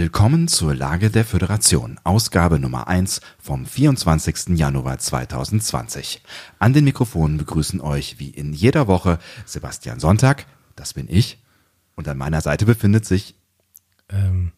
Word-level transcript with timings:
Willkommen 0.00 0.46
zur 0.46 0.76
Lage 0.76 1.10
der 1.10 1.24
Föderation, 1.24 1.98
Ausgabe 2.04 2.60
Nummer 2.60 2.86
1 2.86 3.20
vom 3.40 3.66
24. 3.66 4.56
Januar 4.56 4.98
2020. 5.00 6.22
An 6.60 6.72
den 6.72 6.84
Mikrofonen 6.84 7.36
begrüßen 7.36 7.80
euch 7.80 8.20
wie 8.20 8.30
in 8.30 8.52
jeder 8.52 8.86
Woche 8.86 9.18
Sebastian 9.44 9.98
Sonntag, 9.98 10.46
das 10.76 10.94
bin 10.94 11.08
ich, 11.10 11.42
und 11.96 12.06
an 12.06 12.16
meiner 12.16 12.40
Seite 12.42 12.64
befindet 12.64 13.06
sich 13.06 13.34
Ähm, 14.08 14.52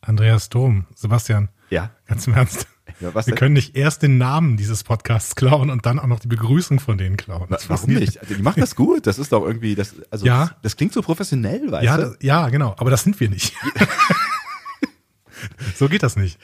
Andreas 0.00 0.48
Dom, 0.48 0.86
Sebastian, 0.94 1.48
ja, 1.70 1.90
ganz 2.06 2.28
im 2.28 2.34
Ernst. 2.34 2.68
Ja, 3.00 3.12
Wir 3.12 3.22
denn? 3.22 3.34
können 3.34 3.54
nicht 3.54 3.74
erst 3.76 4.02
den 4.04 4.16
Namen 4.16 4.56
dieses 4.56 4.84
Podcasts 4.84 5.34
klauen 5.34 5.70
und 5.70 5.86
dann 5.86 5.98
auch 5.98 6.06
noch 6.06 6.20
die 6.20 6.28
Begrüßung 6.28 6.78
von 6.78 6.98
denen 6.98 7.16
klauen. 7.16 7.48
Das 7.50 7.68
Warum 7.68 7.90
nicht? 7.94 8.20
Also, 8.20 8.32
die 8.32 8.42
machen 8.42 8.60
das 8.60 8.76
gut. 8.76 9.08
Das 9.08 9.18
ist 9.18 9.32
doch 9.32 9.44
irgendwie, 9.44 9.74
das, 9.74 9.96
also 10.12 10.24
Ja. 10.24 10.46
das, 10.46 10.54
das 10.62 10.76
klingt 10.76 10.92
so 10.92 11.02
professionell, 11.02 11.68
weißt 11.72 11.84
Ja, 11.84 11.96
du? 11.96 12.02
das, 12.04 12.16
ja, 12.22 12.48
genau. 12.48 12.76
Aber 12.78 12.90
das 12.90 13.02
sind 13.02 13.18
wir 13.18 13.28
nicht. 13.28 13.54
so 15.76 15.88
geht 15.88 16.02
das 16.02 16.16
nicht. 16.16 16.38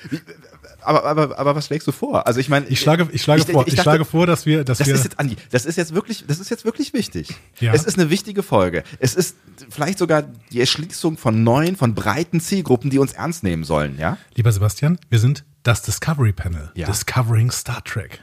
Aber, 0.83 1.05
aber, 1.05 1.39
aber 1.39 1.57
was 1.57 1.67
schlägst 1.67 1.89
du 1.89 1.93
vor? 1.93 2.27
Also 2.27 2.41
ich 2.41 2.49
meine, 2.49 2.67
Ich 2.69 2.81
schlage, 2.81 3.09
ich 3.13 3.23
schlage 3.23 3.45
vor, 3.45 3.67
ich, 3.67 3.75
dachte, 3.75 3.83
schlage 3.83 4.05
vor, 4.05 4.27
dass 4.27 4.45
wir, 4.45 4.65
dass 4.65 4.79
Das 4.79 4.87
wir, 4.87 4.95
ist 4.95 5.05
jetzt, 5.05 5.19
Andi, 5.19 5.37
das 5.51 5.65
ist 5.65 5.77
jetzt 5.77 5.95
wirklich, 5.95 6.25
das 6.27 6.39
ist 6.39 6.51
jetzt 6.51 6.65
wirklich 6.65 6.93
wichtig. 6.93 7.35
Ja. 7.61 7.73
Es 7.73 7.85
ist 7.85 7.99
eine 7.99 8.11
wichtige 8.11 8.43
Folge. 8.43 8.85
Es 8.99 9.15
ist 9.15 9.37
vielleicht 9.71 9.99
sogar 9.99 10.23
die 10.53 10.61
Erschließung 10.61 11.17
von 11.17 11.43
neuen, 11.43 11.77
von 11.77 11.95
breiten 11.95 12.41
Zielgruppen, 12.41 12.91
die 12.91 12.99
uns 12.99 13.13
ernst 13.13 13.43
nehmen 13.43 13.65
sollen, 13.65 13.99
ja? 13.99 14.19
lieber 14.35 14.53
Sebastian, 14.53 14.99
wir 15.09 15.19
sind 15.19 15.45
das 15.63 15.83
Discovery 15.83 16.33
Panel, 16.33 16.71
Ja. 16.75 16.87
Discovering 16.87 17.51
Star 17.51 17.83
Trek. 17.85 18.21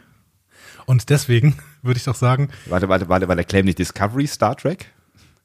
Und 0.85 1.09
deswegen 1.09 1.57
würde 1.81 1.97
ich 1.97 2.03
doch 2.03 2.15
sagen, 2.15 2.49
Warte, 2.67 2.89
warte, 2.89 3.09
warte, 3.09 3.27
war 3.27 3.35
der 3.35 3.45
Claim 3.45 3.65
nicht 3.65 3.79
Discovery 3.79 4.27
Star 4.27 4.55
Trek? 4.55 4.91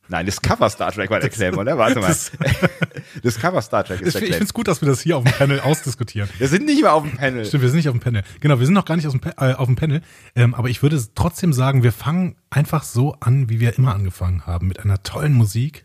Nein, 0.09 0.25
Discover 0.27 0.71
Star 0.71 0.93
Trek 0.93 1.11
war 1.11 1.19
der 1.21 1.31
Claim, 1.31 1.59
oder? 1.59 1.77
Warte 1.79 1.99
mal. 2.01 2.09
Das- 2.09 2.31
Discover 3.25 3.61
Star 3.63 3.85
Trek 3.85 4.01
ist 4.01 4.09
ich 4.09 4.13
der 4.13 4.21
finde 4.21 4.37
Claim. 4.37 4.43
es 4.45 4.55
gut, 4.55 4.69
dass 4.69 4.81
wir 4.81 4.89
das 4.89 5.01
hier 5.01 5.17
auf 5.17 5.25
dem 5.25 5.33
Panel 5.33 5.61
ausdiskutieren. 5.61 6.29
Wir 6.39 6.49
sind 6.49 6.65
nicht 6.67 6.81
mehr 6.83 6.93
auf 6.93 7.03
dem 7.03 7.17
Panel. 7.17 7.45
Stimmt, 7.45 7.63
wir 7.63 7.71
sind 7.71 7.79
nicht 7.79 7.89
auf 7.89 7.95
dem 7.95 8.01
Panel. 8.01 8.23
Genau, 8.41 8.59
wir 8.59 8.67
sind 8.67 8.75
noch 8.75 8.85
gar 8.85 8.97
nicht 8.97 9.07
aus 9.07 9.13
dem, 9.13 9.21
äh, 9.37 9.55
auf 9.55 9.67
dem 9.67 9.77
Panel. 9.77 10.03
Ähm, 10.35 10.55
aber 10.55 10.69
ich 10.69 10.83
würde 10.83 11.03
trotzdem 11.15 11.53
sagen, 11.53 11.83
wir 11.83 11.93
fangen 11.93 12.37
einfach 12.51 12.85
so 12.85 13.15
an, 13.21 13.49
wie 13.49 13.59
wir 13.61 13.77
immer 13.77 13.95
angefangen 13.95 14.47
haben, 14.47 14.69
mit 14.69 14.81
einer 14.81 15.03
tollen 15.03 15.33
Musik 15.33 15.85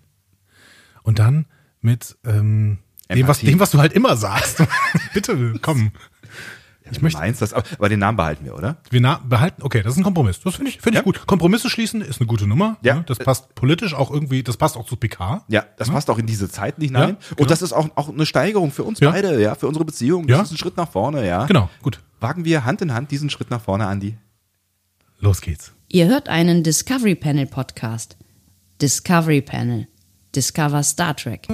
und 1.03 1.19
dann 1.19 1.45
mit 1.81 2.15
ähm, 2.25 2.77
dem, 3.11 3.27
was, 3.27 3.39
dem, 3.39 3.59
was 3.59 3.71
du 3.71 3.79
halt 3.79 3.93
immer 3.93 4.15
sagst. 4.17 4.63
Bitte, 5.13 5.53
komm. 5.61 5.91
Ich 6.91 7.01
möchte- 7.01 7.19
Meinst 7.19 7.41
das? 7.41 7.53
Aber, 7.53 7.63
aber 7.77 7.89
den 7.89 7.99
Namen 7.99 8.17
behalten 8.17 8.45
wir, 8.45 8.55
oder? 8.55 8.77
Wir 8.89 9.01
na 9.01 9.19
behalten, 9.23 9.61
okay, 9.63 9.81
das 9.83 9.93
ist 9.93 9.97
ein 9.99 10.03
Kompromiss. 10.03 10.39
Das 10.41 10.55
finde 10.55 10.69
ich, 10.71 10.81
finde 10.81 10.95
Ja. 10.97 11.01
ich 11.01 11.05
gut. 11.05 11.25
Kompromisse 11.25 11.69
schließen 11.69 12.01
ist 12.01 12.19
eine 12.19 12.27
gute 12.27 12.47
Nummer. 12.47 12.77
Ja. 12.81 12.95
ne? 12.95 13.03
Das 13.07 13.17
passt 13.19 13.55
politisch 13.55 13.93
auch 13.93 14.11
irgendwie, 14.11 14.43
das 14.43 14.57
passt 14.57 14.77
auch 14.77 14.85
zu 14.85 14.95
PK. 14.95 15.43
Ja, 15.47 15.65
das 15.77 15.89
passt 15.89 16.09
auch 16.09 16.17
in 16.17 16.25
diese 16.25 16.49
Zeit 16.49 16.75
hinein. 16.77 17.01
Ja, 17.01 17.15
genau. 17.29 17.41
Und 17.41 17.51
das 17.51 17.61
ist 17.61 17.73
auch, 17.73 17.87
auch 17.95 18.09
eine 18.09 18.25
Steigerung 18.25 18.71
für 18.71 18.83
uns 18.83 18.99
Ja. 18.99 19.11
beide, 19.11 19.41
ja, 19.41 19.55
für 19.55 19.67
unsere 19.67 19.85
Beziehung. 19.85 20.27
Das 20.27 20.37
Ja. 20.37 20.43
ist 20.43 20.51
ein 20.51 20.57
Schritt 20.57 20.77
nach 20.77 20.89
vorne, 20.91 21.25
ja. 21.27 21.45
Genau, 21.45 21.69
gut. 21.81 21.99
Wagen 22.19 22.45
wir 22.45 22.65
Hand 22.65 22.81
in 22.81 22.93
Hand 22.93 23.11
diesen 23.11 23.29
Schritt 23.29 23.49
nach 23.49 23.61
vorne, 23.61 23.87
Andi? 23.87 24.17
Los 25.19 25.41
geht's. 25.41 25.71
Ihr 25.87 26.07
hört 26.07 26.29
einen 26.29 26.63
Discovery 26.63 27.15
Panel 27.15 27.45
Podcast. 27.47 28.17
Discovery 28.81 29.41
Panel. 29.41 29.87
Discover 30.35 30.83
Star 30.83 31.15
Trek. 31.15 31.47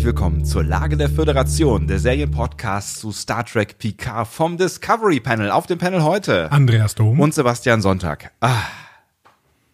Herzlich 0.00 0.14
willkommen 0.14 0.46
zur 0.46 0.64
Lage 0.64 0.96
der 0.96 1.10
Föderation, 1.10 1.86
der 1.86 1.98
Serienpodcast 1.98 3.00
zu 3.00 3.12
Star 3.12 3.44
Trek 3.44 3.76
Picard 3.76 4.26
vom 4.26 4.56
Discovery 4.56 5.20
Panel. 5.20 5.50
Auf 5.50 5.66
dem 5.66 5.76
Panel 5.76 6.02
heute. 6.02 6.50
Andreas 6.50 6.94
Dom. 6.94 7.20
Und 7.20 7.34
Sebastian 7.34 7.82
Sonntag. 7.82 8.32
Ah. 8.40 8.62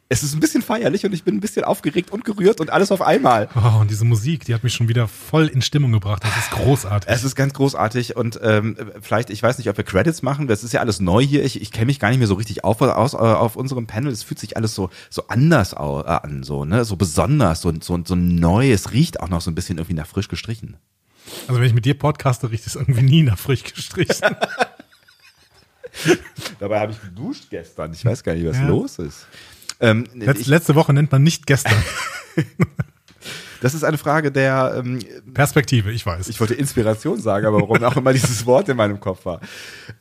Es 0.09 0.22
ist 0.22 0.34
ein 0.34 0.41
bisschen 0.41 0.62
feierlich 0.62 1.05
und 1.05 1.12
ich 1.12 1.25
bin 1.25 1.34
ein 1.34 1.41
bisschen 1.41 1.65
aufgeregt 1.65 2.11
und 2.12 2.25
gerührt 2.25 2.61
und 2.61 2.71
alles 2.71 2.93
auf 2.93 3.03
einmal. 3.03 3.49
Oh, 3.56 3.81
und 3.81 3.91
diese 3.91 4.05
Musik, 4.05 4.44
die 4.44 4.55
hat 4.55 4.62
mich 4.62 4.72
schon 4.72 4.87
wieder 4.87 5.09
voll 5.09 5.49
in 5.49 5.62
Stimmung 5.62 5.91
gebracht. 5.91 6.22
Das 6.22 6.37
ist 6.37 6.50
großartig. 6.53 7.11
Es 7.11 7.25
ist 7.25 7.34
ganz 7.34 7.55
großartig 7.55 8.15
und 8.15 8.39
ähm, 8.41 8.77
vielleicht, 9.00 9.31
ich 9.31 9.43
weiß 9.43 9.59
nicht, 9.59 9.69
ob 9.69 9.77
wir 9.77 9.83
Credits 9.84 10.22
machen, 10.22 10.47
das 10.47 10.62
ist 10.62 10.72
ja 10.72 10.78
alles 10.81 11.00
neu 11.00 11.25
hier. 11.25 11.44
Ich, 11.44 11.61
ich 11.61 11.72
kenne 11.72 11.87
mich 11.87 11.99
gar 11.99 12.11
nicht 12.11 12.19
mehr 12.19 12.28
so 12.28 12.34
richtig 12.34 12.62
auf, 12.62 12.81
aus, 12.83 13.15
äh, 13.15 13.17
auf 13.17 13.56
unserem 13.56 13.89
Panel. 13.89 14.12
Es 14.12 14.22
fühlt 14.22 14.39
sich 14.39 14.56
alles 14.56 14.77
so, 14.77 14.91
so 15.11 15.27
anders 15.27 15.72
äh, 15.72 15.77
an, 15.77 16.44
so, 16.44 16.65
ne? 16.65 16.84
So 16.84 16.94
besonders, 16.94 17.61
so, 17.61 17.73
so, 17.81 17.99
so 18.05 18.15
neu. 18.15 18.71
Es 18.71 18.93
riecht 18.93 19.19
auch 19.21 19.28
noch 19.28 19.41
so 19.41 19.50
ein 19.50 19.56
bisschen 19.56 19.78
irgendwie 19.78 19.94
nach 19.94 20.06
frisch 20.06 20.28
gestrichen. 20.28 20.77
Also 21.49 21.61
wenn 21.61 21.67
ich 21.67 21.75
mit 21.75 21.84
dir 21.84 21.99
podcaste, 21.99 22.49
riecht 22.53 22.69
es 22.69 22.77
irgendwie 22.77 23.03
nie 23.03 23.23
nach 23.25 23.38
frisch 23.38 23.65
gestrichen. 23.65 24.15
Dabei 26.61 26.81
habe 26.81 26.93
ich 26.93 27.00
geduscht 27.00 27.47
gestern. 27.50 27.93
Ich 27.93 28.05
weiß 28.05 28.23
gar 28.23 28.34
nicht, 28.34 28.47
was 28.47 28.56
Ja. 28.56 28.69
los 28.69 28.99
ist. 28.99 29.27
Ähm, 29.81 30.06
Letz, 30.14 30.41
ich, 30.41 30.47
letzte 30.47 30.75
Woche 30.75 30.92
nennt 30.92 31.12
man 31.12 31.22
nicht 31.22 31.47
gestern. 31.47 31.76
das 33.60 33.75
ist 33.75 33.84
eine 33.84 33.98
Frage 33.98 34.32
der, 34.32 34.75
ähm, 34.78 35.00
Perspektive, 35.34 35.92
ich 35.92 36.06
weiß. 36.06 36.28
ich 36.28 36.41
wollte 36.41 36.54
Inspiration 36.54 37.20
sagen, 37.20 37.47
aber 37.47 37.60
warum 37.60 37.82
auch 37.84 37.97
immer 37.97 38.12
dieses 38.12 38.47
Wort 38.47 38.69
in 38.69 38.76
meinem 38.76 39.00
Kopf 39.00 39.26
war. 39.26 39.41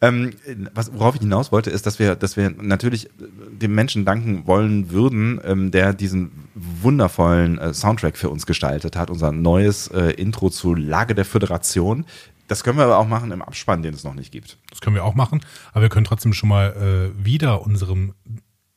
Ähm, 0.01 0.31
was, 0.73 0.93
worauf 0.93 1.15
ich 1.15 1.21
hinaus 1.21 1.51
wollte, 1.51 1.69
ist, 1.69 1.85
dass 1.85 1.99
wir, 1.99 2.15
dass 2.15 2.37
wir 2.37 2.51
natürlich 2.51 3.09
dem 3.17 3.75
Menschen 3.75 4.05
danken 4.05 4.47
wollen 4.47 4.91
würden, 4.91 5.41
ähm, 5.43 5.71
der 5.71 5.93
diesen 5.93 6.31
wundervollen 6.53 7.57
äh, 7.57 7.73
Soundtrack 7.73 8.17
für 8.17 8.29
uns 8.29 8.45
gestaltet 8.45 8.95
hat, 8.95 9.09
unser 9.09 9.31
neues 9.31 9.87
äh, 9.87 10.11
Intro 10.11 10.49
zu 10.49 10.73
Lage 10.73 11.15
der 11.15 11.25
Föderation. 11.25 12.05
Das 12.47 12.63
können 12.63 12.77
wir 12.77 12.85
aber 12.85 12.99
auch 12.99 13.07
machen 13.07 13.31
im 13.31 13.41
Abspann, 13.41 13.81
den 13.81 13.93
es 13.93 14.03
noch 14.03 14.13
nicht 14.13 14.31
gibt. 14.31 14.57
Das 14.69 14.79
können 14.79 14.95
wir 14.95 15.03
auch 15.03 15.15
machen, 15.15 15.41
aber 15.73 15.81
wir 15.81 15.89
können 15.89 16.05
trotzdem 16.05 16.33
schon 16.33 16.49
mal 16.49 17.11
äh, 17.17 17.25
wieder 17.25 17.63
unserem 17.63 18.13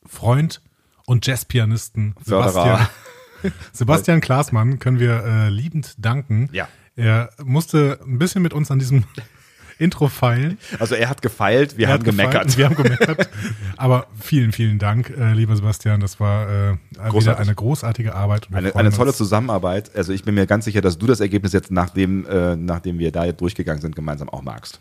Freund 0.05 0.61
und 1.09 1.25
Jazzpianisten. 1.25 2.13
Sebastian, 2.23 2.87
Sebastian 3.73 4.21
Klaasmann 4.21 4.77
können 4.77 4.99
wir 4.99 5.23
äh, 5.25 5.49
liebend 5.49 5.95
danken. 5.97 6.49
Ja. 6.51 6.67
Er 6.95 7.31
musste 7.43 7.99
ein 8.05 8.19
bisschen 8.19 8.43
mit 8.43 8.53
uns 8.53 8.69
an 8.69 8.77
diesem 8.77 9.05
Intro 9.79 10.07
feilen. 10.07 10.59
Also 10.77 10.93
er 10.93 11.09
hat 11.09 11.23
gefeilt, 11.23 11.77
wir 11.77 11.87
Er 11.87 11.93
haben 11.93 12.03
gemeckert. 12.03 12.57
Wir 12.57 12.65
haben 12.65 12.75
gemeckert. 12.75 13.27
Aber 13.77 14.05
vielen, 14.21 14.51
vielen 14.51 14.77
Dank, 14.77 15.09
äh, 15.09 15.33
lieber 15.33 15.55
Sebastian. 15.55 15.99
Das 15.99 16.19
war 16.19 16.47
äh, 16.73 16.77
wieder 17.11 17.39
eine 17.39 17.55
großartige 17.55 18.13
Arbeit. 18.13 18.51
wir 18.51 18.57
Eine, 18.57 18.75
eine 18.75 18.91
tolle. 18.91 19.11
Zusammenarbeit. 19.11 19.95
Also 19.95 20.13
ich 20.13 20.23
bin 20.23 20.35
mir 20.35 20.45
ganz 20.45 20.65
sicher, 20.65 20.81
dass 20.81 20.99
du 20.99 21.07
das 21.07 21.21
Ergebnis 21.21 21.53
jetzt, 21.53 21.71
nachdem, 21.71 22.27
äh, 22.27 22.55
nachdem 22.55 22.99
wir 22.99 23.11
da 23.11 23.25
jetzt 23.25 23.41
durchgegangen 23.41 23.81
sind, 23.81 23.95
gemeinsam 23.95 24.29
auch 24.29 24.43
magst. 24.43 24.79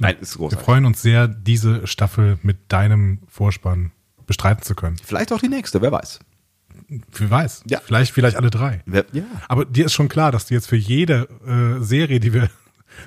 Nein, 0.00 0.16
ist 0.20 0.34
Wir 0.34 0.38
großartig. 0.38 0.64
freuen 0.64 0.84
uns 0.84 1.00
sehr, 1.00 1.28
diese 1.28 1.86
Staffel 1.86 2.38
mit 2.42 2.72
deinem 2.72 3.20
Vorspann 3.28 3.92
bestreiten 4.30 4.62
zu 4.62 4.76
können. 4.76 4.96
Vielleicht 5.04 5.32
auch 5.32 5.40
die 5.40 5.48
nächste, 5.48 5.82
wer 5.82 5.90
weiß. 5.90 6.20
Wer 6.88 7.30
weiß. 7.30 7.64
Ja. 7.66 7.80
Vielleicht, 7.84 8.12
vielleicht 8.12 8.36
alle 8.36 8.48
drei. 8.48 8.80
Wer, 8.86 9.04
ja. 9.12 9.24
Aber 9.48 9.64
dir 9.64 9.86
ist 9.86 9.92
schon 9.92 10.08
klar, 10.08 10.30
dass 10.30 10.46
du 10.46 10.54
jetzt 10.54 10.68
für 10.68 10.76
jede 10.76 11.28
äh, 11.44 11.82
Serie, 11.82 12.20
die 12.20 12.32
wir, 12.32 12.48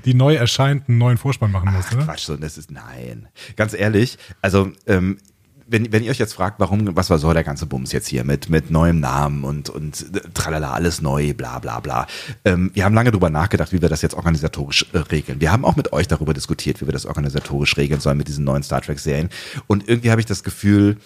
die 0.04 0.16
neu 0.16 0.36
erscheint, 0.36 0.90
einen 0.90 0.98
neuen 0.98 1.18
Vorspann 1.18 1.50
machen 1.50 1.72
musst, 1.72 1.94
oder? 1.94 2.04
Quatsch, 2.04 2.26
so, 2.26 2.36
das 2.36 2.58
ist, 2.58 2.72
nein. 2.72 3.30
Ganz 3.56 3.74
ehrlich, 3.74 4.18
also, 4.42 4.74
ähm, 4.86 5.18
wenn, 5.66 5.94
wenn 5.94 6.04
ihr 6.04 6.12
euch 6.12 6.20
jetzt 6.20 6.34
fragt, 6.34 6.60
warum, 6.60 6.94
was 6.98 7.10
war 7.10 7.20
so 7.20 7.32
der 7.32 7.46
ganze 7.46 7.66
Bums 7.66 7.94
jetzt 7.94 8.08
hier 8.08 8.26
mit, 8.26 8.50
mit 8.50 8.70
neuem 8.70 9.00
Namen 9.00 9.46
und, 9.46 9.70
und 9.70 10.14
äh, 10.14 10.20
tralala, 10.34 10.74
alles 10.74 11.02
neu, 11.02 11.34
bla, 11.34 11.60
bla, 11.60 11.80
bla. 11.80 12.06
Ähm, 12.44 12.70
wir 12.74 12.84
haben 12.84 12.94
lange 12.94 13.12
drüber 13.12 13.30
nachgedacht, 13.30 13.72
wie 13.72 13.82
wir 13.82 13.88
das 13.88 14.02
jetzt 14.02 14.14
organisatorisch 14.14 14.86
äh, 14.92 14.98
regeln. 14.98 15.40
Wir 15.40 15.54
haben 15.54 15.64
auch 15.64 15.78
mit 15.78 15.94
euch 15.94 16.10
darüber 16.10 16.34
diskutiert, 16.34 16.82
wie 16.82 16.86
wir 16.86 16.94
das 16.94 17.06
organisatorisch 17.06 17.78
regeln 17.78 18.02
sollen 18.02 18.18
mit 18.18 18.28
diesen 18.28 18.44
neuen 18.44 18.64
Star 18.64 18.82
Trek 18.82 19.00
Serien. 19.00 19.30
Und 19.68 19.88
irgendwie 19.88 20.12
habe 20.12 20.20
ich 20.20 20.28
das 20.28 20.44
Gefühl, 20.44 20.98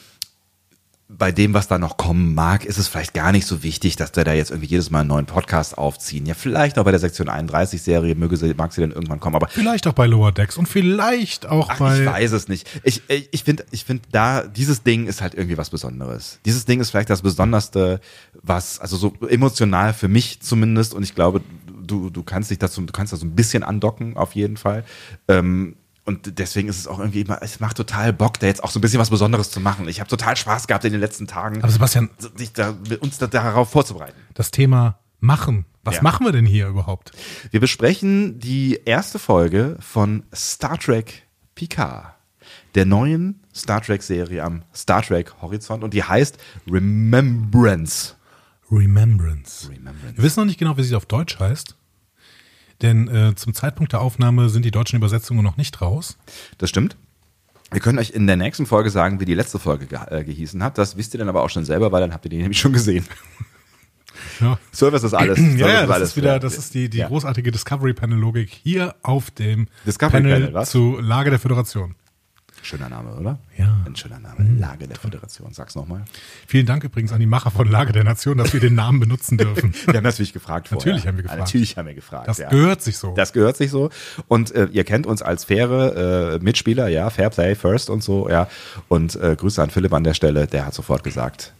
bei 1.09 1.31
dem, 1.31 1.53
was 1.53 1.69
da 1.69 1.77
noch 1.77 1.95
kommen 1.95 2.35
mag, 2.35 2.65
ist 2.65 2.77
es 2.77 2.89
vielleicht 2.89 3.13
gar 3.13 3.31
nicht 3.31 3.47
so 3.47 3.63
wichtig, 3.63 3.95
dass 3.95 4.13
wir 4.15 4.25
da 4.25 4.33
jetzt 4.33 4.51
irgendwie 4.51 4.67
jedes 4.67 4.91
Mal 4.91 5.01
einen 5.01 5.09
neuen 5.09 5.25
Podcast 5.25 5.77
aufziehen. 5.77 6.25
Ja, 6.25 6.33
vielleicht 6.33 6.77
auch 6.77 6.83
bei 6.83 6.91
der 6.91 6.99
Sektion 6.99 7.29
31 7.29 7.81
Serie 7.81 8.13
möge 8.13 8.35
sie, 8.35 8.53
mag 8.53 8.73
sie 8.73 8.81
dann 8.81 8.91
irgendwann 8.91 9.21
kommen, 9.21 9.37
aber 9.37 9.47
Vielleicht 9.47 9.87
auch 9.87 9.93
bei 9.93 10.05
Lower 10.05 10.33
Decks 10.33 10.57
und 10.57 10.67
vielleicht 10.67 11.45
auch 11.45 11.69
Ach, 11.69 11.79
bei. 11.79 12.01
ich 12.01 12.05
weiß 12.05 12.33
es 12.33 12.49
nicht. 12.49 12.69
Ich, 12.83 13.03
ich, 13.07 13.29
ich 13.31 13.43
finde, 13.45 13.65
ich 13.71 13.85
finde 13.85 14.03
da, 14.11 14.43
dieses 14.43 14.83
Ding 14.83 15.07
ist 15.07 15.21
halt 15.21 15.33
irgendwie 15.33 15.57
was 15.57 15.69
Besonderes. 15.69 16.39
Dieses 16.45 16.65
Ding 16.65 16.81
ist 16.81 16.89
vielleicht 16.89 17.09
das 17.09 17.21
Besonderste, 17.21 18.01
was, 18.41 18.79
also 18.79 18.97
so 18.97 19.13
emotional 19.29 19.93
für 19.93 20.09
mich 20.09 20.41
zumindest, 20.41 20.93
und 20.93 21.03
ich 21.03 21.15
glaube, 21.15 21.41
du, 21.81 22.09
du 22.09 22.21
kannst 22.23 22.51
dich 22.51 22.59
dazu, 22.59 22.81
du 22.81 22.91
kannst 22.91 23.13
da 23.13 23.17
so 23.17 23.25
ein 23.25 23.33
bisschen 23.33 23.63
andocken, 23.63 24.17
auf 24.17 24.35
jeden 24.35 24.57
Fall. 24.57 24.83
Ähm, 25.29 25.77
und 26.07 26.39
deswegen 26.39 26.67
ist 26.69 26.79
es 26.79 26.87
auch 26.87 26.97
irgendwie 26.99 27.21
immer, 27.21 27.39
es 27.43 27.59
macht 27.59 27.77
total 27.77 28.11
Bock, 28.13 28.39
da 28.39 28.47
jetzt 28.47 28.63
auch 28.63 28.71
so 28.71 28.79
ein 28.79 28.81
bisschen 28.81 28.99
was 28.99 29.09
Besonderes 29.11 29.51
zu 29.51 29.59
machen. 29.59 29.87
Ich 29.87 29.99
habe 29.99 30.09
total 30.09 30.35
Spaß 30.35 30.65
gehabt 30.67 30.83
in 30.85 30.91
den 30.93 31.01
letzten 31.01 31.27
Tagen, 31.27 31.61
Aber 31.61 31.71
Sebastian, 31.71 32.09
sich 32.35 32.53
da, 32.53 32.73
uns 33.01 33.17
da, 33.19 33.27
darauf 33.27 33.69
vorzubereiten. 33.69 34.17
das 34.33 34.49
Thema 34.51 34.97
machen. 35.19 35.65
Was 35.83 35.97
Ja. 35.97 36.01
machen 36.03 36.25
wir 36.25 36.31
denn 36.31 36.45
hier 36.45 36.67
überhaupt? 36.67 37.11
Wir 37.51 37.59
besprechen 37.59 38.39
die 38.39 38.79
erste 38.85 39.19
Folge 39.19 39.77
von 39.79 40.23
Star 40.33 40.77
Trek 40.79 41.23
Picard, 41.55 42.13
der 42.75 42.85
neuen 42.85 43.43
Star 43.55 43.81
Trek-Serie 43.81 44.43
am 44.43 44.63
Star 44.75 45.01
Trek 45.01 45.33
Horizont 45.41 45.83
und 45.83 45.93
die 45.93 46.03
heißt 46.03 46.37
Remembrance. 46.69 48.15
Remembrance. 48.71 49.69
Remembrance. 49.69 50.15
Wir 50.17 50.23
wissen 50.23 50.39
noch 50.41 50.45
nicht 50.45 50.59
genau, 50.59 50.77
wie 50.77 50.83
sie 50.83 50.95
auf 50.95 51.05
Deutsch 51.05 51.39
heißt. 51.39 51.75
Denn 52.81 53.07
äh, 53.07 53.35
zum 53.35 53.53
Zeitpunkt 53.53 53.93
der 53.93 54.01
Aufnahme 54.01 54.49
sind 54.49 54.63
die 54.65 54.71
deutschen 54.71 54.97
Übersetzungen 54.97 55.43
noch 55.43 55.57
nicht 55.57 55.81
raus. 55.81 56.17
Das 56.57 56.69
stimmt. 56.69 56.95
Wir 57.71 57.81
können 57.81 57.99
euch 57.99 58.11
in 58.11 58.27
der 58.27 58.37
nächsten 58.37 58.65
Folge 58.65 58.89
sagen, 58.89 59.19
wie 59.19 59.25
die 59.25 59.33
letzte 59.33 59.59
Folge 59.59 59.87
ge 59.87 59.99
äh, 60.09 60.23
gehießen 60.23 60.63
hat. 60.63 60.77
Das 60.77 60.95
wisst 60.95 61.13
ihr 61.13 61.17
dann 61.17 61.27
aber 61.29 61.43
auch 61.43 61.49
schon 61.49 61.65
selber, 61.65 61.91
weil 61.91 62.01
dann 62.01 62.13
habt 62.13 62.25
ihr 62.25 62.29
die 62.29 62.37
nämlich 62.37 62.59
schon 62.59 62.73
gesehen. 62.73 63.05
Ja, 64.39 64.57
Service 64.73 65.03
ist 65.03 65.13
alles. 65.13 65.37
ja, 65.39 65.47
Service 65.47 65.59
ja 65.59 65.81
das 65.81 65.91
alles. 65.91 66.09
ist 66.09 66.17
wieder, 66.17 66.39
das 66.39 66.57
ist 66.57 66.73
die, 66.73 66.89
die 66.89 66.97
Ja. 66.99 67.07
großartige 67.07 67.51
Discovery 67.51 67.93
Panel 67.93 68.17
Logik 68.17 68.49
hier 68.49 68.95
auf 69.03 69.29
dem 69.31 69.67
Discovery 69.85 70.21
Panel, 70.23 70.47
Panel, 70.51 70.65
zu 70.65 70.99
Lage 70.99 71.29
der 71.29 71.39
Föderation. 71.39 71.95
Schöner 72.67 72.89
Name, 72.89 73.15
oder? 73.15 73.39
Ja. 73.57 73.67
Mhm. 73.67 73.85
Ein 73.85 73.95
schöner 73.95 74.19
Name. 74.19 74.59
Lage 74.59 74.89
der 74.89 74.97
Föderation. 74.97 75.53
Sag's 75.53 75.75
nochmal. 75.75 76.03
Vielen 76.47 76.65
Dank 76.65 76.83
übrigens 76.83 77.13
an 77.13 77.21
die 77.21 77.25
Macher 77.25 77.49
von 77.49 77.65
Lage 77.65 77.93
der 77.93 78.03
Nation, 78.03 78.37
dass 78.37 78.51
wir 78.51 78.59
den 78.59 78.75
Namen 78.75 78.99
benutzen 78.99 79.37
dürfen. 79.37 79.73
Wir 79.85 79.93
haben 79.93 80.03
natürlich 80.03 80.33
gefragt 80.33 80.67
vorher. 80.67 80.85
Natürlich 80.85 81.07
haben 81.07 81.15
wir 81.15 81.23
gefragt. 81.23 81.39
Natürlich 81.39 81.77
haben 81.77 81.87
wir 81.87 81.93
gefragt. 81.93 82.27
Das 82.27 82.39
ja. 82.39 82.49
gehört 82.49 82.81
sich 82.81 82.97
so. 82.97 83.13
Das 83.15 83.31
gehört 83.31 83.55
sich 83.55 83.71
so. 83.71 83.89
Und 84.27 84.53
äh, 84.53 84.65
ihr 84.65 84.83
kennt 84.83 85.07
uns 85.07 85.21
als 85.21 85.45
faire 85.45 86.33
äh, 86.33 86.39
Mitspieler, 86.39 86.89
ja, 86.89 87.09
Fair 87.09 87.29
Play 87.29 87.55
First 87.55 87.89
und 87.89 88.03
so, 88.03 88.29
ja. 88.29 88.49
Und 88.89 89.15
äh, 89.15 89.37
Grüße 89.37 89.63
an 89.63 89.69
Philipp 89.69 89.93
an 89.93 90.03
der 90.03 90.13
Stelle, 90.13 90.45
der 90.45 90.65
hat 90.65 90.73
sofort 90.73 91.05
gesagt, 91.05 91.53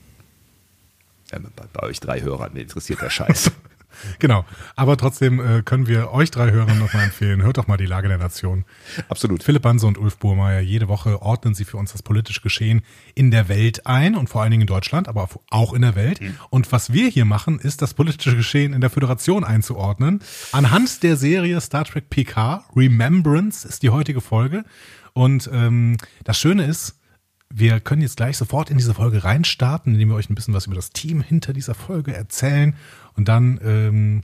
bei, 1.32 1.40
bei 1.72 1.84
euch 1.84 2.02
drei 2.02 2.20
Hörern, 2.20 2.52
mir 2.54 2.64
interessiert 2.64 3.02
der 3.02 3.10
Scheiß. 3.10 3.50
Genau. 4.20 4.46
Aber 4.76 4.98
trotzdem 4.98 5.40
äh, 5.40 5.62
können 5.64 5.88
wir 5.88 6.12
euch 6.12 6.32
drei 6.32 6.52
Hörern 6.52 6.80
nochmal 6.80 7.04
empfehlen. 7.04 7.42
Hört 7.44 7.58
doch 7.58 7.68
mal 7.68 7.78
die 7.78 7.86
Lage 7.86 8.08
der 8.08 8.18
Nation. 8.18 8.66
Absolut. 9.10 9.44
Philipp 9.44 9.62
Banse 9.62 9.88
und 9.88 9.98
Ulf 9.98 10.18
Burmeier, 10.18 10.62
jede 10.62 10.88
Woche 10.88 11.22
ordnen 11.22 11.54
sie 11.54 11.66
für 11.66 11.78
uns 11.78 11.92
das 11.92 12.04
politische 12.04 12.42
Geschehen 12.42 12.82
in 13.16 13.32
der 13.32 13.50
Welt 13.50 13.86
ein 13.86 14.16
und 14.16 14.30
vor 14.30 14.42
allen 14.42 14.52
Dingen 14.52 14.62
in 14.62 14.68
Deutschland, 14.68 15.08
aber 15.08 15.30
auch 15.50 15.74
in 15.74 15.82
der 15.82 15.96
Welt. 15.96 16.20
Und 16.50 16.72
was 16.72 16.94
wir 16.94 17.10
hier 17.10 17.26
machen, 17.26 17.60
ist 17.60 17.82
das 17.82 17.94
politische 17.94 18.36
Geschehen 18.36 18.74
in 18.74 18.82
der 18.82 18.90
Föderation 18.90 19.44
einzuordnen. 19.44 20.22
Anhand 20.52 21.04
der 21.04 21.18
Serie 21.18 21.60
Star 21.62 21.86
Trek 21.86 22.10
PK, 22.10 22.66
Remembrance 22.76 23.68
ist 23.68 23.84
die 23.84 23.90
heutige 23.90 24.22
Folge. 24.22 24.64
Und 25.14 25.50
ähm, 25.52 25.98
das 26.24 26.40
Schöne 26.40 26.66
ist, 26.66 27.00
wir 27.50 27.80
können 27.80 28.02
jetzt 28.02 28.18
gleich 28.18 28.38
sofort 28.38 28.70
in 28.70 28.78
diese 28.78 28.94
Folge 28.94 29.24
reinstarten, 29.24 29.94
indem 29.94 30.10
wir 30.10 30.16
euch 30.16 30.30
ein 30.30 30.36
bisschen 30.36 30.54
was 30.54 30.66
über 30.66 30.76
das 30.76 30.92
Team 30.92 31.22
hinter 31.22 31.54
dieser 31.54 31.74
Folge 31.74 32.14
erzählen. 32.14 32.76
Und 33.18 33.28
dann 33.28 33.60
ähm, 33.64 34.24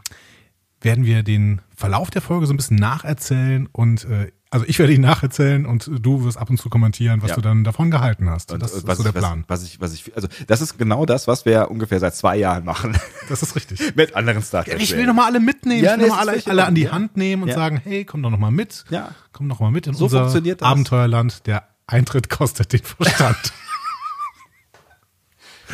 werden 0.81 1.06
wir 1.06 1.24
den 1.24 1.62
Verlauf 1.75 2.10
der 2.12 2.22
Folge 2.22 2.45
so 2.45 2.54
ein 2.54 2.57
bisschen 2.57 2.78
nacherzählen 2.78 3.68
und 3.72 4.06
äh, 4.06 4.31
also 4.51 4.66
ich 4.68 4.78
werde 4.78 4.94
ihn 4.94 5.01
nacherzählen 5.01 5.66
und 5.66 5.90
du 6.00 6.24
wirst 6.25 6.38
ab 6.38 6.48
und 6.51 6.57
zu 6.60 6.69
kommentieren, 6.69 7.24
was 7.24 7.30
Ja. 7.31 7.36
du 7.38 7.42
dann 7.42 7.63
davon 7.63 7.90
gehalten 7.90 8.30
hast. 8.30 8.51
Und, 8.51 8.62
das 8.62 8.72
ist 8.74 8.86
was, 8.86 8.98
so 8.98 9.04
der 9.04 9.12
ich- 9.12 9.18
Plan. 9.18 9.45
Was, 9.48 9.62
was 9.62 9.68
ich, 9.68 9.81
was 9.81 9.94
ich, 9.95 10.16
also 10.16 10.28
das 10.45 10.62
ist 10.62 10.78
genau 10.78 11.07
das, 11.07 11.28
was 11.28 11.45
wir 11.45 11.72
ungefähr 11.72 12.00
seit 12.00 12.13
zwei 12.16 12.38
Jahren 12.38 12.63
machen 12.63 12.95
Das 13.30 13.42
ist 13.42 13.56
richtig. 13.56 13.95
mit 13.95 14.16
anderen 14.16 14.44
Star 14.44 14.63
Trek. 14.63 14.80
Ich 14.80 14.95
will 14.95 15.07
nochmal 15.07 15.25
alle 15.25 15.40
mitnehmen, 15.40 15.84
Ja, 15.84 15.94
ich 15.95 15.98
will 16.01 16.04
nee, 16.06 16.10
noch 16.12 16.19
es 16.19 16.25
mal 16.28 16.34
ist 16.36 16.48
alle, 16.48 16.62
alle 16.62 16.68
an 16.68 16.75
die. 16.75 16.90
Hand 16.92 17.18
nehmen 17.18 17.42
und 17.44 17.51
sagen, 17.51 17.78
hey, 17.84 18.06
komm 18.06 18.22
doch 18.22 18.30
noch 18.30 18.38
mal 18.38 18.51
mit. 18.51 18.86
Ja. 18.92 19.16
Komm 19.31 19.50
doch 19.50 19.60
mal 19.60 19.72
mit 19.72 19.88
in 19.88 19.95
So 19.95 20.04
unser 20.06 20.19
funktioniert 20.19 20.62
das. 20.62 20.68
Abenteuerland. 20.69 21.48
Der 21.48 21.68
Eintritt 21.88 22.30
kostet 22.30 22.74
den 22.74 22.84
Verstand. 22.84 23.54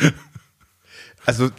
Also, 1.26 1.50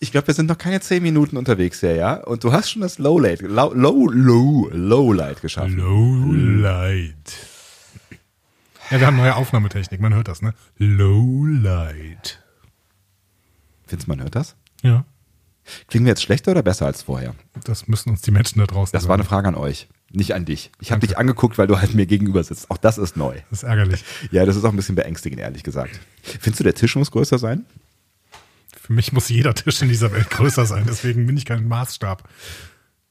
ich 0.00 0.10
glaube, 0.12 0.26
wir 0.28 0.34
sind 0.34 0.46
noch 0.46 0.58
keine 0.58 0.80
zehn 0.80 1.02
Minuten 1.02 1.36
unterwegs 1.36 1.80
hier, 1.80 1.94
ja? 1.94 2.14
Und 2.14 2.42
du 2.42 2.52
hast 2.52 2.70
schon 2.70 2.82
das 2.82 2.98
Lowlight, 2.98 3.42
Low, 3.42 3.72
Low, 3.74 4.08
Low, 4.10 4.68
Lowlight 4.72 5.40
geschafft. 5.42 5.70
Lowlight. 5.74 7.34
Ja, 8.90 8.98
wir 8.98 9.06
haben 9.06 9.16
neue 9.18 9.36
Aufnahmetechnik, 9.36 10.00
man 10.00 10.14
hört 10.14 10.26
das, 10.28 10.42
ne? 10.42 10.54
Lowlight. 10.78 12.42
Findest 13.86 14.08
du, 14.08 14.10
man 14.10 14.22
hört 14.22 14.34
das? 14.34 14.56
Ja, 14.82 15.04
Klingen 15.88 16.06
wir 16.06 16.10
jetzt 16.10 16.22
schlechter 16.22 16.50
oder 16.52 16.62
besser 16.64 16.86
als 16.86 17.02
vorher? 17.02 17.34
das 17.64 17.86
müssen 17.86 18.10
uns 18.10 18.22
die 18.22 18.30
Menschen 18.32 18.58
da 18.58 18.66
draußen 18.66 18.92
Das 18.92 19.02
sagen. 19.02 19.08
war 19.10 19.14
eine 19.14 19.24
Frage 19.24 19.46
an 19.48 19.54
euch, 19.54 19.88
nicht 20.10 20.34
an 20.34 20.44
dich. 20.44 20.72
Ich 20.80 20.90
habe 20.90 21.06
dich 21.06 21.16
angeguckt, 21.18 21.58
weil 21.58 21.66
du 21.68 21.78
halt 21.78 21.94
mir 21.94 22.06
gegenüber 22.06 22.42
sitzt. 22.42 22.70
Auch 22.70 22.78
das 22.78 22.98
ist 22.98 23.16
neu. 23.16 23.36
Das 23.50 23.62
ist 23.62 23.68
ärgerlich. 23.68 24.04
Ja, 24.32 24.44
das 24.46 24.56
ist 24.56 24.64
auch 24.64 24.70
ein 24.70 24.76
bisschen 24.76 24.96
beängstigend, 24.96 25.38
ehrlich 25.40 25.62
gesagt. 25.62 26.00
Findest 26.22 26.60
du, 26.60 26.64
der 26.64 26.74
Tisch 26.74 26.96
muss 26.96 27.10
größer 27.12 27.38
sein? 27.38 27.66
Für 28.80 28.92
mich 28.94 29.12
muss 29.12 29.28
jeder 29.28 29.54
Tisch 29.54 29.82
in 29.82 29.88
dieser 29.88 30.12
Welt 30.12 30.30
größer 30.30 30.64
sein, 30.64 30.84
deswegen 30.88 31.26
bin 31.26 31.36
ich 31.36 31.44
kein 31.44 31.68
Maßstab. 31.68 32.28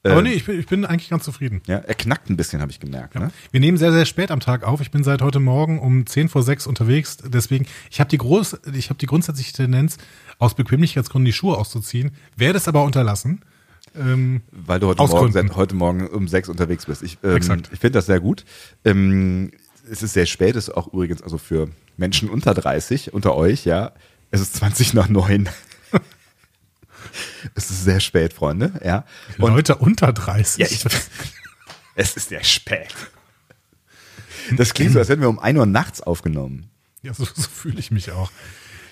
Aber 0.02 0.16
Ähm. 0.18 0.24
nee, 0.24 0.32
ich 0.32 0.46
bin, 0.46 0.58
ich 0.58 0.66
bin 0.66 0.84
eigentlich 0.84 1.10
ganz 1.10 1.24
zufrieden. 1.24 1.60
Ja, 1.66 1.76
er 1.76 1.94
knackt 1.94 2.30
ein 2.30 2.36
bisschen, 2.36 2.60
habe 2.60 2.72
ich 2.72 2.80
gemerkt. 2.80 3.14
Ne? 3.14 3.30
Wir 3.52 3.60
nehmen 3.60 3.76
sehr, 3.76 3.92
sehr 3.92 4.06
spät 4.06 4.30
am 4.30 4.40
Tag 4.40 4.64
auf. 4.64 4.80
Ich 4.80 4.90
bin 4.90 5.04
seit 5.04 5.20
heute 5.20 5.40
Morgen 5.40 5.78
um 5.78 6.06
10 6.06 6.28
vor 6.30 6.42
6 6.42 6.66
unterwegs. 6.66 7.18
Deswegen, 7.22 7.66
ich 7.90 8.00
habe 8.00 8.08
die, 8.08 8.16
groß, 8.16 8.60
ich 8.74 8.88
hab 8.88 8.98
die 8.98 9.06
grundsätzliche 9.06 9.52
Tendenz, 9.52 9.98
aus 10.38 10.54
Bequemlichkeitsgründen 10.54 11.26
die 11.26 11.34
Schuhe 11.34 11.56
auszuziehen, 11.58 12.12
werde 12.36 12.56
es 12.56 12.66
aber 12.66 12.82
unterlassen. 12.82 13.42
Ähm, 13.94 14.40
Weil 14.52 14.80
du 14.80 14.86
heute 14.88 15.02
Morgen, 15.02 15.56
heute 15.56 15.74
Morgen 15.74 16.06
um 16.06 16.28
sechs 16.28 16.48
unterwegs 16.48 16.86
bist. 16.86 17.02
Ich, 17.02 17.18
ähm, 17.22 17.36
Exakt. 17.36 17.68
ich 17.72 17.78
finde 17.78 17.98
das 17.98 18.06
sehr 18.06 18.20
gut. 18.20 18.44
Ähm, 18.84 19.50
es 19.90 20.02
ist 20.02 20.14
sehr 20.14 20.26
spät, 20.26 20.56
ist 20.56 20.70
auch 20.70 20.92
übrigens 20.92 21.20
also 21.22 21.36
für 21.36 21.68
Menschen 21.96 22.30
unter 22.30 22.54
30, 22.54 23.12
unter 23.12 23.34
euch, 23.34 23.66
ja. 23.66 23.92
Es 24.30 24.40
ist 24.40 24.54
20 24.56 24.94
nach 24.94 25.08
9. 25.08 25.48
es 27.54 27.70
ist 27.70 27.84
sehr 27.84 28.00
spät, 28.00 28.32
Freunde, 28.32 28.72
ja. 28.84 29.04
Und 29.38 29.52
Leute 29.54 29.76
unter 29.76 30.12
30. 30.12 30.58
Ja, 30.60 30.66
ich, 30.70 30.84
es 31.94 32.16
ist 32.16 32.28
sehr 32.28 32.44
spät. 32.44 32.94
Das 34.56 34.74
klingt 34.74 34.92
so, 34.92 34.98
als 34.98 35.08
hätten 35.08 35.20
wir 35.22 35.28
um 35.28 35.38
1 35.38 35.58
Uhr 35.58 35.66
nachts 35.66 36.00
aufgenommen. 36.00 36.70
ja, 37.02 37.12
so, 37.14 37.24
so 37.24 37.42
fühle 37.42 37.78
ich 37.78 37.90
mich 37.90 38.10
auch. 38.12 38.30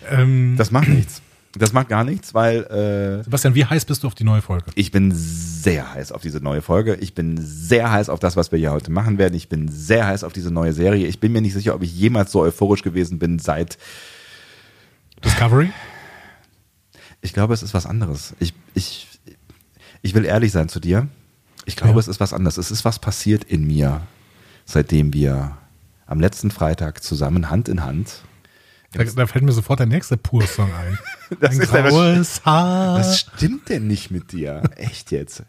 Ähm, 0.09 0.55
Das 0.57 0.71
macht 0.71 0.89
nichts. 0.89 1.23
Das 1.57 1.73
macht 1.73 1.89
gar 1.89 2.05
nichts, 2.05 2.35
weil 2.35 2.63
äh, 2.65 3.25
Sebastian, 3.25 3.55
wie 3.55 3.65
heiß 3.65 3.87
bist 3.87 4.03
du 4.03 4.07
auf 4.07 4.15
die 4.15 4.23
neue 4.23 4.43
Folge? 4.43 4.67
ich 4.75 4.91
bin 4.93 5.13
sehr 5.15 5.93
heiß 5.95 6.13
auf 6.13 6.21
diese 6.21 6.41
neue 6.41 6.61
Folge. 6.63 6.97
Ich 6.97 7.15
bin 7.15 7.39
sehr 7.41 7.91
heiß 7.91 8.11
auf 8.11 8.21
das, 8.21 8.37
was 8.37 8.53
wir 8.53 8.59
hier 8.59 8.71
heute 8.71 8.93
machen 8.93 9.19
werden. 9.19 9.35
Ich 9.35 9.49
bin 9.49 9.67
sehr 9.69 10.07
heiß 10.07 10.25
auf 10.25 10.33
diese 10.35 10.51
neue 10.51 10.73
Serie. 10.75 11.07
Ich 11.07 11.21
bin 11.21 11.33
mir 11.33 11.41
nicht 11.41 11.55
sicher, 11.55 11.75
ob 11.75 11.83
ich 11.83 11.93
jemals 11.93 12.31
so 12.33 12.41
euphorisch 12.43 12.83
gewesen 12.83 13.19
bin 13.19 13.39
seit. 13.39 13.79
Discovery? 15.25 15.73
Ich 17.21 17.33
glaube, 17.33 17.55
es 17.55 17.63
ist 17.63 17.75
was 17.75 17.87
anderes. 17.87 18.35
Ich, 18.39 18.55
ich, 18.75 19.09
ich 20.03 20.15
will 20.15 20.25
ehrlich 20.25 20.53
sein 20.53 20.69
zu 20.69 20.81
dir. 20.81 21.09
Ich 21.67 21.77
glaube, 21.77 21.95
Ja. 21.95 21.99
es 22.01 22.09
ist 22.09 22.21
was 22.21 22.33
anderes. 22.33 22.57
Es 22.59 22.71
ist 22.71 22.85
was 22.85 22.99
passiert 22.99 23.45
in 23.45 23.67
mir, 23.67 24.03
seitdem 24.65 25.13
wir 25.13 25.57
am 26.07 26.21
letzten 26.21 26.51
Freitag 26.51 27.03
zusammen 27.03 27.51
Hand 27.51 27.69
in 27.69 27.85
Hand. 27.85 28.23
Da, 28.93 29.05
da 29.05 29.27
fällt 29.27 29.45
mir 29.45 29.53
sofort 29.53 29.81
der 29.81 29.87
nächste 29.87 30.17
Pur-Song 30.17 30.73
ein. 30.73 30.99
Das 31.41 31.57
Ein 31.57 31.61
ist 31.61 31.71
graues 31.71 32.45
Haar. 32.47 33.01
Was 33.01 33.21
stimmt 33.21 33.69
denn 33.69 33.87
nicht 33.87 34.11
mit 34.11 34.33
dir? 34.33 34.63
Echt 34.77 35.11
jetzt? 35.11 35.43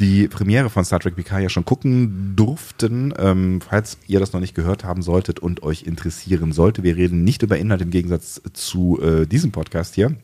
Die 0.00 0.28
Premiere 0.28 0.70
von 0.70 0.84
Star 0.84 1.00
Trek 1.00 1.16
PK 1.16 1.40
ja 1.40 1.48
schon 1.48 1.64
gucken 1.64 2.34
durften, 2.36 3.12
ähm, 3.18 3.60
falls 3.60 3.98
ihr 4.06 4.20
das 4.20 4.32
noch 4.32 4.40
nicht 4.40 4.54
gehört 4.54 4.84
haben 4.84 5.02
solltet 5.02 5.40
und 5.40 5.64
euch 5.64 5.82
interessieren 5.82 6.52
sollte. 6.52 6.84
Wir 6.84 6.96
reden 6.96 7.24
nicht 7.24 7.42
über 7.42 7.58
Inhalt 7.58 7.82
im 7.82 7.90
Gegensatz 7.90 8.40
zu 8.52 9.00
äh, 9.02 9.26
diesem 9.26 9.50
Podcast 9.50 9.96
hier, 9.96 10.14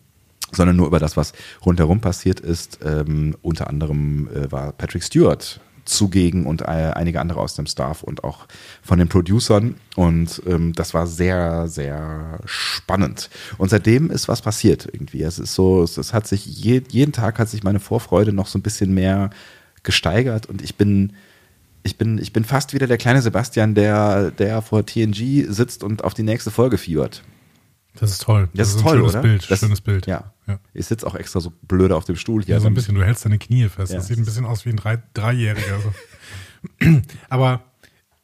sondern 0.52 0.76
nur 0.76 0.86
über 0.86 1.00
das, 1.00 1.16
was 1.16 1.32
rundherum 1.66 2.00
passiert 2.00 2.38
ist. 2.38 2.78
Ähm, 2.84 3.36
unter 3.42 3.68
anderem 3.68 4.28
äh, 4.28 4.52
war 4.52 4.72
Patrick 4.72 5.02
Stewart 5.02 5.60
zugegen 5.84 6.46
und 6.46 6.62
äh, 6.62 6.92
einige 6.94 7.20
andere 7.20 7.40
aus 7.40 7.54
dem 7.54 7.66
Staff 7.66 8.04
und 8.04 8.22
auch 8.22 8.46
von 8.80 9.00
den 9.00 9.08
Producern. 9.08 9.74
Und 9.96 10.40
ähm, 10.46 10.72
das 10.72 10.94
war 10.94 11.08
sehr, 11.08 11.66
sehr 11.66 12.38
spannend. 12.44 13.28
Und 13.58 13.70
seitdem 13.70 14.10
ist 14.10 14.28
was 14.28 14.40
passiert 14.40 14.88
irgendwie. 14.90 15.22
Es 15.22 15.40
ist 15.40 15.54
so, 15.54 15.82
es, 15.82 15.96
es 15.96 16.12
hat 16.12 16.28
sich 16.28 16.46
je, 16.46 16.82
jeden 16.88 17.12
Tag 17.12 17.40
hat 17.40 17.48
sich 17.48 17.64
meine 17.64 17.80
Vorfreude 17.80 18.32
noch 18.32 18.46
so 18.46 18.58
ein 18.58 18.62
bisschen 18.62 18.94
mehr 18.94 19.30
gesteigert 19.84 20.46
und 20.46 20.62
ich 20.62 20.76
bin 20.76 21.12
ich 21.84 21.98
bin, 21.98 22.18
ich 22.18 22.32
bin 22.32 22.44
fast 22.44 22.72
wieder 22.72 22.86
der 22.86 22.96
kleine 22.96 23.20
Sebastian, 23.20 23.74
der, 23.74 24.30
der 24.30 24.62
vor 24.62 24.86
TNG 24.86 25.44
sitzt 25.48 25.84
und 25.84 26.02
auf 26.02 26.14
die 26.14 26.22
nächste 26.22 26.50
Folge 26.50 26.78
fiebert. 26.78 27.22
Das 27.96 28.10
ist 28.10 28.22
toll. 28.22 28.48
Das, 28.54 28.70
ist 28.70 28.78
ein 28.78 28.82
toll, 28.82 28.96
schönes 28.96 29.12
oder? 29.12 29.22
Bild. 29.22 29.50
Das, 29.50 29.60
schönes 29.60 29.80
Bild. 29.80 30.06
Ja. 30.06 30.32
Ja. 30.46 30.58
Ich 30.72 30.86
sitze 30.86 31.06
auch 31.06 31.14
extra 31.14 31.40
so 31.40 31.52
blöde 31.62 31.94
auf 31.94 32.04
dem 32.04 32.16
Stuhl 32.16 32.42
hier. 32.42 32.54
Ja, 32.56 32.60
so 32.60 32.66
ein 32.66 32.74
bisschen, 32.74 32.94
du 32.94 33.04
hältst 33.04 33.24
deine 33.24 33.38
Knie 33.38 33.68
fest. 33.68 33.92
Ja. 33.92 33.98
Das 33.98 34.08
sieht 34.08 34.18
ein 34.18 34.24
bisschen 34.24 34.46
aus 34.46 34.64
wie 34.64 34.70
ein 34.70 34.76
Drei 34.76 35.00
Dreijähriger. 35.12 35.78
So. 35.80 37.02
Aber, 37.28 37.62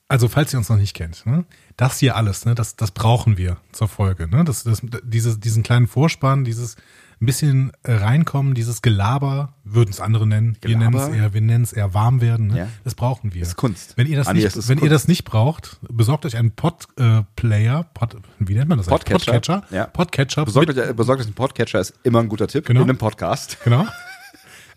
also 0.08 0.26
falls 0.28 0.52
ihr 0.52 0.58
uns 0.58 0.70
noch 0.70 0.78
nicht 0.78 0.94
kennt, 0.94 1.24
ne, 1.24 1.44
das 1.76 2.00
hier 2.00 2.16
alles, 2.16 2.46
ne, 2.46 2.54
das, 2.54 2.76
das 2.76 2.90
brauchen 2.90 3.36
wir 3.36 3.58
zur 3.72 3.88
Folge. 3.88 4.26
Ne? 4.26 4.44
Das, 4.44 4.64
das, 4.64 4.82
dieses, 5.04 5.38
diesen 5.38 5.62
kleinen 5.62 5.86
Vorspann, 5.86 6.44
dieses 6.44 6.76
ein 7.20 7.26
bisschen 7.26 7.72
äh, 7.82 7.92
reinkommen, 7.92 8.54
dieses 8.54 8.80
Gelaber, 8.80 9.52
würden 9.64 9.90
es 9.90 10.00
andere 10.00 10.26
nennen. 10.26 10.56
Wir 10.62 10.78
nennen 10.78 10.92
Gelaber? 10.92 11.10
es 11.12 11.16
eher, 11.18 11.34
wir 11.34 11.40
nennen 11.42 11.64
es 11.64 11.72
eher 11.74 11.92
warm 11.92 12.20
werden. 12.22 12.46
Ne? 12.48 12.58
Ja. 12.60 12.68
Das 12.84 12.94
brauchen 12.94 13.34
wir. 13.34 13.40
Das 13.40 13.50
ist 13.50 13.56
Kunst. 13.56 13.92
Wenn 13.96 14.06
ihr 14.06 14.16
das, 14.16 14.26
Andi, 14.26 14.42
nicht, 14.42 14.68
wenn 14.68 14.78
ihr 14.78 14.88
das 14.88 15.06
nicht 15.06 15.24
braucht, 15.24 15.78
besorgt 15.82 16.24
euch 16.24 16.36
einen 16.38 16.52
Pod-Player, 16.52 17.84
Pod, 17.92 18.16
wie 18.38 18.54
nennt 18.54 18.68
man 18.70 18.78
das? 18.78 18.86
Podcatcher. 18.86 19.32
Podcatcher. 19.32 19.64
Ja. 19.70 19.86
Podcatcher. 19.86 20.44
Besorgt 20.46 20.70
euch, 20.76 20.96
besorgt 20.96 21.20
euch 21.20 21.26
einen 21.26 21.34
Podcatcher, 21.34 21.80
ist 21.80 21.94
immer 22.04 22.20
ein 22.20 22.28
guter 22.28 22.48
Tipp 22.48 22.64
Genau. 22.64 22.80
in 22.82 22.88
einem 22.88 22.98
Podcast. 22.98 23.58
Genau. 23.64 23.86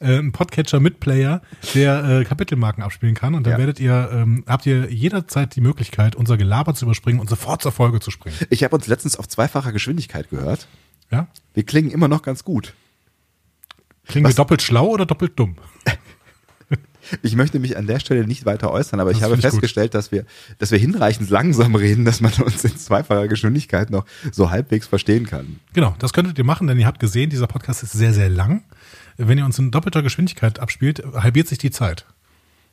äh, 0.01 0.17
ein 0.19 0.33
Podcatcher 0.33 0.81
mit 0.81 0.99
Player, 0.99 1.41
der 1.73 2.03
äh, 2.03 2.23
Kapitelmarken 2.25 2.83
abspielen 2.83 3.15
kann. 3.15 3.35
Und 3.35 3.45
dann 3.45 3.53
Ja. 3.53 3.57
werdet 3.59 3.79
ihr, 3.79 4.09
ähm, 4.11 4.43
habt 4.47 4.65
ihr 4.65 4.91
jederzeit 4.91 5.55
die 5.55 5.61
Möglichkeit, 5.61 6.15
unser 6.17 6.35
Gelaber 6.35 6.73
zu 6.75 6.83
überspringen 6.83 7.21
und 7.21 7.29
sofort 7.29 7.61
zur 7.61 7.71
Folge 7.71 8.01
zu 8.01 8.11
springen. 8.11 8.35
Ich 8.49 8.65
habe 8.65 8.75
uns 8.75 8.87
letztens 8.87 9.15
auf 9.15 9.29
zweifacher 9.29 9.71
Geschwindigkeit 9.71 10.29
gehört. 10.29 10.67
Ja? 11.13 11.27
Wir 11.53 11.63
klingen 11.63 11.91
immer 11.91 12.07
noch 12.07 12.23
ganz 12.23 12.43
gut. 12.43 12.73
Klingen 14.05 14.25
Was? 14.25 14.33
wir 14.33 14.37
doppelt 14.37 14.61
schlau 14.61 14.87
oder 14.87 15.05
doppelt 15.05 15.33
dumm? 15.37 15.55
Ich 17.21 17.35
möchte 17.35 17.59
mich 17.59 17.75
an 17.75 17.85
der 17.85 17.99
Stelle 17.99 18.25
nicht 18.25 18.45
weiter 18.45 18.71
äußern, 18.71 19.01
aber 19.01 19.11
ich 19.11 19.17
Das 19.17 19.25
habe 19.25 19.33
finde 19.35 19.45
ich 19.45 19.51
festgestellt, 19.51 19.93
dass 19.93 20.13
wir, 20.13 20.25
dass 20.57 20.71
wir 20.71 20.79
hinreichend 20.79 21.29
langsam 21.29 21.75
reden, 21.75 22.05
dass 22.05 22.21
man 22.21 22.31
uns 22.45 22.63
in 22.63 22.77
zweifacher 22.77 23.27
Geschwindigkeit 23.27 23.89
noch 23.89 24.05
so 24.31 24.49
halbwegs 24.49 24.87
verstehen 24.87 25.25
kann. 25.25 25.59
Genau, 25.73 25.95
das 25.99 26.13
könntet 26.13 26.37
ihr 26.37 26.45
machen, 26.45 26.65
denn 26.65 26.79
ihr 26.79 26.87
habt 26.87 27.01
gesehen, 27.01 27.29
dieser 27.29 27.47
Podcast 27.47 27.83
ist 27.83 27.91
sehr, 27.91 28.13
sehr 28.13 28.29
lang. 28.29 28.63
Wenn 29.17 29.37
ihr 29.37 29.43
uns 29.43 29.59
in 29.59 29.69
doppelter 29.69 30.01
Geschwindigkeit 30.01 30.59
abspielt, 30.59 31.03
halbiert 31.13 31.49
sich 31.49 31.57
die 31.57 31.71
Zeit. 31.71 32.05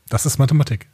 Das 0.09 0.27
ist 0.27 0.39
Mathematik. 0.39 0.87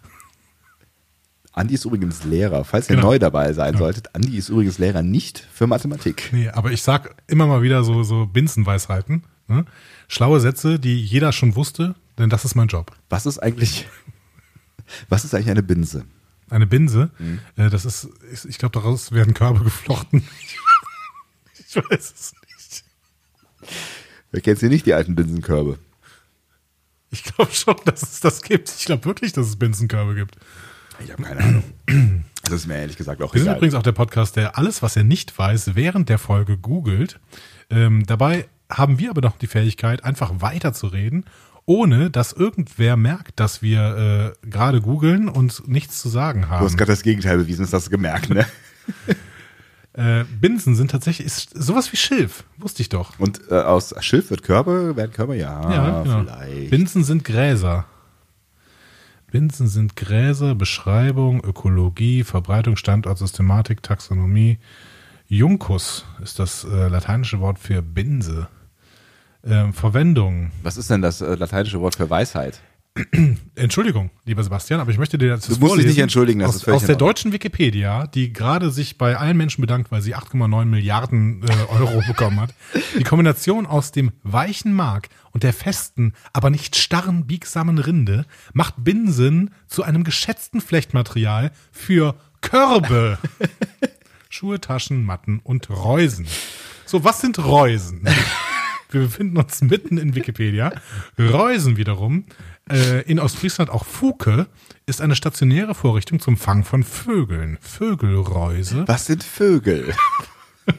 Andi 1.57 1.75
ist 1.75 1.87
übrigens 1.87 2.23
Lehrer, 2.25 2.65
falls 2.65 2.89
ihr 2.91 2.97
Genau. 2.97 3.09
neu 3.09 3.19
dabei 3.19 3.53
sein 3.55 3.79
solltet. 3.79 4.15
Andi 4.15 4.37
ist 4.37 4.51
übrigens 4.51 4.77
Lehrer 4.77 5.03
nicht 5.03 5.39
für 5.53 5.67
Mathematik. 5.67 6.29
Nee, 6.33 6.51
aber 6.51 6.71
ich 6.71 6.83
sag 6.83 7.17
immer 7.27 7.47
mal 7.47 7.63
wieder 7.63 7.83
so, 7.83 8.03
so 8.03 8.27
Binsenweisheiten. 8.27 9.25
Ne? 9.49 9.65
Schlaue 10.07 10.39
Sätze, 10.41 10.79
die 10.79 11.03
jeder 11.03 11.33
schon 11.33 11.57
wusste, 11.57 11.95
denn 12.19 12.29
das 12.29 12.45
ist 12.45 12.57
mein 12.57 12.69
Job. 12.69 12.93
Was 13.09 13.25
ist 13.25 13.39
eigentlich, 13.39 13.89
was 15.09 15.25
ist 15.25 15.35
eigentlich 15.35 15.51
eine 15.51 15.63
Binse? 15.63 16.05
Eine 16.51 16.67
Binse, 16.67 17.11
äh, 17.57 17.71
das 17.71 17.87
ist, 17.87 18.09
ich 18.49 18.59
glaube, 18.59 18.73
daraus 18.75 19.11
werden 19.13 19.33
Körbe 19.35 19.65
geflochten. 19.65 20.23
ich 21.59 21.75
weiß 21.75 22.13
es 22.15 22.35
nicht. 22.47 22.85
Wer 24.31 24.43
kennt 24.43 24.59
sie 24.59 24.69
nicht, 24.69 24.85
die 24.85 24.93
alten 24.95 25.15
Binsenkörbe? 25.15 25.79
Ich 27.11 27.25
glaube 27.25 27.53
schon, 27.53 27.77
dass 27.87 28.03
es 28.03 28.21
das 28.21 28.43
gibt. 28.43 28.69
Ich 28.79 28.85
glaube 28.85 29.07
wirklich, 29.07 29.33
dass 29.33 29.47
es 29.47 29.57
Binsenkörbe 29.57 30.15
gibt. 30.15 30.37
Ich 31.05 31.13
habe 31.13 31.23
keine 31.23 31.41
Ahnung. 31.43 31.63
Das 32.45 32.53
ist 32.53 32.67
mir 32.67 32.77
ehrlich 32.77 32.97
gesagt 32.97 33.21
auch 33.23 33.33
Wir 33.35 33.41
sind 33.41 33.49
egal. 33.49 33.57
übrigens 33.59 33.75
auch 33.75 33.83
der 33.83 33.93
Podcast, 33.93 34.37
der 34.37 34.57
alles, 34.59 34.83
was 34.83 34.97
er 34.97 35.05
nicht 35.05 35.37
weiß, 35.39 35.75
während 35.75 36.09
der 36.09 36.19
Folge 36.19 36.57
googelt. 36.57 37.19
Ähm, 37.71 38.05
dabei 38.07 38.47
haben 38.71 38.99
wir 38.99 39.11
aber 39.11 39.21
noch 39.21 39.37
die 39.39 39.47
Fähigkeit, 39.47 40.05
einfach 40.05 40.33
weiterzureden, 40.41 41.25
ohne 41.65 42.11
dass 42.11 42.33
irgendwer 42.33 42.97
merkt, 42.97 43.41
dass 43.41 43.63
wir 43.63 44.35
äh, 44.45 44.49
gerade 44.49 44.81
googeln 44.81 45.29
und 45.29 45.67
nichts 45.69 46.01
zu 46.01 46.09
sagen 46.09 46.43
Du 46.43 46.49
haben. 46.49 46.65
hast 46.65 46.77
gerade 46.79 46.93
das 46.93 47.03
Gegenteil 47.03 47.39
bewiesen, 47.39 47.63
das 47.63 47.73
hast 47.73 47.87
du 47.87 47.91
gemerkt, 47.91 48.31
ne? 48.31 48.47
Äh, 49.99 50.25
Binsen 50.25 50.75
sind 50.77 50.91
tatsächlich 50.91 51.27
ist 51.27 51.51
sowas 51.55 51.91
wie 51.91 51.97
Schilf, 51.97 52.45
wusste 52.59 52.83
ich 52.83 52.91
doch. 52.91 53.19
Und 53.19 53.41
äh, 53.51 53.55
aus 53.55 53.95
Schilf 54.01 54.29
wird 54.29 54.43
Körbe, 54.43 54.95
werden 54.95 55.11
Körbe, 55.11 55.37
ja, 55.39 55.71
ja, 55.73 56.03
genau. 56.03 56.21
vielleicht. 56.23 56.69
Binsen 56.69 57.03
sind 57.03 57.25
Gräser. 57.25 57.87
Binsen 59.31 59.69
sind 59.69 59.97
Gräser, 59.97 60.55
Beschreibung, 60.55 61.43
Ökologie, 61.45 62.23
Verbreitung, 62.25 62.77
Standort, 62.77 63.19
Systematik, 63.19 63.83
Taxonomie. 63.83 64.59
Juncus 65.29 66.05
ist 66.23 66.39
das 66.39 66.65
äh, 66.65 66.89
lateinische 66.89 67.41
Wort 67.41 67.59
für 67.59 67.83
Binse. 67.83 68.49
Ähm, 69.45 69.73
Verwendung. 69.73 70.53
Was 70.63 70.77
ist 70.77 70.91
denn 70.91 71.03
das 71.03 71.21
äh, 71.21 71.35
lateinische 71.35 71.81
Wort 71.81 71.97
für 71.97 72.09
Weisheit? 72.09 72.61
Entschuldigung, 73.55 74.11
lieber 74.25 74.43
Sebastian, 74.43 74.81
aber 74.81 74.91
ich 74.91 74.99
möchte 74.99 75.19
dir 75.19 75.31
das 75.31 75.47
Du 75.47 75.59
musst 75.59 75.77
dich 75.77 75.87
nicht 75.87 75.99
entschuldigen, 75.99 76.41
das 76.41 76.51
aus, 76.51 76.57
ist 76.57 76.65
völlig 76.65 76.77
aus 76.77 76.87
der 76.87 76.97
deutschen 76.97 77.33
Wikipedia, 77.33 78.07
die 78.07 78.33
gerade 78.33 78.71
sich 78.71 78.97
bei 78.97 79.17
allen 79.17 79.37
Menschen 79.37 79.61
bedankt, 79.61 79.91
weil 79.91 80.01
sie 80.01 80.17
8,9 80.17 80.65
Milliarden 80.65 81.43
äh, 81.43 81.73
Euro 81.73 82.01
bekommen 82.07 82.41
hat. 82.41 82.55
Die 82.99 83.05
Kombination 83.05 83.67
aus 83.67 83.93
dem 83.93 84.13
weichen 84.23 84.73
Mark 84.73 85.09
und 85.33 85.43
der 85.43 85.53
festen, 85.53 86.15
aber 86.33 86.51
nicht 86.51 86.77
starren, 86.77 87.27
biegsamen 87.27 87.79
Rinde 87.79 88.25
macht 88.53 88.75
Binsen 88.79 89.51
zu 89.67 89.83
einem 89.83 90.05
geschätzten 90.05 90.61
Flechtmaterial 90.61 91.51
für 91.71 92.15
Körbe. 92.41 93.19
Schuhe, 94.29 94.61
Taschen, 94.61 95.05
Matten 95.05 95.41
und 95.43 95.71
Reusen. 95.71 96.27
So, 96.85 97.05
was 97.05 97.21
sind 97.21 97.39
Reusen? 97.39 98.07
Wir 98.91 99.01
befinden 99.01 99.37
uns 99.37 99.63
mitten 99.63 99.99
in 99.99 100.15
Wikipedia. 100.15 100.73
Reusen 101.19 101.77
wiederum, 101.77 102.25
äh, 102.71 103.03
in 103.03 103.19
Ostfriesland 103.19 103.71
auch 103.71 103.85
Fuke, 103.85 104.47
ist 104.87 105.01
eine 105.01 105.17
stationäre 105.17 105.75
Vorrichtung 105.75 106.21
zum 106.21 106.37
Fang 106.37 106.65
von 106.65 106.83
Vögeln. 106.83 107.59
Vögelreuse. 107.61 108.87
Was 108.87 109.07
sind 109.07 109.23
Vögel? 109.25 109.95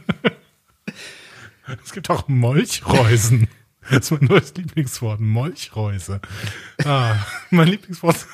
Es 1.84 1.92
gibt 1.92 2.10
auch 2.10 2.30
Molchreusen. 2.30 3.50
Das 3.90 4.10
ist 4.10 4.12
mein 4.12 4.30
neues 4.30 4.54
Lieblingswort. 4.56 5.20
Molchreuse. 5.20 6.22
Ah, 6.86 7.18
mein 7.50 7.68
Lieblingswort. 7.68 8.26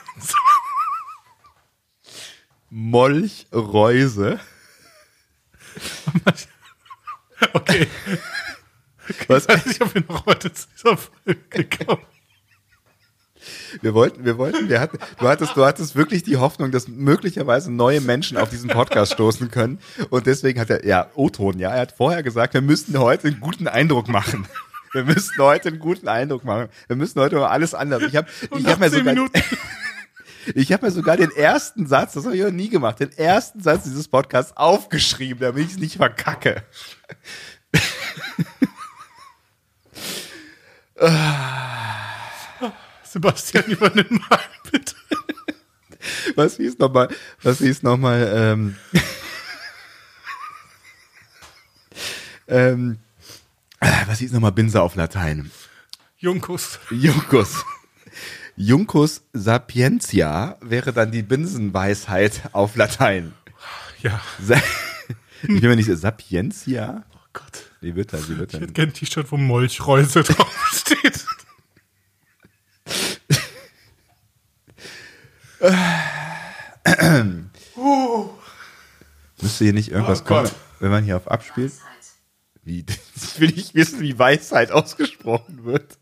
Molchreuse. 2.69 4.39
Okay, 7.53 7.87
Was? 9.27 9.43
ich 9.43 9.49
weiß 9.49 9.65
nicht, 9.65 9.81
ob 9.81 9.93
wir 9.95 10.03
noch 10.07 10.25
heute 10.25 10.53
zu 10.53 10.67
dieser 10.77 10.97
Folge 10.97 11.85
kommen. 11.85 12.05
Wir 13.81 13.93
wollten, 13.93 14.25
wir 14.25 14.37
wollten, 14.37 14.69
wir 14.69 14.79
hatten, 14.79 14.97
du 15.19 15.27
hattest, 15.27 15.55
du 15.55 15.65
hattest 15.65 15.95
wirklich 15.95 16.23
die 16.23 16.37
Hoffnung, 16.37 16.71
dass 16.71 16.87
möglicherweise 16.87 17.71
neue 17.71 18.01
Menschen 18.01 18.37
auf 18.37 18.49
diesen 18.49 18.69
Podcast 18.69 19.13
stoßen 19.13 19.51
können. 19.51 19.79
Und 20.09 20.25
deswegen 20.25 20.59
hat 20.59 20.69
er, 20.69 20.85
ja, 20.85 21.09
O-Ton, 21.15 21.59
ja, 21.59 21.71
er 21.71 21.81
hat 21.81 21.93
vorher 21.93 22.23
gesagt, 22.23 22.53
wir 22.53 22.61
müssten 22.61 22.97
heute 22.99 23.27
einen 23.27 23.39
guten 23.39 23.67
Eindruck 23.67 24.07
machen. 24.07 24.47
Wir 24.93 25.03
müssten 25.03 25.41
heute 25.41 25.69
einen 25.69 25.79
guten 25.79 26.07
Eindruck 26.07 26.43
machen. 26.43 26.69
Wir 26.87 26.95
müssen 26.95 27.19
heute 27.19 27.35
mal 27.37 27.47
alles 27.47 27.73
anders. 27.73 28.03
Ich 28.03 28.15
habe, 28.15 28.27
ich 28.57 28.65
habe 28.67 28.79
mir 28.79 28.91
sogar, 28.91 29.13
Minuten. 29.13 29.41
ich 30.55 30.71
habe 30.71 30.85
mir 30.85 30.91
sogar 30.91 31.17
den 31.17 31.31
ersten 31.31 31.87
Satz, 31.87 32.13
das 32.13 32.25
habe 32.25 32.37
ich 32.37 32.43
noch 32.43 32.51
nie 32.51 32.69
gemacht, 32.69 32.99
den 32.99 33.11
ersten 33.11 33.59
Satz 33.61 33.83
dieses 33.85 34.07
Podcasts 34.07 34.55
aufgeschrieben, 34.55 35.39
damit 35.39 35.65
ich 35.65 35.71
es 35.73 35.79
nicht 35.79 35.97
verkacke. 35.97 36.63
Sebastian, 43.13 43.65
übernimm 43.65 44.21
mal 44.27 44.39
bitte. 44.71 44.95
Was 46.35 46.57
hieß 46.57 46.79
nochmal, 46.79 47.09
was 47.43 47.59
hieß 47.59 47.83
nochmal, 47.83 48.33
ähm, 48.35 48.75
ähm, 52.47 52.97
ah, 53.79 54.03
was 54.07 54.17
hieß 54.17 54.31
nochmal 54.31 54.51
Binse 54.51 54.81
auf 54.81 54.95
Latein? 54.95 55.51
Junkus. 56.17 56.79
Juncus. 56.89 57.63
Juncus 58.55 59.21
sapientia 59.31 60.57
wäre 60.61 60.91
dann 60.91 61.11
die 61.11 61.21
Binsenweisheit 61.23 62.41
auf 62.51 62.75
Latein. 62.75 63.33
Ja. 64.01 64.19
Ich 65.41 65.47
bin 65.47 65.61
mir 65.61 65.75
nicht 65.75 65.89
sapientia. 65.97 67.03
Oh 67.13 67.19
Gott. 67.33 67.71
Die 67.81 67.95
wird 67.95 68.13
dann, 68.13 68.25
die 68.25 68.37
wird 68.37 68.53
Ich 68.53 68.59
hätte 68.59 68.73
gerne 68.73 68.91
ein 68.91 68.93
T-Shirt, 68.93 69.31
wo 69.31 69.37
Molchreuse 69.37 70.23
draufsteht. 70.23 71.25
Müsste 79.41 79.63
hier 79.63 79.73
nicht 79.73 79.91
irgendwas 79.91 80.21
Oh 80.21 80.25
kommen, 80.25 80.43
Gott. 80.45 80.55
wenn 80.79 80.91
man 80.91 81.03
hier 81.03 81.17
auf 81.17 81.29
abspielt? 81.29 81.73
Wie, 82.63 82.85
ich 83.15 83.39
will 83.39 83.49
nicht 83.51 83.73
wissen, 83.75 83.99
wie 84.01 84.17
Weisheit 84.17 84.71
ausgesprochen 84.71 85.65
wird. 85.65 85.97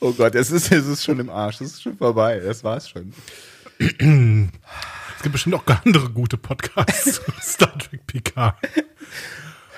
Oh 0.00 0.12
Gott, 0.12 0.34
es 0.34 0.50
ist, 0.50 0.70
es 0.72 0.86
ist 0.86 1.04
schon 1.04 1.20
im 1.20 1.30
Arsch, 1.30 1.60
es 1.62 1.72
ist 1.72 1.82
schon 1.82 1.96
vorbei, 1.96 2.38
das 2.38 2.64
war's 2.64 2.88
schon. 2.88 3.14
Es 3.78 3.88
gibt 5.22 5.32
bestimmt 5.32 5.54
auch 5.54 5.64
andere 5.66 6.10
gute 6.10 6.36
Podcasts 6.36 7.14
zu 7.14 7.22
Star 7.40 7.78
Trek 7.78 8.06
PK. 8.06 8.58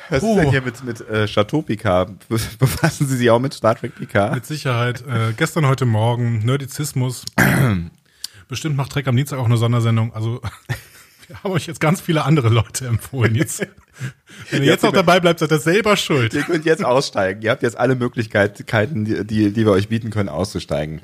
Was 0.09 0.23
Oh. 0.23 0.37
ist 0.37 0.43
denn 0.45 0.51
hier 0.51 0.63
mit, 0.63 0.85
mit 0.85 1.01
äh, 1.09 1.27
Chateau 1.27 1.63
Picard? 1.63 2.29
Be- 2.29 2.39
Befassen 2.59 3.07
Sie 3.09 3.17
sich 3.17 3.31
auch 3.31 3.39
mit 3.41 3.55
Star 3.55 3.75
Trek 3.75 3.95
Picard? 3.97 4.35
Mit 4.35 4.47
Sicherheit. 4.47 5.03
Äh, 5.07 5.33
gestern, 5.37 5.67
heute 5.67 5.85
Morgen, 5.87 6.39
Nerdizismus. 6.45 7.25
Bestimmt 8.49 8.77
macht 8.77 8.93
Trek 8.93 9.09
am 9.09 9.17
Dienstag 9.17 9.39
auch 9.39 9.47
eine 9.47 9.57
Sondersendung. 9.57 10.15
Also, 10.15 10.41
wir 11.29 11.43
haben 11.43 11.51
euch 11.53 11.67
jetzt 11.67 11.81
ganz 11.81 12.01
viele 12.01 12.25
andere 12.25 12.49
Leute 12.49 12.87
empfohlen. 12.87 13.35
Jetzt, 13.35 13.61
wenn 14.51 14.63
ihr 14.63 14.69
jetzt 14.71 14.85
noch 14.85 14.93
dabei 14.93 15.19
bleibt, 15.19 15.41
seid 15.41 15.51
ihr 15.51 15.59
selber 15.59 15.97
schuld. 15.97 16.35
Ihr 16.35 16.43
könnt 16.45 16.65
jetzt 16.65 16.85
aussteigen. 16.85 17.43
Ihr 17.43 17.51
habt 17.51 17.63
jetzt 17.63 17.77
alle 17.77 17.97
Möglichkeiten, 17.97 19.05
die, 19.05 19.25
die, 19.27 19.51
die 19.53 19.65
wir 19.65 19.73
euch 19.73 19.89
bieten 19.89 20.11
können, 20.11 20.29
auszusteigen. 20.29 21.01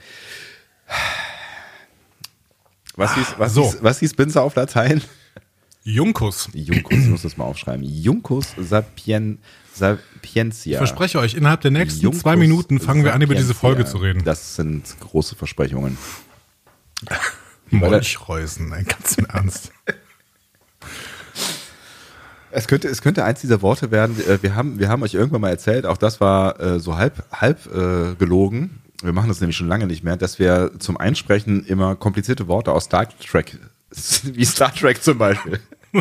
Was 2.95 3.15
hieß, 3.15 3.35
was 3.39 3.55
So. 3.55 3.63
hieß, 3.65 3.79
was 3.83 3.99
hieß 4.01 4.15
Binse 4.15 4.41
auf 4.43 4.55
Latein? 4.55 5.03
Junkus. 5.85 6.49
Juncus, 6.53 6.99
ich 6.99 7.09
muss 7.09 7.23
das 7.23 7.37
mal 7.37 7.45
aufschreiben. 7.45 7.83
Juncus 7.85 8.55
sapien, 8.57 9.39
sapientia. 9.75 10.73
Ich 10.73 10.77
verspreche 10.79 11.19
euch, 11.19 11.35
innerhalb 11.35 11.61
der 11.63 11.73
nächsten 11.73 12.01
Juncus 12.03 12.21
zwei 12.23 12.37
Minuten 12.37 12.79
fangen 12.79 13.05
wir 13.05 13.15
an, 13.15 13.23
über 13.23 13.35
diese. 13.35 13.55
Folge 13.55 13.85
zu 13.85 13.99
reden. 13.99 14.23
Das 14.25 14.55
sind 14.57 14.97
große 15.01 15.35
Versprechungen. 15.35 15.99
Molchreusen, 17.71 18.73
ey, 18.73 18.85
ganz 18.85 19.17
im 19.17 19.27
Ernst. 19.27 19.73
Es 22.51 22.69
könnte, 22.69 22.89
es 22.89 23.01
könnte 23.01 23.25
eins 23.25 23.41
dieser 23.41 23.63
Worte 23.63 23.91
werden. 23.91 24.17
äh, 24.29 24.43
Wir 24.43 24.55
haben, 24.55 24.79
wir 24.79 24.89
haben 24.89 25.03
euch 25.03 25.15
irgendwann 25.15 25.41
mal 25.41 25.49
erzählt, 25.49 25.87
auch 25.87 25.97
das 25.97 26.21
war 26.21 26.61
äh, 26.61 26.79
so 26.81 26.97
halb, 26.97 27.25
halb 27.33 27.67
äh, 27.75 28.15
gelogen. 28.15 28.83
Wir 29.03 29.13
machen 29.13 29.29
das 29.29 29.41
nämlich 29.41 29.57
schon 29.57 29.69
lange 29.69 29.87
nicht 29.87 30.05
mehr, 30.05 30.17
dass 30.17 30.39
wir 30.39 30.73
zum 30.79 30.97
Einsprechen 30.99 31.65
immer 31.65 31.97
komplizierte 31.97 32.47
Worte 32.47 32.73
aus 32.73 32.85
Star 32.85 33.09
Trek, 33.19 33.59
wie 34.25 34.45
Star 34.45 34.75
Trek 34.75 35.03
zum 35.03 35.19
Beispiel, 35.19 35.61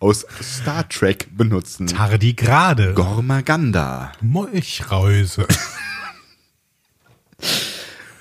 aus 0.00 0.26
Star 0.42 0.88
Trek 0.88 1.28
benutzen. 1.36 1.86
Tardigrade. 1.86 2.94
Gormaganda. 2.94 4.12
Molchreuse. 4.20 5.46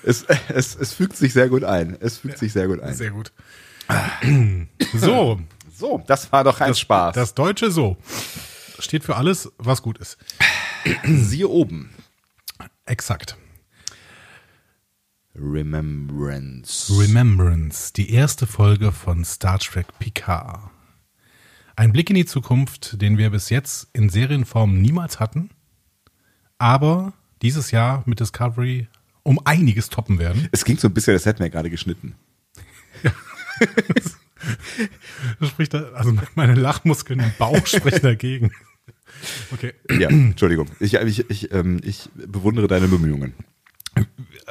Es, 0.04 0.26
es, 0.48 0.76
es 0.76 0.94
fügt 0.94 1.16
sich 1.16 1.32
sehr 1.32 1.48
gut 1.48 1.64
ein. 1.64 1.96
Es 2.00 2.18
fügt 2.18 2.40
sich 2.40 2.52
sehr 2.52 2.66
gut 2.68 2.80
ein. 2.80 2.96
Sehr 2.96 3.12
gut. 3.12 3.32
So, 4.96 5.40
So, 5.78 6.04
das 6.08 6.32
war 6.32 6.44
doch 6.44 6.60
ein 6.60 6.74
Spaß. 6.74 7.14
das 7.14 7.36
Deutsche 7.36 7.70
so 7.70 7.98
steht 8.80 9.04
für 9.04 9.16
alles, 9.16 9.52
was 9.58 9.82
gut 9.84 10.00
ist. 10.00 10.18
Siehe 11.06 11.48
oben. 11.48 11.92
Exakt. 12.86 13.38
Remembrance. 15.36 16.92
Remembrance, 16.92 17.94
die 17.94 18.12
erste 18.12 18.46
Folge 18.46 18.92
von 18.92 19.24
Star 19.24 19.60
Trek 19.60 19.88
Picard. 19.98 20.70
Ein 21.76 21.94
Blick 21.94 22.10
in 22.10 22.16
die 22.16 22.26
Zukunft, 22.26 23.02
den 23.02 23.18
wir 23.18 23.30
bis 23.30 23.50
jetzt 23.50 23.88
in 23.94 24.10
Serienform 24.10 24.82
niemals 24.82 25.20
hatten, 25.20 25.50
aber 26.58 27.14
dieses 27.42 27.72
Jahr 27.72 28.04
mit 28.06 28.20
Discovery 28.20 28.88
um 29.24 29.40
einiges 29.46 29.90
toppen 29.90 30.20
werden. 30.20 30.50
Es 30.52 30.66
ging 30.66 30.78
so 30.78 30.88
ein 30.88 30.94
bisschen, 30.94 31.14
das 31.14 31.26
hätten 31.26 31.40
wir 31.40 31.50
gerade 31.50 31.70
geschnitten. 31.70 32.16
Das 35.40 35.50
spricht 35.50 35.74
da, 35.74 35.92
also 35.94 36.14
meine 36.36 36.56
Lachmuskeln 36.56 37.20
im 37.20 37.32
Bauch 37.38 37.66
sprechen 37.68 38.04
dagegen. 38.04 38.52
Okay. 39.52 39.74
Ja, 39.98 40.10
Entschuldigung. 40.10 40.68
Ich, 40.80 40.96
ich, 40.96 41.30
ich, 41.30 41.52
ähm, 41.54 41.80
ich 41.84 42.10
bewundere 42.16 42.68
deine 42.68 42.88
Bemühungen. 42.88 43.34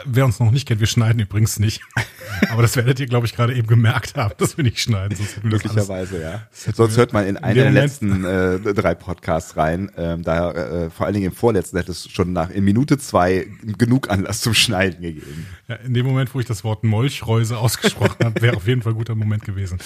Wer 0.04 0.24
uns 0.24 0.38
noch 0.40 0.50
nicht 0.50 0.68
kennt, 0.68 0.80
wir 0.80 0.86
schneiden 0.86 1.20
übrigens 1.20 1.58
nicht. 1.58 1.82
Aber 2.50 2.62
das 2.62 2.76
werdet 2.76 3.00
ihr, 3.00 3.06
glaube 3.06 3.26
ich, 3.26 3.34
gerade 3.34 3.54
eben 3.54 3.66
gemerkt 3.66 4.16
haben, 4.16 4.34
dass 4.38 4.56
wir 4.56 4.64
nicht 4.64 4.78
schneiden. 4.78 5.16
Sonst 5.16 5.42
Möglicherweise, 5.42 6.20
ja. 6.20 6.42
Sonst 6.52 6.96
hört 6.96 7.12
man 7.12 7.26
in 7.26 7.30
in 7.30 7.44
einen 7.44 7.54
der 7.54 7.70
letzten 7.70 8.24
äh, 8.24 8.74
drei 8.74 8.94
Podcasts 8.94 9.56
rein. 9.56 9.90
Ähm, 9.96 10.22
da 10.22 10.52
äh, 10.52 10.90
vor 10.90 11.06
allen 11.06 11.14
Dingen 11.14 11.26
im 11.26 11.32
vorletzten 11.32 11.76
hätte 11.76 11.92
es 11.92 12.10
schon 12.10 12.32
nach 12.32 12.50
in 12.50 12.64
Minute 12.64 12.98
zwei 12.98 13.46
genug 13.78 14.10
Anlass 14.10 14.40
zum 14.40 14.54
Schneiden 14.54 15.00
gegeben. 15.00 15.46
Ja, 15.68 15.76
in 15.76 15.94
dem 15.94 16.06
Moment, 16.06 16.34
wo 16.34 16.40
ich 16.40 16.46
das 16.46 16.64
Wort 16.64 16.84
Molchreuse 16.84 17.58
ausgesprochen 17.58 18.24
habe, 18.24 18.40
wäre 18.42 18.56
auf 18.56 18.66
jeden 18.66 18.82
Fall 18.82 18.92
ein 18.92 18.98
guter 18.98 19.14
Moment 19.14 19.44
gewesen. 19.44 19.78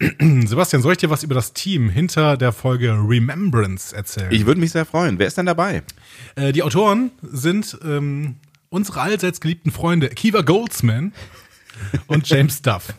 Sebastian, 0.46 0.82
soll 0.82 0.92
ich 0.92 0.98
dir 0.98 1.10
was 1.10 1.22
über 1.22 1.34
das 1.34 1.52
Team 1.52 1.88
hinter 1.88 2.36
der 2.36 2.52
Folge 2.52 2.92
Remembrance 2.92 3.94
erzählen? 3.94 4.32
Ich 4.32 4.46
würde 4.46 4.60
mich 4.60 4.72
sehr 4.72 4.84
freuen. 4.84 5.18
Wer 5.18 5.26
ist 5.26 5.38
denn 5.38 5.46
dabei? 5.46 5.82
äh, 6.36 6.52
die 6.52 6.62
Autoren 6.62 7.12
sind 7.22 7.78
ähm, 7.84 8.36
unsere 8.72 9.00
allseits 9.00 9.40
geliebten 9.40 9.70
Freunde 9.70 10.10
Akiva 10.10 10.40
Goldsman 10.40 11.12
und 12.06 12.28
James 12.28 12.62
Duff. 12.62 12.94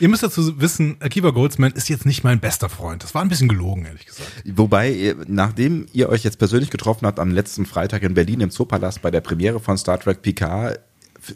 Ihr 0.00 0.08
müsst 0.08 0.22
dazu 0.22 0.58
wissen, 0.58 0.96
Akiva 1.00 1.30
Goldsman 1.30 1.72
ist 1.72 1.90
jetzt 1.90 2.06
nicht 2.06 2.24
mein 2.24 2.40
bester 2.40 2.70
Freund. 2.70 3.02
Das 3.02 3.14
war 3.14 3.20
ein 3.20 3.28
bisschen 3.28 3.48
gelogen, 3.48 3.84
ehrlich 3.84 4.06
gesagt. 4.06 4.30
Wobei, 4.46 5.14
nachdem 5.26 5.86
ihr 5.92 6.08
euch 6.08 6.24
jetzt 6.24 6.38
persönlich 6.38 6.70
getroffen 6.70 7.06
habt 7.06 7.18
am 7.18 7.30
letzten 7.30 7.66
Freitag 7.66 8.02
in 8.02 8.14
Berlin 8.14 8.40
im 8.40 8.50
Zoopalast 8.50 9.02
bei 9.02 9.10
der 9.10 9.20
Premiere 9.20 9.60
von 9.60 9.76
Star 9.76 10.00
Trek 10.00 10.22
Picard, 10.22 10.80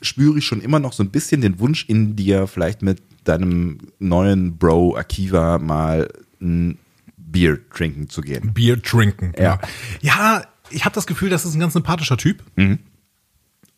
spüre 0.01 0.39
ich 0.39 0.47
schon 0.47 0.63
immer 0.63 0.79
noch 0.79 0.95
so 0.95 1.03
ein 1.03 1.11
bisschen 1.11 1.43
den 1.43 1.59
Wunsch 1.59 1.85
in 1.87 2.17
dir, 2.17 2.47
vielleicht 2.47 2.81
mit 2.81 3.03
deinem 3.25 3.79
neuen 3.99 4.57
Bro 4.57 4.97
Akiva 4.97 5.59
mal 5.59 6.09
ein 6.41 6.79
Bier 7.19 7.59
trinken 7.69 8.09
zu 8.09 8.23
gehen. 8.23 8.55
Bier 8.55 8.81
trinken. 8.81 9.35
Ja. 9.37 9.43
Ja, 9.43 9.61
ja 10.01 10.45
ich 10.71 10.85
habe 10.85 10.95
das 10.95 11.07
Gefühl, 11.07 11.29
das 11.29 11.45
ist 11.45 11.55
ein 11.55 11.61
ganz 11.61 11.75
sympathischer 11.75 12.17
Typ. 12.17 12.43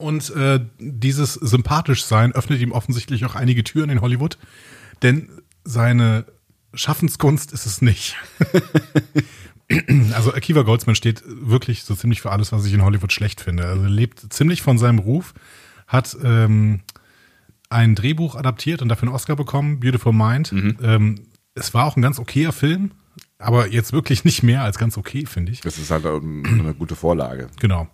Und 0.02 0.30
äh, 0.30 0.58
dieses 0.80 1.34
sympathisch 1.34 2.04
sein 2.04 2.32
öffnet 2.32 2.60
ihm 2.60 2.72
offensichtlich 2.72 3.24
auch 3.24 3.36
einige 3.36 3.62
Türen 3.62 3.88
in 3.88 4.00
Hollywood, 4.00 4.36
denn 5.00 5.30
seine 5.62 6.24
Schaffenskunst 6.74 7.52
ist 7.52 7.66
es 7.66 7.82
nicht. 7.82 8.16
also 10.12 10.34
Akiva 10.34 10.62
Goldsman 10.62 10.96
steht 10.96 11.22
wirklich 11.24 11.84
so 11.84 11.94
ziemlich 11.94 12.20
für 12.20 12.32
alles, 12.32 12.50
was 12.50 12.64
ich 12.66 12.74
in 12.74 12.82
Hollywood 12.82 13.12
schlecht 13.12 13.40
finde. 13.40 13.66
Also 13.66 13.84
er 13.84 13.90
lebt 13.90 14.32
ziemlich 14.32 14.60
von 14.60 14.76
seinem 14.76 14.98
Ruf, 14.98 15.34
hat 15.86 16.16
ähm, 16.24 16.80
ein 17.70 17.94
Drehbuch 17.94 18.34
adaptiert 18.34 18.82
und 18.82 18.88
dafür 18.88 19.06
einen 19.06 19.14
Oscar 19.14 19.36
bekommen, 19.36 19.78
Beautiful 19.78 20.12
Mind. 20.12 20.52
Ähm, 20.52 21.26
es 21.54 21.74
war 21.74 21.86
auch 21.86 21.94
ein 21.94 22.02
ganz 22.02 22.18
okayer 22.18 22.50
Film, 22.50 22.90
aber 23.38 23.68
jetzt 23.68 23.92
wirklich 23.92 24.24
nicht 24.24 24.42
mehr 24.42 24.64
als 24.64 24.78
ganz 24.78 24.98
okay, 24.98 25.26
finde 25.26 25.52
ich. 25.52 25.60
Das 25.60 25.78
ist 25.78 25.92
halt 25.92 26.06
ähm, 26.06 26.42
eine 26.44 26.74
gute 26.74 26.96
Vorlage. 26.96 27.46
Genau. 27.60 27.86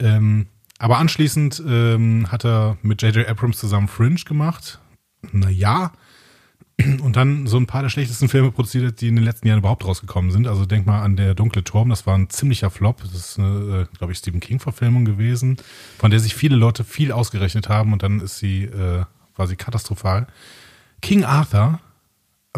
Ähm, 0.00 0.48
aber 0.78 0.98
anschließend 0.98 1.62
ähm, 1.66 2.30
hat 2.30 2.44
er 2.44 2.76
mit 2.82 3.02
J.J. 3.02 3.28
Abrams 3.28 3.58
zusammen 3.58 3.88
Fringe 3.88 4.20
gemacht. 4.24 4.80
Naja. 5.32 5.92
Und 7.02 7.14
dann 7.14 7.46
so 7.46 7.56
ein 7.56 7.66
paar 7.66 7.82
der 7.82 7.88
schlechtesten 7.88 8.28
Filme 8.28 8.50
produziert, 8.50 9.00
die 9.00 9.06
in 9.06 9.14
den 9.14 9.24
letzten 9.24 9.46
Jahren 9.46 9.60
überhaupt 9.60 9.84
rausgekommen 9.84 10.32
sind. 10.32 10.48
Also 10.48 10.66
denk 10.66 10.86
mal 10.86 11.02
an 11.02 11.14
Der 11.14 11.34
dunkle 11.36 11.62
Turm, 11.62 11.88
das 11.88 12.04
war 12.04 12.18
ein 12.18 12.28
ziemlicher 12.30 12.68
Flop. 12.68 13.00
Das 13.02 13.14
ist 13.14 13.38
eine, 13.38 13.86
äh, 13.92 13.96
glaube 13.96 14.12
ich, 14.12 14.18
Stephen 14.18 14.40
King-Verfilmung 14.40 15.04
gewesen, 15.04 15.56
von 15.98 16.10
der 16.10 16.18
sich 16.18 16.34
viele 16.34 16.56
Leute 16.56 16.82
viel 16.82 17.12
ausgerechnet 17.12 17.68
haben 17.68 17.92
und 17.92 18.02
dann 18.02 18.18
ist 18.20 18.38
sie, 18.38 18.64
äh, 18.64 19.04
war 19.36 19.46
sie 19.46 19.54
katastrophal. 19.54 20.26
King 21.00 21.22
Arthur, 21.24 21.78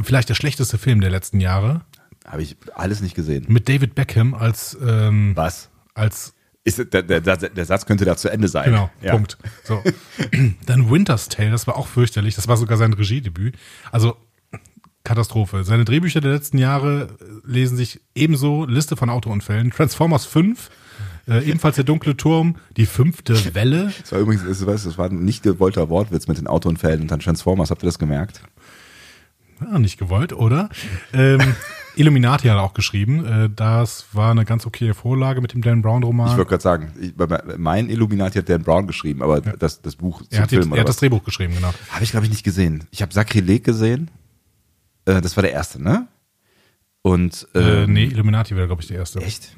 vielleicht 0.03 0.31
der 0.31 0.35
schlechteste 0.35 0.79
Film 0.79 1.03
der 1.03 1.11
letzten 1.11 1.41
Jahre, 1.41 1.83
Habe 2.27 2.43
ich 2.43 2.57
alles 2.75 3.03
nicht 3.03 3.15
gesehen. 3.15 3.45
mit 3.49 3.69
David 3.69 3.95
Beckham 3.95 4.33
als, 4.33 4.79
ähm, 4.83 5.33
Was? 5.35 5.69
als 5.93 6.33
Ist, 6.67 6.93
der, 6.93 7.03
der, 7.03 7.21
der, 7.21 7.65
Satz 7.65 7.87
könnte 7.87 8.05
da 8.05 8.17
zu 8.17 8.29
Ende 8.29 8.49
sein. 8.49 8.65
Genau, 8.65 8.91
Ja. 9.01 9.13
Punkt. 9.13 9.39
So. 9.63 9.83
Dann 10.67 10.91
Winter's 10.91 11.29
Tale, 11.29 11.53
das 11.53 11.69
war 11.69 11.77
auch 11.77 11.87
fürchterlich. 11.87 12.35
Das 12.35 12.49
war 12.49 12.57
sogar 12.57 12.77
sein 12.77 12.93
Regiedebüt. 12.93 13.55
Also 13.93 14.17
Katastrophe. 15.05 15.63
Seine 15.63 15.85
Drehbücher 15.85 16.21
der 16.21 16.33
letzten 16.33 16.59
Jahre 16.59 17.17
äh, 17.21 17.25
lesen 17.49 17.77
sich 17.77 18.01
ebenso 18.17 18.65
Liste 18.65 18.97
von 18.97 19.09
Autounfällen. 19.09 19.71
Transformers 19.71 20.27
5, 20.27 20.71
äh, 21.29 21.45
ebenfalls 21.49 21.77
der 21.77 21.85
dunkle 21.85 22.17
Turm, 22.17 22.57
die 22.77 22.87
fünfte 22.87 23.55
Welle. 23.55 23.93
Das 24.01 24.11
war 24.11 24.19
übrigens, 24.19 24.45
das 24.45 24.67
war, 24.67 24.75
das 24.75 24.99
war 24.99 25.09
ein 25.09 25.25
nicht 25.25 25.45
gewollter 25.45 25.89
Wortwitz 25.89 26.27
mit 26.27 26.39
den 26.39 26.49
Autounfällen 26.49 27.03
und 27.03 27.11
dann 27.13 27.21
Transformers. 27.21 27.71
Habt 27.71 27.85
ihr 27.85 27.87
das 27.87 28.01
gemerkt? 28.01 28.43
Ja, 29.61 29.79
nicht 29.79 29.99
gewollt, 29.99 30.33
oder? 30.33 30.69
Ähm, 31.13 31.41
Illuminati 31.97 32.49
hat 32.49 32.57
er 32.57 32.63
auch 32.63 32.75
geschrieben. 32.75 33.25
Äh, 33.25 33.51
das 33.55 34.07
war 34.13 34.31
eine 34.31 34.45
ganz 34.45 34.67
okaye 34.67 34.95
Vorlage 34.95 35.41
mit 35.41 35.53
dem 35.55 35.63
Dan 35.63 35.83
Brown-Roman. 35.83 36.31
Ich 36.31 36.37
wollte 36.37 36.51
gerade 36.51 36.63
sagen, 36.63 36.93
ich, 37.01 37.13
mein 37.59 37.89
Illuminati 37.91 38.39
hat 38.39 38.49
Dan 38.49 38.63
Brown 38.63 38.87
geschrieben, 38.87 39.23
aber 39.23 39.41
das, 39.41 39.83
das 39.83 39.97
Buch 39.97 40.21
zum 40.23 40.29
Er 40.31 40.43
hat, 40.43 40.51
die, 40.51 40.57
Film 40.57 40.69
er 40.69 40.73
oder 40.73 40.81
hat 40.83 40.89
das 40.89 40.97
was? 40.97 41.01
Drehbuch 41.01 41.25
geschrieben, 41.25 41.55
genau. 41.55 41.73
Habe 41.91 42.05
ich, 42.05 42.11
glaube 42.11 42.27
ich, 42.27 42.31
nicht 42.31 42.45
gesehen. 42.45 42.85
Ich 42.91 43.03
habe 43.03 43.13
Sakrileg 43.13 43.65
gesehen. 43.65 44.11
Äh, 45.07 45.21
das 45.21 45.37
war 45.37 45.43
der 45.43 45.53
erste, 45.53 45.83
ne? 45.83 46.07
Und 47.03 47.47
Äh, 47.55 47.85
ähm, 47.85 47.93
nee, 47.93 48.05
Illuminati 48.05 48.57
wäre, 48.57 48.67
glaube 48.67 48.83
ich, 48.83 48.89
der 48.89 48.99
erste. 48.99 49.21
echt? 49.21 49.55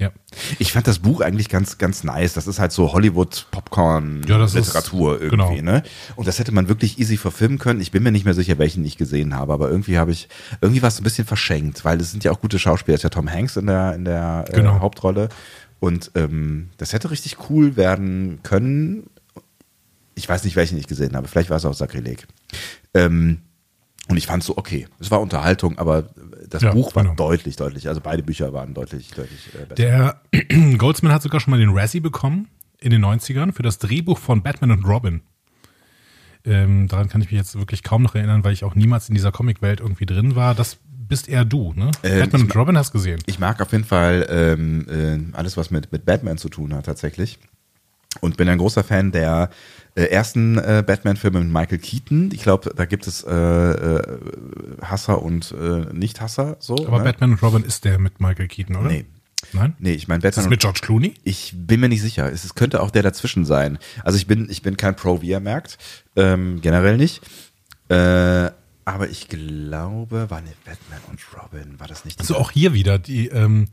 Ja. 0.00 0.10
Ich 0.58 0.72
fand 0.72 0.86
das 0.86 1.00
Buch 1.00 1.20
eigentlich 1.20 1.48
ganz, 1.50 1.76
ganz 1.78 2.04
nice. 2.04 2.32
Das 2.32 2.46
ist 2.46 2.58
halt 2.58 2.72
so 2.72 2.92
Hollywood-Popcorn-Literatur 2.94 5.14
Ja, 5.16 5.20
irgendwie, 5.20 5.56
genau. 5.56 5.72
ne? 5.72 5.82
Und 6.16 6.26
das 6.26 6.38
hätte 6.38 6.52
man 6.52 6.68
wirklich 6.68 6.98
easy 6.98 7.16
verfilmen 7.16 7.58
können. 7.58 7.80
Ich 7.80 7.90
bin 7.90 8.02
mir 8.02 8.10
nicht 8.10 8.24
mehr 8.24 8.34
sicher, 8.34 8.58
welchen 8.58 8.84
ich 8.84 8.96
gesehen 8.96 9.34
habe, 9.34 9.52
aber 9.52 9.70
irgendwie 9.70 9.98
habe 9.98 10.12
ich, 10.12 10.28
irgendwie 10.60 10.82
war 10.82 10.88
es 10.88 11.00
ein 11.00 11.04
bisschen 11.04 11.26
verschenkt, 11.26 11.84
weil 11.84 12.00
es 12.00 12.10
sind 12.12 12.24
ja 12.24 12.32
auch 12.32 12.40
gute 12.40 12.58
Schauspieler. 12.58 12.94
Es 12.94 13.00
ist 13.00 13.04
ja 13.04 13.10
Tom 13.10 13.30
Hanks 13.30 13.56
in 13.56 13.66
der, 13.66 13.94
in 13.94 14.04
der 14.04 14.44
äh, 14.48 14.52
Genau. 14.54 14.80
Hauptrolle. 14.80 15.28
Und 15.80 16.10
ähm, 16.14 16.70
das 16.76 16.92
hätte 16.92 17.10
richtig 17.10 17.50
cool 17.50 17.76
werden 17.76 18.40
können. 18.42 19.04
Ich 20.14 20.28
weiß 20.28 20.44
nicht, 20.44 20.56
welchen 20.56 20.78
ich 20.78 20.86
gesehen 20.86 21.16
habe. 21.16 21.28
Vielleicht 21.28 21.50
war 21.50 21.56
es 21.56 21.64
auch 21.64 21.74
Sakrileg. 21.74 22.26
Ähm, 22.94 23.38
und 24.08 24.16
ich 24.16 24.26
fand 24.26 24.42
so, 24.42 24.56
okay, 24.56 24.86
es 24.98 25.10
war 25.10 25.20
Unterhaltung, 25.20 25.78
aber 25.78 26.10
das 26.48 26.62
Ja, 26.62 26.72
Buch 26.72 26.94
war 26.96 27.04
genau. 27.04 27.14
deutlich, 27.14 27.56
deutlich, 27.56 27.88
also 27.88 28.00
beide 28.00 28.22
Bücher 28.22 28.52
waren 28.52 28.74
deutlich, 28.74 29.10
deutlich 29.10 29.50
äh, 29.54 29.66
besser. 29.66 29.74
Der 29.74 30.20
Goldsman 30.78 31.12
hat 31.12 31.22
sogar 31.22 31.40
schon 31.40 31.52
mal 31.52 31.60
den 31.60 31.70
Razzie 31.70 32.00
bekommen 32.00 32.48
in 32.80 32.90
den 32.90 33.04
90ern 33.04 33.52
für 33.52 33.62
das 33.62 33.78
Drehbuch 33.78 34.18
von 34.18 34.42
Batman 34.42 34.72
und 34.72 34.84
Robin. 34.84 35.22
Ähm, 36.44 36.88
daran 36.88 37.08
kann 37.08 37.20
ich 37.20 37.30
mich 37.30 37.38
jetzt 37.38 37.56
wirklich 37.58 37.82
kaum 37.82 38.02
noch 38.02 38.14
erinnern, 38.14 38.42
weil 38.44 38.52
ich 38.52 38.64
auch 38.64 38.74
niemals 38.74 39.08
in 39.08 39.14
dieser 39.14 39.30
Comicwelt 39.30 39.80
irgendwie 39.80 40.06
drin 40.06 40.34
war. 40.36 40.54
Das 40.54 40.78
bist 41.06 41.28
eher 41.28 41.44
du, 41.44 41.74
ne? 41.74 41.90
Ähm, 42.02 42.20
Batman 42.20 42.42
und 42.42 42.56
Robin 42.56 42.78
hast 42.78 42.92
gesehen. 42.92 43.20
Ich 43.26 43.38
mag 43.38 43.60
auf 43.60 43.72
jeden 43.72 43.84
Fall 43.84 44.26
ähm, 44.30 44.86
äh, 44.88 45.36
alles, 45.36 45.56
was 45.56 45.70
mit, 45.70 45.92
mit 45.92 46.06
Batman 46.06 46.38
zu 46.38 46.48
tun 46.48 46.72
hat, 46.72 46.86
tatsächlich. 46.86 47.38
Und 48.20 48.36
bin 48.36 48.48
ein 48.48 48.58
großer 48.58 48.82
Fan 48.82 49.12
der 49.12 49.50
äh, 49.94 50.04
ersten 50.04 50.58
äh, 50.58 50.82
Batman-Filme 50.84 51.40
mit 51.40 51.52
Michael 51.52 51.78
Keaton. 51.78 52.30
Ich 52.32 52.42
glaube, 52.42 52.72
da 52.74 52.84
gibt 52.84 53.06
es 53.06 53.22
äh, 53.22 53.30
äh, 53.32 54.18
Hasser 54.82 55.22
und 55.22 55.52
äh, 55.52 55.86
Nicht-Hasser. 55.92 56.56
So, 56.58 56.86
Aber 56.86 56.98
ne? 56.98 57.04
Batman 57.04 57.32
und 57.32 57.42
Robin 57.42 57.62
ist 57.64 57.84
der 57.84 57.98
mit 57.98 58.20
Michael 58.20 58.48
Keaton, 58.48 58.76
oder? 58.76 58.88
Nee. 58.88 59.06
Nein? 59.52 59.74
Nee, 59.78 59.92
ich 59.92 60.06
meine 60.06 60.18
Ist 60.18 60.24
das 60.24 60.44
Batman. 60.44 60.50
mit 60.50 60.60
George 60.60 60.80
Clooney? 60.82 61.14
Ich 61.24 61.54
bin 61.56 61.80
mir 61.80 61.88
nicht 61.88 62.02
sicher. 62.02 62.30
Es, 62.30 62.44
es 62.44 62.54
könnte 62.54 62.82
auch 62.82 62.90
der 62.90 63.02
dazwischen 63.02 63.44
sein. 63.44 63.78
Also 64.04 64.18
ich 64.18 64.26
bin, 64.26 64.48
ich 64.50 64.62
bin 64.62 64.76
kein 64.76 64.96
Pro, 64.96 65.22
wie 65.22 65.28
ihr 65.28 65.40
merkt. 65.40 65.78
Ähm, 66.14 66.60
generell 66.60 66.96
nicht. 66.96 67.22
Äh, 67.88 68.50
aber 68.84 69.08
ich 69.08 69.28
glaube, 69.28 70.30
war 70.30 70.40
nicht 70.40 70.62
Batman 70.64 71.00
und 71.10 71.20
Robin, 71.36 71.78
war 71.78 71.86
das 71.86 72.04
nicht? 72.04 72.18
Also 72.20 72.36
auch 72.36 72.50
hier 72.50 72.74
wieder 72.74 72.98
die 72.98 73.28
ähm, 73.28 73.68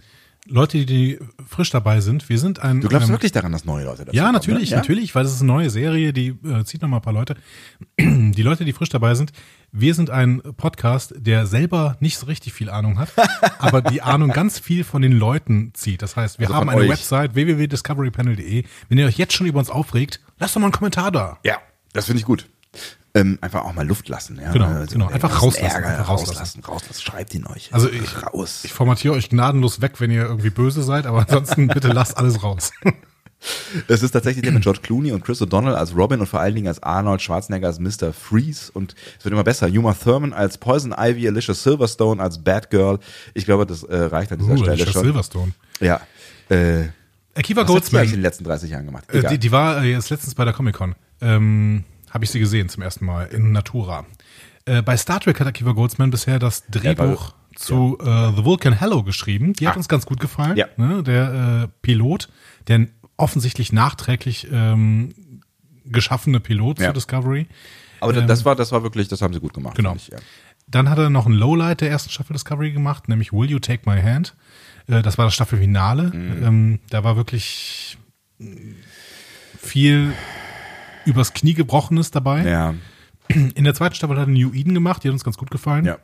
Leute, 0.50 0.86
die 0.86 1.20
frisch 1.48 1.70
dabei 1.70 2.00
sind. 2.02 2.30
Wir 2.30 2.40
sind 2.40 2.60
ein. 2.60 2.82
Du 2.82 2.88
glaubst 2.88 3.08
ähm, 3.08 3.14
wirklich 3.14 3.32
daran, 3.32 3.52
dass 3.52 3.66
neue 3.66 3.86
Leute 3.86 4.06
dazu 4.06 4.16
Ja, 4.16 4.24
kommen, 4.24 4.34
natürlich, 4.34 4.70
ne? 4.70 4.76
Ja? 4.76 4.78
natürlich, 4.82 5.14
weil 5.16 5.26
es 5.26 5.34
ist 5.34 5.42
eine 5.42 5.52
neue 5.52 5.70
Serie, 5.70 6.14
die 6.14 6.30
äh, 6.46 6.64
zieht 6.64 6.82
noch 6.82 6.90
mal 6.90 6.98
ein 6.98 7.02
paar 7.02 7.14
Leute. 7.14 7.36
Die 8.00 8.42
Leute, 8.44 8.66
die 8.66 8.74
frisch 8.74 8.90
dabei 8.90 9.16
sind, 9.16 9.32
wir 9.72 9.94
sind 9.94 10.10
ein 10.10 10.42
Podcast, 10.58 11.14
der 11.18 11.46
selber 11.48 11.98
nicht 12.00 12.18
so 12.18 12.26
richtig 12.28 12.54
viel 12.54 12.70
Ahnung 12.70 13.00
hat, 13.00 13.12
aber 13.60 13.82
die 13.82 14.02
Ahnung 14.02 14.30
ganz 14.30 14.60
viel 14.60 14.84
von 14.84 15.02
den 15.02 15.12
Leuten 15.14 15.72
zieht. 15.74 16.02
Das 16.02 16.16
heißt, 16.16 16.40
wir 16.40 16.48
Also 16.48 16.56
haben 16.60 16.70
eine 16.70 16.82
euch. 16.82 16.90
Website 16.90 17.36
www.discoverypanel.de. 17.36 18.64
Wenn 18.90 18.98
ihr 18.98 19.06
euch 19.08 19.18
jetzt 19.18 19.34
schon 19.34 19.48
über 19.48 19.60
uns 19.60 19.70
aufregt, 19.70 20.20
lasst 20.40 20.56
doch 20.56 20.60
mal 20.62 20.68
einen 20.68 20.74
Kommentar 20.74 21.12
da. 21.12 21.40
Ja, 21.44 21.58
das 21.94 22.06
finde 22.06 22.20
ich 22.20 22.26
gut. 22.26 22.48
Ähm, 23.14 23.40
einfach 23.42 23.64
auch 23.64 23.74
mal 23.74 23.88
Luft 23.88 24.10
lassen. 24.10 24.40
Ja? 24.42 24.52
Genau, 24.52 24.68
Also 24.68 24.94
genau. 24.94 25.08
Einfach 25.08 25.42
rauslassen, 25.42 25.76
Ärger 25.76 25.88
einfach 25.90 26.10
rauslassen. 26.10 26.38
rauslassen, 26.38 26.64
rauslassen. 26.66 27.02
Schreibt 27.02 27.34
ihn 27.34 27.48
euch. 27.48 27.74
Also 27.74 27.90
ich- 27.90 28.24
raus. 28.24 28.62
Ich 28.64 28.74
formatiere 28.74 29.14
euch 29.16 29.30
gnadenlos 29.30 29.82
weg, 29.82 29.94
wenn 30.00 30.12
ihr 30.12 30.24
irgendwie 30.24 30.52
böse 30.52 30.84
seid, 30.84 31.06
aber 31.08 31.20
ansonsten 31.22 31.68
bitte 31.74 31.88
lasst 31.90 32.18
alles 32.18 32.44
raus. 32.44 32.72
Es 33.88 34.02
ist 34.02 34.12
tatsächlich 34.12 34.42
der 34.44 34.52
mit 34.52 34.64
George 34.64 34.80
Clooney 34.82 35.12
und 35.12 35.24
Chris 35.24 35.40
O'Donnell 35.44 35.76
als 35.76 35.96
Robin 35.96 36.20
und 36.20 36.26
vor 36.26 36.40
allen 36.40 36.56
Dingen 36.56 36.68
als 36.68 36.82
Arnold 36.82 37.22
Schwarzenegger 37.22 37.68
als 37.68 37.80
Mr. 37.80 38.12
Freeze 38.12 38.72
und 38.72 38.96
es 39.20 39.24
wird 39.26 39.32
immer 39.32 39.44
besser. 39.44 39.68
Uma 39.68 39.94
Thurman 39.94 40.34
als 40.34 40.58
Poison 40.58 40.92
Ivy, 40.98 41.28
Alicia 41.28 41.54
Silverstone 41.54 42.22
als 42.22 42.44
Batgirl. 42.44 42.98
Ich 43.36 43.46
glaube, 43.46 43.68
das 43.68 43.84
äh, 43.84 43.96
reicht 43.96 44.32
an 44.32 44.40
dieser 44.40 44.54
Uh, 44.54 44.58
Stelle 44.58 44.72
Alicia 44.72 44.92
schon. 44.92 45.04
Silverstone. 45.04 45.52
Ja. 45.80 46.02
Äh, 46.50 46.86
Akiva 47.36 47.62
was 47.68 47.76
hat 47.76 47.86
sie 47.86 47.92
eigentlich 47.92 47.92
in 47.92 47.92
Goldsman, 47.94 48.08
den 48.12 48.22
letzten 48.22 48.44
30 48.44 48.72
Jahren 48.72 48.86
gemacht? 48.88 49.04
äh, 49.14 49.30
die, 49.30 49.38
die 49.38 49.52
war 49.52 49.84
äh, 49.84 49.92
jetzt 49.92 50.10
letztens 50.10 50.34
bei 50.34 50.44
der 50.44 50.54
Comic-Con. 50.56 50.96
Ähm, 51.22 51.84
Habe 52.12 52.24
ich 52.26 52.32
sie 52.32 52.40
gesehen 52.40 52.70
zum 52.70 52.84
ersten 52.84 53.06
Mal 53.06 53.26
in 53.28 53.52
Natura. 53.52 54.06
Äh, 54.66 54.82
bei 54.82 54.96
Star 54.98 55.20
Trek 55.20 55.40
hat 55.40 55.48
Akiva 55.48 55.72
Goldsman 55.74 56.10
bisher 56.12 56.40
das 56.40 56.66
Drehbuch 56.68 57.34
zu 57.56 57.98
äh, 58.02 58.32
The 58.36 58.44
Vulcan 58.46 58.74
Hello 58.74 59.04
geschrieben. 59.04 59.54
Die 59.54 59.68
hat 59.68 59.76
Ah. 59.76 59.78
uns 59.78 59.88
ganz 59.88 60.06
gut 60.06 60.20
gefallen. 60.20 60.58
Ja. 60.58 60.68
Ne? 60.78 61.04
Der 61.04 61.64
äh, 61.64 61.68
Pilot, 61.82 62.30
der 62.68 62.88
offensichtlich 63.18 63.74
nachträglich 63.74 64.48
ähm, 64.52 65.14
geschaffene 65.86 66.40
Pilot 66.40 66.80
Ja. 66.80 66.88
zu 66.88 66.94
Discovery. 66.94 67.48
Aber 68.00 68.14
das 68.14 68.46
war, 68.46 68.56
das 68.56 68.72
war 68.72 68.84
wirklich, 68.84 69.08
das 69.08 69.22
haben 69.22 69.34
sie 69.34 69.40
gut 69.40 69.54
gemacht. 69.54 69.76
Genau. 69.76 69.96
Ich, 69.96 70.10
ja. 70.10 70.18
Dann 70.68 70.90
hat 70.90 71.00
er 71.00 71.10
noch 71.10 71.26
ein 71.26 71.34
Lowlight 71.34 71.82
der 71.82 71.90
ersten 71.90 72.10
Staffel 72.12 72.34
Discovery 72.34 72.72
gemacht, 72.72 73.08
nämlich 73.08 73.32
Will 73.34 73.50
You 73.50 73.60
Take 73.60 73.90
My 73.90 74.02
Hand? 74.02 74.36
Äh, 74.88 75.02
Das 75.02 75.18
war 75.18 75.26
das 75.26 75.34
Staffelfinale. 75.34 76.12
Mhm. 76.14 76.44
Ähm, 76.44 76.80
da 76.90 77.04
war 77.04 77.16
wirklich 77.16 77.98
mh, 78.38 78.56
viel 79.60 80.14
übers 81.08 81.34
Knie 81.34 81.54
gebrochenes 81.54 82.12
dabei. 82.12 82.48
ja. 82.48 82.76
In 83.30 83.66
der 83.66 83.74
zweiten 83.74 83.94
Staffel 83.94 84.18
hat 84.18 84.28
er 84.28 84.32
New 84.32 84.54
Eden 84.54 84.74
gemacht, 84.74 85.04
die 85.04 85.10
hat 85.10 85.14
uns 85.14 85.26
ganz 85.26 85.38
gut 85.38 85.52
gefallen. 85.52 85.84
Ja. 85.84 85.98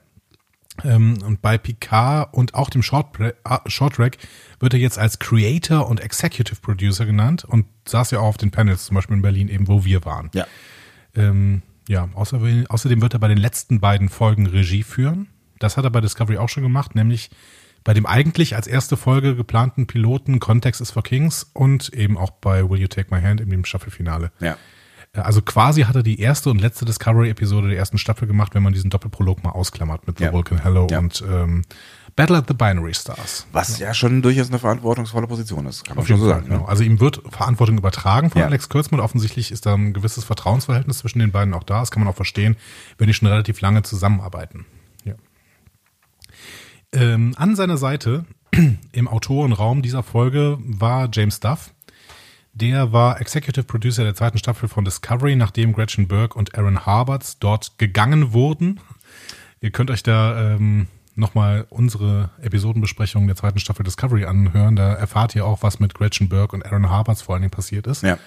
Ähm, 0.83 1.19
und 1.23 1.41
bei 1.41 1.57
Picard 1.57 2.33
und 2.33 2.53
auch 2.53 2.69
dem 2.69 2.81
Short, 2.81 3.15
Short 3.67 3.95
Track 3.95 4.17
wird 4.59 4.73
er 4.73 4.79
jetzt 4.79 4.97
als 4.97 5.19
Creator 5.19 5.87
und 5.87 5.99
Executive 6.01 6.57
Producer 6.61 7.05
genannt 7.05 7.45
und 7.45 7.65
saß 7.87 8.11
ja 8.11 8.19
auch 8.19 8.25
auf 8.25 8.37
den 8.37 8.51
Panels, 8.51 8.85
zum 8.85 8.95
Beispiel 8.95 9.15
in 9.15 9.21
Berlin, 9.21 9.47
eben 9.47 9.67
wo 9.67 9.85
wir 9.85 10.03
waren. 10.03 10.31
Ja. 10.33 10.47
Ähm, 11.15 11.61
ja, 11.87 12.09
außer, 12.13 12.41
außerdem 12.69 13.01
wird 13.01 13.13
er 13.13 13.19
bei 13.19 13.27
den 13.27 13.37
letzten 13.37 13.79
beiden 13.79 14.09
Folgen 14.09 14.47
Regie 14.47 14.83
führen. 14.83 15.27
Das 15.59 15.77
hat 15.77 15.83
er 15.85 15.91
bei 15.91 16.01
Discovery 16.01 16.37
auch 16.37 16.49
schon 16.49 16.63
gemacht, 16.63 16.95
nämlich 16.95 17.29
bei 17.83 17.93
dem 17.93 18.05
eigentlich 18.05 18.55
als 18.55 18.67
erste 18.67 18.97
Folge 18.97 19.35
geplanten 19.35 19.87
Piloten 19.87 20.39
Context 20.39 20.81
is 20.81 20.91
for 20.91 21.03
Kings 21.03 21.49
und 21.53 21.93
eben 21.93 22.17
auch 22.17 22.31
bei 22.31 22.67
Will 22.69 22.79
You 22.79 22.87
Take 22.87 23.13
My 23.13 23.21
Hand 23.21 23.41
in 23.41 23.49
dem 23.49 23.65
Staffelfinale. 23.65 24.31
Ja. 24.39 24.57
Also 25.15 25.43
quasi 25.43 25.83
hat 25.83 25.95
er 25.95 26.01
die 26.01 26.19
erste 26.19 26.49
und 26.49 26.59
letzte 26.59 26.85
Discovery-Episode 26.85 27.69
der 27.69 27.77
ersten 27.77 27.99
Staffel 27.99 28.27
gemacht, 28.27 28.55
wenn 28.55 28.63
man 28.63 28.73
diesen 28.73 28.89
Doppelprolog 28.89 29.43
mal 29.43 29.51
ausklammert 29.51 30.07
mit 30.07 30.17
The 30.17 30.23
Ja. 30.25 30.33
Vulcan 30.33 30.57
Hello 30.63 30.87
Ja. 30.89 30.97
und 30.97 31.23
ähm, 31.29 31.61
Battle 32.15 32.37
at 32.37 32.47
the 32.47 32.55
Binary 32.55 32.95
Stars. 32.95 33.45
Was 33.51 33.77
ja 33.77 33.93
schon 33.93 34.23
durchaus 34.23 34.49
eine 34.49 34.57
verantwortungsvolle 34.57 35.27
Position 35.27 35.67
ist, 35.67 35.83
kann 35.85 35.95
man 35.95 36.01
Auf 36.01 36.07
schon 36.07 36.19
so 36.19 36.27
sagen. 36.27 36.45
genau. 36.47 36.61
Ne? 36.61 36.67
Also 36.67 36.83
ihm 36.83 36.99
wird 36.99 37.21
Verantwortung 37.29 37.77
übertragen 37.77 38.31
von 38.31 38.39
Ja. 38.41 38.47
Alex 38.47 38.69
Kurtzman. 38.69 38.99
Offensichtlich 38.99 39.51
ist 39.51 39.67
da 39.67 39.75
ein 39.75 39.93
gewisses 39.93 40.23
Vertrauensverhältnis 40.23 40.97
zwischen 40.99 41.19
den 41.19 41.31
beiden 41.31 41.53
auch 41.53 41.63
da. 41.63 41.81
Das 41.81 41.91
kann 41.91 42.03
man 42.03 42.11
auch 42.11 42.15
verstehen, 42.17 42.55
wenn 42.97 43.05
die 43.05 43.13
schon 43.13 43.27
relativ 43.27 43.61
lange 43.61 43.83
zusammenarbeiten. 43.83 44.65
Ja. 45.05 45.13
Ähm, 46.91 47.35
an 47.37 47.55
seiner 47.55 47.77
Seite 47.77 48.25
im 48.91 49.07
Autorenraum 49.07 49.83
dieser 49.83 50.01
Folge 50.01 50.57
war 50.63 51.07
James 51.13 51.39
Duff. 51.39 51.71
Der 52.53 52.91
war 52.91 53.19
Executive 53.19 53.65
Producer 53.65 54.03
der 54.03 54.13
zweiten 54.13 54.37
Staffel 54.37 54.69
von 54.69 54.85
Discovery, 54.85 55.35
nachdem 55.35 55.73
Gretchen 55.73 56.07
Burke 56.07 56.37
und 56.37 56.55
Aaron 56.55 56.85
Harberts 56.85 57.39
dort 57.39 57.77
gegangen 57.79 58.31
wurden. 58.31 58.79
Ihr 59.59 59.71
könnt 59.71 59.89
euch 59.89 60.03
da 60.03 60.53
ähm, 60.53 60.87
nochmal 61.15 61.65
unsere 61.69 62.29
Episodenbesprechung 62.41 63.25
der 63.25 63.35
zweiten 63.35 63.59
Staffel 63.59 63.83
Discovery 63.83 64.25
anhören. 64.25 64.75
Da 64.75 64.93
erfahrt 64.93 65.35
ihr 65.35 65.45
auch, 65.45 65.63
was 65.63 65.79
mit 65.79 65.95
Gretchen 65.95 66.29
Burke 66.29 66.55
und 66.55 66.65
Aaron 66.65 66.89
Harberts 66.89 67.23
vor 67.23 67.33
allen 67.35 67.41
Dingen 67.41 67.51
passiert 67.51 67.87
ist. 67.87 68.03
Ja. 68.03 68.19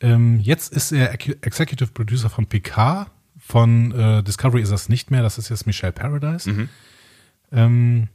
Ähm, 0.00 0.40
jetzt 0.40 0.72
ist 0.72 0.90
er 0.90 1.12
Ex- 1.12 1.36
Executive 1.42 1.92
Producer 1.92 2.30
von 2.30 2.46
Picard. 2.46 3.08
Von 3.38 3.92
äh, 3.92 4.22
Discovery 4.22 4.62
ist 4.62 4.72
das 4.72 4.88
nicht 4.88 5.10
mehr. 5.10 5.22
Das 5.22 5.38
ist 5.38 5.48
jetzt 5.50 5.66
Michelle 5.66 5.92
Paradise. 5.92 6.68
Ähm, 7.52 8.08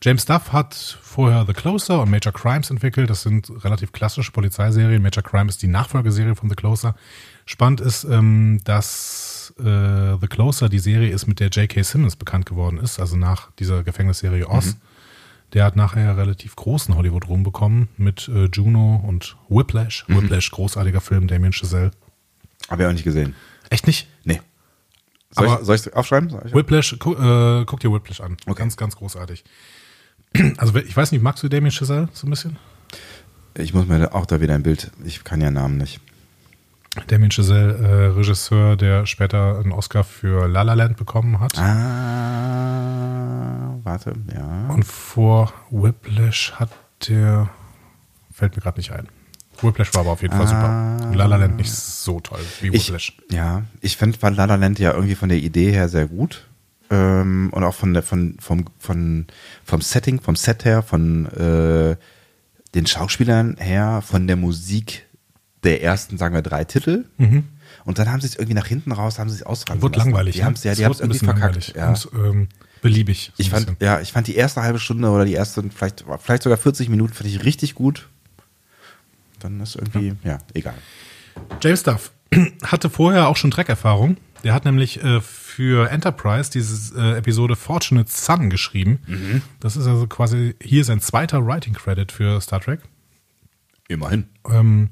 James 0.00 0.24
Duff 0.26 0.52
hat 0.52 0.74
vorher 1.02 1.44
The 1.46 1.52
Closer 1.52 2.02
und 2.02 2.10
Major 2.10 2.32
Crimes 2.32 2.70
entwickelt. 2.70 3.10
Das 3.10 3.22
sind 3.22 3.50
relativ 3.64 3.90
klassische 3.90 4.30
Polizeiserien. 4.30 5.02
Major 5.02 5.24
Crime 5.24 5.48
ist 5.48 5.60
die 5.62 5.66
Nachfolgeserie 5.66 6.36
von 6.36 6.48
The 6.48 6.54
Closer. 6.54 6.94
Spannend 7.46 7.80
ist, 7.80 8.04
ähm, 8.04 8.60
dass 8.64 9.52
äh, 9.58 10.16
The 10.20 10.28
Closer 10.28 10.68
die 10.68 10.78
Serie 10.78 11.10
ist, 11.10 11.26
mit 11.26 11.40
der 11.40 11.48
J.K. 11.48 11.82
Simmons 11.82 12.14
bekannt 12.14 12.46
geworden 12.46 12.78
ist, 12.78 13.00
also 13.00 13.16
nach 13.16 13.50
dieser 13.58 13.82
Gefängnisserie 13.82 14.48
Oz. 14.48 14.76
Der 15.54 15.64
hat 15.64 15.76
nachher 15.76 16.16
relativ 16.16 16.54
großen 16.56 16.94
Hollywood-Ruhm 16.94 17.42
bekommen 17.42 17.88
mit 17.96 18.28
äh, 18.28 18.44
Juno 18.52 19.02
und 19.04 19.36
Whiplash. 19.48 20.04
Whiplash, 20.06 20.50
großartiger 20.50 21.00
Film, 21.00 21.26
Damien 21.26 21.52
Chazelle. 21.54 21.90
Habe 22.68 22.82
ich 22.82 22.88
auch 22.88 22.92
nicht 22.92 23.04
gesehen. 23.04 23.34
Echt 23.70 23.86
nicht? 23.86 24.08
Nee. 24.24 24.42
Soll 25.30 25.48
Aber- 25.48 25.60
ich 25.60 25.66
soll 25.66 25.74
ich's 25.74 25.88
aufschreiben? 25.88 26.28
Soll 26.30 26.42
ich? 26.46 26.54
Whiplash, 26.54 26.98
gu 26.98 27.14
äh, 27.14 27.64
guck 27.64 27.80
dir 27.80 27.90
Whiplash 27.92 28.20
an. 28.20 28.36
Okay. 28.46 28.58
Ganz, 28.58 28.76
ganz 28.76 28.94
großartig. 28.96 29.42
Also 30.58 30.76
ich 30.76 30.96
weiß 30.96 31.12
nicht, 31.12 31.22
magst 31.22 31.42
du 31.42 31.48
Damien 31.48 31.72
Chazelle 31.72 32.08
so 32.12 32.26
ein 32.26 32.30
bisschen? 32.30 32.56
Ich 33.56 33.74
muss 33.74 33.86
mir 33.86 34.14
auch 34.14 34.26
da 34.26 34.40
wieder 34.40 34.54
ein 34.54 34.62
Bild, 34.62 34.90
ich 35.04 35.24
kann 35.24 35.40
ja 35.40 35.50
Namen 35.50 35.78
nicht. 35.78 36.00
Damien 37.08 37.30
Chazelle, 37.30 37.74
äh, 37.76 38.06
Regisseur, 38.16 38.76
der 38.76 39.06
später 39.06 39.58
einen 39.58 39.72
Oscar 39.72 40.04
für 40.04 40.48
La 40.48 40.62
La 40.62 40.74
Land 40.74 40.96
bekommen 40.96 41.40
hat. 41.40 41.58
Ah, 41.58 43.74
warte, 43.84 44.14
ja. 44.34 44.68
Und 44.72 44.84
vor 44.84 45.52
Whiplash 45.70 46.52
hat 46.56 46.70
der, 47.08 47.48
fällt 48.32 48.56
mir 48.56 48.62
gerade 48.62 48.78
nicht 48.78 48.92
ein. 48.92 49.08
Whiplash 49.60 49.92
war 49.94 50.02
aber 50.02 50.10
auf 50.10 50.22
jeden 50.22 50.36
Fall 50.36 50.46
super. 50.46 50.96
La 51.14 51.26
La 51.26 51.36
Land 51.36 51.56
nicht 51.56 51.72
so 51.72 52.20
toll 52.20 52.38
wie 52.60 52.68
Ah. 52.70 52.74
Ich, 52.74 52.88
Whiplash. 52.88 53.16
ja, 53.30 53.62
ich 53.80 53.96
fand 53.96 54.20
La 54.22 54.28
La 54.44 54.54
Land 54.56 54.78
ja 54.78 54.92
irgendwie 54.92 55.14
von 55.16 55.28
der 55.28 55.38
Idee 55.38 55.72
her 55.72 55.88
sehr 55.88 56.06
gut. 56.06 56.47
Ähm, 56.90 57.50
und 57.52 57.64
auch 57.64 57.74
von 57.74 57.92
der, 57.92 58.02
von, 58.02 58.36
vom, 58.40 58.64
von, 58.78 59.26
vom 59.64 59.80
Setting, 59.80 60.20
vom 60.20 60.36
Set 60.36 60.64
her, 60.64 60.82
von 60.82 61.26
äh, 61.26 61.96
den 62.74 62.86
Schauspielern 62.86 63.56
her, 63.58 64.02
von 64.06 64.26
der 64.26 64.36
Musik 64.36 65.06
der 65.64 65.82
ersten, 65.82 66.18
sagen 66.18 66.34
wir, 66.34 66.42
drei 66.42 66.64
Titel. 66.64 67.04
Und 67.84 67.98
dann 67.98 68.10
haben 68.10 68.20
sie 68.20 68.26
es 68.26 68.36
irgendwie 68.36 68.54
nach 68.54 68.66
hinten 68.66 68.92
raus, 68.92 69.18
haben 69.18 69.28
sie 69.30 69.36
es 69.36 69.42
ausfallen 69.42 69.82
Wird 69.82 69.96
lassen. 69.96 70.10
langweilig. 70.10 70.34
Die 70.34 70.40
ne? 70.40 70.46
haben 70.46 70.54
es 70.54 70.64
ja, 70.64 70.74
die 70.74 70.84
haben 70.84 70.92
es 70.92 71.00
irgendwie 71.00 71.18
verkackt. 71.18 71.74
langweilig 71.74 71.74
Ja. 71.74 71.88
Und 71.88 72.08
ähm, 72.14 72.48
beliebig. 72.82 73.32
so 73.34 73.42
Ich 73.42 73.50
fand, 73.50 73.66
bisschen. 73.66 73.84
ja, 73.84 74.00
ich 74.00 74.12
fand 74.12 74.26
die 74.26 74.36
erste 74.36 74.62
halbe 74.62 74.78
Stunde 74.78 75.08
oder 75.08 75.24
die 75.24 75.34
ersten, 75.34 75.70
vielleicht, 75.70 76.04
vielleicht 76.20 76.42
sogar 76.42 76.58
40 76.58 76.88
Minuten, 76.88 77.12
fand 77.12 77.28
ich 77.28 77.44
richtig 77.44 77.74
gut. 77.74 78.08
Dann 79.40 79.60
ist 79.60 79.76
irgendwie, 79.76 80.14
ja, 80.24 80.38
egal. 80.54 80.74
James 81.62 81.82
Duff 81.82 82.12
hatte 82.64 82.90
vorher 82.90 83.28
auch 83.28 83.36
schon 83.36 83.50
Trek-Erfahrung. 83.50 84.16
Der 84.44 84.54
hat 84.54 84.64
nämlich 84.64 85.02
äh, 85.02 85.20
für 85.20 85.90
Enterprise 85.90 86.50
diese 86.50 86.98
äh, 86.98 87.18
Episode 87.18 87.56
Fortunate 87.56 88.10
Son 88.10 88.50
geschrieben. 88.50 89.00
Mhm. 89.06 89.42
Das 89.60 89.76
ist 89.76 89.86
also 89.86 90.06
quasi 90.06 90.54
hier 90.62 90.84
sein 90.84 91.00
zweiter 91.00 91.46
Writing 91.46 91.74
Credit 91.74 92.10
für 92.12 92.40
Star 92.40 92.60
Trek. 92.60 92.80
Immerhin. 93.88 94.28
Ähm, 94.48 94.90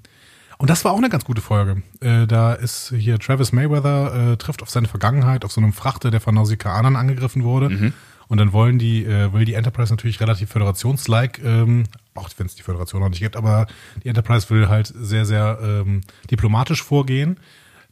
und 0.59 0.71
das 0.71 0.85
war 0.85 0.93
auch 0.93 0.99
eine 0.99 1.11
ganz 1.11 1.25
gute 1.25 1.43
Folge. 1.43 1.83
Äh, 2.01 2.27
da 2.27 2.55
ist 2.55 2.93
hier 2.97 3.19
Travis 3.19 3.53
Mayweather 3.53 4.33
äh, 4.33 4.37
trifft 4.39 4.63
auf 4.63 4.71
seine 4.71 4.89
Vergangenheit 4.89 5.45
auf 5.45 5.53
so 5.53 5.61
einem 5.61 5.73
Frachter, 5.73 6.11
der 6.11 6.21
von 6.21 6.35
Nausikaanern 6.35 6.97
angegriffen 6.97 7.45
wurde. 7.45 7.93
Und 8.29 8.39
dann 8.39 8.53
wollen 8.53 8.79
die, 8.79 9.05
äh, 9.05 9.33
will 9.33 9.45
die 9.45 9.55
Enterprise 9.55 9.93
natürlich 9.93 10.21
relativ 10.21 10.51
föderationslike, 10.51 11.43
ähm, 11.43 11.85
auch 12.15 12.29
wenn 12.39 12.47
es 12.47 12.55
die 12.55 12.63
Föderation 12.63 13.01
noch 13.01 13.09
nicht 13.09 13.21
gibt, 13.21 13.37
aber 13.37 13.67
die 14.03 14.09
Enterprise 14.09 14.51
will 14.51 14.69
halt 14.69 14.93
sehr, 14.97 15.25
sehr 15.25 15.59
ähm, 15.63 16.01
diplomatisch 16.31 16.83
vorgehen. 16.83 17.39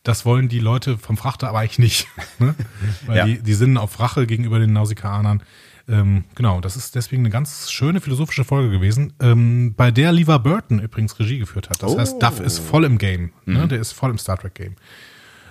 Das 0.05 0.25
wollen 0.25 0.49
die 0.49 0.61
Leute 0.61 0.97
vom 0.99 1.17
Frachter 1.17 1.49
aber 1.49 1.59
eigentlich 1.61 1.79
nicht. 1.81 2.07
Ne? 2.39 2.55
Weil 3.07 3.17
Ja. 3.17 3.25
die, 3.27 3.43
die 3.43 3.55
sinnen 3.55 3.77
auf 3.79 3.99
Rache 4.01 4.27
gegenüber 4.27 4.59
den 4.59 4.73
Nausikaanern. 4.73 5.43
Ähm, 5.89 6.25
genau, 6.35 6.61
das 6.61 6.77
ist 6.77 6.95
deswegen 6.95 7.23
eine 7.23 7.31
ganz 7.31 7.71
schöne 7.71 8.01
philosophische 8.01 8.45
Folge 8.45 8.71
gewesen, 8.71 9.13
ähm, 9.21 9.75
bei 9.77 9.91
der 9.91 10.13
Lever 10.13 10.39
Burton 10.39 10.79
übrigens 10.79 11.19
Regie 11.19 11.39
geführt 11.39 11.69
hat. 11.69 11.83
Das 11.83 11.93
Oh. 11.93 11.99
heißt, 11.99 12.23
Duff 12.23 12.41
ist 12.41 12.59
voll 12.59 12.85
im 12.85 12.97
Game. 12.99 13.33
Ne? 13.45 13.69
Der 13.69 13.79
ist 13.81 13.93
voll 13.93 14.11
im 14.11 14.17
Star 14.19 14.39
Trek 14.39 14.55
Game. 14.55 14.77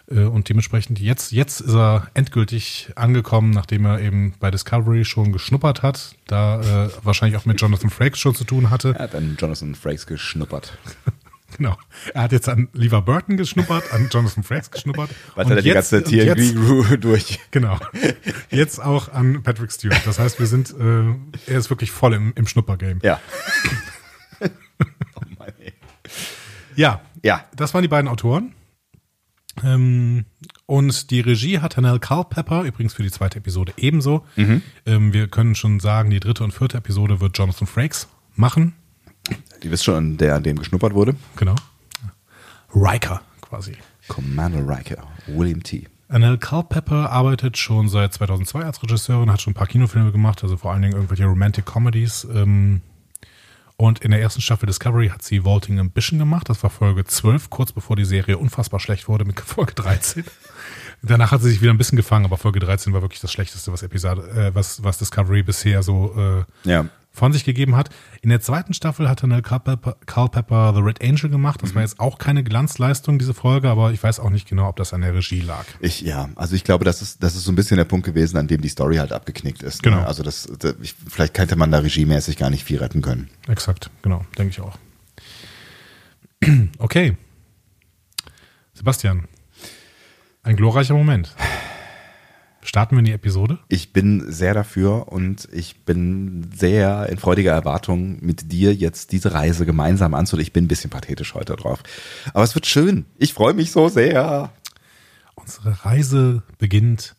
Äh, 0.09 0.21
und 0.23 0.49
dementsprechend 0.49 0.99
jetzt, 0.99 1.31
jetzt 1.31 1.61
ist 1.61 1.73
er 1.75 2.07
endgültig 2.15 2.89
angekommen, 2.95 3.51
nachdem 3.51 3.85
er 3.85 3.99
eben 4.01 4.33
bei 4.39 4.49
Discovery 4.51 5.05
schon 5.05 5.31
geschnuppert 5.31 5.83
hat, 5.83 6.15
da 6.27 6.85
äh, 6.87 6.89
wahrscheinlich 7.03 7.37
auch 7.39 7.45
mit 7.45 7.61
Jonathan 7.61 7.89
Frakes 7.91 8.19
schon 8.19 8.33
zu 8.35 8.43
tun 8.43 8.69
hatte. 8.71 8.95
Er 8.97 9.03
hat 9.03 9.15
an 9.15 9.37
Jonathan 9.39 9.75
Frakes 9.75 10.05
geschnuppert. 10.07 10.77
Genau. 11.57 11.77
Er 12.13 12.23
hat 12.23 12.31
jetzt 12.31 12.49
an 12.49 12.69
Lever 12.73 13.01
Burton 13.01 13.37
geschnuppert, 13.37 13.91
an 13.93 14.09
Jonathan 14.11 14.43
Frakes 14.43 14.71
geschnuppert. 14.71 15.09
Was 15.35 15.47
hat 15.47 15.57
er 15.57 15.61
die 15.61 15.71
ganze 15.71 16.03
TNG 16.03 16.97
durch? 17.01 17.39
Genau. 17.51 17.77
Jetzt 18.49 18.81
auch 18.81 19.11
an 19.11 19.43
Patrick 19.43 19.71
Stewart. 19.71 20.01
Das 20.05 20.19
heißt, 20.19 20.39
wir 20.39 20.47
sind, 20.47 20.71
äh, 20.71 21.51
er 21.51 21.57
ist 21.59 21.69
wirklich 21.69 21.91
voll 21.91 22.13
im, 22.13 22.33
im 22.35 22.47
Schnuppergame. 22.47 22.99
Ja. 23.03 23.19
oh 24.41 24.47
Mann, 25.37 25.51
ey. 25.59 25.73
Ja. 26.75 27.01
Ja. 27.23 27.45
Das 27.55 27.73
waren 27.73 27.81
die 27.81 27.87
beiden 27.87 28.07
Autoren. 28.07 28.53
Ähm, 29.63 30.25
und 30.65 31.11
die 31.11 31.19
Regie 31.19 31.59
hat 31.59 31.77
Hanel 31.77 31.99
Culpepper, 31.99 32.63
übrigens 32.63 32.93
für 32.93 33.03
die 33.03 33.11
zweite 33.11 33.37
Episode 33.37 33.73
ebenso. 33.77 34.25
Mhm. 34.35 34.61
Ähm, 34.85 35.13
wir 35.13 35.27
können 35.27 35.55
schon 35.55 35.79
sagen, 35.79 36.09
die 36.09 36.19
dritte 36.19 36.43
und 36.43 36.51
vierte 36.53 36.77
Episode 36.77 37.21
wird 37.21 37.37
Jonathan 37.37 37.67
Frakes 37.67 38.07
machen. 38.35 38.73
Die 39.61 39.71
wisst 39.71 39.85
schon, 39.85 40.17
der 40.17 40.35
an 40.35 40.43
dem 40.43 40.57
geschnuppert 40.57 40.93
wurde. 40.93 41.15
Genau. 41.35 41.55
Riker 42.75 43.21
quasi. 43.41 43.77
Commander 44.07 44.67
Riker, 44.67 45.07
William 45.27 45.63
T. 45.63 45.87
Annelle 46.09 46.37
Culpepper 46.37 47.09
arbeitet 47.09 47.57
schon 47.57 47.87
seit 47.89 48.13
2002 48.13 48.63
als 48.63 48.83
Regisseurin, 48.83 49.31
hat 49.31 49.41
schon 49.41 49.51
ein 49.51 49.55
paar 49.55 49.67
Kinofilme 49.67 50.11
gemacht, 50.11 50.43
also 50.43 50.57
vor 50.57 50.71
allen 50.71 50.81
Dingen 50.81 50.93
irgendwelche 50.93 51.25
Romantic 51.25 51.65
Comedies. 51.65 52.27
Ähm, 52.31 52.81
und 53.77 53.99
in 53.99 54.11
der 54.11 54.21
ersten 54.21 54.41
Staffel 54.41 54.67
Discovery 54.67 55.09
hat 55.09 55.23
sie 55.23 55.43
Vaulting 55.43 55.79
Ambition 55.79 56.19
gemacht. 56.19 56.49
Das 56.49 56.61
war 56.61 56.69
Folge 56.69 57.05
12, 57.05 57.49
kurz 57.49 57.71
bevor 57.71 57.95
die 57.95 58.05
Serie 58.05 58.37
unfassbar 58.37 58.79
schlecht 58.79 59.07
wurde 59.07 59.25
mit 59.25 59.39
Folge 59.41 59.73
13. 59.73 60.23
Danach 61.01 61.31
hat 61.31 61.41
sie 61.41 61.49
sich 61.49 61.61
wieder 61.61 61.71
ein 61.73 61.77
bisschen 61.77 61.95
gefangen, 61.95 62.25
aber 62.25 62.37
Folge 62.37 62.59
13 62.59 62.93
war 62.93 63.01
wirklich 63.01 63.19
das 63.19 63.31
Schlechteste, 63.31 63.71
was 63.71 63.83
Episode, 63.83 64.21
äh, 64.29 64.55
was, 64.55 64.83
was 64.83 64.99
Discovery 64.99 65.43
bisher 65.43 65.83
so 65.83 66.45
äh, 66.65 66.69
Ja. 66.69 66.85
Von 67.13 67.31
sich 67.31 67.45
gegeben 67.45 67.75
hat. 67.75 67.89
In 68.21 68.29
der 68.29 68.41
zweiten 68.41 68.73
Staffel 68.73 69.07
hat 69.07 69.23
Annelle 69.23 69.43
Culpepper, 69.43 69.97
Culpepper 70.07 70.73
The 70.75 70.81
Red 70.81 71.03
Angel 71.03 71.29
gemacht. 71.29 71.61
Das 71.61 71.75
war 71.75 71.83
jetzt 71.83 71.99
auch 71.99 72.17
keine 72.17 72.43
Glanzleistung, 72.43 73.19
diese 73.19 73.35
Folge, 73.35 73.69
aber 73.69 73.91
ich 73.91 74.01
weiß 74.01 74.19
auch 74.19 74.31
nicht 74.31 74.47
genau, 74.47 74.67
ob 74.67 74.77
das 74.77 74.93
an 74.93 75.01
der 75.01 75.13
Regie 75.13 75.41
lag. 75.41 75.65
Ich, 75.79 76.01
ja, 76.01 76.29
also 76.35 76.55
ich 76.55 76.63
glaube, 76.63 76.85
das 76.85 77.03
ist, 77.03 77.21
das 77.21 77.35
ist 77.35 77.43
so 77.43 77.51
ein 77.51 77.55
bisschen 77.55 77.77
der 77.77 77.85
Punkt 77.85 78.05
gewesen, 78.05 78.37
an 78.37 78.47
dem 78.47 78.61
die 78.61 78.69
Story 78.69 78.95
halt 78.95 79.11
abgeknickt 79.11 79.61
ist. 79.61 79.83
Genau. 79.83 79.97
Ne? 79.97 80.07
Also 80.07 80.23
das, 80.23 80.51
das 80.57 80.75
ich, 80.81 80.95
vielleicht 81.07 81.37
hätte 81.37 81.55
man 81.55 81.71
da 81.71 81.79
regiemäßig 81.79 82.35
gar 82.35 82.49
nicht 82.49 82.63
viel 82.63 82.79
retten 82.79 83.03
können. 83.03 83.29
Exakt, 83.47 83.91
genau, 84.01 84.25
denke 84.37 84.51
ich 84.51 84.61
auch. 84.61 84.77
Okay. 86.77 87.15
Sebastian, 88.73 89.29
ein 90.41 90.57
glorreicher 90.57 90.93
Moment. 90.93 91.33
Starten 92.63 92.95
wir 92.95 92.99
in 92.99 93.05
die 93.05 93.11
Episode? 93.11 93.59
Ich 93.67 93.91
bin 93.93 94.31
sehr 94.31 94.53
dafür 94.53 95.09
und 95.11 95.47
ich 95.51 95.81
bin 95.83 96.49
sehr 96.55 97.09
in 97.09 97.17
freudiger 97.17 97.51
Erwartung, 97.51 98.17
mit 98.23 98.51
dir 98.51 98.73
jetzt 98.73 99.11
diese 99.11 99.33
Reise 99.33 99.65
gemeinsam 99.65 100.13
anzulegen. 100.13 100.47
Ich 100.47 100.53
bin 100.53 100.65
ein 100.65 100.69
bisschen 100.69 100.89
pathetisch 100.89 101.33
heute 101.33 101.55
drauf. 101.55 101.83
Aber 102.33 102.43
es 102.43 102.55
wird 102.55 102.65
schön. 102.65 103.05
Ich 103.17 103.33
freue 103.33 103.53
mich 103.53 103.71
so 103.71 103.89
sehr. 103.89 104.51
Unsere 105.35 105.85
Reise 105.85 106.43
beginnt 106.57 107.15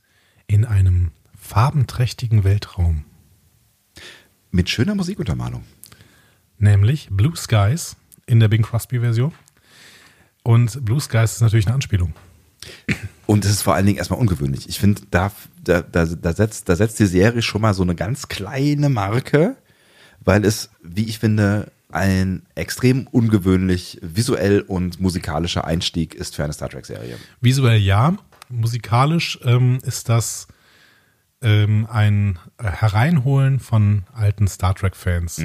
in 0.47 0.65
einem 0.65 1.11
farbenträchtigen 1.39 2.43
Weltraum, 2.45 3.05
Mit 4.51 4.71
schöner 4.71 4.95
Musikuntermalung. 4.95 5.65
nämlich 6.59 7.09
Blue 7.11 7.37
Skies 7.37 7.97
in 8.27 8.41
der 8.41 8.49
Bing 8.49 8.63
Crosby-Version. 8.63 9.33
Und 10.43 10.85
Blue 10.85 11.01
Skies 11.01 11.33
ist 11.35 11.41
natürlich 11.43 11.67
eine 11.67 11.75
Anspielung. 11.75 12.15
Und 13.27 13.45
es 13.45 13.51
ist 13.51 13.63
vor 13.63 13.75
allen 13.75 13.87
Dingen 13.87 13.99
erstmal 13.99 14.21
ungewöhnlich. 14.21 14.69
Ich 14.69 14.79
finde, 14.79 15.03
da, 15.11 15.33
da, 15.63 15.83
da, 15.83 16.05
da, 16.05 16.33
setzt, 16.33 16.69
da 16.69 16.77
setzt 16.77 16.99
die 16.99 17.07
Serie 17.07 17.43
schon 17.43 17.63
mal 17.63 17.75
so 17.75 17.83
eine 17.83 17.95
ganz 17.95 18.29
kleine 18.29 18.89
Marke, 18.89 19.57
weil 20.21 20.45
es, 20.45 20.71
wie 20.83 21.05
ich 21.05 21.19
finde, 21.19 21.71
ein 21.91 22.43
extrem 22.55 23.07
ungewöhnlich 23.07 23.99
visuell 24.03 24.61
und 24.61 25.01
musikalischer 25.01 25.65
Einstieg 25.65 26.15
ist 26.15 26.35
für 26.35 26.45
eine 26.45 26.53
Star 26.53 26.69
Trek-Serie. 26.69 27.17
Visuell 27.41 27.81
ja, 27.81 28.17
musikalisch 28.49 29.39
ähm, 29.45 29.79
ist 29.83 30.09
das 30.09 30.49
ähm, 31.41 31.87
ein 31.91 32.39
Hereinholen 32.59 33.61
von 33.61 34.05
alten 34.13 34.49
Star 34.49 34.75
Trek-Fans. 34.75 35.39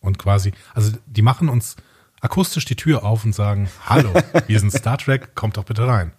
Und 0.00 0.18
quasi, 0.18 0.52
also 0.74 0.92
die 1.06 1.22
machen 1.22 1.48
uns 1.48 1.76
akustisch 2.20 2.64
die 2.64 2.76
Tür 2.76 3.04
auf 3.04 3.24
und 3.24 3.34
sagen, 3.34 3.68
hallo, 3.86 4.12
wir 4.46 4.60
sind 4.60 4.72
Star 4.72 4.98
Trek, 4.98 5.34
kommt 5.34 5.56
doch 5.56 5.64
bitte 5.64 5.86
rein. 5.86 6.12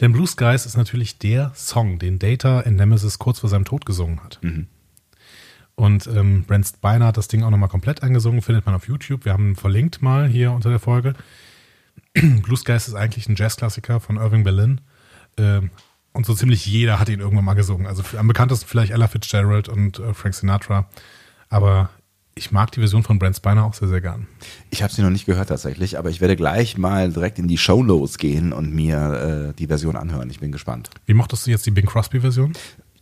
Denn 0.00 0.12
Blue 0.12 0.26
Skies 0.26 0.66
ist 0.66 0.76
natürlich 0.76 1.18
der 1.18 1.52
Song, 1.54 1.98
den 1.98 2.18
Data 2.18 2.60
in 2.60 2.76
Nemesis 2.76 3.18
kurz 3.18 3.40
vor 3.40 3.50
seinem 3.50 3.64
Tod 3.64 3.84
gesungen 3.84 4.22
hat. 4.22 4.40
Und 5.74 6.06
ähm, 6.06 6.44
Brent 6.44 6.66
Spiner 6.66 7.06
hat 7.06 7.16
das 7.16 7.28
Ding 7.28 7.42
auch 7.42 7.50
nochmal 7.50 7.68
komplett 7.68 8.02
eingesungen, 8.02 8.42
findet 8.42 8.66
man 8.66 8.74
auf 8.74 8.88
YouTube. 8.88 9.24
Wir 9.24 9.32
haben 9.32 9.50
ihn 9.50 9.56
verlinkt 9.56 10.02
mal 10.02 10.28
hier 10.28 10.52
unter 10.52 10.70
der 10.70 10.78
Folge. 10.78 11.14
Blue 12.14 12.56
Skies 12.56 12.88
ist 12.88 12.94
eigentlich 12.94 13.28
ein 13.28 13.36
Jazzklassiker 13.36 14.00
von 14.00 14.16
Irving 14.16 14.44
Berlin. 14.44 14.80
Ähm, 15.36 15.70
und 16.12 16.26
so 16.26 16.34
ziemlich 16.34 16.66
jeder 16.66 17.00
hat 17.00 17.08
ihn 17.08 17.20
irgendwann 17.20 17.44
mal 17.44 17.54
gesungen. 17.54 17.86
Also 17.86 18.02
am 18.18 18.28
bekanntesten 18.28 18.68
vielleicht 18.68 18.92
Ella 18.92 19.08
Fitzgerald 19.08 19.68
und 19.68 19.98
äh, 19.98 20.12
Frank 20.12 20.34
Sinatra. 20.34 20.88
Aber 21.48 21.90
ich 22.34 22.50
mag 22.50 22.72
die 22.72 22.80
Version 22.80 23.02
von 23.02 23.18
Brent 23.18 23.36
Spiner 23.36 23.64
auch 23.64 23.74
sehr, 23.74 23.88
sehr 23.88 24.00
gern. 24.00 24.26
Ich 24.70 24.82
habe 24.82 24.92
sie 24.92 25.02
noch 25.02 25.10
nicht 25.10 25.26
gehört 25.26 25.48
tatsächlich, 25.48 25.98
aber 25.98 26.10
ich 26.10 26.20
werde 26.20 26.36
gleich 26.36 26.78
mal 26.78 27.12
direkt 27.12 27.38
in 27.38 27.48
die 27.48 27.58
Shownotes 27.58 28.18
gehen 28.18 28.52
und 28.52 28.74
mir 28.74 29.50
äh, 29.50 29.54
die 29.54 29.66
Version 29.66 29.96
anhören. 29.96 30.30
Ich 30.30 30.40
bin 30.40 30.52
gespannt. 30.52 30.90
Wie 31.06 31.14
mochtest 31.14 31.46
du 31.46 31.50
jetzt 31.50 31.66
die 31.66 31.70
Bing 31.70 31.86
Crosby-Version? 31.86 32.54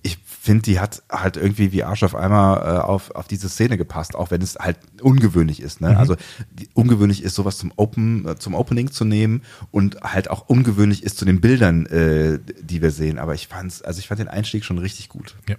ich 0.03 0.19
finde, 0.25 0.63
die 0.63 0.81
hat 0.81 1.03
halt 1.11 1.37
irgendwie 1.37 1.73
wie 1.73 1.85
Arsch 1.85 2.03
auf 2.03 2.15
Eimer 2.15 2.63
äh, 2.65 2.79
auf, 2.79 3.11
auf 3.11 3.29
diese 3.29 3.49
Szene 3.49 3.77
gepasst, 3.77 4.15
auch 4.15 4.31
wenn 4.31 4.41
es 4.41 4.57
halt 4.57 4.79
ungewöhnlich 5.03 5.61
ist. 5.61 5.83
Ne? 5.83 5.97
Also 5.97 6.17
die, 6.51 6.71
ungewöhnlich 6.73 7.23
ist, 7.23 7.35
sowas 7.35 7.59
zum 7.59 7.73
Open, 7.77 8.27
äh, 8.27 8.39
zum 8.39 8.55
Opening 8.55 8.91
zu 8.91 9.05
nehmen 9.05 9.43
und 9.71 10.01
halt 10.01 10.31
auch 10.31 10.49
ungewöhnlich 10.49 11.03
ist 11.03 11.19
zu 11.19 11.27
den 11.27 11.43
Bildern, 11.43 11.85
äh, 11.87 12.39
die 12.63 12.81
wir 12.81 12.91
sehen. 12.93 13.19
Aber 13.19 13.35
ich 13.35 13.49
fand's, 13.49 13.83
also 13.83 13.99
ich 13.99 14.09
fand 14.09 14.21
den 14.21 14.29
Einstieg 14.29 14.65
schon 14.65 14.79
richtig 14.79 15.11
gut. 15.11 15.37
Ja. 15.49 15.57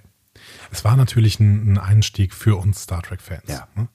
Es 0.71 0.83
war 0.83 0.95
natürlich 0.95 1.39
ein, 1.39 1.73
ein 1.73 1.77
Einstieg 1.77 2.33
für 2.33 2.55
uns 2.55 2.83
Star 2.83 3.01
Trek-Fans. 3.01 3.43
Ja. 3.47 3.67
Ne? 3.75 3.87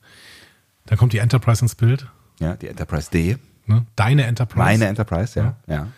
Dann 0.86 0.98
kommt 0.98 1.12
die 1.12 1.18
Enterprise 1.18 1.62
ins 1.62 1.74
Bild. 1.74 2.06
Ja, 2.38 2.54
die 2.54 2.68
Enterprise 2.68 3.10
D. 3.10 3.38
Ne? 3.66 3.86
Deine 3.96 4.24
Enterprise. 4.24 4.58
Meine 4.58 4.86
Enterprise, 4.86 5.38
ja. 5.38 5.56
ja. 5.66 5.88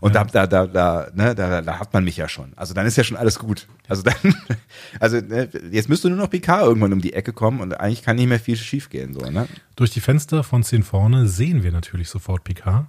Und 0.00 0.14
da, 0.14 0.24
da, 0.24 0.46
da, 0.46 0.66
da, 0.66 1.08
ne, 1.14 1.34
da, 1.34 1.62
da 1.62 1.78
hat 1.78 1.94
man 1.94 2.04
mich 2.04 2.18
ja 2.18 2.28
schon. 2.28 2.52
Also 2.56 2.74
dann 2.74 2.84
ist 2.84 2.96
ja 2.96 3.04
schon 3.04 3.16
alles 3.16 3.38
gut. 3.38 3.66
Also 3.88 4.02
dann, 4.02 4.14
also 5.00 5.16
ne, 5.18 5.48
jetzt 5.70 5.88
müsste 5.88 6.10
nur 6.10 6.18
noch 6.18 6.28
Picard 6.28 6.62
irgendwann 6.62 6.92
um 6.92 7.00
die 7.00 7.14
Ecke 7.14 7.32
kommen 7.32 7.60
und 7.60 7.72
eigentlich 7.80 8.02
kann 8.02 8.16
nicht 8.16 8.28
mehr 8.28 8.38
viel 8.38 8.56
schief 8.56 8.90
gehen. 8.90 9.14
So, 9.14 9.30
ne? 9.30 9.48
Durch 9.76 9.90
die 9.90 10.00
Fenster 10.00 10.44
von 10.44 10.62
10 10.62 10.82
vorne 10.82 11.26
sehen 11.26 11.62
wir 11.62 11.72
natürlich 11.72 12.10
sofort 12.10 12.44
Picard. 12.44 12.86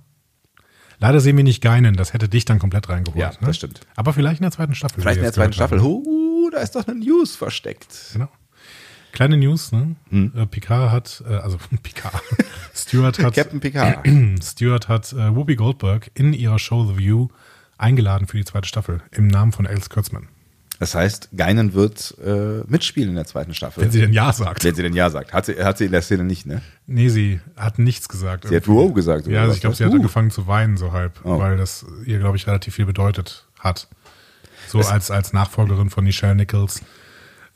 Leider 0.99 1.19
sehen 1.19 1.37
wir 1.37 1.43
nicht 1.43 1.61
Geinen, 1.61 1.95
das 1.95 2.13
hätte 2.13 2.29
dich 2.29 2.45
dann 2.45 2.59
komplett 2.59 2.89
reingeholt. 2.89 3.21
Ja, 3.21 3.29
ne? 3.29 3.37
das 3.41 3.57
stimmt. 3.57 3.81
Aber 3.95 4.13
vielleicht 4.13 4.39
in 4.39 4.43
der 4.43 4.51
zweiten 4.51 4.75
Staffel. 4.75 5.01
Vielleicht 5.01 5.17
in 5.17 5.23
der 5.23 5.33
zweiten 5.33 5.53
Staffel. 5.53 5.81
haben. 5.81 6.03
Da 6.55 6.61
ist 6.61 6.73
doch 6.73 6.87
eine 6.87 6.97
News 6.97 7.35
versteckt. 7.35 8.11
Genau. 8.13 8.29
Kleine 9.11 9.35
News, 9.37 9.73
ne? 9.73 9.95
Hm. 10.09 10.31
Äh, 10.35 10.45
Picard 10.45 10.89
hat, 10.91 11.21
äh, 11.29 11.33
also 11.35 11.57
Picard, 11.83 12.21
Stewart 12.73 13.19
hat, 13.19 13.33
Captain 13.35 13.59
Picard. 13.59 14.05
Stewart 14.41 14.87
hat 14.87 15.11
äh, 15.11 15.35
Whoopi 15.35 15.55
Goldberg 15.57 16.11
in 16.13 16.31
ihrer 16.33 16.57
Show 16.57 16.85
The 16.85 16.97
View 16.97 17.27
eingeladen 17.77 18.27
für 18.27 18.37
die 18.37 18.45
zweite 18.45 18.67
Staffel 18.69 19.01
im 19.11 19.27
Namen 19.27 19.51
von 19.51 19.65
Els 19.65 19.89
Kurtzman. 19.89 20.29
Das 20.79 20.95
heißt, 20.95 21.29
Geinen 21.35 21.73
wird 21.73 22.15
äh, 22.25 22.61
mitspielen 22.67 23.09
in 23.09 23.15
der 23.15 23.25
zweiten 23.25 23.53
Staffel. 23.53 23.83
Wenn 23.83 23.91
sie 23.91 23.99
denn 24.01 24.13
Ja 24.13 24.31
sagt. 24.31 24.63
Wenn 24.63 24.75
sie 24.75 24.81
denn 24.81 24.93
Ja 24.93 25.09
sagt. 25.09 25.33
Hat 25.33 25.45
sie, 25.47 25.61
hat 25.61 25.77
sie 25.77 25.85
in 25.85 25.91
der 25.91 26.01
Szene 26.03 26.23
nicht, 26.23 26.45
ne? 26.45 26.61
Nee, 26.87 27.09
sie 27.09 27.39
hat 27.57 27.79
nichts 27.79 28.07
gesagt. 28.09 28.47
Sie 28.47 28.55
hat 28.55 28.65
irgendwie. 28.67 28.87
Wow 28.87 28.93
gesagt. 28.93 29.27
Ja, 29.27 29.41
also 29.41 29.53
ich 29.55 29.61
glaube, 29.61 29.75
sie 29.75 29.83
hat 29.83 29.91
Uh. 29.91 29.95
angefangen 29.95 30.31
zu 30.31 30.47
weinen 30.47 30.75
so 30.77 30.93
halb, 30.93 31.19
Oh. 31.25 31.37
weil 31.39 31.55
das 31.57 31.85
ihr, 32.05 32.19
glaube 32.19 32.37
ich, 32.37 32.47
relativ 32.47 32.75
viel 32.75 32.85
bedeutet 32.85 33.45
hat. 33.59 33.87
So 34.83 34.89
als, 34.89 35.11
als 35.11 35.33
Nachfolgerin 35.33 35.89
von 35.89 36.03
Nichelle 36.03 36.35
Nichols 36.35 36.81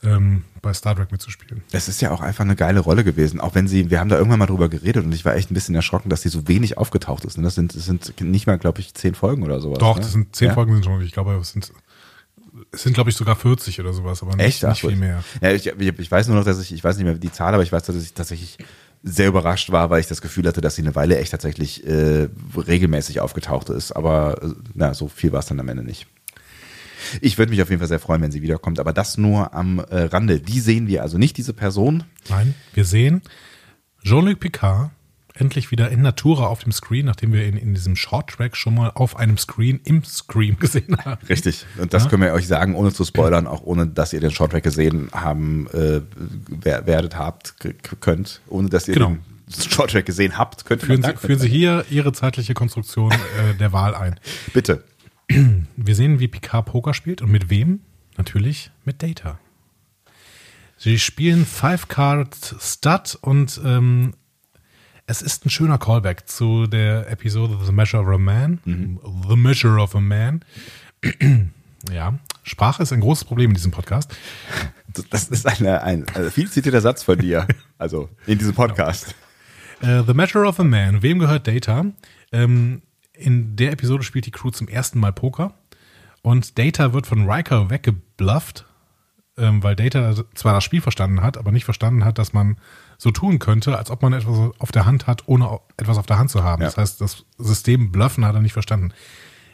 ähm, 0.02 0.44
bei 0.62 0.72
Star 0.72 0.96
Trek 0.96 1.12
mitzuspielen. 1.12 1.62
Das 1.72 1.88
ist 1.88 2.00
ja 2.00 2.10
auch 2.10 2.20
einfach 2.20 2.44
eine 2.44 2.56
geile 2.56 2.80
Rolle 2.80 3.04
gewesen. 3.04 3.40
Auch 3.40 3.54
wenn 3.54 3.68
sie, 3.68 3.90
wir 3.90 4.00
haben 4.00 4.08
da 4.08 4.16
irgendwann 4.16 4.38
mal 4.38 4.46
drüber 4.46 4.68
geredet 4.68 5.04
und 5.04 5.12
ich 5.12 5.24
war 5.24 5.34
echt 5.34 5.50
ein 5.50 5.54
bisschen 5.54 5.74
erschrocken, 5.74 6.08
dass 6.10 6.22
sie 6.22 6.28
so 6.28 6.48
wenig 6.48 6.78
aufgetaucht 6.78 7.24
ist. 7.24 7.36
Und 7.36 7.44
das 7.44 7.54
sind, 7.54 7.74
das 7.74 7.84
sind 7.84 8.20
nicht 8.20 8.46
mal, 8.46 8.58
glaube 8.58 8.80
ich, 8.80 8.94
zehn 8.94 9.14
Folgen 9.14 9.42
oder 9.42 9.60
sowas. 9.60 9.78
Doch, 9.78 9.96
ne? 9.96 10.02
das 10.02 10.12
sind 10.12 10.34
zehn 10.34 10.48
ja? 10.48 10.54
Folgen 10.54 10.72
sind 10.74 10.84
schon, 10.84 11.02
ich 11.02 11.12
glaube, 11.12 11.34
es 11.36 11.52
sind, 11.52 11.72
es 12.72 12.82
sind, 12.82 12.94
glaube 12.94 13.10
ich, 13.10 13.16
sogar 13.16 13.36
40 13.36 13.80
oder 13.80 13.92
sowas, 13.92 14.22
aber 14.22 14.36
nicht, 14.36 14.46
Echt? 14.46 14.62
nicht 14.62 14.80
viel 14.80 14.96
mehr. 14.96 15.22
Ja, 15.40 15.52
ich, 15.52 15.66
ich, 15.66 15.98
ich 15.98 16.10
weiß 16.10 16.28
nur 16.28 16.36
noch, 16.36 16.44
dass 16.44 16.60
ich, 16.60 16.72
ich 16.72 16.82
weiß 16.82 16.96
nicht 16.96 17.04
mehr 17.04 17.14
die 17.14 17.32
Zahl, 17.32 17.52
aber 17.52 17.62
ich 17.62 17.72
weiß, 17.72 17.82
dass 17.82 17.96
ich 17.96 18.14
tatsächlich 18.14 18.58
sehr 19.02 19.28
überrascht 19.28 19.72
war, 19.72 19.88
weil 19.88 20.00
ich 20.00 20.08
das 20.08 20.20
Gefühl 20.20 20.46
hatte, 20.46 20.60
dass 20.60 20.74
sie 20.74 20.82
eine 20.82 20.94
Weile 20.94 21.18
echt 21.18 21.30
tatsächlich 21.30 21.86
äh, 21.86 22.28
regelmäßig 22.56 23.20
aufgetaucht 23.20 23.70
ist. 23.70 23.92
Aber 23.92 24.42
äh, 24.42 24.48
na, 24.74 24.94
so 24.94 25.08
viel 25.08 25.32
war 25.32 25.40
es 25.40 25.46
dann 25.46 25.60
am 25.60 25.68
Ende 25.68 25.82
nicht. 25.82 26.06
Ich 27.20 27.38
würde 27.38 27.50
mich 27.50 27.62
auf 27.62 27.68
jeden 27.70 27.80
Fall 27.80 27.88
sehr 27.88 28.00
freuen, 28.00 28.22
wenn 28.22 28.32
sie 28.32 28.42
wiederkommt, 28.42 28.78
aber 28.80 28.92
das 28.92 29.18
nur 29.18 29.54
am 29.54 29.78
äh, 29.78 30.02
Rande. 30.02 30.40
Die 30.40 30.60
sehen 30.60 30.86
wir 30.86 31.02
also 31.02 31.18
nicht, 31.18 31.36
diese 31.36 31.52
Person. 31.54 32.04
Nein, 32.28 32.54
wir 32.74 32.84
sehen 32.84 33.22
Jean-Luc 34.04 34.40
Picard 34.40 34.90
endlich 35.34 35.70
wieder 35.70 35.90
in 35.90 36.02
Natura 36.02 36.48
auf 36.48 36.64
dem 36.64 36.72
Screen, 36.72 37.06
nachdem 37.06 37.32
wir 37.32 37.46
ihn 37.46 37.56
in 37.56 37.72
diesem 37.72 37.96
Short-Track 37.96 38.56
schon 38.56 38.74
mal 38.74 38.90
auf 38.94 39.16
einem 39.16 39.38
Screen 39.38 39.80
im 39.84 40.04
Screen 40.04 40.58
gesehen 40.58 40.96
haben. 41.02 41.24
Richtig. 41.28 41.64
Und 41.78 41.94
das 41.94 42.04
Ja. 42.04 42.10
können 42.10 42.22
wir 42.22 42.32
euch 42.34 42.46
sagen, 42.46 42.74
ohne 42.74 42.92
zu 42.92 43.04
spoilern, 43.06 43.46
auch 43.46 43.62
ohne, 43.62 43.86
dass 43.86 44.12
ihr 44.12 44.20
den 44.20 44.32
Shorttrack 44.32 44.62
gesehen 44.62 45.08
haben, 45.12 45.66
äh, 45.68 46.02
wer- 46.48 46.86
werdet, 46.86 47.16
habt, 47.16 47.54
könnt, 48.00 48.40
ohne 48.48 48.68
dass 48.68 48.86
ihr 48.88 48.94
Genau. 48.94 49.16
den 49.48 49.70
Shorttrack 49.70 50.04
gesehen 50.04 50.36
habt, 50.36 50.66
könnt 50.66 50.82
ihr 50.82 50.86
Führen 50.86 51.02
Sie, 51.02 51.16
führen 51.16 51.38
Sie 51.38 51.48
hier 51.48 51.84
Ihre 51.88 52.12
zeitliche 52.12 52.52
Konstruktion 52.52 53.10
äh, 53.12 53.54
der 53.58 53.72
Wahl 53.72 53.94
ein. 53.94 54.20
Bitte. 54.52 54.84
Wir 55.76 55.94
sehen, 55.94 56.18
wie 56.18 56.26
Picard 56.26 56.66
Poker 56.66 56.92
spielt 56.92 57.22
und 57.22 57.30
mit 57.30 57.50
wem? 57.50 57.80
Natürlich 58.16 58.72
mit 58.84 59.00
Data. 59.00 59.38
Sie 60.76 60.98
spielen 60.98 61.46
Five 61.46 61.86
Card 61.86 62.34
Stud 62.58 63.16
und 63.20 63.60
ähm, 63.64 64.14
es 65.06 65.22
ist 65.22 65.46
ein 65.46 65.50
schöner 65.50 65.78
Callback 65.78 66.28
zu 66.28 66.66
der 66.66 67.08
Episode 67.10 67.58
The 67.64 67.70
Measure 67.70 68.02
of 68.02 68.14
a 68.14 68.18
Man. 68.18 68.58
The 69.28 69.36
Measure 69.36 69.80
of 69.80 69.94
a 69.94 70.00
Man. 70.00 70.44
ja, 71.92 72.18
Sprache 72.42 72.82
ist 72.82 72.92
ein 72.92 73.00
großes 73.00 73.24
Problem 73.24 73.50
in 73.50 73.54
diesem 73.54 73.70
Podcast. 73.70 74.12
Das 75.10 75.28
ist 75.28 75.46
eine, 75.46 75.82
ein 75.84 76.06
also 76.12 76.30
viel 76.30 76.50
zitierter 76.50 76.80
Satz 76.80 77.04
von 77.04 77.16
dir. 77.16 77.46
Also 77.78 78.08
in 78.26 78.38
diesem 78.38 78.54
Podcast. 78.54 79.14
Äh, 79.80 80.02
The 80.04 80.12
Measure 80.14 80.46
of 80.46 80.58
a 80.58 80.64
Man. 80.64 81.02
Wem 81.02 81.20
gehört 81.20 81.46
Data? 81.46 81.84
Ähm, 82.32 82.82
in 83.20 83.56
der 83.56 83.72
Episode 83.72 84.02
spielt 84.02 84.26
die 84.26 84.30
Crew 84.30 84.50
zum 84.50 84.68
ersten 84.68 84.98
Mal 84.98 85.12
Poker 85.12 85.54
und 86.22 86.58
Data 86.58 86.92
wird 86.92 87.06
von 87.06 87.30
Riker 87.30 87.70
weggeblufft, 87.70 88.66
ähm, 89.36 89.62
weil 89.62 89.76
Data 89.76 90.14
zwar 90.34 90.54
das 90.54 90.64
Spiel 90.64 90.80
verstanden 90.80 91.22
hat, 91.22 91.38
aber 91.38 91.52
nicht 91.52 91.64
verstanden 91.64 92.04
hat, 92.04 92.18
dass 92.18 92.32
man 92.32 92.56
so 92.98 93.10
tun 93.10 93.38
könnte, 93.38 93.78
als 93.78 93.90
ob 93.90 94.02
man 94.02 94.12
etwas 94.12 94.50
auf 94.58 94.72
der 94.72 94.84
Hand 94.84 95.06
hat, 95.06 95.26
ohne 95.26 95.60
etwas 95.76 95.96
auf 95.96 96.06
der 96.06 96.18
Hand 96.18 96.30
zu 96.30 96.44
haben. 96.44 96.62
Ja. 96.62 96.68
Das 96.68 96.76
heißt, 96.76 97.00
das 97.00 97.24
System 97.38 97.92
bluffen 97.92 98.24
hat 98.24 98.34
er 98.34 98.42
nicht 98.42 98.52
verstanden. 98.52 98.92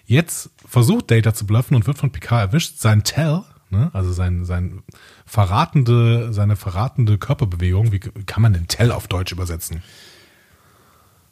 Jetzt 0.04 0.50
versucht 0.66 1.10
Data 1.10 1.34
zu 1.34 1.46
bluffen 1.46 1.74
und 1.74 1.86
wird 1.86 1.98
von 1.98 2.10
Picard 2.10 2.48
erwischt. 2.48 2.78
Sein 2.78 3.04
Tell, 3.04 3.42
ne, 3.70 3.90
also 3.92 4.12
sein, 4.12 4.44
sein 4.44 4.82
verratende, 5.24 6.32
seine 6.32 6.56
verratende 6.56 7.18
Körperbewegung, 7.18 7.92
wie 7.92 8.00
kann 8.00 8.42
man 8.42 8.52
denn 8.52 8.68
Tell 8.68 8.92
auf 8.92 9.08
Deutsch 9.08 9.32
übersetzen? 9.32 9.82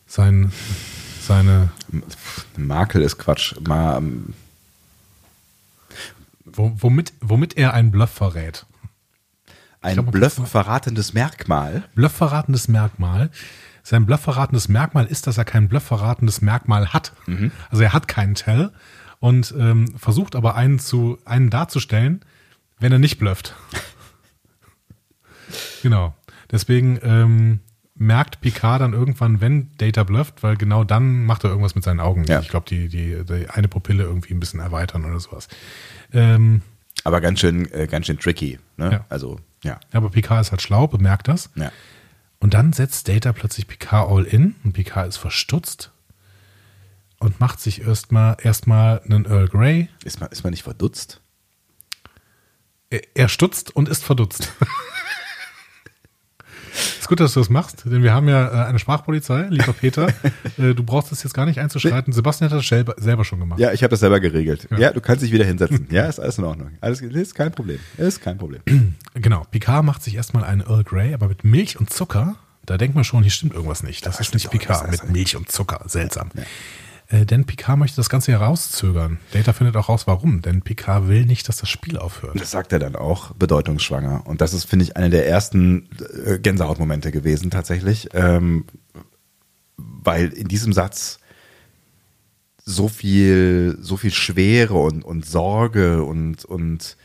Sein, 0.07 0.53
seine, 1.27 1.71
Makel 2.57 3.03
ist 3.03 3.19
Quatsch. 3.19 3.55
Ma, 3.67 4.01
wo, 6.45 6.73
womit, 6.77 7.13
womit 7.21 7.57
er 7.57 7.75
einen 7.75 7.91
Bluff 7.91 8.11
verrät. 8.11 8.67
ein 9.81 9.95
glaub, 9.95 10.07
man 10.07 10.13
Bluff 10.13 10.37
kann's 10.37 10.51
verratendes 10.51 11.13
Merkmal. 11.13 11.85
Bluff-verratendes 11.95 12.69
Merkmal. 12.69 13.31
Sein 13.83 14.07
Bluff-verratendes 14.07 14.69
Merkmal 14.69 15.07
ist, 15.07 15.27
dass 15.27 15.37
er 15.37 15.45
kein 15.45 15.69
Bluff-verratendes 15.69 16.41
Merkmal 16.41 16.93
hat. 16.93 17.13
Also 17.71 17.83
er 17.83 17.93
hat 17.93 18.09
keinen 18.09 18.35
Tell 18.35 18.73
und 19.21 19.55
ähm, 19.59 19.97
versucht 19.99 20.37
aber 20.37 20.55
einen 20.55 20.79
zu 20.79 21.19
einen 21.25 21.51
darzustellen, 21.51 22.25
wenn 22.79 22.93
er 22.93 22.99
nicht 22.99 23.19
blufft. 23.19 23.55
genau. 25.83 26.15
Deswegen 26.51 26.99
ähm, 27.03 27.61
merkt 27.95 28.41
Picard 28.41 28.81
dann 28.81 28.93
irgendwann, 28.93 29.41
wenn 29.41 29.71
Data 29.79 30.03
blufft, 30.03 30.43
weil 30.43 30.57
genau 30.57 30.85
dann 30.85 31.25
macht 31.25 31.45
er 31.45 31.51
irgendwas 31.51 31.75
mit 31.75 31.85
seinen 31.85 32.01
Augen. 32.01 32.25
Ja. 32.25 32.41
Ich 32.41 32.49
glaube, 32.49 32.67
die, 32.69 32.89
die, 32.89 33.25
die 33.25 33.49
eine 33.49 33.69
Pupille 33.69 34.03
irgendwie 34.03 34.35
ein 34.35 34.41
bisschen 34.41 34.61
erweitern 34.61 35.05
oder 35.05 35.21
sowas. 35.21 35.49
Ähm, 36.13 36.63
Aber 37.05 37.21
ganz 37.21 37.41
schön, 37.41 37.71
äh, 37.73 37.87
ganz 37.87 38.07
schön 38.07 38.19
tricky. 38.19 38.59
Ne? 38.77 38.91
Ja. 38.93 39.07
Also, 39.09 39.39
ja. 39.63 39.79
aber 39.93 40.11
Picard 40.11 40.41
ist 40.41 40.51
halt 40.51 40.63
schlau, 40.63 40.87
bemerkt 40.87 41.29
das. 41.29 41.51
ja. 41.55 41.71
Und 42.41 42.53
dann 42.53 42.75
setzt 42.75 43.09
Data 43.09 43.33
plötzlich 43.33 43.67
Picard 43.67 44.11
all 44.11 44.25
in 44.25 44.55
und 44.65 44.75
Picard 44.75 45.09
ist 45.09 45.17
verstutzt 45.17 45.93
und 47.19 47.41
macht 47.41 47.59
sich 47.59 47.87
erstmal 47.87 48.37
erstmal 48.43 49.01
einen 49.01 49.25
Earl 49.25 49.49
Grey. 49.49 49.89
Ist 50.05 50.21
man, 50.21 50.29
ist 50.31 50.45
man 50.45 50.51
nicht 50.51 50.63
verdutzt? 50.63 51.23
Er, 52.91 53.01
er 53.15 53.29
stutzt 53.31 53.75
und 53.75 53.89
ist 53.89 54.05
verdutzt. 54.05 54.53
ist 56.75 57.09
gut, 57.09 57.21
dass 57.21 57.35
du 57.35 57.41
das 57.41 57.51
machst, 57.51 57.85
denn 57.85 58.03
wir 58.03 58.13
haben 58.13 58.29
ja 58.29 58.49
äh, 58.49 58.67
eine 58.67 58.79
Sprachpolizei, 58.79 59.47
lieber 59.51 59.73
Peter. 59.73 60.09
äh, 60.59 60.75
du 60.75 60.83
brauchst 60.83 61.13
es 61.13 61.23
jetzt 61.23 61.33
gar 61.33 61.47
nicht 61.47 61.61
einzuschreiten. 61.61 62.13
Sebastian 62.13 62.51
hat 62.51 62.59
das 62.59 62.67
selber, 62.67 63.25
schon 63.25 63.41
gemacht. 63.41 63.61
Ja, 63.61 63.73
ich 63.73 63.83
habe 63.83 63.91
das 63.91 64.01
selber 64.01 64.21
geregelt. 64.21 64.69
Ja. 64.77 64.93
du 64.93 65.01
kannst 65.01 65.23
dich 65.23 65.33
wieder 65.33 65.45
hinsetzen. 65.45 65.87
ja, 65.91 66.07
ist 66.07 66.21
alles 66.21 66.39
in 66.39 66.45
Ordnung. 66.45 66.71
Alles 66.81 67.01
ist 67.01 67.35
kein 67.35 67.53
Problem. 67.53 67.79
Ist 67.97 68.21
kein 68.23 68.39
Problem. 68.39 68.63
Genau. 69.17 69.47
Picard 69.49 69.85
macht 69.85 70.03
sich 70.03 70.17
erstmal 70.17 70.43
einen 70.43 70.61
Earl 70.61 70.83
Grey, 70.83 71.15
aber 71.15 71.29
mit 71.29 71.45
Milch 71.45 71.79
und 71.79 71.89
Zucker. 71.89 72.35
Da 72.67 72.79
denkt 72.79 72.97
man 72.97 73.05
schon, 73.05 73.23
hier 73.23 73.31
stimmt 73.31 73.55
irgendwas 73.55 73.85
nicht. 73.85 74.05
Das 74.05 74.17
Da 74.17 74.23
ist 74.23 74.35
nicht 74.35 74.51
Picard 74.51 74.91
mit. 74.91 75.09
Milch 75.11 75.37
und 75.37 75.53
Zucker. 75.53 75.83
Seltsam. 75.87 76.31
Äh, 77.09 77.27
denn 77.27 77.45
Picard 77.45 77.79
möchte 77.79 77.97
das 77.97 78.09
Ganze 78.09 78.33
herauszögern. 78.33 79.19
Data 79.33 79.53
findet 79.53 79.77
auch 79.77 79.89
raus, 79.89 80.07
warum. 80.07 80.43
Denn 80.43 80.63
Picard 80.63 81.09
will 81.09 81.27
nicht, 81.27 81.49
dass 81.49 81.59
das 81.59 81.69
Spiel 81.69 81.99
aufhört. 81.99 82.41
Das 82.41 82.51
sagt 82.51 82.73
er 82.73 82.79
dann 82.79 82.97
auch, 82.97 83.33
bedeutungsschwanger. 83.35 84.27
Und 84.27 84.41
das 84.41 84.55
ist, 84.55 84.65
finde 84.65 84.85
ich, 84.85 84.97
einer 84.97 85.11
der 85.11 85.29
ersten 85.29 85.89
äh, 86.25 86.39
Gänsehautmomente 86.39 87.13
gewesen 87.13 87.51
tatsächlich. 87.51 88.09
Ähm, 88.15 88.65
weil 89.77 90.29
in 90.29 90.49
diesem 90.49 90.73
Satz 90.73 91.19
so 92.65 92.89
viel, 92.89 93.77
so 93.81 93.97
viel 93.97 94.13
Schwere 94.13 94.75
und, 94.75 95.05
und 95.05 95.27
Sorge 95.27 96.03
und, 96.03 96.45
und 96.45 96.97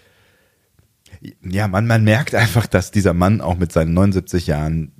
ja, 1.43 1.67
man, 1.67 1.85
man 1.85 2.03
merkt 2.03 2.33
einfach, 2.35 2.65
dass 2.67 2.91
dieser 2.91 3.13
Mann 3.13 3.41
auch 3.41 3.57
mit 3.57 3.73
seinen 3.73 3.93
79 3.93 4.47
Jahren 4.47 4.93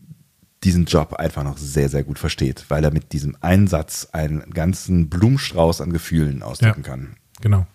diesen 0.63 0.85
Job 0.85 1.13
einfach 1.13 1.43
noch 1.43 1.57
sehr, 1.57 1.87
sehr 1.89 2.03
gut 2.03 2.19
versteht, 2.19 2.65
weil 2.69 2.83
er 2.83 2.91
mit 2.91 3.13
diesem 3.13 3.37
Einsatz 3.41 4.09
einen 4.11 4.49
ganzen 4.51 5.09
Blumenstrauß 5.09 5.81
an 5.81 5.93
Gefühlen 5.93 6.43
ausdrücken 6.43 6.83
kann. 6.83 7.15
Genau. 7.41 7.65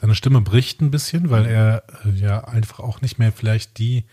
Seine 0.00 0.14
Stimme 0.14 0.40
bricht 0.40 0.80
ein 0.80 0.90
bisschen, 0.90 1.30
weil 1.30 1.46
er 1.46 1.82
äh, 2.04 2.10
ja 2.10 2.44
einfach 2.44 2.80
auch 2.80 3.00
nicht 3.00 3.18
mehr 3.18 3.32
vielleicht 3.32 3.78
die 3.78 4.04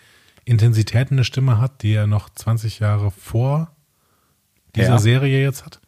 Intensität 0.46 1.12
in 1.12 1.18
der 1.18 1.24
Stimme 1.24 1.60
hat, 1.60 1.82
die 1.84 1.94
er 1.94 2.08
noch 2.08 2.30
20 2.30 2.80
Jahre 2.80 3.12
vor 3.12 3.74
dieser 4.76 4.90
Ja. 4.94 5.00
Serie 5.00 5.42
jetzt 5.42 5.66
hat. 5.66 5.80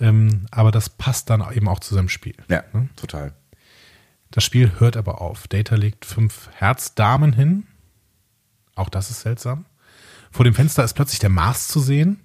Ähm, 0.00 0.46
aber 0.50 0.70
das 0.70 0.88
passt 0.88 1.30
dann 1.30 1.44
eben 1.52 1.68
auch 1.68 1.80
zu 1.80 1.94
seinem 1.94 2.08
Spiel. 2.08 2.34
Ja, 2.48 2.64
Ne? 2.72 2.88
total. 2.96 3.34
Das 4.30 4.44
Spiel 4.44 4.72
hört 4.78 4.96
aber 4.96 5.20
auf. 5.20 5.48
Data 5.48 5.74
legt 5.76 6.04
fünf 6.04 6.48
Herzdamen 6.52 7.32
hin. 7.32 7.66
Auch 8.74 8.88
das 8.88 9.10
ist 9.10 9.20
seltsam. 9.22 9.64
Vor 10.30 10.44
dem 10.44 10.54
Fenster 10.54 10.84
ist 10.84 10.94
plötzlich 10.94 11.18
der 11.20 11.30
Mars 11.30 11.68
zu 11.68 11.80
sehen. 11.80 12.20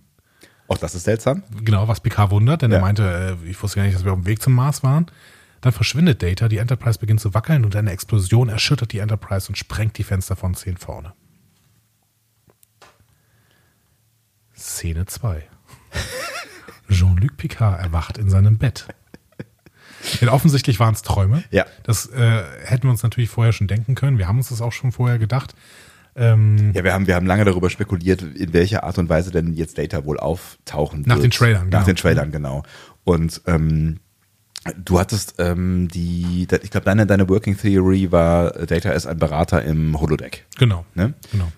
Auch 0.68 0.78
das 0.78 0.96
ist 0.96 1.04
seltsam. 1.04 1.44
Genau, 1.64 1.88
was 1.88 2.00
Picard 2.00 2.32
wundert, 2.32 2.62
denn 2.62 2.72
er 2.72 2.78
Ja. 2.78 2.82
meinte, 2.82 3.38
äh, 3.44 3.50
ich 3.50 3.62
wusste 3.62 3.78
gar 3.78 3.84
nicht, 3.84 3.96
dass 3.96 4.06
wir 4.06 4.12
auf 4.14 4.20
dem 4.20 4.26
Weg 4.26 4.42
zum 4.42 4.54
Mars 4.54 4.82
waren. 4.84 5.08
Dann 5.62 5.72
verschwindet 5.74 6.22
Data, 6.24 6.48
die 6.50 6.58
Enterprise 6.58 7.00
beginnt 7.00 7.22
zu 7.22 7.34
wackeln 7.34 7.64
und 7.66 7.76
eine 7.76 7.92
Explosion 7.92 8.50
erschüttert 8.50 8.92
die 8.92 9.00
Enterprise 9.00 9.48
und 9.48 9.58
sprengt 9.58 9.98
die 9.98 10.04
Fenster 10.04 10.36
von 10.36 10.56
10 10.56 10.78
vorne. 10.78 11.14
Szene 14.56 15.06
2. 15.06 15.44
Jean-Luc 16.90 17.38
Picard 17.38 17.80
erwacht 17.82 18.18
in 18.18 18.30
seinem 18.30 18.58
Bett. 18.58 18.88
Denn 20.20 20.30
offensichtlich 20.30 20.80
waren 20.80 20.94
es 20.94 21.02
Träume. 21.02 21.44
Ja. 21.50 21.66
Das 21.84 22.08
äh, 22.08 22.44
hätten 22.66 22.84
wir 22.84 22.92
uns 22.92 23.04
natürlich 23.04 23.30
vorher 23.30 23.54
schon 23.54 23.68
denken 23.68 23.96
können. 23.96 24.18
Wir 24.18 24.28
haben 24.28 24.38
uns 24.38 24.50
das 24.50 24.62
auch 24.62 24.74
schon 24.74 24.92
vorher 24.92 25.18
gedacht. 25.18 25.56
Ähm, 26.16 26.72
Ja, 26.74 26.84
wir 26.84 26.94
haben, 26.94 27.08
wir 27.08 27.16
haben 27.16 27.26
lange 27.26 27.46
darüber 27.46 27.70
spekuliert, 27.70 28.22
in 28.22 28.54
welcher 28.54 28.84
Art 28.84 28.98
und 28.98 29.10
Weise 29.10 29.32
denn 29.32 29.54
jetzt 29.54 29.78
Data 29.78 30.06
wohl 30.06 30.20
auftauchen 30.20 31.04
Nach 31.06 31.16
wird. 31.16 31.26
den 31.26 31.32
Trailern, 31.32 31.70
Nach 31.70 31.80
genau. 31.80 31.86
den 31.86 31.96
Trailern, 31.96 32.32
genau. 32.32 32.64
Und 33.04 33.42
ähm, 33.48 34.00
du 34.84 35.00
hattest 35.00 35.36
ähm, 35.40 35.88
die, 35.94 36.48
ich 36.62 36.72
glaube, 36.72 36.86
deine, 36.86 37.06
deine 37.06 37.28
Working 37.30 37.58
Theory 37.58 38.12
war, 38.12 38.52
Data 38.52 38.92
ist 38.92 39.08
ein 39.08 39.18
Berater 39.18 39.64
im 39.64 40.00
Holodeck. 40.00 40.46
genau. 40.58 40.86
Ne? 40.96 41.14
genau. 41.32 41.52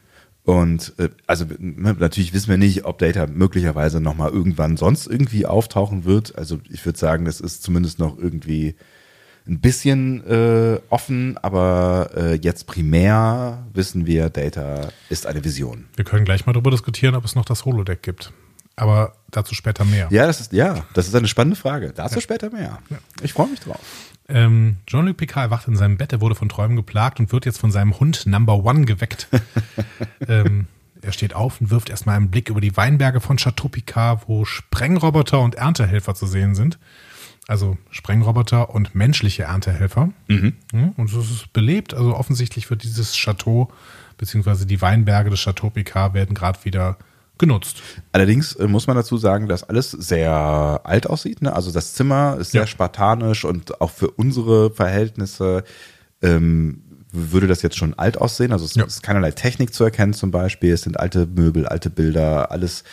Und 0.44 0.94
äh, 1.00 1.10
also 1.26 1.46
ne, 1.58 1.96
natürlich 1.98 2.32
wissen 2.34 2.50
wir 2.50 2.58
nicht, 2.58 2.86
ob 2.86 3.00
Data 3.00 3.26
möglicherweise 3.26 4.00
nochmal 4.00 4.30
irgendwann 4.30 4.78
sonst 4.78 5.08
irgendwie 5.08 5.48
auftauchen 5.48 6.06
wird. 6.06 6.38
Also 6.38 6.60
ich 6.70 6.86
würde 6.86 7.00
sagen, 7.00 7.26
das 7.26 7.42
ist 7.42 7.64
zumindest 7.64 7.98
noch 7.98 8.18
irgendwie 8.20 8.76
ein 9.48 9.60
bisschen 9.60 10.26
äh, 10.28 10.80
offen, 10.90 11.38
aber 11.42 12.10
äh, 12.16 12.36
jetzt 12.36 12.66
primär 12.68 13.64
wissen 13.74 14.06
wir, 14.06 14.30
Data 14.30 14.90
ist 15.10 15.28
eine 15.28 15.44
Vision. 15.44 15.86
Wir 15.96 16.06
können 16.06 16.26
gleich 16.26 16.46
mal 16.46 16.54
darüber 16.54 16.72
diskutieren, 16.72 17.16
ob 17.16 17.26
es 17.26 17.36
noch 17.36 17.46
das 17.46 17.66
Holodeck 17.66 18.02
gibt. 18.02 18.34
Aber 18.76 19.16
dazu 19.32 19.56
später 19.56 19.86
mehr. 19.86 20.08
Ja, 20.12 20.26
das 20.26 20.42
ist 20.42 20.52
ja, 20.52 20.86
das 20.94 21.08
ist 21.08 21.16
eine 21.16 21.28
spannende 21.28 21.56
Frage. 21.56 21.94
Dazu 21.96 22.20
später 22.20 22.50
mehr. 22.50 22.80
Ich 23.22 23.34
freue 23.34 23.48
mich 23.48 23.62
drauf. 23.62 23.80
Ähm, 24.28 24.78
Jean-Luc 24.88 25.18
Picard 25.18 25.46
erwacht 25.46 25.68
in 25.68 25.76
seinem 25.76 25.98
Bett, 25.98 26.12
er 26.12 26.20
wurde 26.20 26.36
von 26.36 26.50
Träumen 26.50 26.76
geplagt 26.76 27.20
und 27.20 27.32
wird 27.32 27.46
jetzt 27.46 27.60
von 27.60 27.72
seinem 27.72 28.00
Hund 28.00 28.26
Number 28.26 28.66
One 28.66 28.86
geweckt. 28.86 29.28
ähm, 30.28 30.66
er 31.02 31.12
steht 31.12 31.36
auf 31.36 31.62
und 31.62 31.70
wirft 31.70 31.90
erstmal 31.90 32.18
einen 32.18 32.32
Blick 32.32 32.50
über 32.50 32.60
die 32.60 32.76
Weinberge 32.76 33.22
von 33.22 33.38
Chateau 33.38 33.68
Picard, 33.68 34.28
wo 34.28 34.44
Sprengroboter 34.44 35.40
und 35.40 35.56
Erntehelfer 35.56 36.16
zu 36.16 36.26
sehen 36.26 36.56
sind. 36.56 36.80
Also 37.48 37.78
Sprengroboter 37.92 38.72
und 38.74 38.96
menschliche 38.96 39.44
Erntehelfer. 39.44 40.10
Ja, 40.28 40.94
und 40.98 41.10
es 41.10 41.14
ist 41.32 41.54
belebt. 41.54 41.94
Also 41.94 42.16
offensichtlich 42.16 42.70
wird 42.70 42.84
dieses 42.84 43.14
Chateau, 43.16 43.70
beziehungsweise 44.18 44.66
die 44.66 44.82
Weinberge 44.82 45.30
des 45.30 45.42
Chateau 45.42 45.70
Picard 45.70 46.14
werden 46.16 46.34
gerade 46.34 46.64
wieder 46.66 46.98
genutzt. 47.38 47.84
Allerdings 48.14 48.56
äh, 48.56 48.68
muss 48.68 48.88
man 48.88 48.96
dazu 48.96 49.18
sagen, 49.18 49.48
dass 49.48 49.64
alles 49.64 49.92
sehr 49.92 50.82
alt 50.86 51.06
aussieht. 51.08 51.42
Ne? 51.42 51.54
Also 51.54 51.72
das 51.72 51.94
Zimmer 51.94 52.38
ist 52.40 52.52
sehr 52.52 52.62
Ja. 52.62 52.68
spartanisch 52.68 53.44
und 53.46 53.80
auch 53.82 53.92
für 53.92 54.10
unsere 54.10 54.72
Verhältnisse 54.72 55.66
ähm, 56.22 56.82
würde 57.12 57.48
das 57.48 57.62
jetzt 57.62 57.78
schon 57.78 57.94
alt 57.94 58.18
aussehen. 58.18 58.52
Also 58.54 58.66
es 58.66 58.76
Ja. 58.76 58.86
ist 58.86 59.04
keinerlei 59.04 59.32
Technik 59.32 59.74
zu 59.74 59.84
erkennen 59.84 60.14
zum 60.14 60.32
Beispiel. 60.32 60.74
Es 60.74 60.82
sind 60.84 61.00
alte 61.00 61.26
Möbel, 61.28 61.68
alte 61.68 61.90
Bilder, 61.90 62.52
alles 62.52 62.84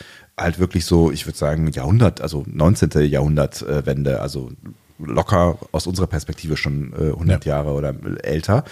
halt 0.43 0.59
wirklich 0.59 0.85
so, 0.85 1.11
ich 1.11 1.27
würde 1.27 1.39
sagen, 1.39 1.71
Jahrhundert, 1.71 2.21
also 2.21 2.45
19. 2.47 2.91
Jahrhundert 3.09 3.63
äh, 3.63 3.87
Wende, 3.87 4.21
also 4.21 4.51
locker 4.99 5.59
aus 5.73 5.87
unserer 5.87 6.07
Perspektive 6.07 6.57
schon 6.57 6.93
äh, 6.93 7.13
100 7.13 7.45
Jahre 7.45 7.73
oder 7.73 7.95
älter. 8.23 8.65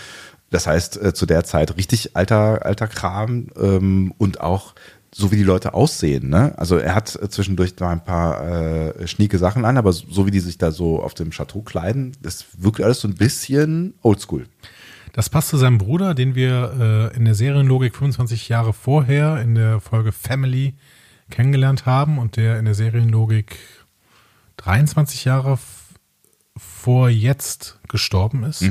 Das 0.50 0.66
heißt, 0.66 1.02
äh, 1.02 1.14
zu 1.14 1.26
der 1.26 1.44
Zeit 1.44 1.76
richtig 1.76 2.16
alter, 2.16 2.64
alter 2.64 2.88
Kram 2.88 3.48
ähm, 3.60 4.12
und 4.18 4.40
auch 4.40 4.74
so 5.12 5.32
wie 5.32 5.36
die 5.36 5.42
Leute 5.42 5.74
aussehen. 5.74 6.28
Ne? 6.28 6.54
Also 6.56 6.76
er 6.76 6.94
hat 6.94 7.16
äh, 7.20 7.28
zwischendurch 7.28 7.78
mal 7.80 7.90
ein 7.90 8.04
paar 8.04 8.46
äh, 8.98 9.06
schnieke 9.06 9.38
Sachen 9.38 9.64
an, 9.64 9.76
aber 9.76 9.92
so 9.92 10.26
wie 10.26 10.30
die 10.30 10.40
sich 10.40 10.58
da 10.58 10.70
so 10.70 11.02
auf 11.02 11.14
dem 11.14 11.30
Chateau 11.30 11.62
kleiden, 11.62 12.12
das 12.22 12.46
wirkt 12.58 12.80
alles 12.80 13.00
so 13.00 13.08
ein 13.08 13.14
bisschen 13.14 13.94
oldschool. 14.02 14.46
Das 15.12 15.28
passt 15.28 15.48
zu 15.48 15.56
seinem 15.56 15.78
Bruder, 15.78 16.14
den 16.14 16.36
wir 16.36 17.10
äh, 17.12 17.16
in 17.16 17.24
der 17.24 17.34
Serienlogik 17.34 17.96
25 17.96 18.48
Jahre 18.48 18.72
vorher 18.72 19.40
in 19.40 19.56
der 19.56 19.80
Folge 19.80 20.12
Family 20.12 20.74
kennengelernt 21.30 21.86
haben 21.86 22.18
und 22.18 22.36
der 22.36 22.58
in 22.58 22.64
der 22.64 22.74
Serienlogik 22.74 23.56
23 24.58 25.24
Jahre 25.24 25.58
vor 26.56 27.08
jetzt 27.08 27.78
gestorben 27.88 28.44
ist. 28.44 28.62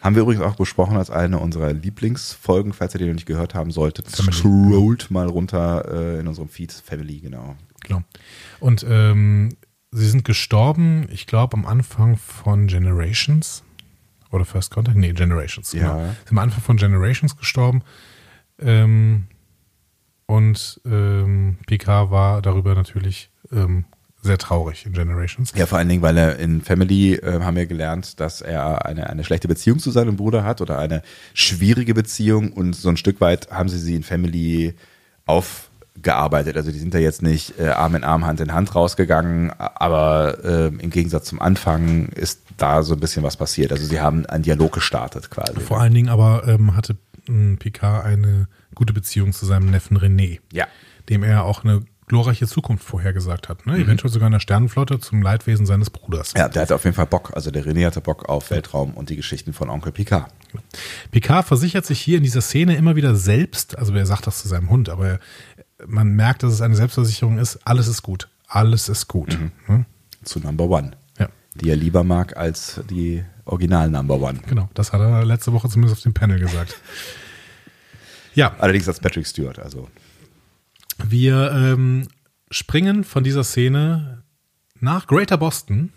Haben 0.00 0.14
wir 0.14 0.22
übrigens 0.22 0.42
auch 0.42 0.56
besprochen 0.56 0.96
als 0.96 1.10
eine 1.10 1.38
unserer 1.38 1.72
Lieblingsfolgen, 1.72 2.72
falls 2.72 2.94
ihr 2.94 2.98
die 2.98 3.06
noch 3.06 3.14
nicht 3.14 3.26
gehört 3.26 3.54
haben 3.54 3.70
solltet. 3.70 4.08
Scrollt 4.10 5.10
mal 5.10 5.26
runter 5.26 5.84
äh, 5.92 6.20
in 6.20 6.28
unserem 6.28 6.48
Feed 6.48 6.72
Family, 6.72 7.18
genau. 7.18 7.56
Genau. 7.84 8.02
Und 8.58 8.84
ähm, 8.88 9.56
sie 9.90 10.08
sind 10.08 10.24
gestorben, 10.24 11.06
ich 11.10 11.26
glaube, 11.26 11.56
am 11.56 11.66
Anfang 11.66 12.16
von 12.16 12.66
Generations. 12.66 13.62
Oder 14.30 14.44
First 14.44 14.72
Contact? 14.72 14.96
Nee, 14.96 15.12
Generations. 15.12 15.72
Ja. 15.72 15.94
Genau. 15.94 16.04
Sind 16.24 16.30
am 16.30 16.38
Anfang 16.38 16.62
von 16.62 16.76
Generations 16.76 17.36
gestorben. 17.36 17.82
Ähm, 18.58 19.26
und 20.26 20.80
ähm, 20.84 21.58
PK 21.66 22.10
war 22.10 22.42
darüber 22.42 22.74
natürlich 22.74 23.30
ähm, 23.52 23.84
sehr 24.26 24.38
traurig 24.38 24.84
in 24.84 24.92
Generations. 24.92 25.52
Ja, 25.54 25.66
vor 25.66 25.78
allen 25.78 25.88
Dingen, 25.88 26.02
weil 26.02 26.16
er 26.18 26.38
in 26.38 26.60
Family 26.60 27.14
äh, 27.14 27.40
haben 27.40 27.56
wir 27.56 27.66
gelernt, 27.66 28.20
dass 28.20 28.42
er 28.42 28.84
eine, 28.84 29.08
eine 29.08 29.24
schlechte 29.24 29.48
Beziehung 29.48 29.78
zu 29.78 29.90
seinem 29.90 30.16
Bruder 30.16 30.44
hat 30.44 30.60
oder 30.60 30.78
eine 30.78 31.02
schwierige 31.32 31.94
Beziehung 31.94 32.52
und 32.52 32.74
so 32.74 32.88
ein 32.88 32.96
Stück 32.96 33.20
weit 33.20 33.50
haben 33.50 33.68
sie 33.68 33.78
sie 33.78 33.94
in 33.94 34.02
Family 34.02 34.74
aufgearbeitet. 35.26 36.56
Also 36.56 36.72
die 36.72 36.78
sind 36.78 36.92
da 36.92 36.98
jetzt 36.98 37.22
nicht 37.22 37.58
äh, 37.58 37.68
Arm 37.68 37.94
in 37.94 38.04
Arm, 38.04 38.26
Hand 38.26 38.40
in 38.40 38.52
Hand 38.52 38.74
rausgegangen, 38.74 39.52
aber 39.58 40.44
äh, 40.44 40.66
im 40.66 40.90
Gegensatz 40.90 41.26
zum 41.26 41.40
Anfang 41.40 42.08
ist 42.08 42.42
da 42.56 42.82
so 42.82 42.94
ein 42.94 43.00
bisschen 43.00 43.22
was 43.22 43.36
passiert. 43.36 43.70
Also 43.70 43.86
sie 43.86 44.00
haben 44.00 44.26
einen 44.26 44.42
Dialog 44.42 44.72
gestartet 44.72 45.30
quasi. 45.30 45.60
Vor 45.60 45.80
allen 45.80 45.94
Dingen 45.94 46.08
aber 46.08 46.48
ähm, 46.48 46.76
hatte 46.76 46.96
ähm, 47.28 47.58
Picard 47.58 48.04
eine 48.04 48.48
gute 48.76 48.92
Beziehung 48.92 49.32
zu 49.32 49.44
seinem 49.46 49.70
Neffen 49.70 49.98
René, 49.98 50.38
Ja. 50.52 50.66
dem 51.08 51.24
er 51.24 51.42
auch 51.44 51.64
eine 51.64 51.82
glorreiche 52.06 52.46
Zukunft 52.46 52.84
vorhergesagt 52.84 53.48
hat. 53.48 53.66
Mhm. 53.66 53.72
Ne? 53.72 53.78
Eventuell 53.80 54.12
sogar 54.12 54.28
in 54.28 54.32
der 54.32 54.38
Sternenflotte 54.38 55.00
zum 55.00 55.22
Leidwesen 55.22 55.66
seines 55.66 55.90
Bruders. 55.90 56.34
Ja, 56.36 56.48
der 56.48 56.62
hatte 56.62 56.76
auf 56.76 56.84
jeden 56.84 56.94
Fall 56.94 57.06
Bock. 57.06 57.32
Also 57.34 57.50
der 57.50 57.64
René 57.66 57.84
hatte 57.84 58.00
Bock 58.00 58.28
auf 58.28 58.50
Weltraum 58.52 58.92
und 58.94 59.10
die 59.10 59.16
Geschichten 59.16 59.52
von 59.52 59.68
Onkel 59.68 59.90
Picard. 59.90 60.30
Picard 61.10 61.44
versichert 61.46 61.84
sich 61.84 62.00
hier 62.00 62.18
in 62.18 62.22
dieser 62.22 62.40
Szene 62.42 62.76
immer 62.76 62.94
wieder 62.94 63.16
selbst, 63.16 63.76
also 63.76 63.92
er 63.92 64.06
sagt 64.06 64.26
das 64.28 64.40
zu 64.40 64.46
seinem 64.48 64.70
Hund, 64.70 64.88
aber 64.88 65.18
man 65.84 66.10
merkt, 66.14 66.44
dass 66.44 66.52
es 66.52 66.60
eine 66.60 66.76
Selbstversicherung 66.76 67.38
ist, 67.38 67.58
alles 67.66 67.88
ist 67.88 68.02
gut. 68.02 68.28
Alles 68.46 68.88
ist 68.88 69.08
gut. 69.08 69.36
Ne? 69.66 69.84
Zu 70.22 70.38
Number 70.38 70.64
One. 70.70 70.92
Ja, 71.18 71.28
Die 71.56 71.68
er 71.70 71.76
lieber 71.76 72.04
mag 72.04 72.36
als 72.36 72.80
die 72.88 73.24
Original 73.44 73.90
Number 73.90 74.20
One. 74.20 74.38
genau. 74.46 74.68
Das 74.74 74.92
hat 74.92 75.00
er 75.00 75.24
letzte 75.24 75.52
Woche 75.52 75.68
zumindest 75.68 75.98
auf 75.98 76.02
dem 76.04 76.14
Panel 76.14 76.38
gesagt. 76.38 76.76
Ja, 78.36 78.54
Allerdings 78.58 78.86
als 78.86 79.00
Patrick 79.00 79.26
Stewart. 79.26 79.58
Also 79.58 79.88
wir 81.04 81.50
ähm, 81.52 82.06
springen 82.50 83.02
von 83.04 83.24
dieser 83.24 83.42
Szene 83.44 84.22
nach 84.80 85.06
Greater 85.06 85.36
Boston. 85.38 85.92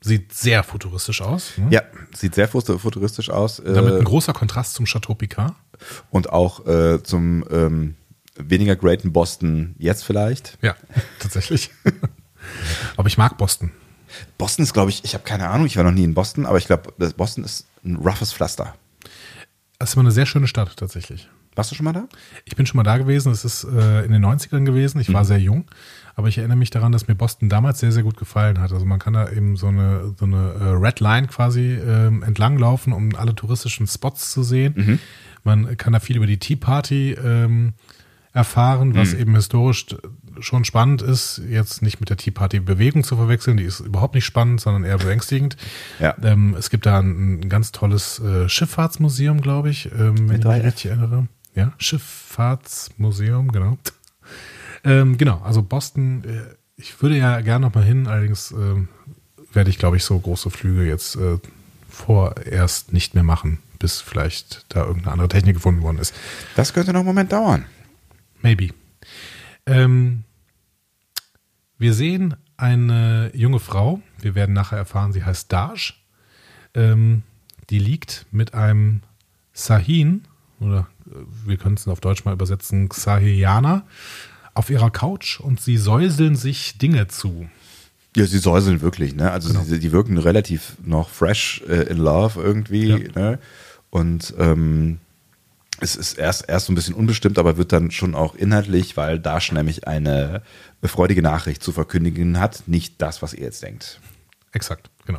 Sieht 0.00 0.34
sehr 0.34 0.62
futuristisch 0.62 1.22
aus. 1.22 1.56
Ne? 1.56 1.68
Ja, 1.70 1.82
sieht 2.14 2.34
sehr 2.34 2.46
fut- 2.48 2.78
futuristisch 2.78 3.30
aus. 3.30 3.62
Damit 3.64 3.94
Äh, 3.94 3.98
ein 3.98 4.04
großer 4.04 4.34
Kontrast 4.34 4.74
zum 4.74 4.84
Chateau 4.84 5.14
Picard. 5.14 5.54
und 6.10 6.28
auch 6.30 6.66
äh, 6.66 7.02
zum 7.02 7.42
ähm, 7.50 7.94
weniger 8.36 8.76
greaten 8.76 9.12
Boston 9.14 9.74
jetzt 9.78 10.04
vielleicht. 10.04 10.58
Ja, 10.60 10.76
tatsächlich. 11.20 11.70
aber 12.98 13.08
ich 13.08 13.16
mag 13.16 13.38
Boston. 13.38 13.70
Boston 14.36 14.62
ist, 14.64 14.74
glaube 14.74 14.90
ich, 14.90 15.02
ich 15.04 15.14
habe 15.14 15.24
keine 15.24 15.48
Ahnung, 15.48 15.66
ich 15.66 15.76
war 15.76 15.84
noch 15.84 15.90
nie 15.92 16.04
in 16.04 16.12
Boston, 16.14 16.44
aber 16.46 16.58
ich 16.58 16.66
glaube, 16.66 16.92
Boston 17.16 17.42
ist 17.42 17.66
ein 17.84 17.96
roughes 17.96 18.32
Pflaster. 18.32 18.74
Das 19.78 19.90
ist 19.90 19.94
immer 19.94 20.02
eine 20.04 20.12
sehr 20.12 20.26
schöne 20.26 20.46
Stadt 20.46 20.76
tatsächlich. 20.76 21.28
Warst 21.54 21.70
du 21.70 21.74
schon 21.74 21.84
mal 21.84 21.92
da? 21.92 22.08
Ich 22.44 22.56
bin 22.56 22.66
schon 22.66 22.76
mal 22.76 22.82
da 22.82 22.98
gewesen. 22.98 23.30
Es 23.32 23.44
ist 23.44 23.64
äh, 23.64 24.04
in 24.04 24.12
den 24.12 24.24
90ern 24.24 24.64
gewesen. 24.64 25.00
Ich 25.00 25.12
war 25.12 25.24
sehr 25.24 25.38
jung. 25.38 25.64
Aber 26.16 26.28
ich 26.28 26.38
erinnere 26.38 26.56
mich 26.56 26.70
daran, 26.70 26.92
dass 26.92 27.08
mir 27.08 27.14
Boston 27.14 27.48
damals 27.48 27.80
sehr, 27.80 27.92
sehr 27.92 28.02
gut 28.02 28.16
gefallen 28.16 28.60
hat. 28.60 28.72
Also 28.72 28.84
man 28.84 28.98
kann 28.98 29.14
da 29.14 29.30
eben 29.30 29.56
so 29.56 29.66
eine, 29.66 30.14
so 30.18 30.24
eine 30.26 30.52
äh, 30.60 30.64
Red 30.70 31.00
Line 31.00 31.26
quasi 31.26 31.74
ähm, 31.74 32.22
entlanglaufen, 32.22 32.92
um 32.92 33.14
alle 33.16 33.34
touristischen 33.34 33.86
Spots 33.86 34.30
zu 34.30 34.42
sehen. 34.42 34.74
Man 35.42 35.76
kann 35.76 35.92
da 35.92 36.00
viel 36.00 36.16
über 36.16 36.26
die 36.26 36.38
Tea 36.38 36.56
Party 36.56 37.12
ähm, 37.12 37.74
erfahren, 38.32 38.96
was 38.96 39.14
eben 39.14 39.34
historisch 39.34 39.86
schon 40.40 40.64
spannend 40.64 41.02
ist. 41.02 41.40
Jetzt 41.48 41.82
nicht 41.82 42.00
mit 42.00 42.10
der 42.10 42.16
Tea 42.16 42.32
Party 42.32 42.60
Bewegung 42.60 43.04
zu 43.04 43.16
verwechseln. 43.16 43.56
Die 43.56 43.64
ist 43.64 43.80
überhaupt 43.80 44.14
nicht 44.14 44.24
spannend, 44.24 44.60
sondern 44.60 44.84
eher 44.84 44.98
beängstigend. 44.98 45.56
Ja. 46.00 46.14
Ähm, 46.22 46.54
es 46.58 46.70
gibt 46.70 46.86
da 46.86 46.98
ein, 46.98 47.40
ein 47.40 47.48
ganz 47.48 47.72
tolles 47.72 48.18
äh, 48.18 48.48
Schifffahrtsmuseum, 48.48 49.40
glaube 49.40 49.70
ich, 49.70 49.90
ähm, 49.92 50.28
wenn 50.28 50.40
ich 50.40 50.46
mich 50.46 50.64
richtig 50.64 50.86
erinnere. 50.86 51.28
Ja, 51.54 51.72
Schifffahrtsmuseum, 51.78 53.52
genau. 53.52 53.78
Ähm, 54.82 55.16
genau, 55.16 55.40
also 55.42 55.62
Boston, 55.62 56.24
äh, 56.24 56.54
ich 56.76 57.00
würde 57.00 57.16
ja 57.16 57.40
gerne 57.40 57.66
noch 57.66 57.74
mal 57.74 57.84
hin, 57.84 58.06
allerdings 58.06 58.50
ähm, 58.50 58.88
werde 59.52 59.70
ich, 59.70 59.78
glaube 59.78 59.96
ich, 59.96 60.04
so 60.04 60.18
große 60.18 60.50
Flüge 60.50 60.84
jetzt 60.84 61.16
äh, 61.16 61.38
vorerst 61.88 62.92
nicht 62.92 63.14
mehr 63.14 63.22
machen, 63.22 63.60
bis 63.78 64.00
vielleicht 64.00 64.66
da 64.68 64.84
irgendeine 64.84 65.12
andere 65.12 65.28
Technik 65.28 65.54
gefunden 65.54 65.82
worden 65.82 65.98
ist. 65.98 66.14
Das 66.56 66.72
könnte 66.72 66.92
noch 66.92 67.00
einen 67.00 67.06
Moment 67.06 67.32
dauern. 67.32 67.64
Maybe. 68.42 68.70
Ähm, 69.66 70.24
wir 71.78 71.94
sehen 71.94 72.36
eine 72.56 73.30
junge 73.34 73.60
Frau, 73.60 74.00
wir 74.20 74.34
werden 74.34 74.54
nachher 74.54 74.78
erfahren, 74.78 75.12
sie 75.12 75.24
heißt 75.24 75.52
Daj. 75.52 75.94
Ähm, 76.74 77.22
die 77.70 77.78
liegt 77.78 78.26
mit 78.30 78.54
einem 78.54 79.00
Sahin, 79.52 80.24
oder 80.60 80.86
äh, 81.06 81.14
wir 81.46 81.56
können 81.56 81.76
es 81.76 81.86
auf 81.88 82.00
Deutsch 82.00 82.24
mal 82.24 82.32
übersetzen, 82.32 82.88
Sahiana, 82.92 83.84
auf 84.54 84.70
ihrer 84.70 84.90
Couch 84.90 85.40
und 85.40 85.60
sie 85.60 85.76
säuseln 85.76 86.36
sich 86.36 86.78
Dinge 86.78 87.08
zu. 87.08 87.48
Ja, 88.16 88.26
sie 88.26 88.38
säuseln 88.38 88.80
wirklich, 88.80 89.14
ne? 89.16 89.30
Also 89.32 89.52
sie, 89.62 89.80
die 89.80 89.90
wirken 89.90 90.18
relativ 90.18 90.76
noch 90.84 91.08
fresh 91.08 91.62
äh, 91.68 91.82
in 91.88 91.98
love 91.98 92.40
irgendwie, 92.40 92.86
Ja. 92.88 92.98
ne? 93.14 93.38
Und 93.90 94.34
ähm, 94.38 94.98
es 95.80 95.96
ist 95.96 96.18
erst, 96.18 96.48
erst 96.48 96.66
so 96.66 96.72
ein 96.72 96.76
bisschen 96.76 96.94
unbestimmt, 96.94 97.38
aber 97.38 97.56
wird 97.56 97.72
dann 97.72 97.90
schon 97.90 98.14
auch 98.14 98.34
inhaltlich, 98.36 98.96
weil 98.96 99.18
Dash 99.18 99.50
nämlich 99.52 99.86
eine 99.88 100.42
freudige 100.84 101.22
Nachricht 101.22 101.62
zu 101.62 101.72
verkündigen 101.72 102.38
hat, 102.38 102.62
nicht 102.66 103.02
das, 103.02 103.22
was 103.22 103.34
ihr 103.34 103.42
jetzt 103.42 103.62
denkt. 103.62 104.00
Exakt, 104.52 104.90
genau. 105.06 105.18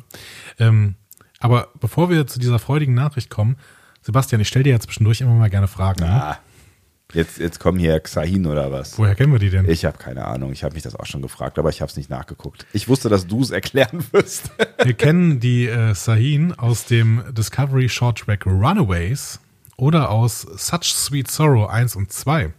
Ähm, 0.59 0.95
aber 1.39 1.69
bevor 1.79 2.09
wir 2.09 2.25
zu 2.27 2.39
dieser 2.39 2.59
freudigen 2.59 2.93
Nachricht 2.93 3.29
kommen, 3.29 3.57
Sebastian, 4.05 4.39
ich 4.39 4.47
stelle 4.47 4.61
dir 4.61 4.73
ja 4.73 4.79
zwischendurch 4.79 5.21
immer 5.21 5.33
mal 5.33 5.49
gerne 5.49 5.67
Fragen. 5.67 6.01
Ne? 6.01 6.11
Ah, 6.11 6.37
jetzt, 7.13 7.39
jetzt 7.39 7.59
kommen 7.59 7.79
hier 7.79 7.99
Xahin 7.99 8.45
oder 8.45 8.71
was? 8.71 8.99
Woher 8.99 9.15
kennen 9.15 9.31
wir 9.31 9.39
die 9.39 9.49
denn? 9.49 9.67
Ich 9.67 9.83
habe 9.83 9.97
keine 9.97 10.25
Ahnung, 10.25 10.51
ich 10.51 10.63
habe 10.63 10.75
mich 10.75 10.83
das 10.83 10.95
auch 10.95 11.07
schon 11.07 11.23
gefragt, 11.23 11.57
aber 11.57 11.69
ich 11.69 11.81
habe 11.81 11.89
es 11.89 11.97
nicht 11.97 12.11
nachgeguckt. 12.11 12.67
Ich 12.71 12.87
wusste, 12.87 13.09
dass 13.09 13.25
du 13.25 13.41
es 13.41 13.49
erklären 13.49 14.05
wirst. 14.11 14.51
Wir 14.83 14.93
kennen 14.93 15.39
die 15.39 15.65
äh, 15.65 15.95
Sahin 15.95 16.53
aus 16.53 16.85
dem 16.85 17.23
Discovery 17.31 17.89
Short 17.89 18.19
Track 18.19 18.45
Runaways 18.45 19.39
oder 19.75 20.11
aus 20.11 20.41
Such 20.41 20.83
Sweet 20.83 21.31
Sorrow 21.31 21.67
1 21.67 21.95
und 21.95 22.13
2. 22.13 22.53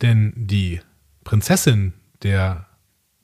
Denn 0.00 0.32
die 0.36 0.80
Prinzessin 1.24 1.92
der 2.22 2.65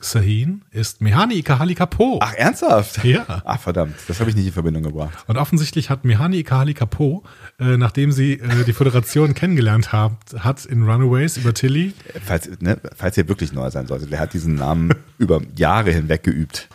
Sahin 0.04 0.62
ist 0.70 1.00
Mehani 1.00 1.34
Ikahali 1.34 1.74
Kapo. 1.74 2.18
Ach, 2.20 2.34
ernsthaft? 2.34 3.04
Ja. 3.04 3.42
Ach, 3.44 3.60
verdammt, 3.60 3.94
das 4.08 4.18
habe 4.20 4.30
ich 4.30 4.36
nicht 4.36 4.46
in 4.46 4.52
Verbindung 4.52 4.82
gebracht. 4.82 5.16
Und 5.28 5.36
offensichtlich 5.36 5.90
hat 5.90 6.04
Mehani 6.04 6.38
Ikahali 6.38 6.74
Kapo, 6.74 7.22
äh, 7.60 7.76
nachdem 7.76 8.10
sie 8.10 8.34
äh, 8.34 8.64
die 8.64 8.72
Föderation 8.72 9.34
kennengelernt 9.34 9.92
hat, 9.92 10.12
hat 10.38 10.64
in 10.64 10.82
Runaways 10.82 11.36
über 11.36 11.54
Tilly, 11.54 11.94
Falls, 12.24 12.50
ne, 12.60 12.78
falls 12.96 13.16
ihr 13.16 13.28
wirklich 13.28 13.52
neu 13.52 13.70
sein 13.70 13.86
solltet, 13.86 14.10
wer 14.10 14.18
hat 14.18 14.32
diesen 14.32 14.56
Namen 14.56 14.92
über 15.18 15.40
Jahre 15.56 15.92
hinweg 15.92 16.24
geübt? 16.24 16.68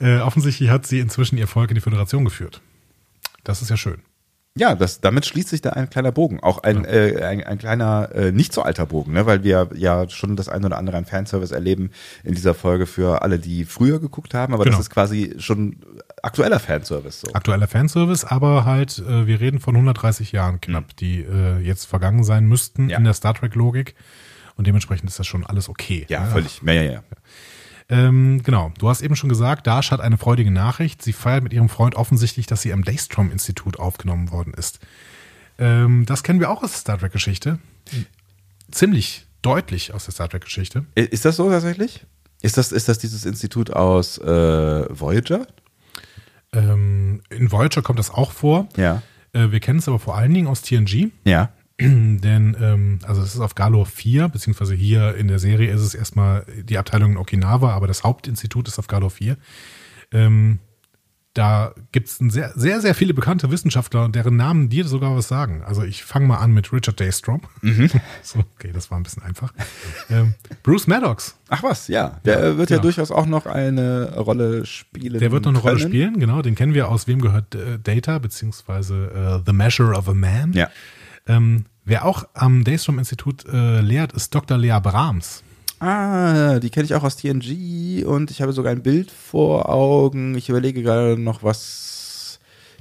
äh, 0.00 0.18
offensichtlich 0.18 0.70
hat 0.70 0.86
sie 0.86 1.00
inzwischen 1.00 1.38
ihr 1.38 1.46
Volk 1.46 1.70
in 1.70 1.76
die 1.76 1.80
Föderation 1.80 2.24
geführt. 2.24 2.60
Das 3.44 3.62
ist 3.62 3.70
ja 3.70 3.76
schön. 3.76 3.98
Ja, 4.58 4.74
das, 4.74 5.00
damit 5.00 5.26
schließt 5.26 5.50
sich 5.50 5.60
da 5.60 5.70
ein 5.70 5.90
kleiner 5.90 6.12
Bogen. 6.12 6.40
Auch 6.40 6.62
ein, 6.62 6.84
ja. 6.84 6.90
äh, 6.90 7.22
ein, 7.24 7.44
ein 7.44 7.58
kleiner, 7.58 8.08
äh, 8.14 8.32
nicht 8.32 8.54
so 8.54 8.62
alter 8.62 8.86
Bogen, 8.86 9.12
ne? 9.12 9.26
weil 9.26 9.44
wir 9.44 9.68
ja 9.74 10.08
schon 10.08 10.34
das 10.34 10.48
ein 10.48 10.64
oder 10.64 10.78
andere 10.78 10.96
an 10.96 11.04
Fanservice 11.04 11.52
erleben 11.52 11.90
in 12.24 12.34
dieser 12.34 12.54
Folge 12.54 12.86
für 12.86 13.20
alle, 13.20 13.38
die 13.38 13.66
früher 13.66 14.00
geguckt 14.00 14.32
haben. 14.32 14.54
Aber 14.54 14.64
genau. 14.64 14.76
das 14.76 14.86
ist 14.86 14.90
quasi 14.90 15.34
schon 15.38 15.76
aktueller 16.22 16.58
Fanservice. 16.58 17.20
So. 17.20 17.34
Aktueller 17.34 17.68
Fanservice, 17.68 18.24
aber 18.24 18.64
halt, 18.64 18.98
äh, 18.98 19.26
wir 19.26 19.40
reden 19.40 19.60
von 19.60 19.74
130 19.74 20.32
Jahren 20.32 20.60
knapp, 20.60 20.84
mhm. 20.84 20.96
die 21.00 21.20
äh, 21.20 21.58
jetzt 21.58 21.84
vergangen 21.84 22.24
sein 22.24 22.46
müssten 22.46 22.88
ja. 22.88 22.96
in 22.96 23.04
der 23.04 23.12
Star 23.12 23.34
Trek-Logik. 23.34 23.94
Und 24.56 24.66
dementsprechend 24.66 25.10
ist 25.10 25.18
das 25.18 25.26
schon 25.26 25.44
alles 25.44 25.68
okay. 25.68 26.06
Ja, 26.08 26.24
ne? 26.24 26.30
völlig. 26.30 26.62
Ja, 26.64 26.72
ja, 26.72 26.82
ja. 26.82 27.02
Ähm, 27.88 28.42
genau, 28.42 28.72
du 28.78 28.88
hast 28.88 29.00
eben 29.00 29.14
schon 29.14 29.28
gesagt, 29.28 29.66
Dash 29.66 29.90
hat 29.90 30.00
eine 30.00 30.18
freudige 30.18 30.50
Nachricht. 30.50 31.02
Sie 31.02 31.12
feiert 31.12 31.44
mit 31.44 31.52
ihrem 31.52 31.68
Freund 31.68 31.94
offensichtlich, 31.94 32.46
dass 32.46 32.62
sie 32.62 32.72
am 32.72 32.82
Daystrom-Institut 32.82 33.78
aufgenommen 33.78 34.30
worden 34.30 34.54
ist. 34.54 34.80
Ähm, 35.58 36.04
das 36.06 36.22
kennen 36.22 36.40
wir 36.40 36.50
auch 36.50 36.62
aus 36.62 36.72
der 36.72 36.80
Star 36.80 36.98
Trek-Geschichte. 36.98 37.58
Ziemlich 38.70 39.26
deutlich 39.42 39.94
aus 39.94 40.04
der 40.06 40.12
Star 40.12 40.28
Trek-Geschichte. 40.28 40.84
Ist 40.94 41.24
das 41.24 41.36
so 41.36 41.48
tatsächlich? 41.48 42.04
Ist 42.42 42.56
das, 42.56 42.72
ist 42.72 42.88
das 42.88 42.98
dieses 42.98 43.24
Institut 43.24 43.70
aus 43.70 44.18
äh, 44.18 44.24
Voyager? 44.26 45.46
Ähm, 46.52 47.22
in 47.30 47.50
Voyager 47.50 47.82
kommt 47.82 47.98
das 47.98 48.10
auch 48.10 48.32
vor. 48.32 48.68
Ja. 48.76 49.02
Äh, 49.32 49.50
wir 49.50 49.60
kennen 49.60 49.78
es 49.78 49.88
aber 49.88 49.98
vor 49.98 50.16
allen 50.16 50.34
Dingen 50.34 50.48
aus 50.48 50.62
TNG. 50.62 51.10
Ja. 51.24 51.50
Denn, 51.80 52.56
ähm, 52.60 52.98
also 53.02 53.22
es 53.22 53.34
ist 53.34 53.40
auf 53.40 53.54
Galor 53.54 53.86
4, 53.86 54.28
beziehungsweise 54.28 54.74
hier 54.74 55.14
in 55.16 55.28
der 55.28 55.38
Serie 55.38 55.70
ist 55.70 55.82
es 55.82 55.94
erstmal 55.94 56.46
die 56.62 56.78
Abteilung 56.78 57.12
in 57.12 57.16
Okinawa, 57.18 57.74
aber 57.74 57.86
das 57.86 58.02
Hauptinstitut 58.02 58.68
ist 58.68 58.78
auf 58.78 58.86
Galor 58.86 59.10
4. 59.10 59.36
Ähm, 60.12 60.60
da 61.36 61.74
gibt 61.92 62.08
es 62.08 62.16
sehr, 62.16 62.52
sehr, 62.54 62.80
sehr 62.80 62.94
viele 62.94 63.12
bekannte 63.12 63.50
Wissenschaftler, 63.50 64.08
deren 64.08 64.36
Namen 64.36 64.70
dir 64.70 64.86
sogar 64.86 65.14
was 65.14 65.28
sagen. 65.28 65.62
Also 65.66 65.82
ich 65.82 66.02
fange 66.02 66.26
mal 66.26 66.38
an 66.38 66.52
mit 66.52 66.72
Richard 66.72 66.98
Daystrom. 66.98 67.42
Mhm. 67.60 67.90
so, 68.22 68.38
okay, 68.38 68.70
das 68.72 68.90
war 68.90 68.98
ein 68.98 69.02
bisschen 69.02 69.22
einfach. 69.22 69.52
Ähm, 70.08 70.32
Bruce 70.62 70.86
Maddox. 70.86 71.36
Ach 71.50 71.62
was, 71.62 71.88
ja. 71.88 72.20
Der 72.24 72.40
ja, 72.40 72.56
wird 72.56 72.70
ja, 72.70 72.76
ja, 72.76 72.82
durchaus 72.82 73.10
auch 73.10 73.26
noch 73.26 73.44
eine 73.44 74.14
Rolle 74.16 74.64
spielen. 74.64 75.20
Der 75.20 75.30
wird 75.30 75.44
noch 75.44 75.50
eine 75.50 75.60
können. 75.60 75.76
Rolle 75.76 75.86
spielen, 75.86 76.20
genau. 76.20 76.40
Den 76.40 76.54
kennen 76.54 76.72
wir 76.72 76.88
aus 76.88 77.06
Wem 77.06 77.20
gehört 77.20 77.54
äh, 77.54 77.78
Data, 77.82 78.18
beziehungsweise 78.18 79.38
uh, 79.38 79.42
The 79.44 79.52
Measure 79.52 79.94
of 79.94 80.08
a 80.08 80.14
Man. 80.14 80.54
Ja. 80.54 80.70
Ähm, 81.26 81.66
wer 81.84 82.04
auch 82.04 82.24
am 82.34 82.64
Daystrom-Institut 82.64 83.46
äh, 83.46 83.80
lehrt, 83.80 84.12
ist 84.12 84.34
Dr. 84.34 84.58
Lea 84.58 84.78
Brahms. 84.82 85.42
Ah, 85.78 86.58
die 86.58 86.70
kenne 86.70 86.86
ich 86.86 86.94
auch 86.94 87.02
aus 87.02 87.16
TNG 87.16 88.04
und 88.06 88.30
ich 88.30 88.40
habe 88.40 88.52
sogar 88.52 88.72
ein 88.72 88.82
Bild 88.82 89.10
vor 89.10 89.68
Augen. 89.68 90.34
Ich 90.34 90.48
überlege 90.48 90.82
gerade 90.82 91.18
noch, 91.20 91.42
was 91.42 92.38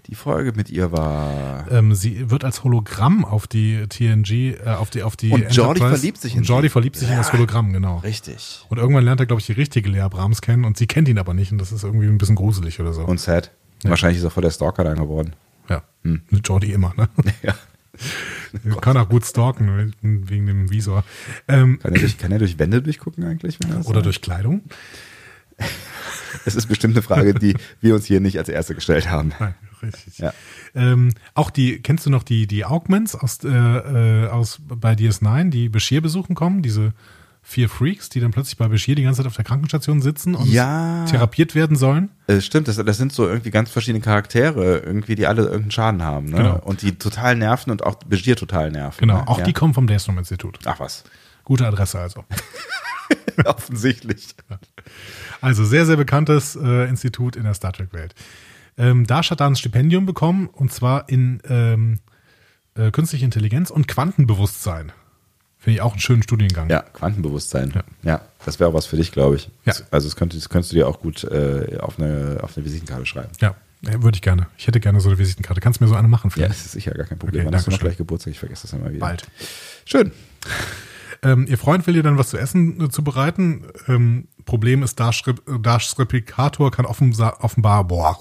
die 0.07 0.15
Folge 0.15 0.53
mit 0.55 0.69
ihr 0.69 0.91
war. 0.91 1.69
Ähm, 1.71 1.93
sie 1.93 2.29
wird 2.29 2.43
als 2.45 2.63
Hologramm 2.63 3.25
auf 3.25 3.47
die 3.47 3.87
TNG, 3.87 4.53
äh, 4.53 4.75
auf 4.77 4.89
die, 4.91 5.03
auf 5.03 5.15
die 5.15 5.31
Und 5.31 5.53
Jordi 5.53 5.79
verliebt 5.79 6.21
sich 6.21 6.33
in 6.33 6.39
Und 6.39 6.47
Jordi 6.47 6.69
verliebt 6.69 6.95
sich 6.95 7.07
ja, 7.07 7.15
in 7.15 7.17
das 7.19 7.33
Hologramm, 7.33 7.73
genau. 7.73 7.97
Richtig. 7.97 8.65
Und 8.69 8.77
irgendwann 8.77 9.03
lernt 9.03 9.19
er, 9.19 9.25
glaube 9.25 9.39
ich, 9.39 9.45
die 9.47 9.53
richtige 9.53 9.89
Lea 9.89 10.07
Brahms 10.09 10.41
kennen 10.41 10.63
und 10.63 10.77
sie 10.77 10.87
kennt 10.87 11.07
ihn 11.07 11.17
aber 11.17 11.33
nicht 11.33 11.51
und 11.51 11.57
das 11.57 11.71
ist 11.71 11.83
irgendwie 11.83 12.07
ein 12.07 12.17
bisschen 12.17 12.35
gruselig 12.35 12.79
oder 12.79 12.93
so. 12.93 13.03
Und 13.03 13.19
sad. 13.19 13.51
Ja. 13.83 13.89
Wahrscheinlich 13.89 14.19
ist 14.19 14.23
er 14.23 14.31
voll 14.31 14.43
der 14.43 14.51
Stalker 14.51 14.83
dann 14.83 14.97
geworden. 14.97 15.33
Ja. 15.69 15.83
Hm. 16.03 16.21
Mit 16.29 16.47
Jordi 16.47 16.71
immer, 16.71 16.93
ne? 16.95 17.09
Ja. 17.41 17.55
kann 18.81 18.97
auch 18.97 19.09
gut 19.09 19.25
stalken 19.25 19.93
wegen 20.01 20.45
dem 20.45 20.71
Visor. 20.71 21.03
Ähm, 21.47 21.79
kann, 21.79 21.93
er 21.93 21.99
durch, 21.99 22.17
kann 22.17 22.31
er 22.31 22.39
durch 22.39 22.59
Wände 22.59 22.81
durchgucken 22.81 23.23
eigentlich? 23.23 23.59
oder 23.65 23.83
sagt? 23.83 24.05
durch 24.05 24.21
Kleidung? 24.21 24.61
Es 26.45 26.55
ist 26.55 26.67
bestimmt 26.67 26.95
eine 26.95 27.01
Frage, 27.01 27.33
die 27.33 27.55
wir 27.79 27.95
uns 27.95 28.05
hier 28.05 28.19
nicht 28.19 28.37
als 28.37 28.49
erste 28.49 28.75
gestellt 28.75 29.09
haben. 29.09 29.31
Nein, 29.39 29.55
richtig. 29.81 30.17
Ja. 30.19 30.33
Ähm, 30.75 31.13
auch 31.33 31.49
die, 31.49 31.81
kennst 31.81 32.05
du 32.05 32.09
noch 32.09 32.23
die, 32.23 32.45
die 32.45 32.65
Augments 32.65 33.15
aus, 33.15 33.39
äh, 33.43 33.47
äh 33.47 34.27
aus 34.27 34.59
bei 34.67 34.93
DS9, 34.93 35.49
die 35.49 35.69
Bashir 35.69 36.01
besuchen 36.01 36.35
kommen? 36.35 36.61
Diese 36.61 36.93
vier 37.47 37.69
Freaks, 37.69 38.09
die 38.09 38.19
dann 38.19 38.31
plötzlich 38.31 38.57
bei 38.57 38.67
Bashir 38.67 38.95
die 38.95 39.03
ganze 39.03 39.19
Zeit 39.19 39.27
auf 39.27 39.35
der 39.35 39.45
Krankenstation 39.45 40.01
sitzen 40.01 40.33
und 40.33 40.47
ja. 40.47 41.05
therapiert 41.05 41.53
werden 41.53 41.77
sollen. 41.77 42.09
Äh, 42.25 42.41
stimmt, 42.41 42.67
das, 42.67 42.77
das 42.77 42.97
sind 42.97 43.13
so 43.13 43.27
irgendwie 43.27 43.51
ganz 43.51 43.69
verschiedene 43.69 44.03
Charaktere, 44.03 44.79
irgendwie, 44.79 45.13
die 45.13 45.27
alle 45.27 45.43
irgendeinen 45.43 45.71
Schaden 45.71 46.03
haben. 46.03 46.25
Ne? 46.25 46.37
Genau. 46.37 46.59
Und 46.63 46.81
die 46.81 46.97
total 46.97 47.35
nerven 47.35 47.69
und 47.69 47.83
auch 47.85 47.95
Bashir 48.03 48.35
total 48.35 48.71
nerven. 48.71 48.99
Genau, 48.99 49.19
ne? 49.19 49.27
auch 49.27 49.37
ja. 49.37 49.45
die 49.45 49.53
kommen 49.53 49.75
vom 49.75 49.85
Daystrom-Institut. 49.85 50.59
Ach 50.65 50.79
was. 50.79 51.03
Gute 51.43 51.67
Adresse 51.67 51.99
also. 51.99 52.25
Offensichtlich. 53.45 54.35
Also 55.39 55.63
sehr, 55.65 55.85
sehr 55.85 55.97
bekanntes 55.97 56.55
äh, 56.55 56.89
Institut 56.89 57.35
in 57.35 57.43
der 57.43 57.53
Star 57.53 57.73
Trek-Welt. 57.73 58.15
Ähm, 58.77 59.05
Dash 59.05 59.29
hat 59.29 59.39
da 59.39 59.45
ein 59.45 59.55
Stipendium 59.55 60.07
bekommen 60.07 60.47
und 60.47 60.73
zwar 60.73 61.07
in 61.09 61.41
ähm, 61.47 61.99
äh, 62.73 62.89
künstliche 62.89 63.23
Intelligenz 63.23 63.69
und 63.69 63.87
Quantenbewusstsein. 63.87 64.91
Finde 65.66 65.78
ich 65.78 65.82
auch 65.82 65.93
einen 65.93 65.99
schönen 65.99 66.22
Studiengang. 66.22 66.70
Ja, 66.70 66.82
Quantenbewusstsein. 66.82 67.74
Ja, 67.74 67.84
ja 68.03 68.22
das 68.45 68.59
wäre 68.59 68.70
auch 68.70 68.76
was 68.76 68.86
für 68.86 68.97
dich, 68.97 69.11
glaube 69.11 69.38
ich. 69.38 69.49
Ja. 69.66 69.74
Also 69.89 70.07
das 70.07 70.16
könntest, 70.16 70.43
das 70.43 70.49
könntest 70.49 70.72
du 70.72 70.76
dir 70.76 70.88
auch 70.88 70.99
gut 70.99 71.24
äh, 71.24 71.80
auf, 71.80 71.97
eine, 71.97 72.38
auf 72.43 72.55
eine 72.55 72.63
Visitenkarte 72.68 73.07
schreiben. 73.07 73.32
Ja, 73.41 73.55
würde 73.82 74.16
ich 74.16 74.22
gerne. 74.22 74.45
Ich 74.59 74.68
hätte 74.68 74.80
gerne 74.80 74.99
so 75.01 75.09
eine 75.09 75.18
Visitenkarte. 75.18 75.61
Kannst 75.61 75.80
du 75.80 75.84
mir 75.84 75.89
so 75.89 75.95
eine 75.95 76.07
machen? 76.07 76.30
Vielleicht? 76.30 76.51
Ja, 76.51 76.55
das 76.55 76.68
ist 76.68 76.74
sicher 76.74 76.91
gar 76.91 77.07
kein 77.07 77.18
Problem. 77.18 77.41
Okay, 77.41 77.47
Wann 77.47 77.55
hast 77.55 77.66
du 77.66 77.72
noch 77.72 77.80
gleich 77.80 77.97
Geburtstag? 77.97 78.34
Ich 78.34 78.38
vergesse 78.38 78.68
das 78.68 78.74
immer 78.74 78.91
wieder. 78.91 78.99
Bald. 78.99 79.24
Schön. 79.86 80.11
Ähm, 81.24 81.47
ihr 81.47 81.57
Freund 81.57 81.88
will 81.88 81.95
dir 81.95 82.03
dann 82.03 82.20
was 82.20 82.30
zu 82.30 82.38
essen 82.38 82.80
äh, 82.80 82.89
zubereiten. 82.89 83.66
Ähm, 83.88 84.28
Problem 84.43 84.84
ist, 84.84 84.99
Dashs 84.99 85.97
Replikator 85.97 86.70
kann 86.70 86.86
offenbar, 86.86 87.43
offenbar 87.43 87.84
boah, 87.86 88.16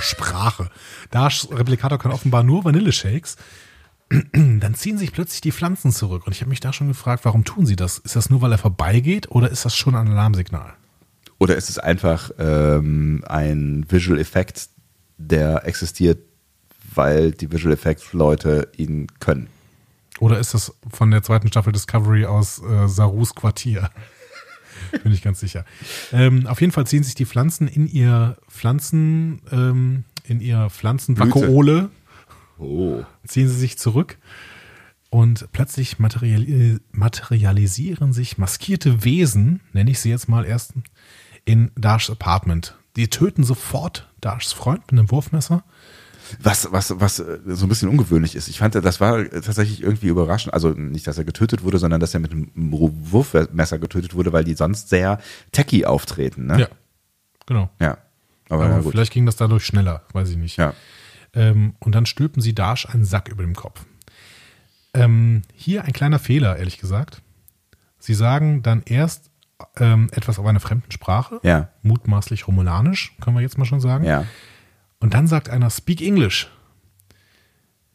Sprache. 0.00 0.70
Dashs 1.10 1.48
Replikator 1.50 1.98
kann 1.98 2.10
offenbar 2.10 2.44
nur 2.44 2.64
Vanilleshakes. 2.64 3.36
dann 4.32 4.74
ziehen 4.74 4.98
sich 4.98 5.12
plötzlich 5.12 5.40
die 5.40 5.52
Pflanzen 5.52 5.92
zurück. 5.92 6.26
Und 6.26 6.32
ich 6.32 6.40
habe 6.40 6.50
mich 6.50 6.60
da 6.60 6.72
schon 6.72 6.88
gefragt, 6.88 7.24
warum 7.24 7.44
tun 7.44 7.66
sie 7.66 7.76
das? 7.76 7.98
Ist 7.98 8.16
das 8.16 8.30
nur, 8.30 8.40
weil 8.40 8.52
er 8.52 8.58
vorbeigeht 8.58 9.30
oder 9.30 9.50
ist 9.50 9.64
das 9.64 9.76
schon 9.76 9.94
ein 9.94 10.08
Alarmsignal? 10.08 10.74
Oder 11.38 11.56
ist 11.56 11.68
es 11.68 11.78
einfach 11.78 12.30
ähm, 12.38 13.22
ein 13.28 13.86
Visual 13.88 14.18
Effekt, 14.18 14.68
der 15.18 15.66
existiert, 15.66 16.18
weil 16.94 17.32
die 17.32 17.52
Visual 17.52 17.72
Effects 17.72 18.12
Leute 18.12 18.68
ihn 18.76 19.06
können? 19.20 19.48
Oder 20.18 20.38
ist 20.38 20.54
das 20.54 20.74
von 20.90 21.10
der 21.10 21.22
zweiten 21.22 21.48
Staffel 21.48 21.72
Discovery 21.72 22.24
aus 22.26 22.60
äh, 22.60 22.88
Sarus 22.88 23.34
Quartier? 23.34 23.90
Bin 25.02 25.12
ich 25.12 25.22
ganz 25.22 25.38
sicher. 25.38 25.64
Ähm, 26.12 26.46
auf 26.46 26.60
jeden 26.60 26.72
Fall 26.72 26.86
ziehen 26.86 27.04
sich 27.04 27.14
die 27.14 27.26
Pflanzen 27.26 27.68
in 27.68 27.86
ihr 27.86 28.36
Pflanzen, 28.48 29.40
ähm, 29.52 30.04
in 30.24 30.40
ihr 30.40 30.70
Pflanzenvakuole 30.70 31.90
Oh. 32.58 33.04
Ziehen 33.26 33.48
sie 33.48 33.56
sich 33.56 33.78
zurück 33.78 34.18
und 35.10 35.50
plötzlich 35.52 35.98
material 35.98 36.80
materialisieren 36.92 38.12
sich 38.12 38.38
maskierte 38.38 39.04
Wesen, 39.04 39.60
nenne 39.72 39.90
ich 39.90 40.00
sie 40.00 40.10
jetzt 40.10 40.28
mal 40.28 40.44
erst, 40.44 40.74
in 41.44 41.70
Dashs 41.76 42.10
Apartment. 42.10 42.76
Die 42.96 43.08
töten 43.08 43.44
sofort 43.44 44.08
Dashs 44.20 44.52
Freund 44.52 44.80
mit 44.90 44.98
einem 44.98 45.10
Wurfmesser. 45.10 45.64
Was, 46.42 46.70
was, 46.72 47.00
was 47.00 47.20
äh, 47.20 47.38
so 47.46 47.64
ein 47.64 47.70
bisschen 47.70 47.88
ungewöhnlich 47.88 48.34
ist. 48.34 48.48
Ich 48.48 48.58
fand, 48.58 48.74
das 48.74 49.00
war 49.00 49.24
tatsächlich 49.30 49.82
irgendwie 49.82 50.08
überraschend. 50.08 50.52
Also 50.52 50.70
nicht, 50.70 51.06
dass 51.06 51.16
er 51.16 51.24
getötet 51.24 51.62
wurde, 51.62 51.78
sondern 51.78 52.00
dass 52.00 52.12
er 52.12 52.20
mit 52.20 52.32
einem 52.32 52.50
Wurfmesser 52.54 53.78
getötet 53.78 54.14
wurde, 54.14 54.32
weil 54.34 54.44
die 54.44 54.52
sonst 54.52 54.90
sehr 54.90 55.20
techy 55.52 55.86
auftreten. 55.86 56.44
Ne? 56.46 56.60
Ja, 56.60 56.68
genau. 57.46 57.70
Ja. 57.80 57.96
Aber, 58.50 58.66
Aber 58.66 58.90
vielleicht 58.90 59.12
ging 59.12 59.24
das 59.24 59.36
dadurch 59.36 59.64
schneller, 59.64 60.02
weiß 60.12 60.28
ich 60.30 60.36
nicht. 60.36 60.58
Ja. 60.58 60.74
Ähm, 61.34 61.74
und 61.78 61.94
dann 61.94 62.06
stülpen 62.06 62.42
sie 62.42 62.54
Dash 62.54 62.86
einen 62.88 63.04
Sack 63.04 63.28
über 63.28 63.42
dem 63.42 63.54
Kopf. 63.54 63.84
Ähm, 64.94 65.42
hier 65.54 65.84
ein 65.84 65.92
kleiner 65.92 66.18
Fehler, 66.18 66.56
ehrlich 66.56 66.78
gesagt. 66.78 67.22
Sie 67.98 68.14
sagen 68.14 68.62
dann 68.62 68.82
erst 68.84 69.30
ähm, 69.76 70.08
etwas 70.12 70.38
auf 70.38 70.46
einer 70.46 70.60
fremden 70.60 70.90
Sprache, 70.90 71.40
ja. 71.42 71.68
mutmaßlich 71.82 72.46
romulanisch, 72.46 73.14
können 73.20 73.36
wir 73.36 73.42
jetzt 73.42 73.58
mal 73.58 73.64
schon 73.64 73.80
sagen. 73.80 74.04
Ja. 74.04 74.24
Und 75.00 75.14
dann 75.14 75.26
sagt 75.26 75.48
einer 75.48 75.70
Speak 75.70 76.00
English. 76.00 76.50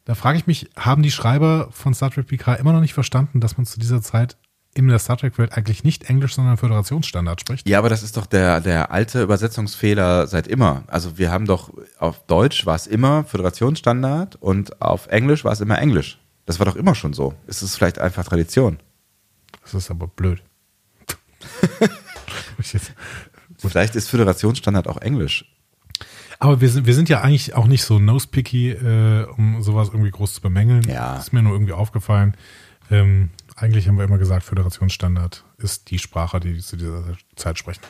Da 0.04 0.14
frage 0.14 0.36
ich 0.36 0.46
mich, 0.46 0.70
haben 0.76 1.02
die 1.02 1.10
Schreiber 1.10 1.68
von 1.70 1.94
Star 1.94 2.10
Trek 2.10 2.26
PK 2.26 2.54
immer 2.54 2.72
noch 2.72 2.80
nicht 2.80 2.94
verstanden, 2.94 3.40
dass 3.40 3.56
man 3.56 3.64
zu 3.64 3.80
dieser 3.80 4.02
Zeit 4.02 4.36
in 4.74 4.88
der 4.88 4.98
Star 4.98 5.16
Trek-Welt 5.16 5.52
eigentlich 5.52 5.84
nicht 5.84 6.04
Englisch, 6.04 6.34
sondern 6.34 6.56
Föderationsstandard 6.56 7.40
spricht. 7.40 7.68
Ja, 7.68 7.78
aber 7.78 7.88
das 7.88 8.02
ist 8.02 8.16
doch 8.16 8.26
der, 8.26 8.60
der 8.60 8.90
alte 8.90 9.22
Übersetzungsfehler 9.22 10.26
seit 10.26 10.46
immer. 10.48 10.84
Also 10.88 11.16
wir 11.16 11.30
haben 11.30 11.46
doch, 11.46 11.72
auf 11.98 12.26
Deutsch 12.26 12.66
war 12.66 12.74
es 12.74 12.86
immer 12.86 13.24
Föderationsstandard 13.24 14.36
und 14.36 14.82
auf 14.82 15.06
Englisch 15.06 15.44
war 15.44 15.52
es 15.52 15.60
immer 15.60 15.78
Englisch. 15.78 16.18
Das 16.46 16.58
war 16.58 16.66
doch 16.66 16.76
immer 16.76 16.94
schon 16.94 17.12
so. 17.12 17.34
Es 17.46 17.62
ist 17.62 17.76
vielleicht 17.76 17.98
einfach 17.98 18.24
Tradition. 18.24 18.78
Das 19.62 19.74
ist 19.74 19.90
aber 19.90 20.08
blöd. 20.08 20.42
vielleicht 23.58 23.94
ist 23.94 24.08
Föderationsstandard 24.08 24.88
auch 24.88 24.98
Englisch. 24.98 25.46
Aber 26.38 26.60
wir 26.60 26.68
sind, 26.68 26.86
wir 26.86 26.94
sind 26.94 27.08
ja 27.08 27.20
eigentlich 27.20 27.54
auch 27.54 27.66
nicht 27.66 27.84
so 27.84 27.98
nose-picky, 27.98 28.70
äh, 28.72 29.24
um 29.36 29.62
sowas 29.62 29.88
irgendwie 29.88 30.10
groß 30.10 30.34
zu 30.34 30.40
bemängeln. 30.40 30.82
Ja. 30.82 31.14
Das 31.14 31.28
ist 31.28 31.32
mir 31.32 31.42
nur 31.42 31.52
irgendwie 31.52 31.72
aufgefallen. 31.72 32.36
Ähm, 32.90 33.30
eigentlich 33.56 33.88
haben 33.88 33.96
wir 33.96 34.04
immer 34.04 34.18
gesagt, 34.18 34.44
Föderationsstandard 34.44 35.44
ist 35.58 35.90
die 35.90 35.98
Sprache, 35.98 36.40
die 36.40 36.58
zu 36.58 36.76
dieser 36.76 37.16
Zeit 37.36 37.58
sprechen. 37.58 37.82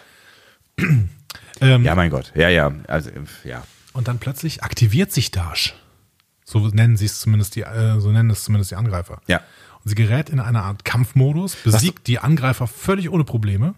ähm, 0.79 1.85
ja, 1.85 1.95
mein 1.95 2.11
Gott. 2.11 2.33
Ja, 2.35 2.49
ja. 2.49 2.73
Also, 2.89 3.11
ja. 3.45 3.65
Und 3.93 4.09
dann 4.09 4.19
plötzlich 4.19 4.63
aktiviert 4.63 5.13
sich 5.13 5.31
Dash. 5.31 5.75
So 6.45 6.69
nennen 6.69 6.97
sie 6.97 7.07
es 7.07 7.21
zumindest 7.21 7.57
die, 7.57 7.63
äh, 7.63 8.01
so 8.01 8.11
nennen 8.11 8.31
es 8.31 8.45
zumindest 8.45 8.71
die 8.71 8.77
Angreifer. 8.77 9.21
Ja. 9.27 9.39
Und 9.83 9.89
sie 9.89 9.95
gerät 9.95 10.31
in 10.31 10.41
eine 10.41 10.63
Art 10.63 10.85
Kampfmodus, 10.85 11.57
besiegt 11.57 12.07
die 12.07 12.19
Angreifer 12.19 12.67
völlig 12.67 13.11
ohne 13.11 13.25
Probleme. 13.25 13.75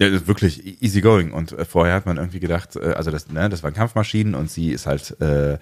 Ja, 0.00 0.10
das 0.10 0.22
ist 0.22 0.26
wirklich 0.26 0.82
easy 0.82 1.00
going. 1.00 1.32
Und 1.32 1.52
äh, 1.52 1.64
vorher 1.64 1.94
hat 1.94 2.06
man 2.06 2.16
irgendwie 2.16 2.40
gedacht, 2.40 2.74
äh, 2.76 2.94
also 2.94 3.10
das, 3.10 3.28
ne, 3.28 3.48
das 3.48 3.62
waren 3.62 3.74
Kampfmaschinen 3.74 4.34
und 4.34 4.50
sie 4.50 4.70
ist 4.70 4.86
halt 4.86 5.20
äh, 5.20 5.58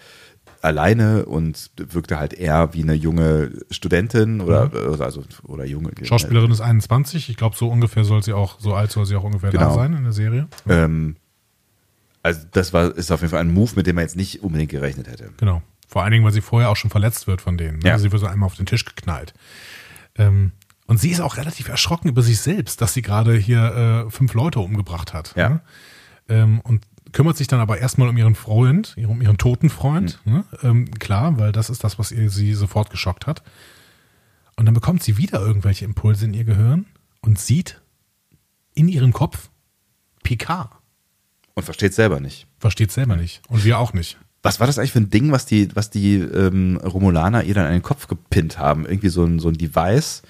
alleine 0.62 1.26
und 1.26 1.70
wirkte 1.76 2.18
halt 2.18 2.32
eher 2.32 2.72
wie 2.72 2.82
eine 2.82 2.94
junge 2.94 3.50
Studentin 3.70 4.40
oder 4.40 4.70
oder 4.72 5.04
also 5.04 5.24
oder 5.42 5.64
junge 5.64 5.90
Schauspielerin 6.02 6.50
ist 6.50 6.60
21. 6.60 7.28
Ich 7.28 7.36
glaube, 7.36 7.56
so 7.56 7.68
ungefähr 7.68 8.04
soll 8.04 8.22
sie 8.22 8.32
auch, 8.32 8.60
so 8.60 8.74
alt 8.74 8.90
soll 8.92 9.04
sie 9.06 9.16
auch 9.16 9.24
ungefähr 9.24 9.50
da 9.50 9.58
Genau. 9.58 9.74
sein 9.74 9.92
in 9.94 10.04
der 10.04 10.12
Serie. 10.12 10.48
Ähm, 10.68 11.16
also 12.22 12.40
das 12.52 12.72
war 12.72 12.96
ist 12.96 13.10
auf 13.10 13.20
jeden 13.20 13.30
Fall 13.30 13.40
ein 13.40 13.52
Move, 13.52 13.72
mit 13.76 13.86
dem 13.86 13.96
man 13.96 14.02
jetzt 14.02 14.16
nicht 14.16 14.42
unbedingt 14.42 14.70
gerechnet 14.70 15.08
hätte. 15.08 15.30
Genau. 15.38 15.62
Vor 15.88 16.02
allen 16.02 16.12
Dingen, 16.12 16.24
weil 16.24 16.32
sie 16.32 16.40
vorher 16.40 16.70
auch 16.70 16.76
schon 16.76 16.90
verletzt 16.90 17.26
wird 17.26 17.40
von 17.42 17.58
denen. 17.58 17.80
Ne? 17.80 17.88
Ja. 17.90 17.98
Sie 17.98 18.12
wird 18.12 18.20
so 18.20 18.26
einmal 18.26 18.46
auf 18.46 18.54
den 18.54 18.66
Tisch 18.66 18.84
geknallt. 18.84 19.34
Ähm, 20.16 20.52
und 20.86 20.98
sie 20.98 21.10
ist 21.10 21.20
auch 21.20 21.36
relativ 21.36 21.68
erschrocken 21.68 22.08
über 22.08 22.22
sich 22.22 22.40
selbst, 22.40 22.80
dass 22.80 22.94
sie 22.94 23.02
gerade 23.02 23.34
hier 23.36 24.04
äh, 24.06 24.10
fünf 24.10 24.34
Leute 24.34 24.60
umgebracht 24.60 25.12
hat. 25.12 25.34
Ja. 25.36 25.48
Ne? 25.48 25.60
Ähm, 26.28 26.60
und 26.60 26.84
kümmert 27.12 27.36
sich 27.36 27.46
dann 27.46 27.60
aber 27.60 27.78
erstmal 27.78 28.08
um 28.08 28.16
ihren 28.16 28.34
Freund, 28.34 28.96
um 29.06 29.20
ihren 29.22 29.38
toten 29.38 29.70
Freund. 29.70 30.20
Ne? 30.24 30.44
Ähm, 30.62 30.90
klar, 30.92 31.38
weil 31.38 31.52
das 31.52 31.70
ist 31.70 31.84
das, 31.84 31.98
was 31.98 32.12
ihr, 32.12 32.30
sie 32.30 32.54
sofort 32.54 32.90
geschockt 32.90 33.26
hat. 33.26 33.42
Und 34.56 34.66
dann 34.66 34.74
bekommt 34.74 35.02
sie 35.02 35.18
wieder 35.18 35.40
irgendwelche 35.40 35.84
Impulse 35.84 36.24
in 36.24 36.34
ihr 36.34 36.44
Gehirn 36.44 36.86
und 37.20 37.38
sieht 37.38 37.80
in 38.74 38.88
ihrem 38.88 39.12
Kopf 39.12 39.50
Picard. 40.22 40.70
Und 41.54 41.64
versteht 41.64 41.94
selber 41.94 42.20
nicht. 42.20 42.46
Versteht 42.58 42.92
selber 42.92 43.16
nicht. 43.16 43.42
Und 43.48 43.64
wir 43.64 43.78
auch 43.78 43.92
nicht. 43.92 44.18
Was 44.42 44.58
war 44.58 44.66
das 44.66 44.78
eigentlich 44.78 44.92
für 44.92 45.00
ein 45.00 45.10
Ding, 45.10 45.30
was 45.30 45.46
die, 45.46 45.68
was 45.74 45.90
die 45.90 46.16
ähm, 46.16 46.78
Romulaner 46.82 47.44
ihr 47.44 47.54
dann 47.54 47.66
an 47.66 47.72
den 47.72 47.82
Kopf 47.82 48.08
gepinnt 48.08 48.58
haben? 48.58 48.86
Irgendwie 48.86 49.08
so 49.08 49.24
ein, 49.24 49.38
so 49.38 49.48
ein 49.48 49.54
Device, 49.58 50.22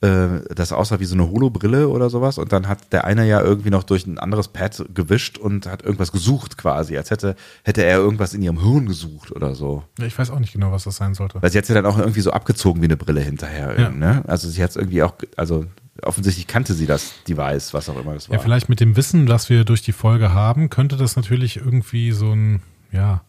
äh, 0.00 0.40
das 0.54 0.72
aussah 0.72 0.98
wie 1.00 1.04
so 1.04 1.14
eine 1.14 1.30
Holobrille 1.30 1.88
oder 1.88 2.08
sowas. 2.08 2.38
Und 2.38 2.52
dann 2.52 2.68
hat 2.68 2.92
der 2.92 3.04
eine 3.04 3.26
ja 3.26 3.40
irgendwie 3.42 3.70
noch 3.70 3.82
durch 3.82 4.06
ein 4.06 4.18
anderes 4.18 4.48
Pad 4.48 4.84
gewischt 4.94 5.36
und 5.38 5.66
hat 5.66 5.82
irgendwas 5.82 6.12
gesucht 6.12 6.56
quasi, 6.56 6.96
als 6.96 7.10
hätte, 7.10 7.36
hätte 7.64 7.84
er 7.84 7.98
irgendwas 7.98 8.32
in 8.32 8.42
ihrem 8.42 8.60
Hirn 8.62 8.86
gesucht 8.86 9.30
oder 9.32 9.54
so. 9.54 9.84
Ja, 9.98 10.06
Ich 10.06 10.18
weiß 10.18 10.30
auch 10.30 10.38
nicht 10.38 10.52
genau, 10.52 10.72
was 10.72 10.84
das 10.84 10.96
sein 10.96 11.14
sollte. 11.14 11.42
Weil 11.42 11.50
sie 11.50 11.58
hat 11.58 11.68
ja 11.68 11.74
dann 11.74 11.86
auch 11.86 11.98
irgendwie 11.98 12.22
so 12.22 12.30
abgezogen 12.30 12.80
wie 12.80 12.86
eine 12.86 12.96
Brille 12.96 13.20
hinterher. 13.20 13.78
Ja. 13.78 13.90
Ne? 13.90 14.22
Also 14.26 14.48
sie 14.48 14.62
hat 14.62 14.70
es 14.70 14.76
irgendwie 14.76 15.02
auch, 15.02 15.14
also 15.36 15.66
offensichtlich 16.02 16.46
kannte 16.46 16.72
sie 16.72 16.86
das 16.86 17.12
Device, 17.28 17.74
was 17.74 17.88
auch 17.88 18.00
immer 18.00 18.14
das 18.14 18.28
war. 18.28 18.36
Ja, 18.36 18.42
vielleicht 18.42 18.68
mit 18.68 18.80
dem 18.80 18.96
Wissen, 18.96 19.28
was 19.28 19.50
wir 19.50 19.64
durch 19.64 19.82
die 19.82 19.92
Folge 19.92 20.32
haben, 20.32 20.70
könnte 20.70 20.96
das 20.96 21.16
natürlich 21.16 21.58
irgendwie 21.58 22.12
so 22.12 22.32
ein, 22.32 22.62
ja, 22.90 23.22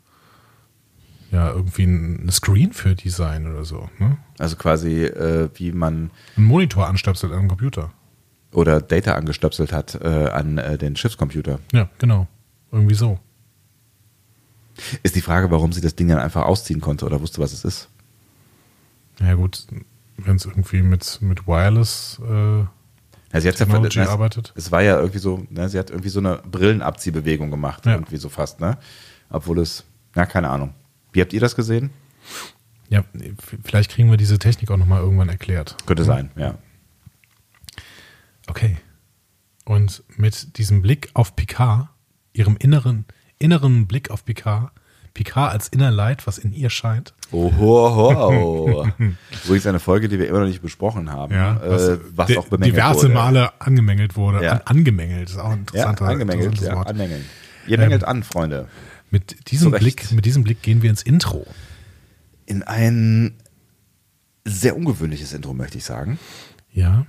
ja, 1.31 1.49
irgendwie 1.51 1.83
ein 1.85 2.29
Screen 2.31 2.73
für 2.73 2.93
die 2.95 3.09
sein 3.09 3.47
oder 3.51 3.63
so. 3.65 3.89
Ne? 3.99 4.17
Also 4.37 4.55
quasi, 4.57 5.03
äh, 5.05 5.49
wie 5.55 5.71
man 5.71 6.11
Ein 6.37 6.43
Monitor 6.43 6.87
anstöpselt 6.87 7.31
an 7.31 7.39
einem 7.39 7.47
Computer. 7.47 7.91
oder 8.51 8.81
Data 8.81 9.15
angestöpselt 9.15 9.71
hat 9.71 9.95
äh, 9.95 10.07
an 10.29 10.57
äh, 10.57 10.77
den 10.77 10.95
Schiffscomputer. 10.95 11.59
Ja, 11.71 11.89
genau. 11.99 12.27
Irgendwie 12.71 12.95
so. 12.95 13.19
Ist 15.03 15.15
die 15.15 15.21
Frage, 15.21 15.51
warum 15.51 15.73
sie 15.73 15.81
das 15.81 15.95
Ding 15.95 16.07
dann 16.07 16.17
einfach 16.19 16.43
ausziehen 16.45 16.81
konnte 16.81 17.05
oder 17.05 17.21
wusste, 17.21 17.41
was 17.41 17.53
es 17.53 17.63
ist. 17.65 17.89
Ja 19.19 19.33
gut, 19.35 19.67
wenn 20.17 20.35
es 20.37 20.45
irgendwie 20.45 20.81
mit, 20.81 21.19
mit 21.21 21.45
Wireless 21.47 22.19
äh, 22.27 22.59
Ja, 22.61 22.67
sie 23.33 23.47
hat's 23.47 23.59
ja 23.59 23.65
Technology 23.65 23.99
ver- 24.03 24.09
arbeitet. 24.09 24.53
Es 24.55 24.71
war 24.71 24.81
ja 24.81 24.97
irgendwie 24.97 25.19
so, 25.19 25.45
ne, 25.49 25.69
sie 25.69 25.77
hat 25.77 25.89
irgendwie 25.89 26.09
so 26.09 26.19
eine 26.19 26.37
Brillenabziehbewegung 26.49 27.51
gemacht, 27.51 27.85
Ja. 27.85 27.93
irgendwie 27.93 28.17
so 28.17 28.29
fast, 28.29 28.59
ne? 28.59 28.77
Obwohl 29.29 29.59
es, 29.59 29.83
na, 30.15 30.25
keine 30.25 30.49
Ahnung. 30.49 30.73
Wie 31.11 31.21
habt 31.21 31.33
ihr 31.33 31.39
das 31.39 31.55
gesehen? 31.55 31.89
Ja, 32.89 33.03
vielleicht 33.63 33.91
kriegen 33.91 34.09
wir 34.09 34.17
diese 34.17 34.37
Technik 34.37 34.69
auch 34.71 34.77
nochmal 34.77 35.01
irgendwann 35.01 35.29
erklärt. 35.29 35.77
Könnte 35.85 36.03
sein, 36.03 36.29
ja. 36.35 36.55
Okay. 38.47 38.77
Und 39.65 40.03
mit 40.17 40.57
diesem 40.57 40.81
Blick 40.81 41.09
auf 41.13 41.35
Picard, 41.35 41.87
ihrem 42.33 42.57
inneren, 42.57 43.05
inneren 43.39 43.87
Blick 43.87 44.11
auf 44.11 44.25
Picard, 44.25 44.71
Picard 45.13 45.53
als 45.53 45.67
Innerleid, 45.69 46.27
was 46.27 46.37
in 46.37 46.53
ihr 46.53 46.69
scheint, 46.69 47.13
Oho. 47.31 48.87
Übrigens 49.45 49.65
eine 49.65 49.79
Folge, 49.79 50.09
die 50.09 50.19
wir 50.19 50.27
immer 50.27 50.39
noch 50.39 50.47
nicht 50.47 50.61
besprochen 50.61 51.11
haben, 51.11 51.33
was, 51.33 51.87
äh, 51.87 51.97
was 52.13 52.35
auch 52.35 52.47
bemängelt 52.47 52.75
diverse 52.75 53.03
wurde. 53.03 53.13
Male 53.13 53.61
angemängelt 53.61 54.15
wurde. 54.15 54.43
Ja. 54.43 54.51
An, 54.53 54.61
angemängelt 54.65 55.29
ist 55.29 55.37
auch 55.37 55.51
ein 55.51 55.65
Ja, 55.73 55.89
interessanter 55.89 56.05
angemängelt, 56.05 56.45
interessantes 56.51 56.67
ja, 56.67 56.75
Wort. 56.75 56.87
anmängeln. 56.89 57.25
Ihr 57.67 57.77
mängelt 57.77 58.03
an, 58.03 58.23
Freunde. 58.23 58.67
Mit 59.11 59.51
diesem. 59.51 59.71
Blick, 59.71 60.11
mit 60.11 60.25
diesem 60.25 60.43
Blick 60.43 60.61
gehen 60.61 60.81
wir 60.81 60.89
ins 60.89 61.03
Intro. 61.03 61.45
In 62.45 62.63
ein 62.63 63.35
sehr 64.45 64.75
ungewöhnliches 64.75 65.33
Intro, 65.33 65.53
möchte 65.53 65.77
ich 65.77 65.83
sagen. 65.83 66.17
Ja. 66.71 67.05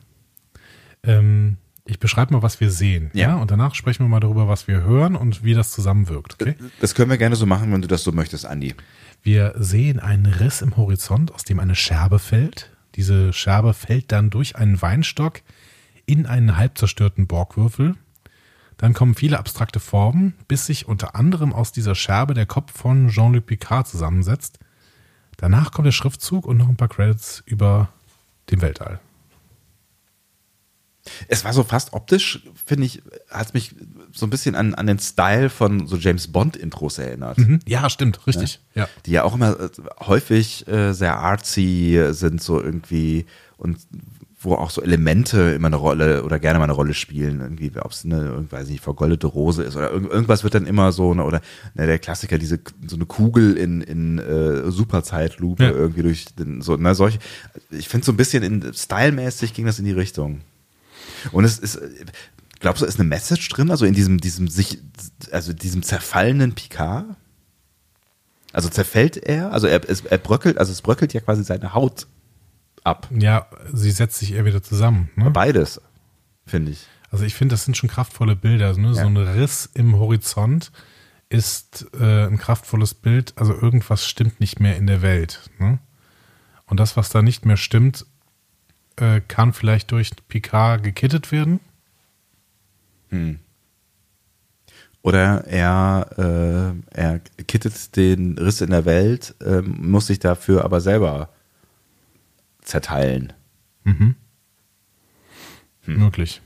Ähm, 1.04 1.56
ich 1.84 1.98
beschreibe 1.98 2.34
mal, 2.34 2.42
was 2.42 2.60
wir 2.60 2.70
sehen. 2.70 3.10
Ja. 3.14 3.28
Ja. 3.28 3.36
Und 3.36 3.50
danach 3.50 3.74
sprechen 3.74 4.04
wir 4.04 4.08
mal 4.08 4.20
darüber, 4.20 4.48
was 4.48 4.68
wir 4.68 4.82
hören 4.82 5.16
und 5.16 5.42
wie 5.42 5.54
das 5.54 5.72
zusammenwirkt. 5.72 6.34
Okay? 6.40 6.54
Das 6.80 6.94
können 6.94 7.10
wir 7.10 7.18
gerne 7.18 7.36
so 7.36 7.46
machen, 7.46 7.72
wenn 7.72 7.82
du 7.82 7.88
das 7.88 8.04
so 8.04 8.12
möchtest, 8.12 8.46
Andi. 8.46 8.74
Wir 9.22 9.54
sehen 9.56 10.00
einen 10.00 10.26
Riss 10.26 10.62
im 10.62 10.76
Horizont, 10.76 11.32
aus 11.32 11.44
dem 11.44 11.60
eine 11.60 11.74
Scherbe 11.74 12.18
fällt. 12.18 12.70
Diese 12.96 13.32
Scherbe 13.32 13.74
fällt 13.74 14.12
dann 14.12 14.30
durch 14.30 14.56
einen 14.56 14.82
Weinstock 14.82 15.40
in 16.06 16.26
einen 16.26 16.56
halb 16.56 16.76
zerstörten 16.78 17.26
Borgwürfel. 17.26 17.94
Dann 18.82 18.94
kommen 18.94 19.14
viele 19.14 19.38
abstrakte 19.38 19.78
Formen, 19.78 20.34
bis 20.48 20.66
sich 20.66 20.88
unter 20.88 21.14
anderem 21.14 21.52
aus 21.52 21.70
dieser 21.70 21.94
Scherbe 21.94 22.34
der 22.34 22.46
Kopf 22.46 22.76
von 22.76 23.10
Jean-Luc 23.10 23.46
Picard 23.46 23.86
zusammensetzt. 23.86 24.58
Danach 25.36 25.70
kommt 25.70 25.86
der 25.86 25.92
Schriftzug 25.92 26.44
und 26.46 26.56
noch 26.56 26.68
ein 26.68 26.74
paar 26.74 26.88
Credits 26.88 27.44
über 27.46 27.90
dem 28.50 28.60
Weltall. 28.60 28.98
Es 31.28 31.44
war 31.44 31.52
so 31.52 31.62
fast 31.62 31.92
optisch, 31.92 32.42
finde 32.66 32.86
ich, 32.86 33.02
hat 33.30 33.46
es 33.46 33.54
mich 33.54 33.76
so 34.10 34.26
ein 34.26 34.30
bisschen 34.30 34.56
an, 34.56 34.74
an 34.74 34.88
den 34.88 34.98
Style 34.98 35.48
von 35.48 35.86
so 35.86 35.96
James 35.96 36.32
Bond-Intros 36.32 36.98
erinnert. 36.98 37.38
Mhm. 37.38 37.60
Ja, 37.64 37.88
stimmt, 37.88 38.26
richtig. 38.26 38.58
Ja. 38.74 38.88
Die 39.06 39.12
ja 39.12 39.22
auch 39.22 39.34
immer 39.36 39.60
äh, 39.60 39.70
häufig 40.00 40.66
äh, 40.66 40.92
sehr 40.92 41.18
artsy 41.18 42.04
sind, 42.10 42.42
so 42.42 42.60
irgendwie 42.60 43.26
und 43.58 43.78
wo 44.44 44.54
auch 44.54 44.70
so 44.70 44.82
Elemente 44.82 45.52
immer 45.52 45.68
eine 45.68 45.76
Rolle 45.76 46.24
oder 46.24 46.38
gerne 46.38 46.58
mal 46.58 46.64
eine 46.64 46.72
Rolle 46.72 46.94
spielen, 46.94 47.40
irgendwie, 47.40 47.72
ob 47.78 47.92
es 47.92 48.04
eine, 48.04 48.50
weiß 48.50 48.68
nicht, 48.68 48.82
vergoldete 48.82 49.26
Rose 49.28 49.62
ist 49.62 49.76
oder 49.76 49.90
irgend, 49.90 50.10
irgendwas 50.10 50.42
wird 50.42 50.54
dann 50.54 50.66
immer 50.66 50.92
so, 50.92 51.14
ne, 51.14 51.24
oder 51.24 51.40
ne, 51.74 51.86
der 51.86 51.98
Klassiker, 51.98 52.38
diese 52.38 52.58
so 52.86 52.96
eine 52.96 53.06
Kugel 53.06 53.56
in, 53.56 53.80
in 53.80 54.18
äh, 54.18 54.70
Superzeitlupe 54.70 55.64
Ja. 55.64 55.70
irgendwie 55.70 56.02
durch 56.02 56.26
den, 56.34 56.60
so, 56.60 56.76
ne, 56.76 56.94
solche, 56.94 57.18
ich 57.70 57.88
finde 57.88 58.04
so 58.04 58.12
ein 58.12 58.16
bisschen 58.16 58.42
in 58.42 58.74
stylmäßig 58.74 59.54
ging 59.54 59.66
das 59.66 59.78
in 59.78 59.84
die 59.84 59.92
Richtung. 59.92 60.40
Und 61.30 61.44
es 61.44 61.58
ist, 61.58 61.80
glaubst 62.58 62.82
du, 62.82 62.86
ist 62.86 62.98
eine 62.98 63.08
Message 63.08 63.48
drin, 63.48 63.70
also 63.70 63.84
in 63.84 63.94
diesem, 63.94 64.20
diesem 64.20 64.48
sich, 64.48 64.78
also 65.30 65.52
diesem 65.52 65.82
zerfallenen 65.82 66.54
Picard? 66.54 67.04
Also 68.52 68.68
zerfällt 68.68 69.16
er, 69.16 69.52
also 69.52 69.66
er, 69.66 69.88
es, 69.88 70.04
er 70.04 70.18
bröckelt, 70.18 70.58
also 70.58 70.72
es 70.72 70.82
bröckelt 70.82 71.14
ja 71.14 71.20
quasi 71.20 71.42
seine 71.42 71.74
Haut 71.74 72.06
ab. 72.84 73.08
ja, 73.10 73.46
sie 73.72 73.90
setzt 73.90 74.18
sich 74.18 74.32
eher 74.32 74.44
wieder 74.44 74.62
zusammen. 74.62 75.10
Ne? 75.16 75.30
Beides, 75.30 75.80
finde 76.46 76.72
ich. 76.72 76.86
Also 77.10 77.24
ich 77.24 77.34
finde, 77.34 77.52
das 77.54 77.64
sind 77.64 77.76
schon 77.76 77.90
kraftvolle 77.90 78.36
Bilder. 78.36 78.76
Ne? 78.76 78.94
So 78.94 79.00
Ja. 79.00 79.06
ein 79.06 79.16
Riss 79.16 79.68
im 79.74 79.96
Horizont 79.96 80.72
ist 81.28 81.86
äh, 81.98 82.26
ein 82.26 82.38
kraftvolles 82.38 82.94
Bild. 82.94 83.34
Also 83.36 83.52
irgendwas 83.54 84.06
stimmt 84.06 84.40
nicht 84.40 84.60
mehr 84.60 84.76
in 84.76 84.86
der 84.86 85.02
Welt. 85.02 85.50
Ne? 85.58 85.78
Und 86.66 86.80
das, 86.80 86.96
was 86.96 87.10
da 87.10 87.20
nicht 87.22 87.44
mehr 87.44 87.56
stimmt, 87.58 88.06
äh, 88.96 89.20
kann 89.20 89.52
vielleicht 89.52 89.90
durch 89.92 90.10
Picard 90.28 90.82
gekittet 90.82 91.32
werden. 91.32 91.60
Oder 95.02 95.44
er, 95.46 96.06
äh, 96.16 96.98
er 96.98 97.18
kittet 97.46 97.96
den 97.96 98.38
Riss 98.38 98.60
in 98.60 98.70
der 98.70 98.84
Welt, 98.84 99.34
ähm, 99.44 99.76
muss 99.90 100.06
sich 100.06 100.18
dafür 100.18 100.64
aber 100.64 100.80
selber 100.80 101.28
zerteilen. 102.62 103.32
Möglich. 105.84 106.40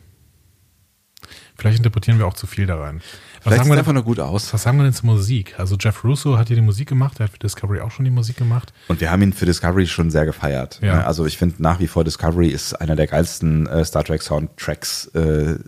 Vielleicht 1.58 1.78
interpretieren 1.78 2.18
wir 2.18 2.26
auch 2.26 2.34
zu 2.34 2.46
viel 2.46 2.66
da 2.66 2.78
rein. 2.78 2.98
Was 2.98 3.04
Vielleicht 3.42 3.56
sagen, 3.58 3.70
sieht 3.70 3.78
einfach 3.78 3.92
nur 3.92 4.02
gut 4.02 4.20
aus. 4.20 4.52
was 4.52 4.62
sagen 4.62 4.76
wir 4.76 4.84
denn 4.84 4.92
zur 4.92 5.06
Musik? 5.06 5.58
Also 5.58 5.76
Jeff 5.78 6.04
Russo 6.04 6.36
hat 6.36 6.48
hier 6.48 6.56
die 6.56 6.62
Musik 6.62 6.88
gemacht, 6.88 7.18
der 7.18 7.24
hat 7.24 7.32
für 7.32 7.38
Discovery 7.38 7.80
auch 7.80 7.90
schon 7.90 8.04
die 8.04 8.10
Musik 8.10 8.36
gemacht. 8.36 8.74
Und 8.88 9.00
wir 9.00 9.10
haben 9.10 9.22
ihn 9.22 9.32
für 9.32 9.46
Discovery 9.46 9.86
schon 9.86 10.10
sehr 10.10 10.26
gefeiert. 10.26 10.80
Ja. 10.82 10.96
Ne? 10.96 11.06
Also 11.06 11.24
ich 11.24 11.38
finde 11.38 11.62
nach 11.62 11.80
wie 11.80 11.86
vor 11.86 12.04
Discovery 12.04 12.48
ist 12.48 12.74
einer 12.74 12.96
der 12.96 13.06
geilsten 13.06 13.66
äh, 13.66 13.84
Star 13.84 14.04
Trek 14.04 14.22
Soundtracks, 14.22 15.06
äh, 15.08 15.58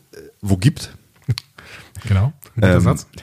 wo 0.40 0.56
gibt. 0.56 0.94
Genau. 2.06 2.32
Guter 2.54 2.74
Ähm, 2.76 2.80
Satz. 2.80 3.06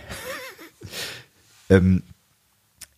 Ähm, 1.67 2.03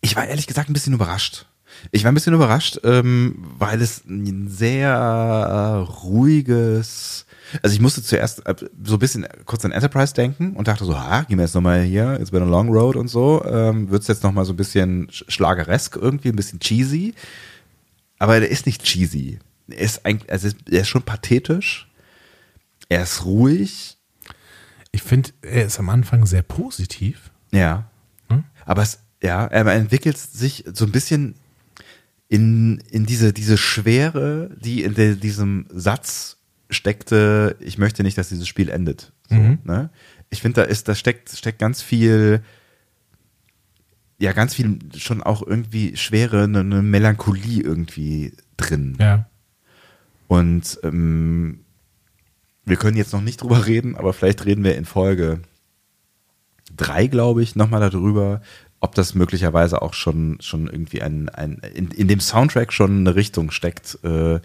ich 0.02 0.14
war 0.14 0.26
ehrlich 0.26 0.46
gesagt 0.46 0.68
ein 0.68 0.74
bisschen 0.74 0.92
überrascht. 0.92 1.46
Ich 1.92 2.04
war 2.04 2.12
ein 2.12 2.14
bisschen 2.14 2.34
überrascht, 2.34 2.78
ähm, 2.84 3.36
weil 3.58 3.80
es 3.82 4.04
ein 4.04 4.48
sehr 4.48 4.90
äh, 4.90 5.90
ruhiges, 5.90 7.26
Also 7.62 7.74
ich 7.74 7.80
musste 7.80 8.02
zuerst 8.02 8.44
äh, 8.46 8.54
so 8.84 8.94
ein 8.96 8.98
bisschen 8.98 9.26
kurz 9.46 9.64
an 9.64 9.72
Enterprise 9.72 10.12
denken 10.14 10.54
und 10.54 10.68
dachte 10.68 10.84
so, 10.84 10.98
ha, 10.98 11.22
gehen 11.22 11.38
wir 11.38 11.44
jetzt 11.44 11.54
nochmal 11.54 11.82
hier, 11.82 12.18
it's 12.20 12.30
been 12.30 12.42
a 12.42 12.46
long 12.46 12.68
road 12.68 12.96
und 12.96 13.08
so. 13.08 13.44
Ähm, 13.44 13.90
Wird 13.90 14.02
es 14.02 14.08
jetzt 14.08 14.22
nochmal 14.22 14.44
so 14.44 14.52
ein 14.52 14.56
bisschen 14.56 15.08
sch- 15.08 15.24
schlageresk 15.30 15.96
irgendwie, 15.96 16.28
ein 16.28 16.36
bisschen 16.36 16.60
cheesy. 16.60 17.14
Aber 18.18 18.40
der 18.40 18.50
ist 18.50 18.66
nicht 18.66 18.82
cheesy. 18.82 19.38
Er 19.68 19.78
ist 19.78 20.04
eigentlich, 20.04 20.30
also 20.32 20.48
er 20.70 20.80
ist 20.80 20.88
schon 20.88 21.02
pathetisch. 21.02 21.88
Er 22.88 23.02
ist 23.02 23.24
ruhig. 23.24 23.96
Ich 24.92 25.02
finde, 25.02 25.30
er 25.42 25.66
ist 25.66 25.78
am 25.78 25.88
Anfang 25.90 26.26
sehr 26.26 26.42
positiv. 26.42 27.30
Ja. 27.52 27.90
Hm? 28.28 28.44
Aber 28.64 28.82
es, 28.82 28.98
ja, 29.22 29.44
er 29.46 29.66
entwickelt 29.66 30.16
sich 30.18 30.64
so 30.72 30.84
ein 30.86 30.92
bisschen 30.92 31.34
in, 32.28 32.78
in 32.90 33.06
diese, 33.06 33.32
diese 33.32 33.56
Schwere, 33.56 34.50
die 34.60 34.82
in 34.82 34.94
de, 34.94 35.16
diesem 35.16 35.66
Satz 35.70 36.36
steckte, 36.70 37.56
ich 37.60 37.78
möchte 37.78 38.02
nicht, 38.02 38.18
dass 38.18 38.28
dieses 38.28 38.46
Spiel 38.46 38.68
endet. 38.68 39.12
So, 39.28 39.36
Mhm. 39.36 39.58
ne? 39.64 39.90
Ich 40.30 40.42
finde, 40.42 40.60
da 40.62 40.66
ist, 40.66 40.88
da 40.88 40.94
steckt, 40.94 41.30
steckt 41.30 41.58
ganz 41.58 41.80
viel, 41.80 42.42
ja, 44.18 44.32
ganz 44.32 44.54
viel 44.54 44.78
schon 44.96 45.22
auch 45.22 45.46
irgendwie 45.46 45.96
Schwere, 45.96 46.44
eine, 46.44 46.60
eine 46.60 46.82
Melancholie 46.82 47.62
irgendwie 47.62 48.34
drin. 48.58 48.96
Ja. 49.00 49.26
Und 50.26 50.78
ähm, 50.82 51.60
wir 52.66 52.76
können 52.76 52.98
jetzt 52.98 53.14
noch 53.14 53.22
nicht 53.22 53.40
drüber 53.40 53.64
reden, 53.66 53.96
aber 53.96 54.12
vielleicht 54.12 54.44
reden 54.44 54.64
wir 54.64 54.76
in 54.76 54.84
Folge 54.84 55.40
drei, 56.76 57.06
glaube 57.06 57.42
ich, 57.42 57.56
nochmal 57.56 57.80
darüber, 57.80 58.42
ob 58.80 58.94
das 58.94 59.14
möglicherweise 59.14 59.82
auch 59.82 59.94
schon, 59.94 60.38
schon 60.40 60.68
irgendwie 60.68 61.02
ein, 61.02 61.28
ein 61.28 61.60
in, 61.74 61.90
in 61.90 62.08
dem 62.08 62.20
Soundtrack 62.20 62.72
schon 62.72 63.00
eine 63.00 63.14
Richtung 63.14 63.50
steckt, 63.50 63.98
äh, 64.04 64.40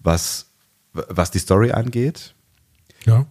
was, 0.00 0.50
was 0.92 1.30
die 1.30 1.38
Story 1.38 1.72
angeht. 1.72 2.34
Ja. 3.06 3.26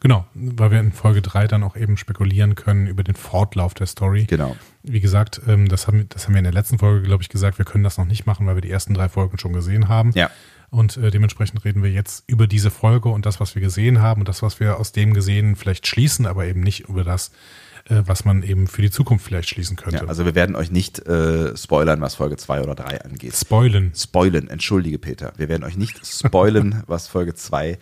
Genau, 0.00 0.26
weil 0.34 0.72
wir 0.72 0.80
in 0.80 0.90
Folge 0.92 1.22
3 1.22 1.46
dann 1.46 1.62
auch 1.62 1.76
eben 1.76 1.96
spekulieren 1.96 2.56
können 2.56 2.88
über 2.88 3.04
den 3.04 3.14
Fortlauf 3.14 3.72
der 3.72 3.86
Story. 3.86 4.24
Genau. 4.24 4.56
Wie 4.82 5.00
gesagt, 5.00 5.40
ähm, 5.46 5.68
das, 5.68 5.86
haben, 5.86 6.08
das 6.08 6.26
haben 6.26 6.34
wir 6.34 6.38
in 6.38 6.44
der 6.44 6.52
letzten 6.52 6.78
Folge, 6.78 7.06
glaube 7.06 7.22
ich, 7.22 7.28
gesagt, 7.28 7.58
wir 7.58 7.64
können 7.64 7.84
das 7.84 7.96
noch 7.96 8.04
nicht 8.04 8.26
machen, 8.26 8.46
weil 8.46 8.56
wir 8.56 8.62
die 8.62 8.70
ersten 8.70 8.94
drei 8.94 9.08
Folgen 9.08 9.38
schon 9.38 9.52
gesehen 9.52 9.88
haben. 9.88 10.10
Ja. 10.14 10.30
Und 10.70 10.96
äh, 10.96 11.10
dementsprechend 11.10 11.64
reden 11.64 11.82
wir 11.82 11.90
jetzt 11.90 12.24
über 12.28 12.46
diese 12.46 12.70
Folge 12.70 13.08
und 13.08 13.26
das, 13.26 13.40
was 13.40 13.54
wir 13.54 13.62
gesehen 13.62 14.00
haben 14.00 14.22
und 14.22 14.28
das, 14.28 14.42
was 14.42 14.60
wir 14.60 14.78
aus 14.78 14.92
dem 14.92 15.14
gesehen 15.14 15.56
vielleicht 15.56 15.86
schließen, 15.86 16.26
aber 16.26 16.46
eben 16.46 16.60
nicht 16.60 16.88
über 16.88 17.04
das, 17.04 17.32
was 18.06 18.24
man 18.24 18.42
eben 18.42 18.66
für 18.66 18.82
die 18.82 18.90
Zukunft 18.90 19.24
vielleicht 19.24 19.48
schließen 19.48 19.76
könnte. 19.76 20.04
Ja, 20.04 20.08
also 20.08 20.24
wir 20.24 20.34
werden 20.34 20.56
euch 20.56 20.70
nicht 20.70 21.06
äh, 21.06 21.56
spoilern, 21.56 22.00
was 22.00 22.14
Folge 22.14 22.36
zwei 22.36 22.62
oder 22.62 22.74
drei 22.74 23.00
angeht. 23.02 23.34
Spoilen. 23.34 23.92
Spoilen, 23.94 24.48
entschuldige 24.48 24.98
Peter. 24.98 25.32
Wir 25.36 25.48
werden 25.48 25.64
euch 25.64 25.76
nicht 25.76 26.06
spoilen, 26.06 26.82
was 26.86 27.08
Folge 27.08 27.34
zwei 27.34 27.78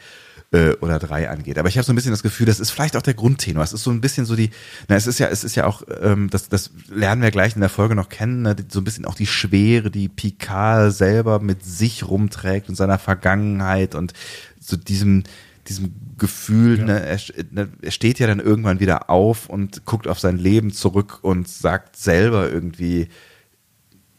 äh, 0.52 0.70
oder 0.80 0.98
drei 0.98 1.28
angeht. 1.28 1.58
Aber 1.58 1.68
ich 1.68 1.76
habe 1.76 1.84
so 1.84 1.92
ein 1.92 1.96
bisschen 1.96 2.10
das 2.10 2.22
Gefühl, 2.22 2.46
das 2.46 2.60
ist 2.60 2.70
vielleicht 2.70 2.96
auch 2.96 3.02
der 3.02 3.14
Grundtenor. 3.14 3.62
Es 3.62 3.72
ist 3.72 3.84
so 3.84 3.90
ein 3.90 4.00
bisschen 4.00 4.24
so 4.24 4.36
die, 4.36 4.50
na, 4.88 4.96
es 4.96 5.06
ist 5.06 5.18
ja, 5.18 5.28
es 5.28 5.44
ist 5.44 5.56
ja 5.56 5.66
auch, 5.66 5.82
ähm, 6.00 6.30
das, 6.30 6.48
das 6.48 6.70
lernen 6.88 7.22
wir 7.22 7.30
gleich 7.30 7.54
in 7.54 7.60
der 7.60 7.70
Folge 7.70 7.94
noch 7.94 8.08
kennen, 8.08 8.42
ne? 8.42 8.56
so 8.68 8.80
ein 8.80 8.84
bisschen 8.84 9.04
auch 9.04 9.14
die 9.14 9.26
Schwere, 9.26 9.90
die 9.90 10.08
Picard 10.08 10.92
selber 10.94 11.40
mit 11.40 11.64
sich 11.64 12.08
rumträgt 12.08 12.68
und 12.68 12.76
seiner 12.76 12.98
Vergangenheit 12.98 13.94
und 13.94 14.14
so 14.60 14.76
diesem, 14.76 15.24
diesem 15.68 15.92
Gefühl, 16.18 16.78
Ja. 16.78 16.84
ne, 16.84 17.00
er, 17.06 17.18
ne, 17.50 17.68
er 17.82 17.90
steht 17.90 18.18
ja 18.18 18.26
dann 18.26 18.40
irgendwann 18.40 18.80
wieder 18.80 19.10
auf 19.10 19.48
und 19.48 19.84
guckt 19.84 20.08
auf 20.08 20.18
sein 20.18 20.38
Leben 20.38 20.72
zurück 20.72 21.18
und 21.22 21.48
sagt 21.48 21.96
selber 21.96 22.50
irgendwie, 22.50 23.08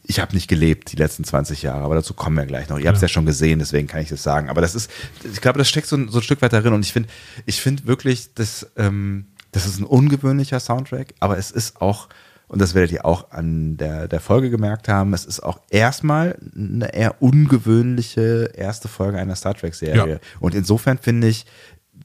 ich 0.04 0.18
habe 0.18 0.34
nicht 0.34 0.48
gelebt 0.48 0.90
die 0.92 0.96
letzten 0.96 1.24
20 1.24 1.62
Jahre, 1.62 1.84
aber 1.84 1.94
dazu 1.94 2.14
kommen 2.14 2.36
wir 2.36 2.46
gleich 2.46 2.68
noch. 2.68 2.78
Ihr 2.78 2.88
habt 2.88 2.96
es 2.96 3.02
Ja. 3.02 3.06
ja 3.06 3.12
schon 3.12 3.26
gesehen, 3.26 3.58
deswegen 3.60 3.86
kann 3.86 4.00
ich 4.02 4.08
das 4.08 4.22
sagen. 4.22 4.48
Aber 4.48 4.60
das 4.60 4.74
ist, 4.74 4.90
ich 5.30 5.40
glaube, 5.40 5.58
das 5.58 5.68
steckt 5.68 5.86
so 5.86 5.96
ein, 5.96 6.08
so 6.08 6.18
ein 6.18 6.22
Stück 6.22 6.42
weit 6.42 6.52
darin 6.52 6.72
und 6.72 6.84
ich 6.84 6.92
finde, 6.92 7.08
ich 7.46 7.60
finde 7.60 7.86
wirklich, 7.86 8.34
dass, 8.34 8.66
ähm, 8.76 9.26
das 9.52 9.66
ist 9.66 9.78
ein 9.78 9.84
ungewöhnlicher 9.84 10.58
Soundtrack, 10.60 11.14
aber 11.20 11.38
es 11.38 11.50
ist 11.50 11.80
auch, 11.80 12.08
und 12.50 12.60
das 12.60 12.74
werdet 12.74 12.90
ihr 12.90 13.04
auch 13.04 13.30
an 13.30 13.76
der, 13.76 14.08
der 14.08 14.18
Folge 14.18 14.50
gemerkt 14.50 14.88
haben, 14.88 15.14
es 15.14 15.24
ist 15.24 15.38
auch 15.38 15.60
erstmal 15.70 16.36
eine 16.52 16.92
eher 16.92 17.22
ungewöhnliche 17.22 18.50
erste 18.56 18.88
Folge 18.88 19.18
einer 19.18 19.36
Star 19.36 19.54
Trek-Serie. 19.54 20.14
Ja. 20.14 20.18
Und 20.40 20.56
insofern 20.56 20.98
finde 20.98 21.28
ich, 21.28 21.46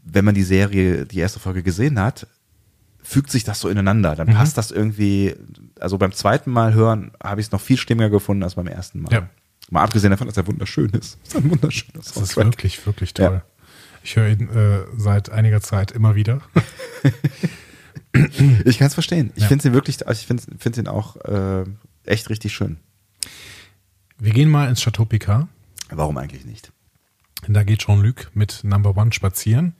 wenn 0.03 0.23
man 0.23 0.35
die 0.35 0.43
Serie, 0.43 1.07
die 1.07 1.17
erste 1.17 1.39
Folge 1.39 1.63
gesehen 1.63 1.99
hat, 1.99 2.27
fügt 3.01 3.31
sich 3.31 3.43
das 3.43 3.59
so 3.59 3.69
ineinander. 3.69 4.15
Dann 4.15 4.27
passt 4.27 4.55
das 4.59 4.69
irgendwie, 4.69 5.35
also 5.79 5.97
beim 5.97 6.11
zweiten 6.11 6.51
Mal 6.51 6.75
hören 6.75 7.11
habe 7.23 7.41
ich 7.41 7.47
es 7.47 7.51
noch 7.51 7.61
viel 7.61 7.77
stimmiger 7.77 8.11
gefunden 8.11 8.43
als 8.43 8.53
beim 8.53 8.67
ersten 8.67 9.01
Mal. 9.01 9.11
Ja. 9.11 9.29
Mal 9.71 9.81
abgesehen 9.81 10.11
davon, 10.11 10.27
dass 10.27 10.37
er 10.37 10.45
wunderschön 10.45 10.91
ist. 10.91 11.17
Das 11.23 11.33
ist 11.33 11.37
ein 11.37 11.49
wunderschöner 11.49 12.03
Das 12.03 12.17
ist 12.17 12.37
wirklich, 12.37 12.85
wirklich 12.85 13.15
toll. 13.15 13.41
Ja. 13.41 13.41
Ich 14.03 14.15
höre 14.15 14.27
ihn 14.27 14.47
äh, 14.49 14.85
seit 14.95 15.31
einiger 15.31 15.61
Zeit 15.61 15.89
immer 15.89 16.13
wieder. 16.13 16.41
Ich 18.65 18.77
kann 18.79 18.87
es 18.87 18.93
verstehen. 18.93 19.31
Ich 19.35 19.43
Ja. 19.43 19.47
finde 19.49 19.67
ihn 19.67 19.73
wirklich, 19.73 20.07
also 20.07 20.19
ich 20.19 20.27
finde 20.27 20.43
find 20.57 20.77
ihn 20.77 20.87
auch 20.87 21.15
äh, 21.25 21.63
echt 22.05 22.29
richtig 22.29 22.53
schön. 22.53 22.77
Wir 24.17 24.31
gehen 24.33 24.49
mal 24.49 24.69
ins 24.69 24.81
Chateau 24.81 25.05
Picard. 25.05 25.47
Warum 25.89 26.17
eigentlich 26.17 26.45
nicht? 26.45 26.71
Da 27.47 27.63
geht 27.63 27.79
Jean-Luc 27.79 28.31
mit 28.33 28.63
Number 28.63 28.95
One 28.97 29.11
spazieren. 29.13 29.73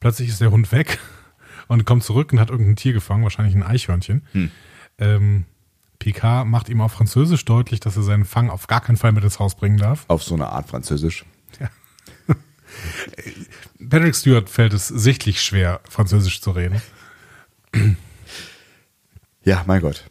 Plötzlich 0.00 0.28
ist 0.28 0.40
der 0.40 0.50
Hund 0.50 0.70
weg 0.72 0.98
und 1.68 1.84
kommt 1.86 2.02
zurück 2.04 2.32
und 2.32 2.40
hat 2.40 2.50
irgendein 2.50 2.76
Tier 2.76 2.92
gefangen, 2.92 3.22
wahrscheinlich 3.22 3.54
ein 3.54 3.62
Eichhörnchen. 3.62 4.22
Hm. 4.32 4.50
Ähm, 4.98 5.44
Picard 5.98 6.46
macht 6.46 6.68
ihm 6.68 6.80
auf 6.82 6.92
Französisch 6.92 7.44
deutlich, 7.46 7.80
dass 7.80 7.96
er 7.96 8.02
seinen 8.02 8.24
Fang 8.26 8.50
auf 8.50 8.66
gar 8.66 8.80
keinen 8.82 8.96
Fall 8.96 9.12
mit 9.12 9.24
ins 9.24 9.38
Haus 9.38 9.54
bringen 9.54 9.78
darf. 9.78 10.04
Auf 10.08 10.22
so 10.22 10.34
eine 10.34 10.48
Art 10.48 10.68
Französisch. 10.68 11.24
Patrick 13.88 14.14
Stewart 14.16 14.50
fällt 14.50 14.72
es 14.72 14.88
sichtlich 14.88 15.40
schwer, 15.42 15.80
Französisch 15.88 16.40
zu 16.40 16.50
reden. 16.50 16.80
Ja, 19.44 19.62
mein 19.66 19.82
Gott. 19.82 20.04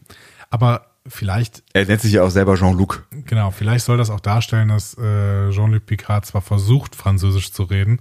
Aber 0.52 0.86
vielleicht, 1.08 1.64
Er 1.74 1.86
nennt 1.86 2.02
sich 2.02 2.14
ja 2.14 2.24
auch 2.24 2.30
selber 2.30 2.56
Jean-Luc. 2.56 3.08
genau, 3.26 3.50
vielleicht 3.52 3.84
soll 3.86 3.98
das 3.98 4.10
auch 4.12 4.20
darstellen, 4.20 4.70
dass 4.70 4.96
äh, 4.98 5.50
Jean-Luc 5.50 5.86
Picard 5.88 6.26
zwar 6.26 6.42
versucht, 6.42 6.96
Französisch 6.96 7.52
zu 7.52 7.64
reden, 7.64 8.00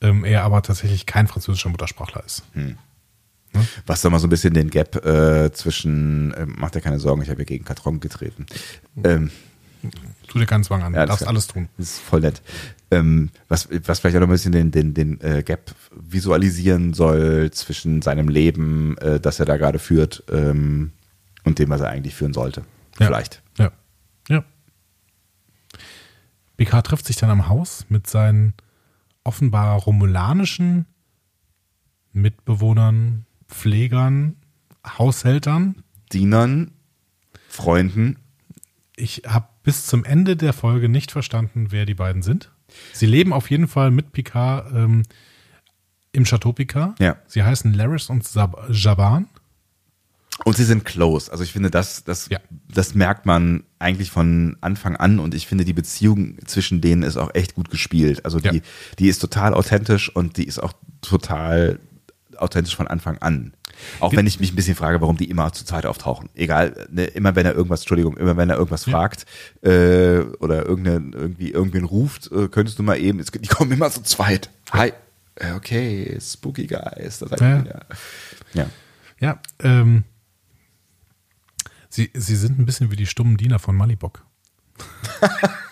ähm, 0.00 0.24
er 0.24 0.42
aber 0.44 0.62
tatsächlich 0.62 1.04
kein 1.04 1.26
französischer 1.26 1.68
Muttersprachler 1.68 2.24
ist. 2.24 2.44
Was 3.84 4.00
da 4.00 4.08
mal 4.10 4.20
so 4.20 4.26
ein 4.26 4.30
bisschen 4.30 4.54
den 4.54 4.70
Gap 4.70 5.04
äh, 5.04 5.52
zwischen, 5.52 6.32
äh, 6.32 6.46
macht 6.46 6.74
dir 6.76 6.80
keine 6.80 6.98
Sorgen, 6.98 7.20
ich 7.20 7.28
habe 7.28 7.38
hier 7.38 7.46
gegen 7.46 7.64
Karton 7.64 8.00
getreten. 8.00 8.46
Ähm, 9.04 9.30
Tu 10.28 10.38
dir 10.38 10.46
keinen 10.46 10.62
Zwang 10.64 10.82
an, 10.82 10.94
Ja, 10.94 11.00
du 11.02 11.08
darfst 11.08 11.24
kann- 11.24 11.28
alles 11.34 11.46
tun. 11.48 11.68
Das 11.76 11.88
ist 11.90 11.98
voll 12.00 12.20
nett. 12.20 12.40
Ähm, 12.90 13.30
was, 13.48 13.68
was 13.86 14.00
vielleicht 14.00 14.16
auch 14.16 14.20
noch 14.20 14.28
ein 14.28 14.32
bisschen 14.32 14.52
den, 14.52 14.70
den, 14.70 14.94
den 14.94 15.20
äh, 15.20 15.42
Gap 15.44 15.74
visualisieren 15.94 16.92
soll 16.92 17.50
zwischen 17.52 18.02
seinem 18.02 18.28
Leben, 18.28 18.98
äh, 18.98 19.20
das 19.20 19.38
er 19.38 19.46
da 19.46 19.56
gerade 19.56 19.78
führt, 19.78 20.24
ähm, 20.30 20.92
und 21.44 21.58
dem, 21.58 21.70
was 21.70 21.80
er 21.80 21.90
eigentlich 21.90 22.14
führen 22.14 22.32
sollte. 22.32 22.62
Ja. 22.98 23.06
Vielleicht. 23.06 23.42
Ja. 23.58 23.72
Ja. 24.28 24.44
Picard 26.56 26.86
trifft 26.86 27.06
sich 27.06 27.16
dann 27.16 27.30
am 27.30 27.48
Haus 27.48 27.86
mit 27.88 28.06
seinen 28.06 28.54
offenbar 29.24 29.78
romulanischen 29.80 30.86
Mitbewohnern, 32.12 33.24
Pflegern, 33.48 34.36
Haushältern. 34.86 35.82
Dienern, 36.12 36.72
Freunden. 37.48 38.18
Ich 38.96 39.22
habe 39.26 39.48
bis 39.62 39.86
zum 39.86 40.04
Ende 40.04 40.36
der 40.36 40.52
Folge 40.52 40.88
nicht 40.88 41.12
verstanden, 41.12 41.68
wer 41.70 41.86
die 41.86 41.94
beiden 41.94 42.22
sind. 42.22 42.50
Sie 42.92 43.06
leben 43.06 43.32
auf 43.32 43.50
jeden 43.50 43.68
Fall 43.68 43.90
mit 43.90 44.12
Picard 44.12 44.72
ähm, 44.74 45.02
im 46.12 46.24
Chateau 46.24 46.52
Picard. 46.52 46.98
Ja. 47.00 47.16
Sie 47.26 47.42
heißen 47.42 47.72
Laris 47.74 48.08
und 48.10 48.24
Sab 48.26 48.66
Jaban. 48.70 49.28
Und 50.44 50.56
sie 50.56 50.64
sind 50.64 50.84
close. 50.86 51.30
Also 51.30 51.44
ich 51.44 51.52
finde, 51.52 51.70
das, 51.70 52.02
das, 52.04 52.28
Ja. 52.30 52.38
das 52.72 52.94
merkt 52.94 53.26
man 53.26 53.64
eigentlich 53.78 54.10
von 54.10 54.56
Anfang 54.62 54.96
an 54.96 55.18
und 55.18 55.34
ich 55.34 55.46
finde, 55.46 55.64
die 55.66 55.74
Beziehung 55.74 56.38
zwischen 56.46 56.80
denen 56.80 57.02
ist 57.02 57.18
auch 57.18 57.34
echt 57.34 57.54
gut 57.54 57.68
gespielt. 57.70 58.24
Also 58.24 58.40
die, 58.40 58.56
Ja. 58.56 58.62
die 58.98 59.08
ist 59.08 59.18
total 59.18 59.52
authentisch 59.52 60.14
und 60.14 60.38
die 60.38 60.44
ist 60.44 60.58
auch 60.58 60.72
total 61.02 61.78
authentisch 62.36 62.74
von 62.74 62.88
Anfang 62.88 63.18
an. 63.18 63.52
Auch 64.00 64.14
wenn 64.14 64.26
ich 64.26 64.40
mich 64.40 64.52
ein 64.52 64.56
bisschen 64.56 64.74
frage, 64.74 65.00
warum 65.00 65.16
die 65.16 65.30
immer 65.30 65.52
zu 65.52 65.64
zweit 65.64 65.86
auftauchen. 65.86 66.28
Egal, 66.34 66.86
ne, 66.90 67.04
immer 67.06 67.34
wenn 67.36 67.46
er 67.46 67.54
irgendwas, 67.54 67.80
Entschuldigung, 67.80 68.16
immer 68.16 68.36
wenn 68.36 68.50
er 68.50 68.56
irgendwas 68.56 68.86
Ja. 68.86 68.92
fragt 68.92 69.26
äh, 69.62 70.20
oder 70.40 70.66
irgendeine, 70.66 71.10
irgendwie 71.16 71.50
irgendwen 71.50 71.84
ruft, 71.84 72.30
äh, 72.32 72.48
könntest 72.48 72.78
du 72.78 72.82
mal 72.82 72.96
eben, 72.98 73.18
es- 73.20 73.30
die 73.30 73.48
kommen 73.48 73.72
immer 73.72 73.90
zu 73.90 74.02
zweit. 74.02 74.50
Hi. 74.72 74.92
Äh, 75.36 75.52
Okay, 75.54 76.18
Spooky 76.20 76.66
Guys. 76.66 77.18
Das 77.20 77.30
heißt 77.32 77.40
Ja. 77.40 77.60
wieder. 77.60 77.86
Ja. 78.54 78.66
Ja, 79.20 79.38
ähm, 79.62 80.04
sie, 81.88 82.10
sie 82.14 82.36
sind 82.36 82.58
ein 82.58 82.66
bisschen 82.66 82.90
wie 82.90 82.96
die 82.96 83.06
stummen 83.06 83.36
Diener 83.36 83.58
von 83.58 83.76
Malibok. 83.76 84.24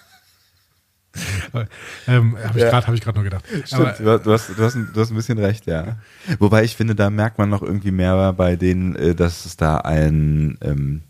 ähm, 2.06 2.36
habe 2.38 2.58
ich 2.58 2.64
Ja. 2.64 2.70
gerade 2.80 2.86
hab 3.06 3.14
nur 3.14 3.24
gedacht. 3.24 3.44
Stimmt, 3.64 3.98
du, 3.98 4.18
du, 4.18 4.32
hast, 4.32 4.50
du, 4.50 4.62
hast 4.62 4.74
ein, 4.74 4.88
du 4.92 5.00
hast 5.00 5.10
ein 5.10 5.16
bisschen 5.16 5.38
recht, 5.38 5.66
ja. 5.66 5.96
Wobei 6.38 6.64
ich 6.64 6.76
finde, 6.76 6.94
da 6.94 7.10
merkt 7.10 7.38
man 7.38 7.48
noch 7.50 7.62
irgendwie 7.62 7.90
mehr 7.90 8.32
bei 8.32 8.56
denen, 8.56 8.96
äh, 8.96 9.14
dass 9.14 9.44
es 9.46 9.56
da 9.56 9.78
ein, 9.78 10.58
ähm, 10.62 11.02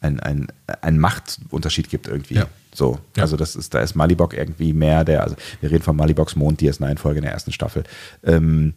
ein, 0.00 0.20
ein, 0.20 0.48
ein 0.80 0.98
Machtunterschied 0.98 1.88
gibt 1.88 2.08
irgendwie. 2.08 2.34
Ja. 2.34 2.46
So, 2.74 2.98
Ja. 3.16 3.22
also 3.24 3.36
das 3.36 3.54
ist, 3.54 3.74
da 3.74 3.80
ist 3.80 3.94
Malibok 3.94 4.34
irgendwie 4.34 4.72
mehr 4.72 5.04
der, 5.04 5.22
also 5.22 5.36
wir 5.60 5.70
reden 5.70 5.82
von 5.82 5.94
Maliboks 5.94 6.36
Mond 6.36 6.60
DS9-Folge 6.60 7.18
in 7.18 7.24
der 7.24 7.32
ersten 7.32 7.52
Staffel. 7.52 7.84
Ähm, 8.24 8.74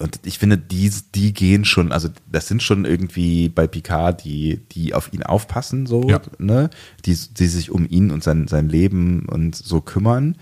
und 0.00 0.20
ich 0.24 0.38
finde, 0.38 0.58
die, 0.58 0.90
die 1.14 1.32
gehen 1.32 1.64
schon, 1.64 1.92
also 1.92 2.08
das 2.30 2.48
sind 2.48 2.62
schon 2.62 2.84
irgendwie 2.84 3.48
bei 3.48 3.66
Picard, 3.66 4.24
die, 4.24 4.60
die 4.72 4.92
auf 4.94 5.12
ihn 5.12 5.22
aufpassen, 5.22 5.86
so, 5.86 6.08
Ja. 6.08 6.20
ne? 6.38 6.70
Die, 7.04 7.16
die 7.16 7.46
sich 7.46 7.70
um 7.70 7.86
ihn 7.88 8.10
und 8.10 8.22
sein, 8.24 8.48
sein 8.48 8.68
Leben 8.68 9.26
und 9.28 9.54
so 9.54 9.80
kümmern. 9.80 10.36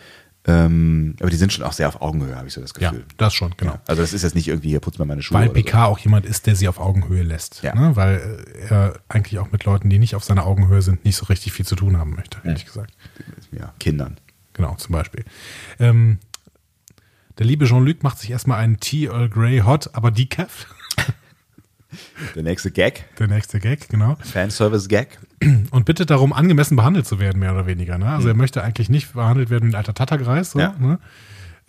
Ähm, 0.45 1.15
aber 1.21 1.31
die 1.31 1.37
sind 1.37 1.53
schon 1.53 1.65
auch 1.65 1.73
sehr 1.73 1.87
auf 1.87 2.03
Augenhöhe, 2.03 2.35
habe 2.35 2.49
ich 2.49 2.55
so 2.55 2.61
das 2.61 2.73
Ja, 2.81 2.91
Gefühl. 2.91 3.05
das 3.17 3.33
schon, 3.33 3.55
genau. 3.57 3.75
Ja. 3.75 3.81
Also 3.87 4.03
das 4.03 4.13
ist 4.13 4.23
jetzt 4.23 4.35
nicht 4.35 4.49
irgendwie, 4.49 4.71
hier 4.71 4.81
putz 4.81 4.99
mir 4.99 5.05
meine 5.05 5.23
Schuhe. 5.23 5.39
Weil 5.39 5.49
oder 5.51 5.59
so. 5.61 5.65
Picard 5.65 5.89
auch 5.89 5.99
jemand 6.01 6.27
ist, 6.27 6.47
der 6.49 6.57
sie 6.57 6.67
auf 6.67 6.81
Augenhöhe 6.81 7.23
lässt. 7.23 7.63
Ja. 7.63 7.77
Ne? 7.77 7.95
Weil 7.95 8.45
äh, 8.57 8.69
er 8.75 8.95
eigentlich 9.09 9.39
auch 9.39 9.53
mit 9.53 9.65
Leuten, 9.65 9.89
die 9.89 10.01
nicht 10.01 10.17
auf 10.17 10.25
seiner 10.25 10.45
Augenhöhe 10.47 10.83
sind, 10.83 11.05
nicht 11.05 11.15
so 11.17 11.27
richtig 11.27 11.53
viel 11.53 11.65
zu 11.65 11.77
tun 11.77 11.97
haben 11.97 12.17
möchte, 12.17 12.39
ehrlich 12.43 12.67
gesagt. 12.67 12.93
Ja, 13.53 13.73
Kindern. 13.79 14.17
Genau, 14.55 14.75
zum 14.75 14.93
Beispiel. 14.95 15.25
Ähm, 15.79 16.19
der 17.39 17.47
liebe 17.47 17.65
Jean-Luc 17.67 18.03
macht 18.03 18.19
sich 18.19 18.31
erstmal 18.31 18.59
einen 18.59 18.79
Tea 18.81 19.07
Earl 19.07 19.29
Grey 19.29 19.59
Hot, 19.61 19.91
aber 19.95 20.11
Decaf. 20.11 20.67
Der 22.35 22.43
nächste 22.43 22.71
Gag, 22.71 23.05
Der 23.19 23.27
nächste 23.29 23.61
Gag, 23.61 23.89
genau. 23.91 24.17
Fanservice-Gag. 24.23 25.19
Und 25.71 25.85
bittet 25.85 26.09
darum, 26.09 26.33
angemessen 26.33 26.75
behandelt 26.77 27.07
zu 27.07 27.19
werden, 27.21 27.39
mehr 27.39 27.53
oder 27.53 27.67
weniger. 27.67 27.99
Ne? 27.99 28.07
Also 28.09 28.29
er 28.29 28.35
möchte 28.35 28.63
eigentlich 28.65 28.89
nicht 28.89 29.13
behandelt 29.13 29.51
werden 29.51 29.69
wie 29.69 29.73
ein 29.73 29.77
alter 29.77 29.93
Tattergreis. 29.93 30.53
So, 30.53 30.59
Ja. 30.61 30.75
ne? 30.79 30.99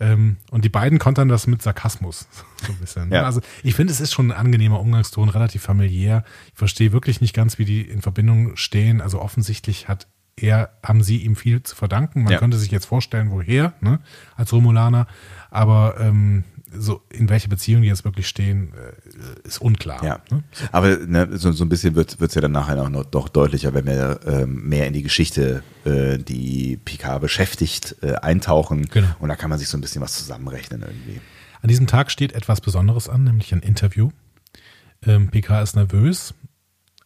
ähm, 0.00 0.36
und 0.50 0.64
die 0.64 0.70
beiden 0.70 0.98
kontern 0.98 1.28
das 1.28 1.46
mit 1.46 1.60
Sarkasmus. 1.60 2.26
So 2.66 2.72
ein 2.72 2.78
bisschen. 2.78 3.08
Ne? 3.10 3.16
Ja. 3.16 3.22
Also 3.24 3.42
ich 3.62 3.74
finde, 3.74 3.92
es 3.92 4.00
ist 4.00 4.14
schon 4.14 4.30
ein 4.30 4.36
angenehmer 4.38 4.80
Umgangston, 4.80 5.28
relativ 5.28 5.60
familiär. 5.62 6.24
Ich 6.52 6.58
verstehe 6.58 6.92
wirklich 6.92 7.20
nicht 7.20 7.34
ganz, 7.34 7.58
wie 7.58 7.66
die 7.66 7.82
in 7.82 8.00
Verbindung 8.00 8.56
stehen. 8.56 9.02
Also 9.02 9.20
offensichtlich 9.20 9.88
hat 9.88 10.06
er, 10.36 10.70
haben 10.82 11.02
sie 11.02 11.18
ihm 11.18 11.36
viel 11.36 11.62
zu 11.62 11.76
verdanken. 11.76 12.22
Man 12.22 12.32
Ja. 12.32 12.38
könnte 12.38 12.56
sich 12.56 12.70
jetzt 12.70 12.86
vorstellen, 12.86 13.30
woher, 13.30 13.74
ne? 13.82 14.00
als 14.36 14.52
Romulaner. 14.54 15.06
Aber 15.54 16.00
ähm, 16.00 16.42
so 16.76 17.02
in 17.10 17.28
welche 17.28 17.48
Beziehung 17.48 17.82
die 17.82 17.88
jetzt 17.88 18.04
wirklich 18.04 18.26
stehen, 18.26 18.72
äh, 18.74 19.46
ist 19.46 19.58
unklar. 19.60 20.02
Ja, 20.04 20.20
Ne? 20.30 20.42
aber 20.72 20.96
ne, 20.96 21.28
so, 21.38 21.52
so 21.52 21.64
ein 21.64 21.68
bisschen 21.68 21.94
wird 21.94 22.20
es 22.20 22.34
ja 22.34 22.40
dann 22.40 22.50
nachher 22.50 22.82
auch 22.82 22.88
noch 22.88 23.04
doch 23.04 23.28
deutlicher, 23.28 23.72
wenn 23.72 23.86
wir 23.86 24.18
ähm, 24.26 24.68
mehr 24.68 24.88
in 24.88 24.92
die 24.92 25.02
Geschichte, 25.04 25.62
äh, 25.84 26.18
die 26.18 26.76
Picard 26.84 27.20
beschäftigt, 27.20 27.94
äh, 28.02 28.14
eintauchen. 28.16 28.86
Genau. 28.86 29.06
Und 29.20 29.28
da 29.28 29.36
kann 29.36 29.48
man 29.48 29.60
sich 29.60 29.68
so 29.68 29.78
ein 29.78 29.80
bisschen 29.80 30.02
was 30.02 30.18
zusammenrechnen 30.18 30.82
irgendwie. 30.82 31.20
An 31.62 31.68
diesem 31.68 31.86
Tag 31.86 32.10
steht 32.10 32.32
etwas 32.32 32.60
Besonderes 32.60 33.08
an, 33.08 33.22
nämlich 33.22 33.52
ein 33.54 33.60
Interview. 33.60 34.10
Ähm, 35.06 35.28
PK 35.30 35.62
ist 35.62 35.76
nervös, 35.76 36.34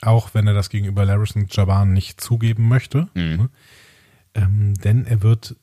auch 0.00 0.32
wenn 0.32 0.46
er 0.46 0.54
das 0.54 0.70
gegenüber 0.70 1.04
Laris 1.04 1.32
und 1.36 1.54
Jaban 1.54 1.92
nicht 1.92 2.20
zugeben 2.20 2.66
möchte. 2.66 3.08
Ne? 3.14 3.50
Ähm, 4.34 4.72
denn 4.82 5.04
er 5.04 5.22
wird 5.22 5.54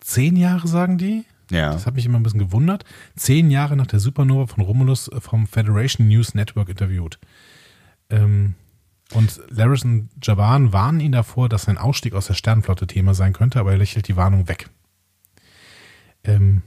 zehn 0.00 0.34
Jahre, 0.36 0.66
sagen 0.66 0.98
die. 0.98 1.24
Ja. 1.50 1.72
Das 1.72 1.86
hat 1.86 1.94
mich 1.94 2.06
immer 2.06 2.18
ein 2.18 2.22
bisschen 2.22 2.40
gewundert. 2.40 2.84
Zehn 3.16 3.50
Jahre 3.50 3.76
nach 3.76 3.86
der 3.86 4.00
Supernova 4.00 4.46
von 4.46 4.62
Romulus 4.64 5.08
äh, 5.08 5.20
vom 5.20 5.46
Federation 5.46 6.08
News 6.08 6.34
Network 6.34 6.68
interviewt. 6.68 7.18
Ähm, 8.10 8.54
und 9.12 9.40
Laris 9.50 9.84
und 9.84 10.08
Jaban 10.22 10.72
warnen 10.72 11.00
ihn 11.00 11.12
davor, 11.12 11.48
dass 11.48 11.64
sein 11.64 11.78
Ausstieg 11.78 12.14
aus 12.14 12.26
der 12.26 12.34
Sternenflotte 12.34 12.86
Thema 12.86 13.14
sein 13.14 13.32
könnte, 13.32 13.60
aber 13.60 13.72
er 13.72 13.78
lächelt 13.78 14.08
die 14.08 14.16
Warnung 14.16 14.48
weg. 14.48 14.70
Ähm, 16.24 16.62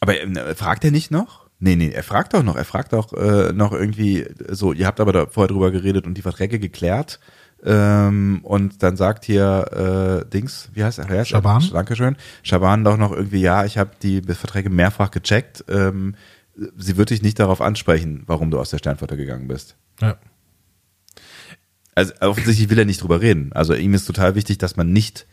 Aber 0.00 0.20
ähm, 0.20 0.38
fragt 0.54 0.84
er 0.84 0.90
nicht 0.90 1.10
noch? 1.10 1.48
Nee, 1.58 1.76
nee, 1.76 1.90
er 1.90 2.02
fragt 2.02 2.32
doch 2.34 2.42
noch. 2.42 2.56
Er 2.56 2.64
fragt 2.64 2.94
auch 2.94 3.12
äh, 3.12 3.52
noch 3.52 3.72
irgendwie 3.72 4.26
so, 4.48 4.72
ihr 4.72 4.86
habt 4.86 5.00
aber 5.00 5.12
da 5.12 5.26
vorher 5.26 5.48
drüber 5.48 5.70
geredet 5.70 6.06
und 6.06 6.14
die 6.14 6.22
Verträge 6.22 6.58
geklärt. 6.58 7.20
Ähm, 7.64 8.40
und 8.42 8.82
dann 8.82 8.96
sagt 8.96 9.24
hier 9.24 10.22
äh, 10.24 10.30
Dings, 10.30 10.70
wie 10.72 10.82
heißt 10.82 10.98
er? 10.98 11.24
Schaban? 11.24 11.62
Dankeschön. 11.72 12.16
Schaban 12.42 12.84
doch 12.84 12.96
noch 12.96 13.12
irgendwie, 13.12 13.40
ja, 13.42 13.64
ich 13.64 13.76
habe 13.76 13.90
die 14.02 14.22
Verträge 14.22 14.70
mehrfach 14.70 15.10
gecheckt. 15.10 15.64
Ähm, 15.68 16.14
sie 16.76 16.96
wird 16.96 17.10
dich 17.10 17.22
nicht 17.22 17.38
darauf 17.38 17.60
ansprechen, 17.60 18.22
warum 18.26 18.50
du 18.50 18.58
aus 18.58 18.70
der 18.70 18.78
Sternflotte 18.78 19.16
gegangen 19.16 19.48
bist. 19.48 19.76
ja. 20.00 20.16
Also 21.96 22.14
offensichtlich 22.20 22.70
will 22.70 22.78
er 22.78 22.84
nicht 22.84 23.02
drüber 23.02 23.20
reden. 23.20 23.52
Also 23.52 23.74
ihm 23.74 23.92
ist 23.92 24.06
total 24.06 24.34
wichtig, 24.34 24.58
dass 24.58 24.76
man 24.76 24.92
nicht 24.92 25.26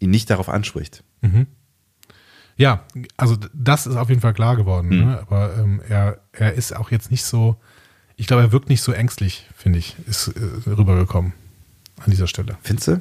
ihn 0.00 0.10
nicht 0.10 0.30
darauf 0.30 0.48
anspricht. 0.48 1.04
Ja, 2.56 2.84
also 3.16 3.36
das 3.52 3.86
ist 3.86 3.96
auf 3.96 4.08
jeden 4.08 4.20
Fall 4.20 4.34
klar 4.34 4.56
geworden. 4.56 4.88
Mhm. 4.88 5.04
Ne? 5.04 5.20
Aber 5.20 5.56
ähm, 5.56 5.82
er, 5.86 6.20
er 6.32 6.54
ist 6.54 6.74
auch 6.74 6.90
jetzt 6.90 7.10
nicht 7.10 7.24
so, 7.24 7.56
ich 8.16 8.26
glaube, 8.26 8.42
er 8.42 8.52
wirkt 8.52 8.68
nicht 8.68 8.82
so 8.82 8.92
ängstlich, 8.92 9.46
finde 9.56 9.78
ich, 9.78 9.96
ist 10.06 10.28
äh, 10.28 10.70
rübergekommen 10.70 11.32
an 12.04 12.10
dieser 12.10 12.26
Stelle. 12.26 12.56
Findest 12.62 12.88
du? 12.88 13.00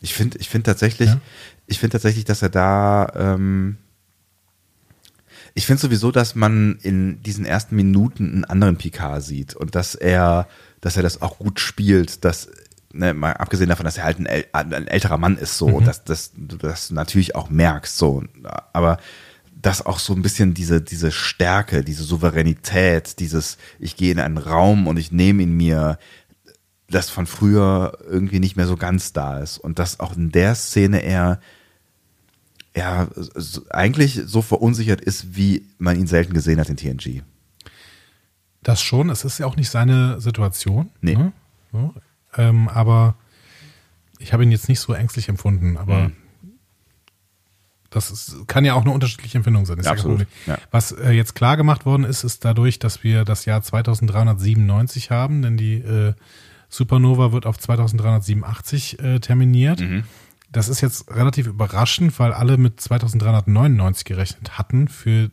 Ich 0.00 0.14
finde, 0.14 0.38
ich 0.38 0.48
finde 0.48 0.64
tatsächlich, 0.66 1.10
Ja. 1.10 1.20
ich 1.66 1.78
finde 1.78 1.92
tatsächlich, 1.92 2.24
dass 2.24 2.42
er 2.42 2.50
da, 2.50 3.12
ähm, 3.14 3.76
ich 5.54 5.66
finde 5.66 5.80
sowieso, 5.80 6.10
dass 6.10 6.34
man 6.34 6.78
in 6.82 7.22
diesen 7.22 7.44
ersten 7.44 7.76
Minuten 7.76 8.32
einen 8.32 8.44
anderen 8.44 8.76
Picard 8.76 9.22
sieht 9.22 9.54
und 9.54 9.74
dass 9.74 9.94
er, 9.94 10.48
dass 10.80 10.96
er 10.96 11.02
das 11.02 11.22
auch 11.22 11.38
gut 11.38 11.60
spielt, 11.60 12.24
dass, 12.24 12.48
ne, 12.92 13.14
mal 13.14 13.32
abgesehen 13.34 13.68
davon, 13.68 13.84
dass 13.84 13.96
er 13.96 14.04
halt 14.04 14.18
ein, 14.18 14.26
äl 14.26 14.44
ein 14.52 14.72
älterer 14.88 15.16
Mann 15.18 15.36
ist, 15.38 15.56
so, 15.58 15.66
und 15.66 15.86
dass, 15.86 16.04
dass 16.04 16.32
du 16.36 16.56
das 16.56 16.90
natürlich 16.90 17.34
auch 17.34 17.50
merkst, 17.50 17.96
so, 17.96 18.24
aber 18.72 18.98
dass 19.64 19.84
auch 19.86 19.98
so 19.98 20.12
ein 20.12 20.20
bisschen 20.20 20.52
diese, 20.52 20.82
diese 20.82 21.10
Stärke, 21.10 21.82
diese 21.82 22.02
Souveränität, 22.04 23.18
dieses, 23.18 23.56
ich 23.78 23.96
gehe 23.96 24.12
in 24.12 24.20
einen 24.20 24.36
Raum 24.36 24.86
und 24.86 24.98
ich 24.98 25.10
nehme 25.10 25.42
ihn 25.42 25.56
mir, 25.56 25.98
das 26.90 27.08
von 27.08 27.24
früher 27.26 27.96
irgendwie 28.06 28.40
nicht 28.40 28.56
mehr 28.56 28.66
so 28.66 28.76
ganz 28.76 29.14
da 29.14 29.38
ist 29.38 29.56
und 29.56 29.78
dass 29.78 30.00
auch 30.00 30.14
in 30.18 30.30
der 30.30 30.54
Szene 30.54 31.02
er 31.02 31.40
ja 32.76 33.08
so- 33.34 33.62
eigentlich 33.70 34.20
so 34.26 34.42
verunsichert 34.42 35.00
ist, 35.00 35.34
wie 35.34 35.64
man 35.78 35.98
ihn 35.98 36.06
selten 36.06 36.34
gesehen 36.34 36.60
hat 36.60 36.68
in 36.68 36.76
TNG. 36.76 37.22
Das 38.62 38.82
schon, 38.82 39.08
es 39.08 39.24
ist 39.24 39.38
ja 39.38 39.46
auch 39.46 39.56
nicht 39.56 39.70
seine 39.70 40.20
Situation. 40.20 40.90
Nee. 41.00 41.16
Ne? 41.16 41.32
So, 41.72 41.94
ähm, 42.36 42.68
aber 42.68 43.16
ich 44.18 44.34
habe 44.34 44.42
ihn 44.42 44.52
jetzt 44.52 44.68
nicht 44.68 44.80
so 44.80 44.92
ängstlich 44.92 45.30
empfunden, 45.30 45.78
aber 45.78 46.08
Mhm. 46.08 46.12
Das 47.94 48.10
ist, 48.10 48.48
kann 48.48 48.64
ja 48.64 48.74
auch 48.74 48.82
eine 48.82 48.90
unterschiedliche 48.90 49.38
Empfindung 49.38 49.66
sein. 49.66 49.78
ist 49.78 49.86
Ja, 49.86 49.92
absolut. 49.92 50.26
Ja. 50.46 50.58
Was 50.72 50.90
äh, 50.90 51.12
jetzt 51.12 51.34
klar 51.34 51.56
gemacht 51.56 51.86
worden 51.86 52.04
ist, 52.04 52.24
ist 52.24 52.44
dadurch, 52.44 52.80
dass 52.80 53.04
wir 53.04 53.24
das 53.24 53.44
Jahr 53.44 53.62
2397 53.62 55.10
haben, 55.10 55.42
denn 55.42 55.56
die 55.56 55.74
äh, 55.74 56.14
Supernova 56.68 57.30
wird 57.30 57.46
auf 57.46 57.56
2387 57.56 58.98
äh, 58.98 59.20
terminiert. 59.20 59.80
Mhm. 59.80 60.04
Das 60.50 60.68
ist 60.68 60.80
jetzt 60.80 61.08
relativ 61.10 61.46
überraschend, 61.46 62.18
weil 62.18 62.32
alle 62.32 62.56
mit 62.56 62.80
2399 62.80 64.04
gerechnet 64.04 64.58
hatten 64.58 64.88
für 64.88 65.30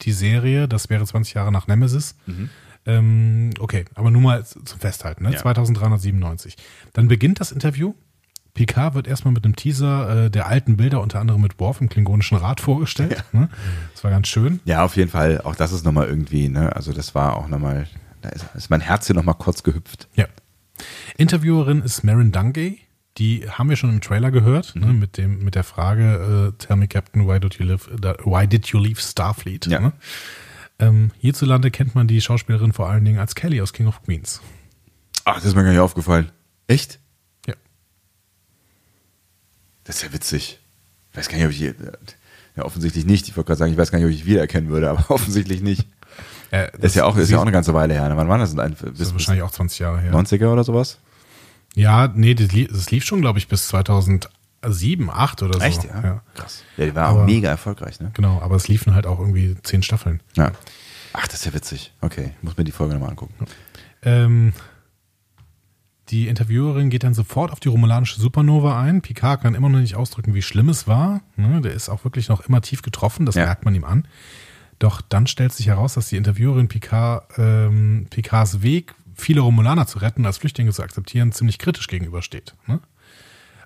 die 0.00 0.12
Serie. 0.12 0.66
Das 0.66 0.90
wäre 0.90 1.04
20 1.04 1.34
Jahre 1.34 1.52
nach 1.52 1.68
Nemesis. 1.68 2.16
Ähm, 2.84 3.50
okay, 3.60 3.84
aber 3.94 4.10
nur 4.10 4.22
mal 4.22 4.44
zum 4.44 4.80
Festhalten, 4.80 5.22
ne? 5.22 5.32
Ja. 5.32 5.38
2397. 5.38 6.56
Dann 6.92 7.06
beginnt 7.06 7.38
das 7.38 7.52
Interview. 7.52 7.94
Picard 8.54 8.94
wird 8.94 9.06
erstmal 9.06 9.32
mit 9.32 9.44
einem 9.44 9.56
Teaser 9.56 10.26
äh, 10.26 10.30
der 10.30 10.46
alten 10.46 10.76
Bilder, 10.76 11.00
unter 11.00 11.20
anderem 11.20 11.40
mit 11.40 11.58
Worf 11.58 11.80
im 11.80 11.88
Klingonischen 11.88 12.36
Rat 12.36 12.60
vorgestellt. 12.60 13.24
Ne? 13.32 13.48
Das 13.94 14.04
war 14.04 14.10
ganz 14.10 14.28
schön. 14.28 14.60
Ja, 14.64 14.84
auf 14.84 14.96
jeden 14.96 15.10
Fall. 15.10 15.40
Auch 15.42 15.56
das 15.56 15.72
ist 15.72 15.84
nochmal 15.84 16.06
irgendwie, 16.06 16.48
ne, 16.48 16.74
also 16.76 16.92
das 16.92 17.14
war 17.14 17.36
auch 17.36 17.48
nochmal, 17.48 17.86
da 18.20 18.28
ist, 18.28 18.44
ist 18.54 18.68
mein 18.68 18.80
Herz 18.80 19.06
hier 19.06 19.16
nochmal 19.16 19.36
kurz 19.36 19.62
gehüpft. 19.62 20.08
Ja. 20.14 20.26
Interviewerin 21.16 21.82
ist 21.82 22.04
Marin 22.04 22.32
Dungay. 22.32 22.78
Die 23.18 23.48
haben 23.48 23.68
wir 23.68 23.76
schon 23.76 23.90
im 23.90 24.00
Trailer 24.00 24.30
gehört, 24.30 24.74
ne, 24.74 24.86
mit 24.86 25.18
dem 25.18 25.44
mit 25.44 25.54
der 25.54 25.64
Frage 25.64 26.52
äh, 26.54 26.58
Tell 26.58 26.76
me 26.76 26.88
Captain, 26.88 27.26
why 27.28 27.38
did 27.38 27.54
you 27.54 27.64
live, 27.64 27.88
why 28.24 28.46
did 28.46 28.66
you 28.68 28.78
leave 28.78 29.00
Starfleet? 29.00 29.66
Ja. 29.66 29.80
Ne? 29.80 29.92
Ähm, 30.78 31.10
hierzulande 31.18 31.70
kennt 31.70 31.94
man 31.94 32.08
die 32.08 32.20
Schauspielerin 32.20 32.72
vor 32.72 32.88
allen 32.88 33.04
Dingen 33.04 33.18
als 33.18 33.34
Kelly 33.34 33.60
aus 33.60 33.72
King 33.72 33.86
of 33.86 34.02
Queens. 34.02 34.40
Ach, 35.24 35.36
das 35.36 35.44
ist 35.44 35.54
mir 35.54 35.62
gar 35.62 35.70
nicht 35.70 35.80
aufgefallen. 35.80 36.32
Echt? 36.66 36.98
Das 39.84 39.96
ist 39.96 40.02
ja 40.02 40.12
witzig. 40.12 40.58
Ich 41.12 41.18
weiß 41.18 41.28
gar 41.28 41.36
nicht, 41.36 41.44
ob 41.46 41.50
ich, 41.52 41.58
hier- 41.58 41.74
ja, 42.56 42.64
offensichtlich 42.64 43.04
nicht. 43.04 43.28
Ich 43.28 43.36
wollte 43.36 43.48
gerade 43.48 43.58
sagen, 43.58 43.72
ich 43.72 43.78
weiß 43.78 43.90
gar 43.90 43.98
nicht, 43.98 44.06
ob 44.06 44.12
ich 44.12 44.24
wiedererkennen 44.26 44.70
würde, 44.70 44.90
aber 44.90 45.10
offensichtlich 45.10 45.60
nicht. 45.62 45.86
Äh, 46.50 46.68
Das 46.78 46.92
ist 46.92 46.94
ja 46.96 47.04
auch, 47.04 47.16
ist 47.16 47.30
ja 47.30 47.38
auch 47.38 47.42
eine 47.42 47.52
ganze 47.52 47.72
Weile 47.74 47.94
her. 47.94 48.08
ne? 48.08 48.16
Wann 48.16 48.28
war 48.28 48.38
das 48.38 48.50
denn? 48.50 48.60
Ein- 48.60 48.72
das 48.72 48.80
Bis, 48.80 48.90
ist 48.90 48.98
bis 48.98 49.12
wahrscheinlich 49.12 49.42
auch 49.42 49.50
20 49.50 49.78
Jahre 49.78 50.00
her. 50.00 50.12
90er 50.12 50.52
oder 50.52 50.64
sowas? 50.64 50.98
Ja, 51.74 52.08
nee, 52.14 52.34
das 52.34 52.52
lief, 52.52 52.68
das 52.70 52.90
lief 52.90 53.04
schon, 53.04 53.22
glaube 53.22 53.38
ich, 53.38 53.48
bis 53.48 53.68
2007, 53.68 54.28
2008 55.06 55.42
oder 55.42 55.54
so. 55.58 55.64
Echt, 55.64 55.84
ja? 55.84 56.02
ja. 56.02 56.22
Krass. 56.34 56.62
Ja, 56.76 56.84
die 56.86 56.94
war 56.94 57.08
Aber- 57.08 57.22
auch 57.22 57.26
mega 57.26 57.48
erfolgreich, 57.48 58.00
ne? 58.00 58.10
Genau, 58.14 58.40
aber 58.42 58.56
es 58.56 58.68
liefen 58.68 58.94
halt 58.94 59.06
auch 59.06 59.18
irgendwie 59.18 59.56
zehn 59.62 59.82
Staffeln. 59.82 60.20
Ja. 60.36 60.52
Ach, 61.14 61.26
das 61.26 61.40
ist 61.40 61.44
ja 61.46 61.54
witzig. 61.54 61.92
Okay, 62.02 62.34
muss 62.42 62.56
mir 62.56 62.64
die 62.64 62.72
Folge 62.72 62.92
nochmal 62.94 63.10
angucken. 63.10 63.34
Ähm, 64.02 64.52
die 66.12 66.28
Interviewerin 66.28 66.90
geht 66.90 67.04
dann 67.04 67.14
sofort 67.14 67.50
auf 67.52 67.58
die 67.58 67.68
romulanische 67.68 68.20
Supernova 68.20 68.80
ein. 68.80 69.00
Picard 69.00 69.40
kann 69.42 69.54
immer 69.54 69.68
noch 69.70 69.78
nicht 69.80 69.96
ausdrücken, 69.96 70.34
wie 70.34 70.42
schlimm 70.42 70.68
es 70.68 70.86
war. 70.86 71.22
Ne, 71.36 71.60
der 71.62 71.72
ist 71.72 71.88
auch 71.88 72.04
wirklich 72.04 72.28
noch 72.28 72.46
immer 72.46 72.60
tief 72.60 72.82
getroffen, 72.82 73.24
das 73.26 73.34
Ja. 73.34 73.46
merkt 73.46 73.64
man 73.64 73.74
ihm 73.74 73.84
an. 73.84 74.06
Doch 74.78 75.00
dann 75.00 75.26
stellt 75.26 75.52
sich 75.52 75.68
heraus, 75.68 75.94
dass 75.94 76.08
die 76.08 76.16
Interviewerin 76.16 76.68
Picard, 76.68 77.24
ähm, 77.38 78.06
Picards 78.10 78.62
Weg, 78.62 78.94
viele 79.14 79.40
Romulaner 79.40 79.86
zu 79.86 79.98
retten, 79.98 80.26
als 80.26 80.38
Flüchtlinge 80.38 80.72
zu 80.72 80.82
akzeptieren, 80.82 81.32
ziemlich 81.32 81.58
kritisch 81.58 81.86
gegenübersteht. 81.88 82.54
Ne? 82.66 82.80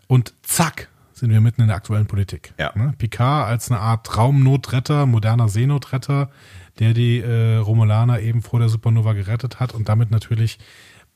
Und 0.06 0.32
zack, 0.42 0.88
sind 1.14 1.30
wir 1.30 1.40
mitten 1.40 1.62
in 1.62 1.68
der 1.68 1.76
aktuellen 1.76 2.06
Politik. 2.06 2.52
Ja. 2.58 2.72
Ne? 2.76 2.94
Picard 2.98 3.48
als 3.48 3.70
eine 3.70 3.80
Art 3.80 4.06
Traumnotretter, 4.06 5.06
moderner 5.06 5.48
Seenotretter, 5.48 6.30
der 6.78 6.92
die 6.92 7.18
äh, 7.20 7.56
Romulaner 7.56 8.20
eben 8.20 8.42
vor 8.42 8.60
der 8.60 8.68
Supernova 8.68 9.14
gerettet 9.14 9.58
hat 9.58 9.74
und 9.74 9.88
damit 9.88 10.10
natürlich 10.10 10.58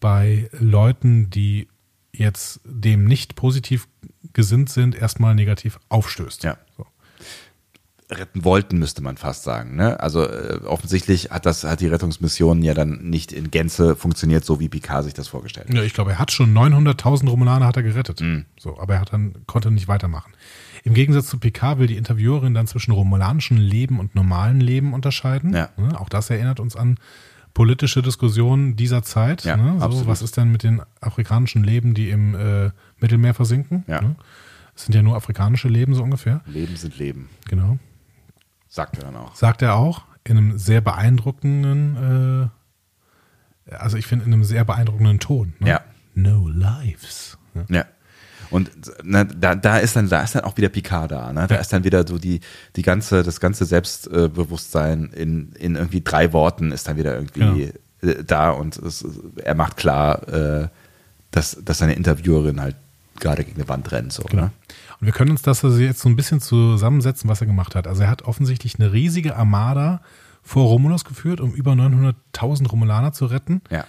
bei 0.01 0.49
Leuten, 0.59 1.31
die 1.31 1.69
jetzt 2.13 2.61
dem 2.65 3.05
nicht 3.05 3.37
positiv 3.37 3.87
gesinnt 4.33 4.71
sind, 4.71 4.95
erstmal 4.95 5.35
negativ 5.35 5.79
aufstößt. 5.89 6.45
Ja. 6.45 6.59
So. 6.77 6.87
retten 8.11 8.45
wollten, 8.45 8.79
müsste 8.79 9.03
man 9.03 9.17
fast 9.17 9.45
sagen. 9.45 9.77
Ne? 9.77 10.01
Also 10.01 10.25
äh, 10.25 10.61
offensichtlich 10.65 11.31
hat 11.31 11.47
das 11.47 11.65
hat 11.65 11.81
die 11.81 11.87
Rettungsmission 11.87 12.63
ja 12.63 12.75
dann 12.75 13.09
nicht 13.09 13.33
in 13.33 13.51
Gänze 13.51 13.95
funktioniert, 13.95 14.45
so 14.45 14.59
wie 14.59 14.69
Picard 14.69 15.05
sich 15.05 15.15
das 15.15 15.29
vorgestellt 15.29 15.69
hat. 15.69 15.75
Ja, 15.75 15.83
ich 15.83 15.95
glaube, 15.95 16.13
er 16.13 16.19
hat 16.19 16.33
schon 16.33 16.53
900.000 16.53 17.29
Romulaner 17.29 17.67
hat 17.67 17.77
er 17.77 17.83
gerettet. 17.83 18.23
So, 18.59 18.79
aber 18.79 18.95
er 18.95 19.01
hat 19.01 19.13
dann 19.13 19.35
konnte 19.47 19.71
nicht 19.71 19.89
weitermachen. 19.89 20.33
Im 20.83 20.95
Gegensatz 20.95 21.27
zu 21.27 21.39
Picard 21.39 21.79
will 21.79 21.87
die 21.87 21.97
Interviewerin 21.97 22.55
dann 22.55 22.67
zwischen 22.67 22.93
romulanischem 22.93 23.59
Leben 23.59 24.01
und 24.01 24.15
normalen 24.15 24.61
Leben 24.61 24.95
unterscheiden. 24.95 25.55
Ja. 25.55 25.69
Ne? 25.77 26.01
Auch 26.01 26.09
das 26.09 26.31
erinnert 26.31 26.59
uns 26.59 26.75
an 26.75 26.97
politische 27.55 28.03
Diskussionen 28.03 28.77
dieser 28.77 29.03
Zeit. 29.03 29.45
Ja, 29.45 29.57
ne? 29.57 29.79
so, 29.91 30.07
was 30.07 30.23
ist 30.23 30.37
denn 30.37 30.51
mit 30.53 30.63
den 30.63 30.83
afrikanischen 31.01 31.65
Leben, 31.65 31.95
die 31.95 32.11
im 32.11 32.35
äh, 32.35 32.71
Mittelmeer 33.01 33.35
versinken? 33.35 33.85
Ja. 33.87 34.01
Ne? 34.01 34.17
Das 34.75 34.85
sind 34.87 34.95
ja 34.95 35.03
nur 35.03 35.17
afrikanische 35.17 35.69
Leben 35.69 35.95
so 35.95 36.03
ungefähr. 36.03 36.41
Leben 36.47 36.77
sind 36.77 36.97
Leben, 36.99 37.29
Genau. 37.49 37.79
sagt 38.69 38.99
er 38.99 39.05
dann 39.05 39.17
auch. 39.17 39.35
Sagt 39.35 39.63
er 39.63 39.75
auch 39.75 40.05
in 40.25 40.37
einem 40.37 40.59
sehr 40.59 40.81
beeindruckenden, 40.81 42.51
äh, 43.69 43.75
also 43.75 43.97
ich 43.97 44.07
finde 44.07 44.27
in 44.27 44.33
einem 44.33 44.45
sehr 44.45 44.65
beeindruckenden 44.65 45.19
Ton. 45.21 45.55
Ne? 45.59 45.69
Ja. 45.69 45.81
No 46.15 46.49
lives. 46.49 47.39
Ne? 47.55 47.67
Ja. 47.69 47.85
Und 48.51 48.71
na, 49.05 49.25
da, 49.25 49.55
da 49.55 49.79
ist 49.79 49.95
dann, 49.97 50.09
da 50.09 50.23
ist 50.23 50.35
dann 50.35 50.43
auch 50.45 50.57
wieder 50.57 50.69
Picard 50.69 51.11
da, 51.11 51.33
ne? 51.33 51.47
Da 51.47 51.55
Ja. 51.57 51.61
ist 51.61 51.73
dann 51.73 51.85
wieder 51.85 52.07
so 52.07 52.19
die, 52.19 52.41
die 52.77 52.83
ganze, 52.83 53.23
das 53.23 53.39
ganze 53.41 53.65
Selbstbewusstsein 53.65 55.11
in, 55.15 55.53
in 55.53 55.77
irgendwie 55.77 56.01
drei 56.03 56.33
Worten 56.33 56.73
ist 56.73 56.89
dann 56.89 56.97
wieder 56.97 57.15
irgendwie 57.15 57.73
äh, 58.03 58.25
da 58.25 58.51
und 58.51 58.77
es, 58.77 59.05
er 59.37 59.55
macht 59.55 59.77
klar, 59.77 60.29
äh, 60.29 60.69
dass, 61.31 61.59
dass 61.65 61.79
seine 61.79 61.95
Interviewerin 61.95 62.61
halt 62.61 62.77
gerade 63.19 63.45
gegen 63.45 63.57
eine 63.61 63.69
Wand 63.69 63.91
rennt, 63.93 64.13
so, 64.13 64.23
Genau. 64.25 64.45
ne? 64.45 64.51
Und 65.01 65.07
wir 65.07 65.13
können 65.15 65.31
uns 65.31 65.43
das 65.43 65.65
also 65.65 65.79
jetzt 65.79 66.01
so 66.01 66.09
ein 66.11 66.17
bisschen 66.17 66.41
zusammensetzen, 66.41 67.29
was 67.31 67.41
er 67.41 67.47
gemacht 67.47 67.75
hat. 67.75 67.87
Also 67.87 68.03
er 68.03 68.11
hat 68.11 68.23
offensichtlich 68.23 68.79
eine 68.79 68.93
riesige 68.93 69.35
Armada 69.37 70.03
vor 70.43 70.65
Romulus 70.67 71.05
geführt, 71.07 71.41
um 71.41 71.53
über 71.55 71.73
900.000 71.73 72.69
Romulaner 72.69 73.13
zu 73.13 73.25
retten. 73.27 73.63
Ja. 73.71 73.85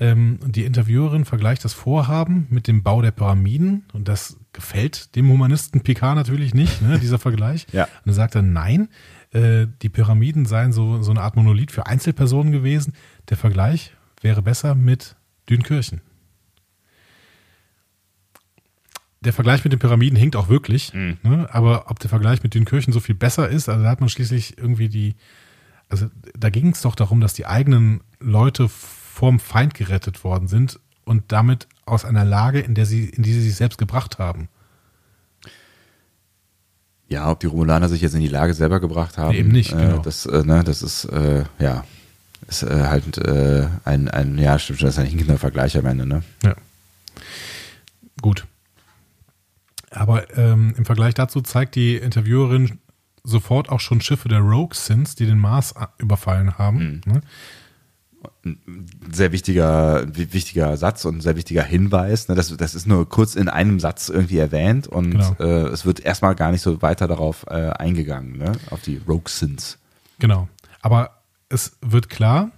Ähm, 0.00 0.38
die 0.46 0.64
Interviewerin 0.64 1.26
vergleicht 1.26 1.62
das 1.62 1.74
Vorhaben 1.74 2.46
mit 2.48 2.66
dem 2.66 2.82
Bau 2.82 3.02
der 3.02 3.10
Pyramiden 3.10 3.84
und 3.92 4.08
das 4.08 4.38
gefällt 4.54 5.14
dem 5.14 5.28
Humanisten 5.28 5.82
Picard 5.82 6.16
natürlich 6.16 6.54
nicht, 6.54 6.80
ne, 6.80 6.98
dieser 6.98 7.18
Vergleich. 7.18 7.66
Ja. 7.72 7.84
Und 7.84 8.12
er 8.12 8.14
sagt 8.14 8.34
dann, 8.34 8.54
nein, 8.54 8.88
äh, 9.32 9.66
die 9.82 9.90
Pyramiden 9.90 10.46
seien 10.46 10.72
so, 10.72 11.02
so 11.02 11.10
eine 11.10 11.20
Art 11.20 11.36
Monolith 11.36 11.70
für 11.70 11.86
Einzelpersonen 11.86 12.50
gewesen. 12.50 12.94
Der 13.28 13.36
Vergleich 13.36 13.92
wäre 14.22 14.40
besser 14.40 14.74
mit 14.74 15.16
Dünkirchen. 15.50 16.00
Der 19.20 19.34
Vergleich 19.34 19.62
mit 19.64 19.72
den 19.74 19.80
Pyramiden 19.80 20.18
hinkt 20.18 20.34
auch 20.34 20.48
wirklich, 20.48 20.94
ne? 20.94 21.46
aber 21.52 21.90
ob 21.90 21.98
der 21.98 22.08
Vergleich 22.08 22.42
mit 22.42 22.54
Dünkirchen 22.54 22.94
so 22.94 23.00
viel 23.00 23.14
besser 23.14 23.50
ist, 23.50 23.68
also 23.68 23.84
da 23.84 23.90
hat 23.90 24.00
man 24.00 24.08
schließlich 24.08 24.56
irgendwie 24.56 24.88
die, 24.88 25.14
also 25.90 26.06
da 26.38 26.48
ging 26.48 26.68
es 26.68 26.80
doch 26.80 26.94
darum, 26.94 27.20
dass 27.20 27.34
die 27.34 27.44
eigenen 27.44 28.00
Leute 28.18 28.70
vorm 29.10 29.40
Feind 29.40 29.74
gerettet 29.74 30.24
worden 30.24 30.48
sind 30.48 30.78
und 31.04 31.32
damit 31.32 31.66
aus 31.84 32.04
einer 32.04 32.24
Lage, 32.24 32.60
in 32.60 32.74
der 32.74 32.86
sie, 32.86 33.08
in 33.08 33.22
die 33.22 33.32
sie 33.32 33.42
sich 33.42 33.56
selbst 33.56 33.78
gebracht 33.78 34.18
haben. 34.18 34.48
Ja, 37.08 37.28
ob 37.28 37.40
die 37.40 37.48
Romulaner 37.48 37.88
sich 37.88 38.00
jetzt 38.00 38.14
in 38.14 38.20
die 38.20 38.28
Lage 38.28 38.54
selber 38.54 38.78
gebracht 38.78 39.18
haben. 39.18 39.34
Eben 39.34 39.48
nicht, 39.50 39.72
äh, 39.72 39.76
genau. 39.76 39.98
Das, 39.98 40.26
äh, 40.26 40.44
ne, 40.44 40.62
das 40.62 40.82
ist, 40.82 41.06
äh, 41.06 41.44
ja, 41.58 41.84
ist 42.46 42.62
äh, 42.62 42.84
halt 42.86 43.18
äh, 43.18 43.68
ein, 43.84 44.08
ein, 44.08 44.38
ja, 44.38 44.58
stimmt 44.58 44.78
schon, 44.78 44.86
das 44.86 44.94
ist 44.94 45.00
ein 45.00 45.06
hinkender 45.06 45.38
Vergleich 45.38 45.76
am 45.76 45.86
Ende, 45.86 46.06
ne? 46.06 46.22
Ja. 46.44 46.54
Gut. 48.22 48.46
Aber 49.90 50.38
ähm, 50.38 50.74
im 50.76 50.84
Vergleich 50.84 51.14
dazu 51.14 51.40
zeigt 51.40 51.74
die 51.74 51.96
Interviewerin 51.96 52.78
sofort 53.24 53.70
auch 53.70 53.80
schon 53.80 54.00
Schiffe 54.00 54.28
der 54.28 54.38
Rogue 54.38 54.74
Sins, 54.74 55.16
die 55.16 55.26
den 55.26 55.38
Mars 55.38 55.74
überfallen 55.98 56.58
haben. 56.58 57.00
Ne? 57.06 57.22
Sehr 59.12 59.32
wichtiger, 59.32 60.06
wi- 60.16 60.32
wichtiger 60.32 60.76
Satz 60.76 61.04
und 61.04 61.20
sehr 61.20 61.36
wichtiger 61.36 61.62
Hinweis. 61.62 62.28
Ne? 62.28 62.34
Das, 62.34 62.56
das 62.56 62.74
ist 62.74 62.86
nur 62.86 63.08
kurz 63.08 63.34
in 63.34 63.48
einem 63.48 63.80
Satz 63.80 64.08
irgendwie 64.08 64.38
erwähnt 64.38 64.86
und 64.86 65.10
Genau. 65.10 65.34
äh, 65.38 65.68
es 65.68 65.84
wird 65.84 66.00
erstmal 66.00 66.34
gar 66.34 66.50
nicht 66.50 66.62
so 66.62 66.80
weiter 66.82 67.06
darauf 67.06 67.44
äh, 67.48 67.70
eingegangen, 67.70 68.38
ne? 68.38 68.52
auf 68.70 68.80
die 68.82 68.98
Rogue 69.06 69.28
Sins. 69.28 69.78
Genau. 70.18 70.48
Aber 70.80 71.20
es 71.50 71.76
wird 71.82 72.08
klar, 72.08 72.50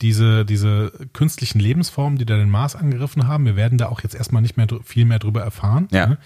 diese, 0.00 0.44
diese 0.44 0.92
künstlichen 1.12 1.58
Lebensformen, 1.60 2.16
die 2.18 2.24
da 2.24 2.36
den 2.36 2.48
Mars 2.50 2.76
angegriffen 2.76 3.26
haben, 3.26 3.44
wir 3.44 3.56
werden 3.56 3.78
da 3.78 3.88
auch 3.88 4.00
jetzt 4.02 4.14
erstmal 4.14 4.42
nicht 4.42 4.56
mehr 4.56 4.66
viel 4.84 5.04
mehr 5.06 5.18
drüber 5.18 5.42
erfahren. 5.42 5.88
Ja. 5.90 6.06
Ne? 6.06 6.18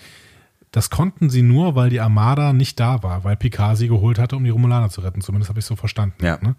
Das 0.73 0.91
konnten 0.91 1.31
sie 1.31 1.43
nur, 1.43 1.75
weil 1.75 1.89
die 1.89 2.01
Armada 2.01 2.53
nicht 2.53 2.79
da 2.81 3.03
war, 3.03 3.25
weil 3.25 3.37
Picard 3.37 3.77
sie 3.79 3.89
geholt 3.89 4.19
hatte, 4.19 4.37
um 4.37 4.45
die 4.45 4.51
Romulaner 4.51 4.91
zu 4.91 5.01
retten. 5.01 5.21
Zumindest 5.23 5.49
habe 5.49 5.61
ich 5.61 5.65
so 5.67 5.77
verstanden. 5.77 6.25
Ja. 6.25 6.39
Ne? 6.43 6.55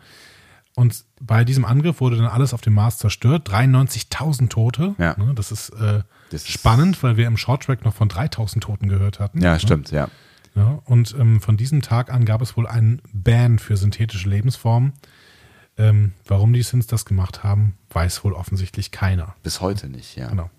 Und 0.76 1.06
bei 1.22 1.46
diesem 1.46 1.64
Angriff 1.64 2.02
wurde 2.02 2.18
dann 2.18 2.26
alles 2.26 2.54
auf 2.54 2.60
dem 2.62 2.74
Mars 2.74 2.98
zerstört. 2.98 3.50
93.000 3.50 4.50
Tote. 4.50 4.94
Ja. 4.98 5.16
Ne? 5.18 5.34
Das 5.34 5.52
ist 5.52 5.70
äh, 5.70 6.04
Das 6.32 6.42
ist- 6.44 6.52
spannend, 6.52 7.02
weil 7.02 7.16
wir 7.18 7.28
im 7.28 7.38
Shorttrack 7.38 7.86
noch 7.86 7.94
von 7.94 8.10
3.000 8.10 8.60
Toten 8.62 8.90
gehört 8.90 9.20
hatten. 9.20 9.42
Ja, 9.42 9.54
Ne? 9.54 9.60
stimmt, 9.60 9.92
ja. 9.92 10.10
Ja, 10.54 10.80
und 10.86 11.16
ähm, 11.20 11.42
von 11.42 11.58
diesem 11.58 11.82
Tag 11.82 12.12
an 12.14 12.24
gab 12.26 12.42
es 12.42 12.56
wohl 12.56 12.66
einen 12.68 13.02
Ban 13.14 13.60
für 13.60 13.76
synthetische 13.76 14.30
Lebensformen. 14.30 14.94
Ähm, 15.78 16.14
warum 16.28 16.54
die 16.54 16.64
Sins 16.64 16.88
das 16.88 17.04
gemacht 17.06 17.44
haben, 17.44 17.78
weiß 17.90 18.24
wohl 18.24 18.32
offensichtlich 18.34 18.92
keiner. 18.92 19.36
Bis 19.44 19.60
heute 19.60 19.90
nicht, 19.90 20.16
ja. 20.16 20.30
Genau. 20.30 20.50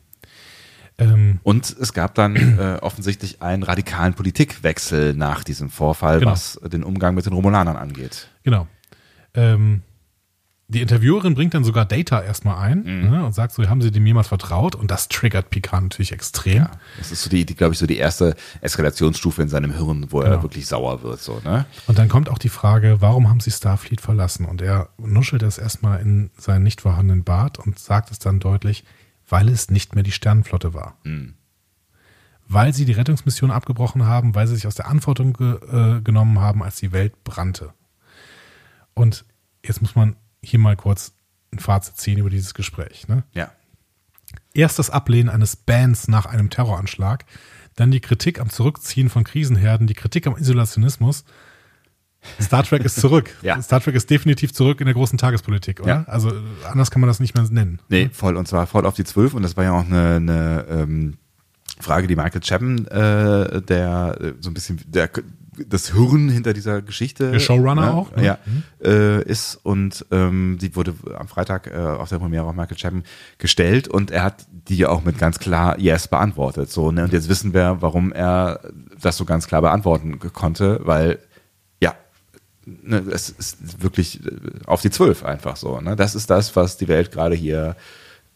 Ähm, 0.99 1.41
Und 1.43 1.75
es 1.79 1.93
gab 1.95 2.15
dann 2.15 2.37
äh, 2.37 2.79
offensichtlich 2.83 3.41
einen 3.43 3.63
radikalen 3.63 4.15
Politikwechsel 4.15 5.15
nach 5.15 5.45
diesem 5.45 5.69
Vorfall, 5.71 6.21
Genau. 6.21 6.33
was 6.33 6.59
den 6.65 6.85
Umgang 6.85 7.15
mit 7.15 7.25
den 7.27 7.33
Romulanern 7.35 7.77
angeht. 7.77 8.29
genau. 8.45 8.67
Ähm, 9.35 9.83
die 10.69 10.81
Interviewerin 10.83 11.35
bringt 11.35 11.55
dann 11.55 11.63
sogar 11.63 11.85
Data 11.85 12.21
erstmal 12.23 12.59
ein 12.59 12.79
Mhm. 12.83 13.11
ne, 13.11 13.25
und 13.25 13.33
sagt 13.35 13.53
so, 13.53 13.69
haben 13.69 13.81
sie 13.83 13.93
dem 13.93 14.05
jemals 14.05 14.27
vertraut? 14.29 14.75
Und 14.75 14.91
das 14.91 15.07
triggert 15.09 15.49
Picard 15.51 15.83
natürlich 15.85 16.11
extrem. 16.13 16.57
Ja, 16.65 16.71
das 16.99 17.13
ist 17.13 17.23
so 17.23 17.31
die, 17.31 17.47
die 17.47 17.55
glaube 17.55 17.75
ich, 17.75 17.79
so 17.79 17.87
die 17.87 17.99
erste 17.99 18.35
Eskalationsstufe 18.63 19.41
in 19.43 19.49
seinem 19.49 19.73
Hirn, 19.73 20.07
wo 20.11 20.21
er 20.23 20.31
Genau. 20.31 20.43
wirklich 20.43 20.67
sauer 20.67 21.03
wird, 21.05 21.21
so, 21.21 21.41
ne? 21.45 21.67
Und 21.87 21.99
dann 21.99 22.09
kommt 22.09 22.29
auch 22.29 22.39
die 22.39 22.49
Frage, 22.49 22.97
warum 23.01 23.29
haben 23.29 23.39
sie 23.39 23.53
Starfleet 23.53 24.01
verlassen? 24.01 24.45
Und 24.45 24.61
er 24.61 24.89
nuschelt 24.99 25.43
das 25.43 25.59
erstmal 25.59 26.01
in 26.01 26.31
seinen 26.37 26.65
nicht 26.65 26.81
vorhandenen 26.81 27.23
Bart 27.23 27.59
und 27.61 27.79
sagt 27.79 28.11
es 28.11 28.19
dann 28.19 28.41
deutlich, 28.41 28.83
weil 29.29 29.49
es 29.49 29.71
nicht 29.71 29.95
mehr 29.95 30.03
die 30.05 30.13
Sternenflotte 30.13 30.75
war. 30.75 30.97
Weil 32.49 32.73
sie 32.73 32.85
die 32.85 32.93
Rettungsmission 32.93 33.51
abgebrochen 33.53 34.05
haben, 34.07 34.35
weil 34.35 34.47
sie 34.47 34.55
sich 34.57 34.67
aus 34.67 34.75
der 34.77 34.89
Antwortung 34.89 35.33
ge 35.33 35.55
äh, 35.71 36.01
genommen 36.01 36.41
haben, 36.41 36.63
als 36.63 36.77
die 36.77 36.93
Welt 36.93 37.23
brannte. 37.25 37.73
Und 38.95 39.25
jetzt 39.65 39.81
muss 39.83 39.95
man 39.97 40.17
hier 40.49 40.59
mal 40.59 40.77
kurz 40.77 41.13
ein 41.53 41.59
Fazit 41.59 41.97
ziehen 41.97 42.19
über 42.19 42.31
dieses 42.31 42.55
Gespräch. 42.55 43.09
Ne? 43.09 43.25
Ja. 43.33 43.51
Erst 44.55 44.79
das 44.79 44.91
Ablehnen 44.91 45.29
eines 45.29 45.57
Bans 45.57 46.09
nach 46.09 46.27
einem 46.27 46.51
Terroranschlag, 46.51 47.25
dann 47.75 47.91
die 47.91 48.01
Kritik 48.01 48.41
am 48.41 48.51
Zurückziehen 48.51 49.09
von 49.09 49.25
Krisenherden, 49.25 49.87
die 49.87 49.95
Kritik 49.95 50.27
am 50.27 50.37
Isolationismus. 50.37 51.25
Star 52.41 52.65
Trek 52.65 52.85
ist 52.85 53.01
zurück. 53.01 53.37
Ja. 53.43 53.61
Star 53.63 53.81
Trek 53.81 53.95
ist 53.95 54.11
definitiv 54.11 54.53
zurück 54.53 54.81
in 54.81 54.87
der 54.87 54.95
großen 54.95 55.19
Tagespolitik, 55.19 55.81
oder? 55.81 55.89
Ja. 55.89 56.05
Also 56.05 56.33
anders 56.65 56.91
kann 56.91 57.01
man 57.01 57.09
das 57.09 57.21
nicht 57.21 57.35
mehr 57.35 57.45
nennen. 57.51 57.81
Nee, 57.89 58.09
voll, 58.13 58.37
und 58.37 58.49
zwar 58.49 58.67
voll 58.67 58.87
auf 58.87 58.95
die 58.95 59.05
Zwölf. 59.05 59.35
Und 59.35 59.43
das 59.43 59.57
war 59.57 59.65
ja 59.65 59.73
auch 59.73 59.85
eine, 59.85 60.17
eine 60.17 60.67
ähm, 60.69 61.19
Frage, 61.79 62.07
die 62.07 62.17
Michael 62.17 62.41
Chapman, 62.41 62.87
äh, 62.87 63.63
der 63.63 64.19
äh, 64.21 64.33
so 64.41 64.51
ein 64.51 64.55
bisschen 64.55 64.81
der, 64.87 65.11
das 65.67 65.93
Hirn 65.93 66.29
hinter 66.29 66.53
dieser 66.53 66.83
Geschichte. 66.83 67.33
Der 67.33 67.41
Showrunner 67.41 67.95
auch, 67.95 68.15
ne? 68.15 68.25
Ja, 68.25 68.39
äh, 68.83 69.23
ist. 69.23 69.59
Und 69.63 70.05
ähm, 70.11 70.59
die 70.61 70.75
wurde 70.77 70.95
am 71.17 71.29
Freitag 71.29 71.67
äh, 71.69 71.77
auf 71.77 72.09
der 72.09 72.19
Premiere 72.19 72.45
auf 72.45 72.55
Michael 72.55 72.77
Chapman 72.77 73.05
gestellt 73.39 73.89
und 73.89 74.11
er 74.11 74.25
hat 74.25 74.47
die 74.51 74.87
auch 74.87 75.05
mit 75.05 75.19
ganz 75.19 75.39
klar 75.39 75.79
Yes 75.79 76.09
beantwortet. 76.09 76.71
So, 76.71 76.93
ne? 76.93 77.05
Und 77.05 77.13
jetzt 77.13 77.29
wissen 77.29 77.55
wir, 77.55 77.79
warum 77.81 78.13
er 78.13 78.61
das 79.01 79.17
so 79.17 79.25
ganz 79.25 79.47
klar 79.47 79.63
beantworten 79.63 80.19
konnte, 80.33 80.81
weil 80.85 81.19
ja, 81.81 81.95
ne, 82.65 82.99
es 83.13 83.31
ist 83.31 83.83
wirklich 83.83 84.25
äh, 84.25 84.31
auf 84.67 84.83
die 84.83 84.91
Zwölf 84.91 85.25
einfach 85.25 85.57
so. 85.57 85.81
Ne? 85.81 85.97
Das 85.97 86.15
ist 86.15 86.31
das, 86.31 86.57
was 86.57 86.77
die 86.77 86.89
Welt 86.89 87.13
gerade 87.13 87.35
hier 87.35 87.77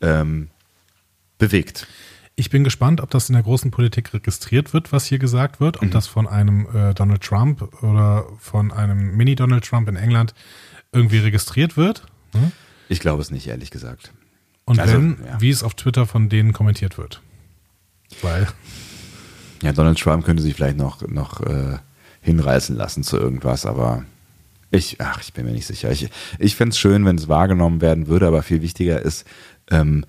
ähm, 0.01 0.49
bewegt. 1.39 1.87
Ich 2.41 2.49
bin 2.49 2.65
gespannt, 2.65 3.03
ob 3.03 3.11
das 3.11 3.29
in 3.29 3.35
der 3.35 3.43
großen 3.43 3.71
Politik 3.71 4.15
registriert 4.15 4.73
wird, 4.73 4.93
was 4.93 5.05
hier 5.05 5.19
gesagt 5.19 5.61
wird, 5.61 5.77
ob 5.77 5.83
Mhm. 5.83 5.91
das 5.91 6.07
von 6.07 6.27
einem 6.27 6.67
äh, 6.75 6.95
Donald 6.95 7.21
Trump 7.23 7.83
oder 7.83 8.25
von 8.39 8.73
einem 8.73 9.15
Mini-Donald 9.15 9.63
Trump 9.63 9.91
in 9.91 9.97
England 9.97 10.33
irgendwie 10.91 11.19
registriert 11.19 11.77
wird. 11.77 12.07
Ne? 12.33 12.51
Ich 12.89 12.99
glaube 13.01 13.21
es 13.21 13.31
nicht, 13.31 13.47
ehrlich 13.47 13.71
gesagt. 13.71 14.13
Und 14.65 14.79
Also, 14.81 14.95
wenn, 14.95 15.19
ja. 15.23 15.39
wie 15.39 15.51
es 15.51 15.63
auf 15.63 15.75
Twitter 15.75 16.07
von 16.07 16.31
denen 16.31 16.55
kommentiert 16.55 16.97
wird. 16.97 17.21
Weil 18.23 18.49
Ja, 19.63 19.73
Donald 19.73 19.99
Trump 19.99 20.25
könnte 20.25 20.43
sich 20.43 20.55
vielleicht 20.55 20.79
noch, 20.79 21.07
noch 21.09 21.43
äh, 21.43 21.77
hinreißen 22.23 22.75
lassen 22.75 23.03
zu 23.03 23.19
irgendwas, 23.19 23.67
aber 23.67 24.05
ich, 24.71 24.97
ach, 24.99 25.21
ich 25.21 25.35
bin 25.35 25.45
mir 25.45 25.53
nicht 25.53 25.67
sicher. 25.67 25.91
Ich, 25.93 26.09
ich 26.39 26.57
fände 26.57 26.71
es 26.71 26.79
schön, 26.79 27.05
wenn 27.05 27.17
es 27.17 27.29
wahrgenommen 27.29 27.83
werden 27.83 28.07
würde, 28.07 28.27
aber 28.27 28.43
viel 28.43 28.63
wichtiger 28.63 29.03
ist, 29.03 29.27
ähm, 29.71 30.07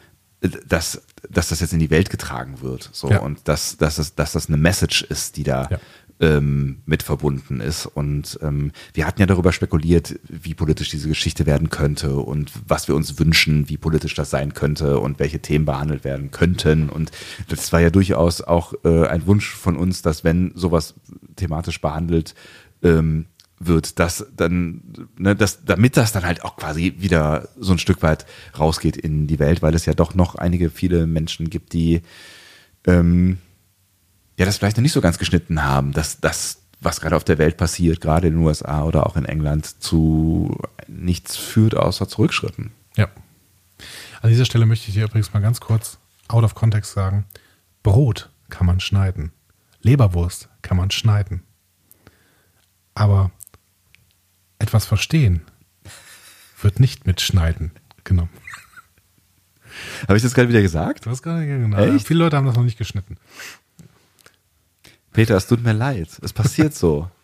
dass, 0.68 1.02
dass 1.30 1.50
das 1.50 1.60
jetzt 1.60 1.74
in 1.74 1.80
die 1.80 1.90
Welt 1.92 2.10
getragen 2.10 2.62
wird. 2.62 2.90
So 2.94 3.10
Ja. 3.10 3.20
und 3.20 3.48
dass, 3.48 3.78
dass, 3.78 3.96
das, 3.98 4.16
dass 4.16 4.32
das 4.34 4.48
eine 4.48 4.58
Message 4.58 5.04
ist, 5.04 5.38
die 5.38 5.44
da 5.44 5.68
Ja. 5.70 5.80
ähm, 6.20 6.82
mit 6.86 7.04
verbunden 7.04 7.60
ist. 7.62 7.86
Und 7.86 8.40
ähm, 8.42 8.72
wir 8.94 9.06
hatten 9.08 9.22
ja 9.22 9.28
darüber 9.28 9.52
spekuliert, 9.52 10.20
wie 10.28 10.54
politisch 10.54 10.90
diese 10.90 11.08
Geschichte 11.10 11.46
werden 11.46 11.70
könnte 11.70 12.16
und 12.18 12.52
was 12.68 12.88
wir 12.88 12.96
uns 12.96 13.20
wünschen, 13.20 13.70
wie 13.70 13.78
politisch 13.78 14.16
das 14.16 14.30
sein 14.32 14.54
könnte 14.54 15.00
und 15.00 15.20
welche 15.20 15.40
Themen 15.40 15.66
behandelt 15.66 16.04
werden 16.04 16.32
könnten. 16.32 16.90
Und 16.90 17.12
das 17.48 17.72
war 17.72 17.80
ja 17.82 17.90
durchaus 17.92 18.42
auch 18.42 18.74
äh, 18.84 19.08
ein 19.08 19.26
Wunsch 19.28 19.50
von 19.54 19.78
uns, 19.78 20.02
dass 20.02 20.24
wenn 20.24 20.52
sowas 20.56 20.96
thematisch 21.36 21.82
behandelt 21.82 22.34
ähm, 22.84 23.26
wird, 23.66 24.00
dass 24.00 24.26
dann, 24.36 25.10
ne, 25.18 25.36
dass, 25.36 25.66
damit 25.66 25.98
das 25.98 26.12
dann 26.12 26.26
halt 26.26 26.44
auch 26.44 26.56
quasi 26.56 26.96
wieder 26.98 27.50
so 27.58 27.72
ein 27.74 27.80
Stück 27.80 28.02
weit 28.02 28.26
rausgeht 28.58 28.98
in 28.98 29.28
die 29.28 29.40
Welt, 29.40 29.62
weil 29.62 29.76
es 29.76 29.86
ja 29.86 29.94
doch 29.94 30.16
noch 30.16 30.36
einige 30.36 30.70
viele 30.70 31.08
Menschen 31.08 31.50
gibt, 31.50 31.74
die 31.74 32.02
ähm, 32.88 33.38
ja 34.38 34.46
das 34.46 34.58
vielleicht 34.58 34.78
noch 34.78 34.82
nicht 34.82 34.94
so 34.94 35.02
ganz 35.02 35.18
geschnitten 35.18 35.64
haben, 35.64 35.92
dass 35.92 36.20
das, 36.20 36.62
was 36.80 37.02
gerade 37.02 37.16
auf 37.16 37.24
der 37.24 37.38
Welt 37.38 37.58
passiert, 37.58 38.02
gerade 38.02 38.28
in 38.28 38.36
den 38.36 38.44
USA 38.44 38.84
oder 38.84 39.06
auch 39.06 39.16
in 39.16 39.26
England, 39.26 39.82
zu 39.82 40.58
nichts 40.88 41.38
führt 41.38 41.76
außer 41.76 42.08
Zurückschritten. 42.08 42.72
Ja. 42.96 43.08
An 44.22 44.30
dieser 44.30 44.46
Stelle 44.46 44.66
möchte 44.66 44.90
ich 44.90 44.94
dir 44.94 45.06
übrigens 45.06 45.34
mal 45.34 45.40
ganz 45.40 45.60
kurz 45.60 45.98
out 46.28 46.44
of 46.44 46.56
context 46.56 46.94
sagen: 46.94 47.26
Brot 47.84 48.30
kann 48.50 48.68
man 48.68 48.80
schneiden. 48.80 49.32
Leberwurst 49.82 50.50
kann 50.62 50.78
man 50.78 50.92
schneiden. 50.92 51.44
Aber 52.94 53.32
etwas 54.62 54.86
verstehen 54.86 55.42
wird 56.62 56.80
nicht 56.80 57.08
mit 57.08 57.22
Schneiden 57.22 57.72
genommen. 58.04 58.30
Habe 60.04 60.18
ich 60.18 60.24
das 60.24 60.34
gerade 60.34 60.50
wieder 60.50 60.62
gesagt? 60.62 61.06
Du 61.06 61.10
hast 61.10 61.24
gerade 61.24 61.46
genau. 61.46 61.78
Echt? 61.78 62.08
Viele 62.08 62.20
Leute 62.20 62.38
haben 62.38 62.46
das 62.46 62.56
noch 62.56 62.64
nicht 62.64 62.78
geschnitten. 62.78 63.18
Peter, 65.12 65.36
es 65.36 65.48
tut 65.48 65.64
mir 65.64 65.74
leid. 65.74 66.10
Es 66.22 66.34
passiert 66.34 66.76
so. 66.76 67.10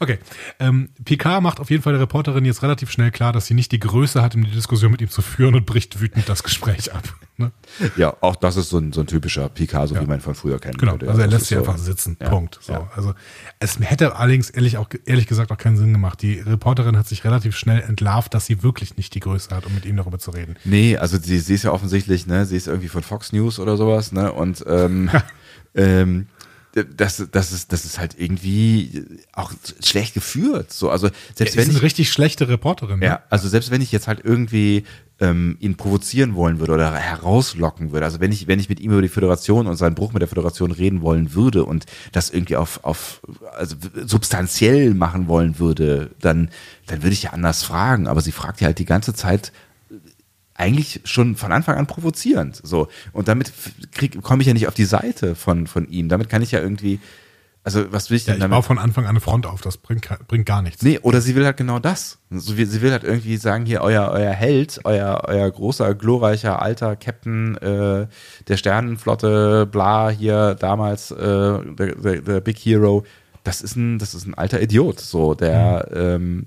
Okay. 0.00 0.18
Ähm, 0.58 0.88
Picard 1.04 1.42
macht 1.42 1.60
auf 1.60 1.70
jeden 1.70 1.82
Fall 1.82 1.92
der 1.92 2.02
Reporterin 2.02 2.44
jetzt 2.44 2.62
relativ 2.62 2.90
schnell 2.90 3.10
klar, 3.10 3.32
dass 3.32 3.46
sie 3.46 3.54
nicht 3.54 3.72
die 3.72 3.80
Größe 3.80 4.22
hat, 4.22 4.34
um 4.34 4.44
die 4.44 4.50
Diskussion 4.50 4.90
mit 4.92 5.00
ihm 5.00 5.10
zu 5.10 5.22
führen 5.22 5.54
und 5.54 5.66
bricht 5.66 6.00
wütend 6.00 6.28
das 6.28 6.42
Gespräch 6.42 6.92
ab. 6.92 7.02
Ne? 7.38 7.52
Ja, 7.98 8.16
auch 8.22 8.34
das 8.34 8.56
ist 8.56 8.70
so 8.70 8.78
ein, 8.78 8.94
so 8.94 9.02
ein 9.02 9.06
typischer 9.06 9.50
Picard, 9.50 9.90
so 9.90 9.94
Ja. 9.94 10.00
wie 10.00 10.06
man 10.06 10.20
ihn 10.20 10.22
von 10.22 10.34
früher 10.34 10.58
kennt. 10.58 10.78
Genau, 10.78 10.96
also 10.96 11.20
er 11.20 11.26
lässt 11.26 11.48
sie 11.48 11.54
so. 11.56 11.60
einfach 11.60 11.76
sitzen. 11.76 12.16
Ja, 12.18 12.30
Punkt. 12.30 12.58
So, 12.62 12.72
ja. 12.72 12.90
Also 12.96 13.12
es 13.60 13.78
hätte 13.78 14.16
allerdings 14.16 14.48
ehrlich, 14.48 14.78
auch, 14.78 14.88
ehrlich 15.04 15.26
gesagt 15.26 15.52
auch 15.52 15.58
keinen 15.58 15.76
Sinn 15.76 15.92
gemacht. 15.92 16.22
Die 16.22 16.38
Reporterin 16.40 16.96
hat 16.96 17.06
sich 17.06 17.24
relativ 17.24 17.54
schnell 17.54 17.82
entlarvt, 17.82 18.32
dass 18.32 18.46
sie 18.46 18.62
wirklich 18.62 18.96
nicht 18.96 19.14
die 19.14 19.20
Größe 19.20 19.54
hat, 19.54 19.66
um 19.66 19.74
mit 19.74 19.84
ihm 19.84 19.98
darüber 19.98 20.18
zu 20.18 20.30
reden. 20.30 20.56
Nee, 20.64 20.96
also 20.96 21.18
sie, 21.18 21.38
sie 21.38 21.52
ist 21.52 21.64
ja 21.64 21.72
offensichtlich, 21.72 22.26
ne, 22.26 22.46
sie 22.46 22.56
ist 22.56 22.68
irgendwie 22.68 22.88
von 22.88 23.02
Fox 23.02 23.34
News 23.34 23.58
oder 23.58 23.76
sowas, 23.76 24.12
ne? 24.12 24.32
Und 24.32 24.64
ähm, 24.66 25.10
ähm, 25.74 26.28
das, 26.84 27.26
das 27.32 27.52
ist, 27.52 27.72
das 27.72 27.84
ist 27.84 27.98
halt 27.98 28.16
irgendwie 28.18 29.04
auch 29.32 29.52
schlecht 29.82 30.14
geführt. 30.14 30.72
So, 30.72 30.90
also 30.90 31.08
selbst 31.34 31.52
ist 31.52 31.56
wenn 31.56 31.68
eine 31.68 31.78
ich, 31.78 31.82
richtig 31.82 32.12
schlechte 32.12 32.48
Reporterin. 32.48 32.98
ne? 32.98 33.06
ja, 33.06 33.22
also 33.30 33.48
selbst 33.48 33.70
wenn 33.70 33.80
ich 33.80 33.92
jetzt 33.92 34.08
halt 34.08 34.20
irgendwie 34.22 34.84
ähm, 35.18 35.56
ihn 35.60 35.76
provozieren 35.76 36.34
wollen 36.34 36.58
würde 36.58 36.72
oder 36.72 36.92
herauslocken 36.94 37.92
würde, 37.92 38.04
also 38.04 38.20
wenn 38.20 38.30
ich, 38.30 38.46
wenn 38.46 38.60
ich 38.60 38.68
mit 38.68 38.80
ihm 38.80 38.92
über 38.92 39.00
die 39.00 39.08
Föderation 39.08 39.66
und 39.66 39.76
seinen 39.76 39.94
Bruch 39.94 40.12
mit 40.12 40.20
der 40.20 40.28
Föderation 40.28 40.70
reden 40.70 41.00
wollen 41.00 41.34
würde 41.34 41.64
und 41.64 41.86
das 42.12 42.28
irgendwie 42.28 42.56
auf, 42.56 42.84
auf 42.84 43.22
also 43.56 43.76
substanziell 44.04 44.92
machen 44.92 45.28
wollen 45.28 45.58
würde, 45.58 46.10
dann, 46.20 46.50
dann 46.86 47.02
würde 47.02 47.14
ich 47.14 47.22
ja 47.22 47.30
anders 47.30 47.62
fragen. 47.62 48.06
Aber 48.06 48.20
sie 48.20 48.32
fragt 48.32 48.60
ja 48.60 48.66
halt 48.66 48.78
die 48.78 48.84
ganze 48.84 49.14
Zeit 49.14 49.52
eigentlich 50.56 51.00
schon 51.04 51.36
von 51.36 51.52
Anfang 51.52 51.76
an 51.76 51.86
provozierend. 51.86 52.60
So. 52.62 52.88
Und 53.12 53.28
damit 53.28 53.52
krieg- 53.92 54.22
komme 54.22 54.42
ich 54.42 54.46
ja 54.48 54.54
nicht 54.54 54.68
auf 54.68 54.74
die 54.74 54.84
Seite 54.84 55.34
von, 55.34 55.66
von 55.66 55.88
ihm. 55.88 56.08
Damit 56.08 56.28
kann 56.28 56.42
ich 56.42 56.52
ja 56.52 56.60
irgendwie, 56.60 56.98
also 57.62 57.92
was 57.92 58.08
will 58.10 58.16
ich 58.16 58.26
Ja, 58.26 58.32
denn 58.32 58.38
ich 58.38 58.40
damit? 58.42 58.54
baue 58.54 58.62
von 58.62 58.78
Anfang 58.78 59.04
an 59.04 59.10
eine 59.10 59.20
Front 59.20 59.44
auf. 59.46 59.60
Das 59.60 59.76
bringt, 59.76 60.08
bringt 60.28 60.46
gar 60.46 60.62
nichts. 60.62 60.82
Nee, 60.82 60.98
oder 61.00 61.20
sie 61.20 61.34
will 61.34 61.44
halt 61.44 61.56
genau 61.56 61.78
das. 61.78 62.18
So, 62.30 62.56
wie- 62.56 62.64
sie 62.64 62.80
will 62.80 62.90
halt 62.92 63.04
irgendwie 63.04 63.36
sagen, 63.36 63.66
hier, 63.66 63.82
euer, 63.82 64.08
euer 64.12 64.32
Held, 64.32 64.80
euer, 64.84 65.22
euer 65.26 65.50
großer, 65.50 65.94
glorreicher, 65.94 66.62
alter 66.62 66.96
Captain 66.96 67.56
äh, 67.58 68.06
der 68.48 68.56
Sternenflotte, 68.56 69.66
bla, 69.66 70.10
hier 70.10 70.54
damals 70.54 71.10
äh, 71.10 71.16
der, 71.18 71.94
der, 71.96 72.20
der 72.22 72.40
Big 72.40 72.58
Hero, 72.58 73.04
das 73.44 73.60
ist 73.60 73.76
ein, 73.76 73.98
das 73.98 74.14
ist 74.14 74.26
ein 74.26 74.34
alter 74.34 74.60
Idiot. 74.62 75.00
So, 75.00 75.34
der, 75.34 75.88
ähm, 75.94 76.46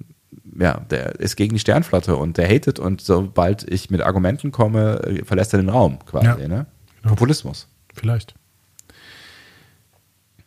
ja, 0.60 0.80
der 0.90 1.20
ist 1.20 1.36
gegen 1.36 1.54
die 1.56 1.60
Sternflotte 1.60 2.16
und 2.16 2.38
der 2.38 2.48
hatet 2.48 2.80
und 2.80 3.02
sobald 3.02 3.64
ich 3.70 3.90
mit 3.90 4.02
Argumenten 4.02 4.52
komme, 4.52 5.02
äh, 5.06 5.26
verlässt 5.26 5.54
er 5.54 5.60
den 5.62 5.70
Raum 5.70 6.00
quasi, 6.06 6.26
Ja. 6.28 6.36
ne? 6.48 6.66
Genau. 7.02 7.16
Populismus. 7.16 7.68
Vielleicht. 7.94 8.36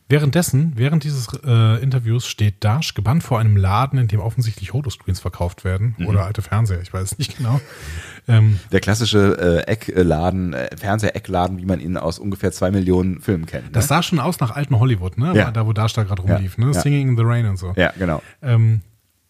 Währenddessen, 0.09 0.73
während 0.77 1.05
dieses 1.05 1.29
äh, 1.43 1.83
Interviews 1.83 2.27
steht 2.27 2.63
Dash 2.63 2.93
gebannt 2.93 3.23
vor 3.23 3.39
einem 3.41 3.57
Laden, 3.57 3.99
in 3.99 4.09
dem 4.09 4.21
offensichtlich 4.21 4.75
Holoscreens 4.75 5.21
verkauft 5.21 5.65
werden 5.65 5.97
oder 6.07 6.27
alte 6.27 6.43
Fernseher, 6.43 6.83
ich 6.83 6.93
weiß 6.93 7.13
es 7.13 7.19
nicht 7.19 7.39
genau. 7.39 7.59
Ähm, 8.29 8.61
Der 8.73 8.81
klassische 8.81 9.65
äh, 9.67 9.71
Eckladen, 9.71 10.53
äh, 10.53 10.77
Fernseher-Eckladen, 10.77 11.57
wie 11.57 11.65
man 11.65 11.81
ihn 11.81 11.97
aus 11.97 12.19
ungefähr 12.19 12.53
zwei 12.53 12.71
Millionen 12.71 13.23
Filmen 13.23 13.47
kennt. 13.47 13.65
Ne? 13.67 13.71
das 13.73 13.89
sah 13.89 14.03
schon 14.03 14.21
aus 14.21 14.39
nach 14.39 14.51
alten 14.51 14.79
Hollywood, 14.79 15.17
ne? 15.17 15.33
Ja. 15.35 15.51
Da, 15.51 15.65
wo 15.67 15.73
Dash 15.73 15.95
da 15.95 16.03
gerade 16.03 16.21
rumlief, 16.21 16.59
Ja, 16.59 16.67
ne? 16.67 16.73
ja. 16.73 16.81
Singing 16.83 17.09
in 17.09 17.17
the 17.17 17.23
Rain 17.25 17.47
und 17.47 17.57
so. 17.57 17.73
ja, 17.77 17.91
genau. 17.99 18.21
Ähm, 18.43 18.83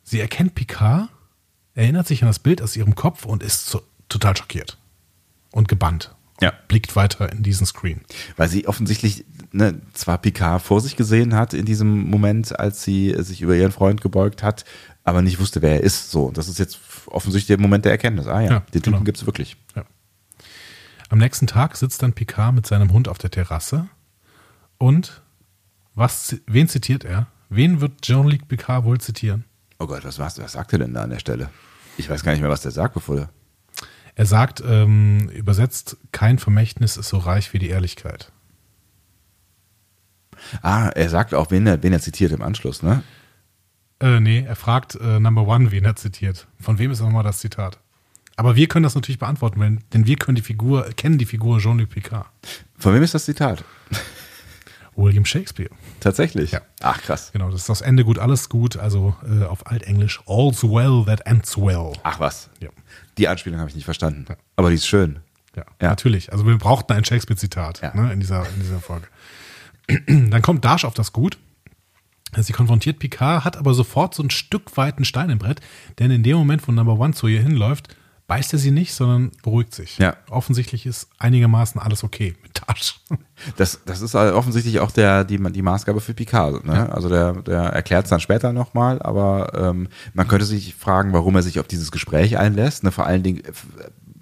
sie 0.02 0.20
erkennt 0.20 0.54
Picard, 0.54 1.08
erinnert 1.74 2.06
sich 2.06 2.22
an 2.22 2.28
das 2.28 2.38
Bild 2.38 2.62
aus 2.62 2.76
ihrem 2.76 2.94
Kopf 2.94 3.24
und 3.24 3.42
ist 3.42 3.66
so, 3.66 3.82
total 4.08 4.36
schockiert 4.36 4.78
und 5.52 5.68
gebannt. 5.68 6.14
Ja. 6.40 6.52
Blickt 6.66 6.96
weiter 6.96 7.30
in 7.30 7.42
diesen 7.42 7.66
Screen. 7.66 8.00
weil 8.36 8.48
sie 8.48 8.66
offensichtlich 8.66 9.24
ne, 9.52 9.80
zwar 9.92 10.18
Picard 10.18 10.60
vor 10.60 10.80
sich 10.80 10.96
gesehen 10.96 11.34
hat 11.36 11.54
in 11.54 11.64
diesem 11.64 12.08
Moment, 12.10 12.58
als 12.58 12.82
sie 12.82 13.14
sich 13.18 13.42
über 13.42 13.54
ihren 13.54 13.70
Freund 13.70 14.00
gebeugt 14.00 14.42
hat, 14.42 14.64
aber 15.04 15.22
nicht 15.22 15.38
wusste, 15.38 15.62
wer 15.62 15.74
er 15.74 15.82
ist. 15.82 16.10
So, 16.10 16.24
und 16.24 16.38
das 16.38 16.48
ist 16.48 16.58
jetzt 16.58 16.80
offensichtlich 17.06 17.46
der 17.48 17.60
Moment 17.60 17.84
der 17.84 17.92
Erkenntnis. 17.92 18.26
Ah 18.26 18.40
ja, 18.40 18.50
Ja, 18.50 18.60
den 18.60 18.82
Typen 18.82 18.92
genau. 18.92 19.04
gibt's 19.04 19.24
wirklich. 19.24 19.56
Ja. 19.76 19.84
Am 21.10 21.18
nächsten 21.18 21.46
Tag 21.46 21.76
sitzt 21.76 22.02
dann 22.02 22.12
Picard 22.12 22.54
mit 22.54 22.66
seinem 22.66 22.92
Hund 22.92 23.06
auf 23.08 23.18
der 23.18 23.30
Terrasse 23.30 23.88
und 24.78 25.22
was, 25.94 26.36
wen 26.46 26.68
zitiert 26.68 27.04
er? 27.04 27.26
Wen 27.50 27.80
wird 27.80 28.00
Jean-Luc 28.02 28.48
Picard 28.48 28.84
wohl 28.84 29.00
zitieren? 29.00 29.44
Oh 29.82 29.86
Gott, 29.88 30.04
was, 30.04 30.20
was, 30.20 30.38
was 30.38 30.52
sagt 30.52 30.72
er 30.74 30.78
denn 30.78 30.94
da 30.94 31.02
an 31.02 31.10
der 31.10 31.18
Stelle? 31.18 31.50
Ich 31.96 32.08
weiß 32.08 32.22
gar 32.22 32.30
nicht 32.30 32.40
mehr, 32.40 32.50
was 32.50 32.62
der 32.62 32.70
sagt, 32.70 32.94
bevor 32.94 33.16
der. 33.16 33.30
Er 34.14 34.26
sagt, 34.26 34.62
ähm, 34.64 35.28
übersetzt, 35.30 35.96
kein 36.12 36.38
Vermächtnis 36.38 36.96
ist 36.96 37.08
so 37.08 37.18
reich 37.18 37.52
wie 37.52 37.58
die 37.58 37.68
Ehrlichkeit. 37.68 38.30
Ah, 40.62 40.88
er 40.94 41.08
sagt 41.08 41.34
auch, 41.34 41.50
wen 41.50 41.66
er, 41.66 41.82
wen 41.82 41.92
er 41.92 42.00
zitiert 42.00 42.30
im 42.30 42.42
Anschluss, 42.42 42.84
ne? 42.84 43.02
Äh, 43.98 44.20
nee, 44.20 44.44
er 44.46 44.54
fragt 44.54 44.94
äh, 44.94 45.18
Number 45.18 45.48
One, 45.48 45.72
wen 45.72 45.84
er 45.84 45.96
zitiert. 45.96 46.46
Von 46.60 46.78
wem 46.78 46.92
ist 46.92 47.00
nochmal 47.00 47.24
das 47.24 47.38
Zitat? 47.38 47.80
Aber 48.36 48.54
wir 48.54 48.68
können 48.68 48.84
das 48.84 48.94
natürlich 48.94 49.18
beantworten, 49.18 49.80
denn 49.92 50.06
wir 50.06 50.16
können 50.16 50.36
die 50.36 50.42
Figur, 50.42 50.90
kennen 50.96 51.18
die 51.18 51.26
Figur 51.26 51.58
Jean-Luc 51.58 51.90
Picard. 51.90 52.26
Von 52.78 52.94
wem 52.94 53.02
ist 53.02 53.14
das 53.14 53.24
Zitat? 53.24 53.64
William 54.96 55.24
Shakespeare. 55.24 55.70
Tatsächlich. 56.00 56.52
Ja. 56.52 56.60
Ach, 56.80 57.00
krass. 57.00 57.30
Genau, 57.32 57.50
das 57.50 57.60
ist 57.62 57.68
das 57.68 57.80
Ende 57.80 58.04
gut, 58.04 58.18
alles 58.18 58.48
gut. 58.48 58.76
Also 58.76 59.14
äh, 59.28 59.44
auf 59.44 59.66
Altenglisch, 59.66 60.20
all's 60.26 60.62
well 60.62 61.04
that 61.06 61.20
ends 61.26 61.56
well. 61.56 61.92
Ach 62.02 62.20
was. 62.20 62.50
Ja. 62.60 62.68
Die 63.18 63.28
Anspielung 63.28 63.58
habe 63.58 63.68
ich 63.70 63.74
nicht 63.76 63.84
verstanden. 63.84 64.26
Aber 64.56 64.68
die 64.68 64.76
ist 64.76 64.86
schön. 64.86 65.20
Ja, 65.56 65.64
Ja. 65.80 65.88
natürlich. 65.90 66.32
Also 66.32 66.46
wir 66.46 66.56
brauchten 66.58 66.92
ein 66.92 67.04
Shakespeare-Zitat 67.04 67.80
Ja. 67.82 67.94
ne, 67.94 68.12
in, 68.12 68.20
dieser, 68.20 68.46
in 68.48 68.60
dieser 68.60 68.80
Folge. 68.80 69.06
Dann 70.06 70.42
kommt 70.42 70.64
Dash 70.64 70.84
auf 70.84 70.94
das 70.94 71.12
Gut. 71.12 71.38
Sie 72.36 72.54
konfrontiert 72.54 72.98
Picard, 72.98 73.44
hat 73.44 73.58
aber 73.58 73.74
sofort 73.74 74.14
so 74.14 74.22
ein 74.22 74.30
Stück 74.30 74.74
weit 74.78 74.96
einen 74.96 75.04
Stein 75.04 75.28
im 75.28 75.38
Brett, 75.38 75.60
denn 75.98 76.10
in 76.10 76.22
dem 76.22 76.38
Moment, 76.38 76.66
wo 76.66 76.72
Number 76.72 76.98
One 76.98 77.12
zu 77.12 77.26
ihr 77.28 77.42
hinläuft, 77.42 77.94
beißt 78.32 78.54
er 78.54 78.58
sie 78.58 78.70
nicht, 78.70 78.94
sondern 78.94 79.30
beruhigt 79.42 79.74
sich. 79.74 79.98
Ja. 79.98 80.16
Offensichtlich 80.30 80.86
ist 80.86 81.08
einigermaßen 81.18 81.78
alles 81.78 82.02
okay 82.02 82.34
mit 82.42 82.62
Dash. 82.66 82.98
Das, 83.58 83.80
das 83.84 84.00
ist 84.00 84.14
halt 84.14 84.32
offensichtlich 84.32 84.80
auch 84.80 84.90
der, 84.90 85.24
die, 85.24 85.36
die 85.52 85.60
Maßgabe 85.60 86.00
für 86.00 86.14
Picard. 86.14 86.64
Ne? 86.64 86.90
Also 86.90 87.10
der, 87.10 87.34
der 87.42 87.60
erklärt 87.60 88.04
es 88.04 88.10
dann 88.10 88.20
später 88.20 88.54
nochmal, 88.54 89.02
aber 89.02 89.52
ähm, 89.54 89.88
man 90.14 90.28
könnte 90.28 90.46
sich 90.46 90.74
fragen, 90.74 91.12
warum 91.12 91.36
er 91.36 91.42
sich 91.42 91.60
auf 91.60 91.66
dieses 91.66 91.92
Gespräch 91.92 92.38
einlässt. 92.38 92.84
Ne? 92.84 92.90
Vor 92.90 93.04
allen 93.04 93.22
Dingen 93.22 93.40
äh, 93.44 93.52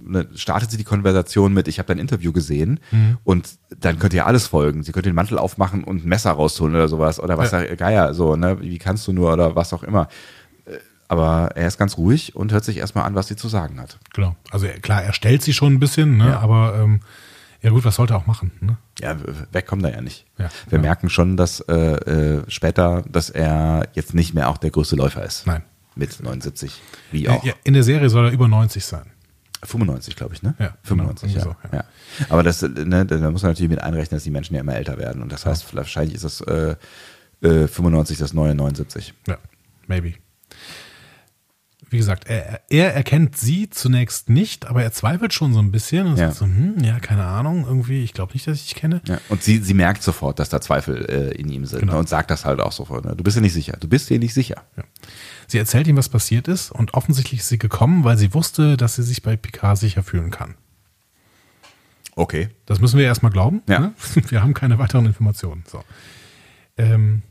ne, 0.02 0.26
startet 0.34 0.72
sie 0.72 0.76
die 0.76 0.82
Konversation 0.82 1.54
mit, 1.54 1.68
ich 1.68 1.78
habe 1.78 1.86
dein 1.86 2.00
Interview 2.00 2.32
gesehen 2.32 2.80
und 3.22 3.48
dann 3.78 4.00
könnte 4.00 4.16
ja 4.16 4.26
alles 4.26 4.48
folgen. 4.48 4.82
Sie 4.82 4.90
könnte 4.90 5.10
den 5.10 5.14
Mantel 5.14 5.38
aufmachen 5.38 5.84
und 5.84 6.04
ein 6.04 6.08
Messer 6.08 6.32
rausholen 6.32 6.74
oder 6.74 6.88
sowas 6.88 7.20
oder 7.20 7.38
was 7.38 7.52
Ja. 7.52 7.62
Geier, 7.76 8.12
so, 8.12 8.34
ne? 8.34 8.60
wie 8.60 8.78
kannst 8.78 9.06
du 9.06 9.12
nur 9.12 9.32
oder 9.32 9.54
was 9.54 9.72
auch 9.72 9.84
immer. 9.84 10.08
Aber 11.10 11.50
er 11.56 11.66
ist 11.66 11.76
ganz 11.76 11.98
ruhig 11.98 12.36
und 12.36 12.52
hört 12.52 12.64
sich 12.64 12.76
erstmal 12.76 13.04
an, 13.04 13.16
was 13.16 13.26
sie 13.26 13.34
zu 13.34 13.48
sagen 13.48 13.80
hat. 13.80 13.98
Genau. 14.14 14.36
Also 14.52 14.68
klar, 14.80 15.02
er 15.02 15.12
stellt 15.12 15.42
sie 15.42 15.52
schon 15.52 15.72
ein 15.74 15.80
bisschen, 15.80 16.16
ne? 16.18 16.28
Ja. 16.28 16.38
aber 16.38 16.78
ähm, 16.78 17.00
Ja 17.62 17.70
gut, 17.70 17.84
was 17.84 17.96
sollte 17.96 18.14
er 18.14 18.18
auch 18.18 18.26
machen? 18.26 18.52
Ne? 18.60 18.76
Ja, 19.00 19.16
weg 19.50 19.66
kommt 19.66 19.82
er 19.82 19.92
ja 19.92 20.02
nicht. 20.02 20.24
Ja, 20.38 20.50
Wir 20.68 20.78
ja. 20.78 20.82
merken 20.82 21.10
schon, 21.10 21.36
dass 21.36 21.58
äh, 21.62 21.74
äh, 21.74 22.44
später, 22.48 23.02
dass 23.10 23.28
er 23.28 23.88
jetzt 23.94 24.14
nicht 24.14 24.34
mehr 24.34 24.50
auch 24.50 24.56
der 24.56 24.70
größte 24.70 24.94
Läufer 24.94 25.24
ist. 25.24 25.48
Nein. 25.48 25.64
Mit 25.96 26.22
79. 26.22 26.80
Wie 27.10 27.28
auch. 27.28 27.42
Ja, 27.42 27.54
in 27.64 27.74
der 27.74 27.82
Serie 27.82 28.08
soll 28.08 28.26
er 28.26 28.30
über 28.30 28.46
90 28.46 28.84
sein. 28.84 29.10
95, 29.64 30.14
glaube 30.14 30.34
ich, 30.34 30.44
ne? 30.44 30.54
Ja, 30.60 30.76
95, 30.84 31.34
genau, 31.34 31.44
ja. 31.44 31.68
so, 31.70 31.76
ja. 31.76 31.84
Aber 32.28 32.44
das, 32.44 32.62
ne, 32.62 33.04
da 33.04 33.30
muss 33.32 33.42
man 33.42 33.50
natürlich 33.50 33.68
mit 33.68 33.82
einrechnen, 33.82 34.16
dass 34.16 34.22
die 34.22 34.30
Menschen 34.30 34.54
ja 34.54 34.60
immer 34.60 34.76
älter 34.76 34.96
werden. 34.96 35.22
Und 35.22 35.32
das 35.32 35.44
heißt, 35.44 35.74
wahrscheinlich 35.74 36.14
ist 36.14 36.24
das 36.24 36.40
äh, 36.42 36.76
äh, 37.42 37.66
95 37.66 38.16
das 38.16 38.32
neue 38.32 38.54
79. 38.54 39.12
Ja, 39.26 39.38
maybe. 39.88 40.14
Wie 41.90 41.96
gesagt, 41.98 42.26
er, 42.28 42.60
er 42.70 42.94
erkennt 42.94 43.36
sie 43.36 43.68
zunächst 43.68 44.28
nicht, 44.30 44.66
aber 44.66 44.82
er 44.84 44.92
zweifelt 44.92 45.34
schon 45.34 45.52
so 45.52 45.58
ein 45.58 45.72
bisschen 45.72 46.06
und 46.06 46.16
Ja. 46.16 46.28
sagt 46.28 46.38
so, 46.38 46.44
hm, 46.44 46.76
ja, 46.84 47.00
keine 47.00 47.24
Ahnung, 47.24 47.64
irgendwie, 47.66 48.04
ich 48.04 48.12
glaube 48.14 48.32
nicht, 48.32 48.46
dass 48.46 48.58
ich 48.58 48.64
dich 48.68 48.74
kenne. 48.76 49.02
Ja. 49.06 49.18
Und 49.28 49.42
sie, 49.42 49.58
sie 49.58 49.74
merkt 49.74 50.02
sofort, 50.04 50.38
dass 50.38 50.48
da 50.50 50.60
Zweifel 50.60 51.04
äh, 51.06 51.30
in 51.34 51.48
ihm 51.48 51.66
sind 51.66 51.80
Genau. 51.80 51.94
ne, 51.94 51.98
und 51.98 52.08
sagt 52.08 52.30
das 52.30 52.44
halt 52.44 52.60
auch 52.60 52.70
sofort. 52.72 53.04
Ne? 53.04 53.16
Du 53.16 53.24
bist 53.24 53.36
dir 53.36 53.40
nicht 53.40 53.52
sicher. 53.54 53.76
Du 53.80 53.88
bist 53.88 54.08
dir 54.08 54.18
nicht 54.20 54.34
sicher. 54.34 54.62
Ja. 54.76 54.84
Sie 55.48 55.58
erzählt 55.58 55.88
ihm, 55.88 55.96
was 55.96 56.08
passiert 56.08 56.46
ist 56.46 56.70
und 56.70 56.94
offensichtlich 56.94 57.40
ist 57.40 57.48
sie 57.48 57.58
gekommen, 57.58 58.04
weil 58.04 58.16
sie 58.16 58.32
wusste, 58.34 58.76
dass 58.76 58.94
sie 58.94 59.02
sich 59.02 59.22
bei 59.22 59.36
Picard 59.36 59.76
sicher 59.76 60.04
fühlen 60.04 60.30
kann. 60.30 60.54
Okay. 62.14 62.48
Das 62.66 62.80
müssen 62.80 62.98
wir 62.98 63.04
erstmal 63.06 63.32
glauben. 63.32 63.62
Ja. 63.68 63.78
Ne? 63.80 63.92
Wir 64.28 64.42
haben 64.42 64.54
keine 64.54 64.78
weiteren 64.78 65.06
Informationen. 65.06 65.64
So. 65.66 65.82
Ähm, 66.76 67.22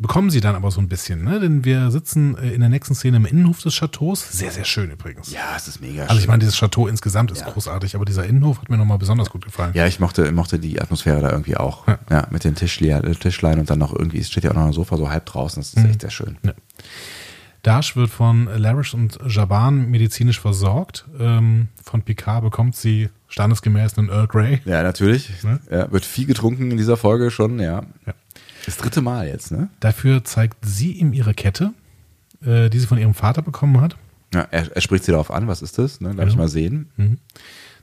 bekommen 0.00 0.30
sie 0.30 0.40
dann 0.40 0.54
aber 0.56 0.70
so 0.70 0.80
ein 0.80 0.88
bisschen, 0.88 1.22
ne? 1.22 1.38
denn 1.40 1.64
wir 1.64 1.90
sitzen 1.90 2.36
äh, 2.38 2.50
in 2.52 2.60
der 2.60 2.68
nächsten 2.68 2.94
Szene 2.94 3.18
im 3.18 3.26
Innenhof 3.26 3.60
des 3.62 3.74
Chateaus. 3.74 4.26
Sehr, 4.32 4.50
sehr 4.50 4.64
schön 4.64 4.90
übrigens. 4.90 5.30
Ja, 5.30 5.54
es 5.56 5.68
ist 5.68 5.80
mega 5.80 6.02
Also 6.04 6.14
ich 6.14 6.20
schön. 6.22 6.28
meine, 6.30 6.40
dieses 6.40 6.56
Chateau 6.56 6.86
insgesamt 6.88 7.30
ist 7.30 7.42
Ja. 7.42 7.50
großartig, 7.50 7.94
aber 7.94 8.04
dieser 8.04 8.24
Innenhof 8.24 8.60
hat 8.62 8.68
mir 8.70 8.76
nochmal 8.78 8.98
besonders 8.98 9.30
gut 9.30 9.44
gefallen. 9.44 9.72
Ja, 9.74 9.86
ich 9.86 10.00
mochte, 10.00 10.32
mochte 10.32 10.58
die 10.58 10.80
Atmosphäre 10.80 11.20
da 11.20 11.30
irgendwie 11.30 11.56
auch. 11.56 11.86
Ja. 11.86 11.98
Ja, 12.10 12.26
mit 12.30 12.44
den 12.44 12.54
äh, 12.56 13.14
Tischlein 13.14 13.58
und 13.60 13.70
dann 13.70 13.78
noch 13.78 13.92
irgendwie, 13.94 14.18
es 14.18 14.28
steht 14.30 14.44
ja 14.44 14.50
auch 14.50 14.54
noch 14.56 14.66
ein 14.66 14.72
Sofa 14.72 14.96
so 14.96 15.08
halb 15.10 15.26
draußen. 15.26 15.60
Das 15.60 15.74
ist 15.74 15.78
Mhm. 15.78 15.90
echt 15.90 16.00
sehr 16.00 16.10
schön. 16.10 16.38
Ja. 16.42 16.52
Dash 17.62 17.94
wird 17.94 18.08
von 18.08 18.46
Larish 18.56 18.94
und 18.94 19.18
Jaban 19.26 19.90
medizinisch 19.90 20.40
versorgt. 20.40 21.04
Ähm, 21.18 21.68
von 21.84 22.00
Picard 22.00 22.42
bekommt 22.42 22.74
sie 22.74 23.10
standesgemäß 23.28 23.98
einen 23.98 24.08
Earl 24.08 24.28
Grey. 24.28 24.60
Ja, 24.64 24.82
natürlich. 24.82 25.30
Ne? 25.44 25.60
Ja, 25.70 25.92
wird 25.92 26.06
viel 26.06 26.24
getrunken 26.24 26.70
in 26.70 26.78
dieser 26.78 26.96
Folge 26.96 27.30
schon, 27.30 27.58
ja. 27.60 27.82
Ja. 28.06 28.14
Das 28.66 28.76
dritte 28.76 29.00
Mal 29.00 29.26
jetzt, 29.28 29.50
ne? 29.52 29.68
Dafür 29.80 30.24
zeigt 30.24 30.64
sie 30.64 30.92
ihm 30.92 31.12
ihre 31.12 31.34
Kette, 31.34 31.72
äh, 32.44 32.68
die 32.70 32.78
sie 32.78 32.86
von 32.86 32.98
ihrem 32.98 33.14
Vater 33.14 33.42
bekommen 33.42 33.80
hat. 33.80 33.96
Ja, 34.34 34.42
er, 34.50 34.74
er 34.74 34.80
spricht 34.80 35.04
sie 35.04 35.12
darauf 35.12 35.30
an, 35.30 35.48
was 35.48 35.62
ist 35.62 35.78
das? 35.78 36.00
Ne? 36.00 36.14
Darf 36.14 36.26
ich 36.28 36.34
Ja. 36.34 36.38
mal 36.38 36.48
sehen? 36.48 37.18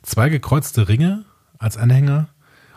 Zwei 0.03 0.29
gekreuzte 0.29 0.87
Ringe 0.87 1.25
als 1.59 1.77
Anhänger. 1.77 2.29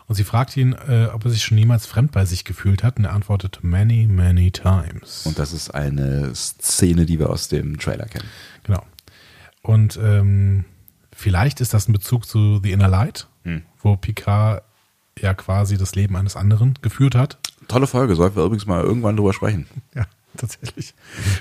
Und 0.07 0.17
sie 0.17 0.25
fragt 0.25 0.57
ihn, 0.57 0.73
äh, 0.89 1.07
ob 1.13 1.25
er 1.25 1.31
sich 1.31 1.45
schon 1.45 1.55
niemals 1.57 1.87
fremd 1.87 2.11
bei 2.11 2.25
sich 2.25 2.45
gefühlt 2.45 2.83
hat. 2.83 2.99
Und 2.99 3.05
er 3.05 3.13
antwortet, 3.13 3.61
many, 3.63 4.09
many 4.09 4.51
times. 4.51 5.25
Und 5.25 5.39
das 5.39 5.53
ist 5.53 5.71
eine 5.71 6.35
Szene, 6.35 7.07
die 7.07 7.21
wir 7.21 7.31
aus 7.31 7.47
dem 7.49 7.79
Trailer 7.79 8.07
kennen. 8.07 8.27
Genau. 8.65 8.83
Und 9.63 10.01
ähm, 10.03 10.65
vielleicht 11.13 11.61
ist 11.61 11.75
das 11.75 11.87
ein 11.89 11.93
Bezug 11.93 12.27
zu 12.27 12.59
The 12.63 12.73
Inner 12.73 12.89
Light, 12.89 13.29
Hm. 13.45 13.63
wo 13.81 13.97
Picard 13.97 14.65
ja 15.19 15.33
quasi 15.35 15.77
das 15.79 15.95
Leben 15.95 16.17
eines 16.17 16.35
anderen 16.35 16.75
geführt 16.83 17.15
hat. 17.15 17.39
Tolle 17.71 17.87
Folge, 17.87 18.15
sollten 18.17 18.37
wir 18.37 18.45
übrigens 18.45 18.67
mal 18.67 18.83
irgendwann 18.83 19.17
drüber 19.17 19.33
sprechen. 19.33 19.67
Ja, 19.95 20.05
tatsächlich. 20.37 20.95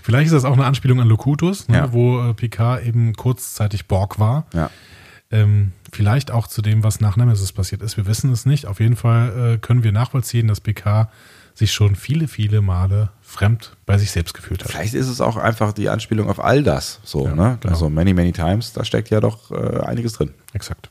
Vielleicht 0.03 0.27
ist 0.27 0.33
das 0.33 0.45
auch 0.45 0.53
eine 0.53 0.65
Anspielung 0.65 0.99
an 0.99 1.07
Locutus, 1.07 1.67
ne, 1.67 1.77
Ja. 1.77 1.93
wo 1.93 2.21
äh, 2.29 2.33
Picard 2.33 2.83
eben 2.85 3.13
kurzzeitig 3.15 3.87
Borg 3.87 4.19
war. 4.19 4.45
Ja. 4.53 4.69
Ähm, 5.31 5.73
vielleicht 5.93 6.31
auch 6.31 6.47
zu 6.47 6.61
dem, 6.63 6.83
was 6.83 6.99
nach 6.99 7.15
Nemesis 7.15 7.51
passiert 7.51 7.83
ist. 7.83 7.97
Wir 7.97 8.07
wissen 8.07 8.31
es 8.31 8.45
nicht. 8.47 8.65
Auf 8.65 8.79
jeden 8.79 8.95
Fall 8.95 9.53
äh, 9.53 9.57
können 9.59 9.83
wir 9.83 9.91
nachvollziehen, 9.91 10.47
dass 10.47 10.59
Picard 10.59 11.09
sich 11.53 11.71
schon 11.71 11.95
viele, 11.95 12.27
viele 12.27 12.61
Male 12.61 13.09
fremd 13.21 13.75
bei 13.85 13.97
sich 13.99 14.09
selbst 14.11 14.33
gefühlt 14.33 14.63
hat. 14.63 14.71
Vielleicht 14.71 14.93
ist 14.95 15.07
es 15.07 15.21
auch 15.21 15.37
einfach 15.37 15.73
die 15.73 15.89
Anspielung 15.89 16.29
auf 16.29 16.43
all 16.43 16.63
das. 16.63 16.99
So, 17.03 17.25
Ja, 17.27 17.35
ne? 17.35 17.57
genau. 17.61 17.73
Also 17.73 17.89
many, 17.89 18.13
many 18.13 18.31
times, 18.31 18.73
da 18.73 18.83
steckt 18.83 19.09
ja 19.11 19.19
doch 19.19 19.51
äh, 19.51 19.81
einiges 19.81 20.13
drin. 20.13 20.31
Exakt. 20.53 20.89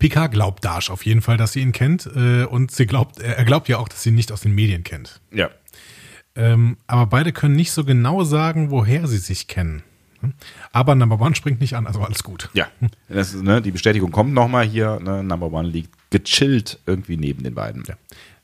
Picard 0.00 0.32
glaubt 0.32 0.64
Dash 0.64 0.90
auf 0.90 1.04
jeden 1.06 1.22
Fall, 1.22 1.36
dass 1.36 1.52
sie 1.52 1.60
ihn 1.60 1.70
kennt 1.70 2.06
äh, 2.16 2.44
und 2.44 2.72
sie 2.72 2.86
glaubt, 2.86 3.20
er 3.20 3.44
glaubt 3.44 3.68
ja 3.68 3.78
auch, 3.78 3.88
dass 3.88 4.02
sie 4.02 4.08
ihn 4.08 4.16
nicht 4.16 4.32
aus 4.32 4.40
den 4.40 4.54
Medien 4.54 4.82
kennt. 4.82 5.20
Ja. 5.30 5.50
Ähm, 6.34 6.78
aber 6.88 7.06
beide 7.06 7.32
können 7.32 7.54
nicht 7.54 7.70
so 7.70 7.84
genau 7.84 8.24
sagen, 8.24 8.70
woher 8.70 9.06
sie 9.06 9.18
sich 9.18 9.46
kennen. 9.46 9.82
Aber 10.72 10.94
Number 10.94 11.20
One 11.20 11.34
springt 11.34 11.60
nicht 11.60 11.74
an, 11.74 11.86
also 11.86 12.00
alles 12.02 12.22
gut. 12.22 12.50
Ja. 12.52 12.66
Das 13.08 13.34
ist, 13.34 13.42
ne, 13.42 13.62
die 13.62 13.70
Bestätigung 13.70 14.10
kommt 14.10 14.34
nochmal 14.34 14.66
hier. 14.66 15.00
Ne? 15.00 15.22
Number 15.22 15.52
One 15.52 15.68
liegt 15.68 15.90
gechillt 16.10 16.78
irgendwie 16.86 17.16
neben 17.16 17.42
den 17.42 17.54
beiden. 17.54 17.84
Ja. 17.88 17.94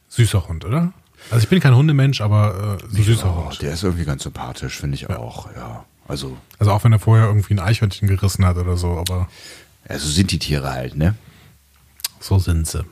Süßer 0.09 0.49
Hund, 0.49 0.65
oder? 0.65 0.93
Also 1.31 1.45
ich 1.45 1.49
bin 1.49 1.61
kein 1.61 1.75
Hundemensch, 1.75 2.21
aber 2.21 2.79
äh, 2.83 2.87
so 2.97 3.03
süßer 3.03 3.35
Hund. 3.35 3.61
der 3.63 3.73
ist 3.73 3.83
irgendwie 3.83 4.05
ganz 4.05 4.23
sympathisch, 4.23 4.79
finde 4.79 4.95
ich 4.95 5.11
auch. 5.11 5.55
Ja. 5.55 5.85
Also, 6.09 6.37
Also 6.59 6.73
auch 6.73 6.85
wenn 6.85 6.93
er 6.93 6.99
vorher 6.99 7.27
irgendwie 7.27 7.55
ein 7.55 7.61
Eichhörnchen 7.61 8.09
gerissen 8.09 8.47
hat 8.47 8.57
oder 8.57 8.77
so, 8.77 8.97
aber 8.97 9.29
also 9.89 10.09
sind 10.09 10.31
die 10.31 10.39
Tiere 10.39 10.71
halt, 10.71 10.97
ne? 10.97 11.15
So 12.27 12.39
sind 12.39 12.67
sie. 12.67 12.85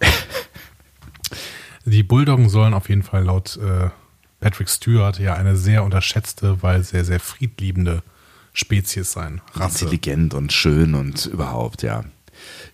Die 1.85 2.02
Bulldoggen 2.02 2.48
sollen 2.48 2.73
auf 2.74 2.89
jeden 2.89 3.02
Fall 3.02 3.24
laut 3.24 3.56
äh, 3.59 3.90
Patrick 4.40 4.69
Stewart 4.69 5.19
ja 5.19 5.35
eine 5.35 5.56
sehr 5.56 5.85
unterschätzte, 5.85 6.62
weil 6.62 6.82
sehr, 6.82 7.05
sehr 7.05 7.20
friedliebende 7.20 8.02
Spezies 8.52 9.12
sein. 9.12 9.40
Rasse. 9.55 9.85
Intelligent 9.85 10.35
und 10.35 10.52
schön 10.52 10.94
und 10.94 11.27
überhaupt, 11.27 11.82
ja. 11.82 12.05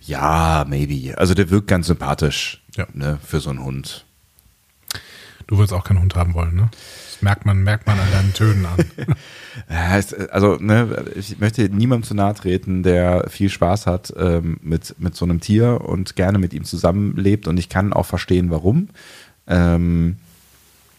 Ja, 0.02 0.64
maybe. 0.68 1.16
Also 1.18 1.34
der 1.34 1.50
wirkt 1.50 1.68
ganz 1.68 1.86
sympathisch 1.86 2.62
Ja. 2.76 2.86
ne, 2.92 3.18
für 3.24 3.40
so 3.40 3.50
einen 3.50 3.62
Hund. 3.64 4.04
Du 5.46 5.58
würdest 5.58 5.72
auch 5.72 5.84
keinen 5.84 6.00
Hund 6.00 6.14
haben 6.14 6.34
wollen, 6.34 6.54
ne? 6.54 6.70
Das 6.72 7.22
merkt 7.22 7.44
man, 7.46 7.62
merkt 7.62 7.86
man 7.86 7.98
an 7.98 8.10
deinen 8.12 8.32
Tönen 8.34 8.66
an. 8.66 8.76
Ja, 9.68 9.98
es- 9.98 10.14
Also, 10.14 10.56
ne, 10.56 11.04
ich 11.16 11.38
möchte 11.38 11.68
niemandem 11.68 12.06
zu 12.06 12.14
nahe 12.14 12.34
treten, 12.34 12.82
der 12.82 13.28
viel 13.28 13.48
Spaß 13.50 13.86
hat 13.86 14.12
ähm, 14.16 14.58
mit, 14.62 14.94
mit 14.98 15.14
so 15.16 15.24
einem 15.24 15.40
Tier 15.40 15.80
und 15.82 16.16
gerne 16.16 16.38
mit 16.38 16.52
ihm 16.52 16.64
zusammenlebt. 16.64 17.48
Und 17.48 17.58
ich 17.58 17.68
kann 17.68 17.92
auch 17.92 18.06
verstehen, 18.06 18.50
warum. 18.50 18.88
Ähm, 19.46 20.16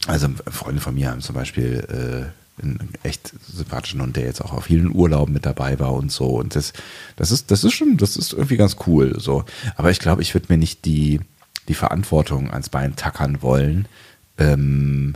also 0.07 0.28
Freunde 0.49 0.82
von 0.82 0.95
mir 0.95 1.11
haben 1.11 1.22
zum 1.22 1.36
Beispiel 1.36 2.32
äh, 2.60 2.61
einen 2.64 2.90
echt 3.03 3.32
sympathischen 3.48 4.02
Hund, 4.02 4.15
der 4.15 4.26
jetzt 4.26 4.41
auch 4.41 4.52
auf 4.53 4.65
vielen 4.65 4.94
Urlauben 4.94 5.34
mit 5.34 5.45
dabei 5.45 5.80
war 5.80 5.94
und 5.94 6.11
so. 6.11 6.28
Und 6.28 6.56
das, 6.56 6.73
das 7.15 7.32
ist, 7.32 7.52
das 7.52 7.64
ist 7.64 7.73
schon, 7.73 7.98
das 7.98 8.18
ist 8.18 8.34
irgendwie 8.34 8.57
ganz 8.57 8.78
cool. 8.88 9.15
So. 9.19 9.45
Aber 9.78 9.91
ich 9.91 9.99
glaube, 9.99 10.22
ich 10.22 10.34
würde 10.34 10.48
mir 10.49 10.57
nicht 10.57 10.86
die, 10.86 11.22
die 11.68 11.73
Verantwortung 11.76 12.52
ans 12.52 12.69
Bein 12.69 12.95
tackern 12.95 13.41
wollen, 13.41 13.88
ähm, 14.38 15.14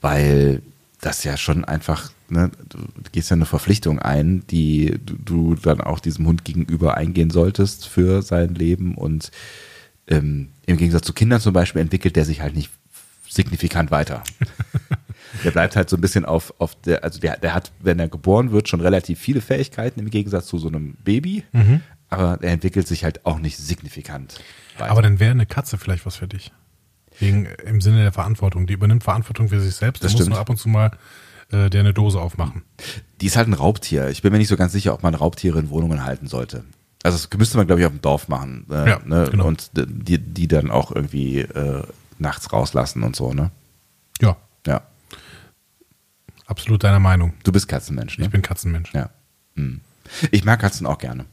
weil 0.00 0.62
das 1.00 1.24
ja 1.24 1.36
schon 1.36 1.64
einfach, 1.64 2.10
ne, 2.30 2.50
du 2.68 2.78
gehst 3.12 3.30
ja 3.30 3.36
eine 3.36 3.46
Verpflichtung 3.46 3.98
ein, 3.98 4.44
die 4.50 4.98
du, 5.04 5.54
dann 5.54 5.80
auch 5.80 6.00
diesem 6.00 6.26
Hund 6.26 6.44
gegenüber 6.44 6.96
eingehen 6.96 7.30
solltest 7.30 7.86
für 7.86 8.22
sein 8.22 8.54
Leben 8.54 8.94
und 8.94 9.30
ähm, 10.08 10.48
im 10.66 10.76
Gegensatz 10.76 11.06
zu 11.06 11.12
Kindern 11.12 11.40
zum 11.40 11.52
Beispiel 11.52 11.82
entwickelt 11.82 12.16
der 12.16 12.24
sich 12.24 12.40
halt 12.40 12.54
nicht 12.54 12.70
signifikant 13.28 13.90
weiter. 13.90 14.24
der 15.44 15.50
bleibt 15.52 15.76
halt 15.76 15.88
so 15.88 15.96
ein 15.96 16.00
bisschen 16.00 16.24
auf, 16.24 16.52
auf 16.58 16.74
der, 16.80 17.04
also 17.04 17.20
der, 17.20 17.36
der 17.36 17.54
hat, 17.54 17.70
wenn 17.80 17.98
er 17.98 18.08
geboren 18.08 18.50
wird, 18.50 18.68
schon 18.68 18.80
relativ 18.80 19.20
viele 19.20 19.40
Fähigkeiten 19.40 20.00
im 20.00 20.10
Gegensatz 20.10 20.46
zu 20.46 20.58
so 20.58 20.68
einem 20.68 20.94
Baby, 21.04 21.44
aber 22.08 22.38
er 22.42 22.52
entwickelt 22.52 22.88
sich 22.88 23.04
halt 23.04 23.24
auch 23.24 23.38
nicht 23.38 23.56
signifikant 23.56 24.40
weiter. 24.78 24.90
Aber 24.90 25.02
dann 25.02 25.20
wäre 25.20 25.30
eine 25.30 25.46
Katze 25.46 25.78
vielleicht 25.78 26.04
was 26.04 26.16
für 26.16 26.26
dich. 26.26 26.52
Wegen, 27.18 27.46
Im 27.64 27.80
Sinne 27.80 28.02
der 28.02 28.12
Verantwortung. 28.12 28.66
Die 28.66 28.72
übernimmt 28.72 29.04
Verantwortung 29.04 29.48
für 29.48 29.60
sich 29.60 29.74
selbst. 29.74 30.02
Das 30.02 30.12
stimmt. 30.12 30.30
nur 30.30 30.38
ab 30.38 30.48
und 30.48 30.56
zu 30.56 30.68
mal 30.68 30.90
äh, 31.50 31.68
der 31.70 31.80
eine 31.80 31.92
Dose 31.94 32.20
aufmachen. 32.20 32.62
Die 33.20 33.26
ist 33.26 33.36
halt 33.36 33.48
ein 33.48 33.54
Raubtier. 33.54 34.08
Ich 34.08 34.22
bin 34.22 34.32
mir 34.32 34.38
nicht 34.38 34.48
so 34.48 34.56
ganz 34.56 34.72
sicher, 34.72 34.94
ob 34.94 35.02
man 35.02 35.14
Raubtiere 35.14 35.58
in 35.58 35.70
Wohnungen 35.70 36.04
halten 36.04 36.26
sollte. 36.26 36.64
Also 37.02 37.16
das 37.26 37.38
müsste 37.38 37.56
man, 37.56 37.66
glaube 37.66 37.80
ich, 37.80 37.86
auf 37.86 37.92
dem 37.92 38.02
Dorf 38.02 38.28
machen. 38.28 38.66
Äh, 38.70 38.88
Ja, 38.90 39.00
ne? 39.04 39.28
genau. 39.30 39.46
Und 39.46 39.70
die, 39.74 40.18
die 40.18 40.48
dann 40.48 40.70
auch 40.70 40.92
irgendwie 40.92 41.38
äh, 41.40 41.82
nachts 42.18 42.52
rauslassen 42.52 43.02
und 43.02 43.16
so, 43.16 43.32
ne? 43.32 43.50
Ja, 44.20 44.36
Ja. 44.66 44.82
absolut 46.46 46.84
deiner 46.84 47.00
Meinung. 47.00 47.32
Du 47.42 47.52
bist 47.52 47.68
Katzenmensch, 47.68 48.18
ne? 48.18 48.26
Ich 48.26 48.30
bin 48.30 48.42
Katzenmensch. 48.42 48.92
ja. 48.92 49.10
Hm. 49.56 49.80
Ich 50.30 50.44
mag 50.44 50.60
Katzen 50.60 50.86
auch 50.86 50.98
gerne. 50.98 51.24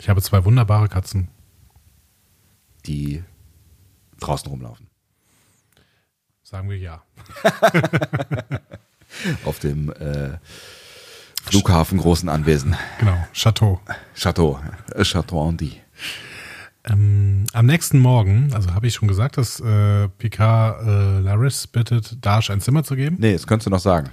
Ich 0.00 0.08
habe 0.08 0.20
zwei 0.22 0.44
wunderbare 0.44 0.88
Katzen. 0.88 1.28
Die 2.86 3.22
draußen 4.20 4.48
rumlaufen. 4.48 4.86
Sagen 6.42 6.70
wir 6.70 6.78
ja. 6.78 7.02
Auf 9.44 9.58
dem 9.58 9.90
äh, 9.92 10.38
Flughafen 11.42 11.98
großen 11.98 12.28
Anwesen. 12.28 12.76
Genau, 12.98 13.16
Chateau. 13.32 13.80
Chateau. 14.14 14.58
Äh, 14.94 15.04
Chateau 15.04 15.48
Andy. 15.48 15.80
Ähm, 16.88 17.44
am 17.52 17.66
nächsten 17.66 17.98
Morgen, 17.98 18.50
also 18.52 18.74
habe 18.74 18.86
ich 18.86 18.94
schon 18.94 19.08
gesagt, 19.08 19.38
dass 19.38 19.60
äh, 19.60 20.08
Picard 20.08 20.86
äh, 20.86 21.20
Laris 21.20 21.66
bittet, 21.66 22.24
Dash 22.24 22.50
ein 22.50 22.60
Zimmer 22.60 22.84
zu 22.84 22.94
geben. 22.94 23.16
Nee, 23.18 23.32
das 23.32 23.46
könntest 23.46 23.66
du 23.66 23.70
noch 23.70 23.80
sagen. 23.80 24.10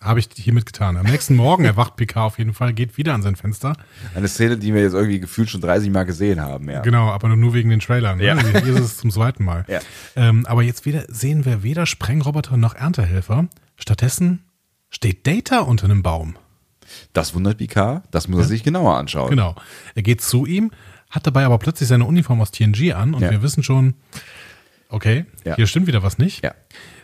Habe 0.00 0.18
ich 0.18 0.28
hiermit 0.34 0.66
getan. 0.66 0.96
Am 0.96 1.06
nächsten 1.06 1.36
Morgen 1.36 1.64
erwacht 1.64 1.96
Picard 1.96 2.26
auf 2.26 2.38
jeden 2.38 2.54
Fall, 2.54 2.72
geht 2.72 2.96
wieder 2.96 3.14
an 3.14 3.22
sein 3.22 3.36
Fenster. 3.36 3.74
Eine 4.14 4.26
Szene, 4.28 4.56
die 4.56 4.74
wir 4.74 4.82
jetzt 4.82 4.94
irgendwie 4.94 5.20
gefühlt 5.20 5.50
schon 5.50 5.60
30 5.60 5.90
Mal 5.90 6.04
gesehen 6.04 6.40
haben, 6.40 6.68
ja. 6.68 6.80
Genau, 6.80 7.10
aber 7.10 7.28
nur 7.28 7.54
wegen 7.54 7.70
den 7.70 7.80
Trailern. 7.80 8.18
Ne? 8.18 8.26
Ja. 8.26 8.34
Also 8.34 8.48
Hier 8.50 8.74
ist 8.74 8.80
es 8.80 8.96
zum 8.98 9.10
zweiten 9.10 9.44
Mal. 9.44 9.64
Ja. 9.68 9.80
Ähm, 10.16 10.44
aber 10.46 10.62
jetzt 10.62 10.84
wieder 10.86 11.04
sehen 11.08 11.44
wir 11.44 11.62
weder 11.62 11.86
Sprengroboter 11.86 12.56
noch 12.56 12.74
Erntehelfer. 12.74 13.46
Stattdessen 13.76 14.44
steht 14.92 15.26
Data 15.26 15.58
unter 15.60 15.86
einem 15.86 16.04
Baum. 16.04 16.36
Das 17.12 17.34
wundert 17.34 17.58
Picard, 17.58 18.04
das 18.12 18.28
muss 18.28 18.40
er 18.42 18.44
sich 18.46 18.62
genauer 18.62 18.96
anschauen. 18.96 19.30
Genau. 19.30 19.56
Er 19.96 20.02
geht 20.02 20.20
zu 20.20 20.46
ihm, 20.46 20.70
hat 21.10 21.26
dabei 21.26 21.44
aber 21.44 21.58
plötzlich 21.58 21.88
seine 21.88 22.04
Uniform 22.04 22.40
aus 22.40 22.52
TNG 22.52 22.92
an 22.92 23.14
und 23.14 23.22
Ja. 23.22 23.30
wir 23.30 23.42
wissen 23.42 23.62
schon, 23.64 23.94
okay, 24.88 25.24
Ja. 25.44 25.56
hier 25.56 25.66
stimmt 25.66 25.86
wieder 25.88 26.02
was 26.04 26.18
nicht. 26.18 26.44
Ja. 26.44 26.54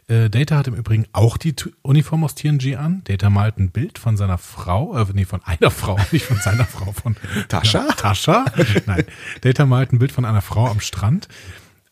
Äh, 0.09 0.31
Data 0.31 0.57
hat 0.57 0.67
im 0.69 0.75
Übrigen 0.75 1.07
auch 1.13 1.37
die 1.37 1.55
Uniform 1.83 2.25
aus 2.25 2.35
TNG 2.35 2.77
an. 2.77 3.03
Data 3.05 3.29
malt 3.29 3.59
ein 3.59 3.71
Bild 3.71 3.99
von 3.99 4.17
seiner 4.17 4.39
Frau, 4.39 4.97
äh, 4.97 5.05
nee, 5.13 5.25
von 5.27 5.43
einer 5.45 5.71
Frau, 5.71 5.99
nicht 6.13 6.25
von 6.27 6.39
seiner 6.39 6.65
Frau, 6.65 6.93
von 6.93 7.17
Tascha? 7.49 7.87
Ja, 7.89 7.93
Tascha? 7.95 8.45
Nein. 8.87 9.05
Data 9.43 9.67
malt 9.67 9.93
ein 9.93 9.99
Bild 9.99 10.13
von 10.13 10.25
einer 10.25 10.41
Frau 10.43 10.67
am 10.69 10.81
Strand, 10.81 11.29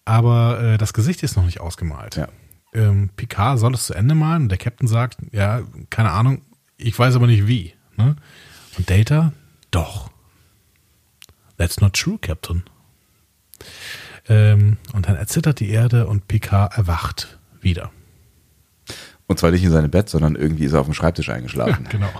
aber 0.05 0.61
äh, 0.63 0.79
das 0.79 0.93
Gesicht 0.93 1.23
ist 1.23 1.37
noch 1.37 1.45
nicht 1.45 1.61
ausgemalt. 1.61 2.17
Ja. 2.17 2.29
Ähm, 2.77 3.11
Picard 3.17 3.59
soll 3.59 3.75
es 3.75 3.87
zu 3.87 3.95
Ende 3.95 4.15
malen 4.15 4.45
und 4.45 4.49
der 4.51 4.59
Captain 4.59 4.87
sagt, 4.87 5.17
ja, 5.33 5.63
keine 5.89 6.11
Ahnung, 6.11 6.43
ich 6.77 6.97
weiß 6.99 7.17
aber 7.17 7.27
nicht 7.27 7.47
wie. 7.47 7.73
Ne? 7.97 8.17
Und 8.77 8.91
Data, 8.91 9.33
doch. 9.71 10.11
That's 11.57 11.81
not 11.81 11.95
true, 11.95 12.19
Captain. 12.21 12.65
Ähm, 14.29 14.77
und 14.93 15.09
dann 15.09 15.17
erzittert 15.17 15.61
die 15.61 15.71
Erde 15.71 16.07
und 16.07 16.29
Picard 16.29 16.77
erwacht 16.77 17.39
wieder. 17.63 17.91
Und 19.27 19.39
zwar 19.39 19.51
nicht 19.51 19.65
in 19.65 19.71
seinem 19.73 19.91
Bett, 19.91 20.11
sondern 20.11 20.37
irgendwie 20.37 20.65
ist 20.65 20.75
er 20.75 20.81
auf 20.81 20.87
dem 20.87 20.95
Schreibtisch 20.95 21.29
eingeschlafen. 21.31 21.87
Genau. 21.89 22.11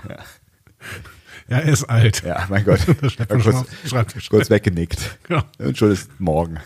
Ja, 1.49 1.59
er 1.59 1.71
ist 1.71 1.85
alt. 1.85 2.23
Ja, 2.23 2.45
mein 2.49 2.65
Gott. 2.65 2.79
Kurz, 3.29 4.29
kurz 4.29 4.49
weggenickt. 4.49 5.17
Ja. 5.29 5.45
Und 5.59 5.77
schon 5.77 5.91
ist 5.91 6.19
morgen. 6.19 6.59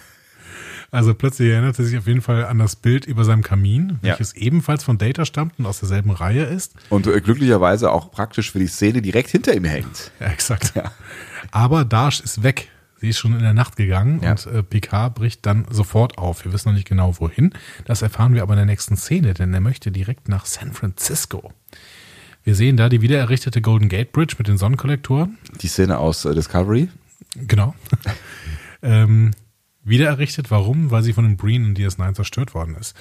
Also 0.91 1.13
plötzlich 1.13 1.49
erinnert 1.49 1.80
er 1.80 1.85
sich 1.85 1.97
auf 1.97 2.05
jeden 2.05 2.22
Fall 2.22 2.45
an 2.45 2.59
das 2.59 2.76
Bild 2.76 3.05
über 3.05 3.23
seinem 3.23 3.43
Kamin, 3.43 3.99
Ja. 4.01 4.09
welches 4.09 4.34
ebenfalls 4.34 4.84
von 4.84 4.97
Data 4.97 5.23
stammt 5.26 5.57
und 5.57 5.65
aus 5.65 5.80
derselben 5.80 6.11
Reihe 6.11 6.43
ist. 6.43 6.73
Und 6.89 7.07
äh, 7.07 7.22
glücklicherweise 7.22 7.91
auch 7.91 8.11
praktisch 8.11 8.51
für 8.51 8.59
die 8.59 8.68
Szene 8.68 9.01
direkt 9.01 9.30
hinter 9.30 9.53
ihm 9.55 9.63
hängt. 9.63 10.11
Ja, 10.19 10.27
exakt. 10.27 10.73
Ja. 10.76 10.91
Aber 11.51 11.85
Dash 11.85 12.19
ist 12.19 12.43
weg. 12.43 12.68
Sie 12.99 13.09
ist 13.09 13.18
schon 13.18 13.34
in 13.34 13.39
der 13.39 13.53
Nacht 13.55 13.77
gegangen 13.77 14.22
Ja. 14.22 14.31
und 14.31 14.45
äh, 14.47 14.61
Picard 14.63 15.15
bricht 15.15 15.45
dann 15.45 15.65
sofort 15.72 16.18
auf. 16.18 16.43
Wir 16.45 16.53
wissen 16.53 16.69
noch 16.69 16.76
nicht 16.76 16.88
genau 16.88 17.15
wohin. 17.19 17.51
Das 17.85 18.01
erfahren 18.01 18.35
wir 18.35 18.43
aber 18.43 18.53
in 18.53 18.57
der 18.57 18.65
nächsten 18.68 18.95
Szene, 18.97 19.34
denn 19.34 19.53
er 19.53 19.61
möchte 19.61 19.91
direkt 19.91 20.27
nach 20.30 20.45
San 20.45 20.73
Francisco. 20.73 21.51
Wir 22.43 22.53
sehen 22.53 22.76
da 22.76 22.89
die 22.89 23.01
wiedererrichtete 23.01 23.61
Golden 23.61 23.88
Gate 23.88 24.11
Bridge 24.11 24.35
mit 24.38 24.47
den 24.49 24.57
Sonnenkollektoren. 24.57 25.38
Die 25.61 25.68
Szene 25.68 25.97
aus 25.99 26.26
äh, 26.26 26.35
Discovery. 26.35 26.89
Genau. 27.35 27.73
ähm, 28.84 29.31
wiedererrichtet. 29.84 30.52
Warum? 30.52 30.91
Weil 30.91 31.03
sie 31.03 31.14
von 31.14 31.26
den 31.26 31.38
Breen 31.38 31.66
in 31.66 31.76
DS9 31.76 32.14
zerstört 32.14 32.53
worden 32.53 32.76
ist. 32.76 32.95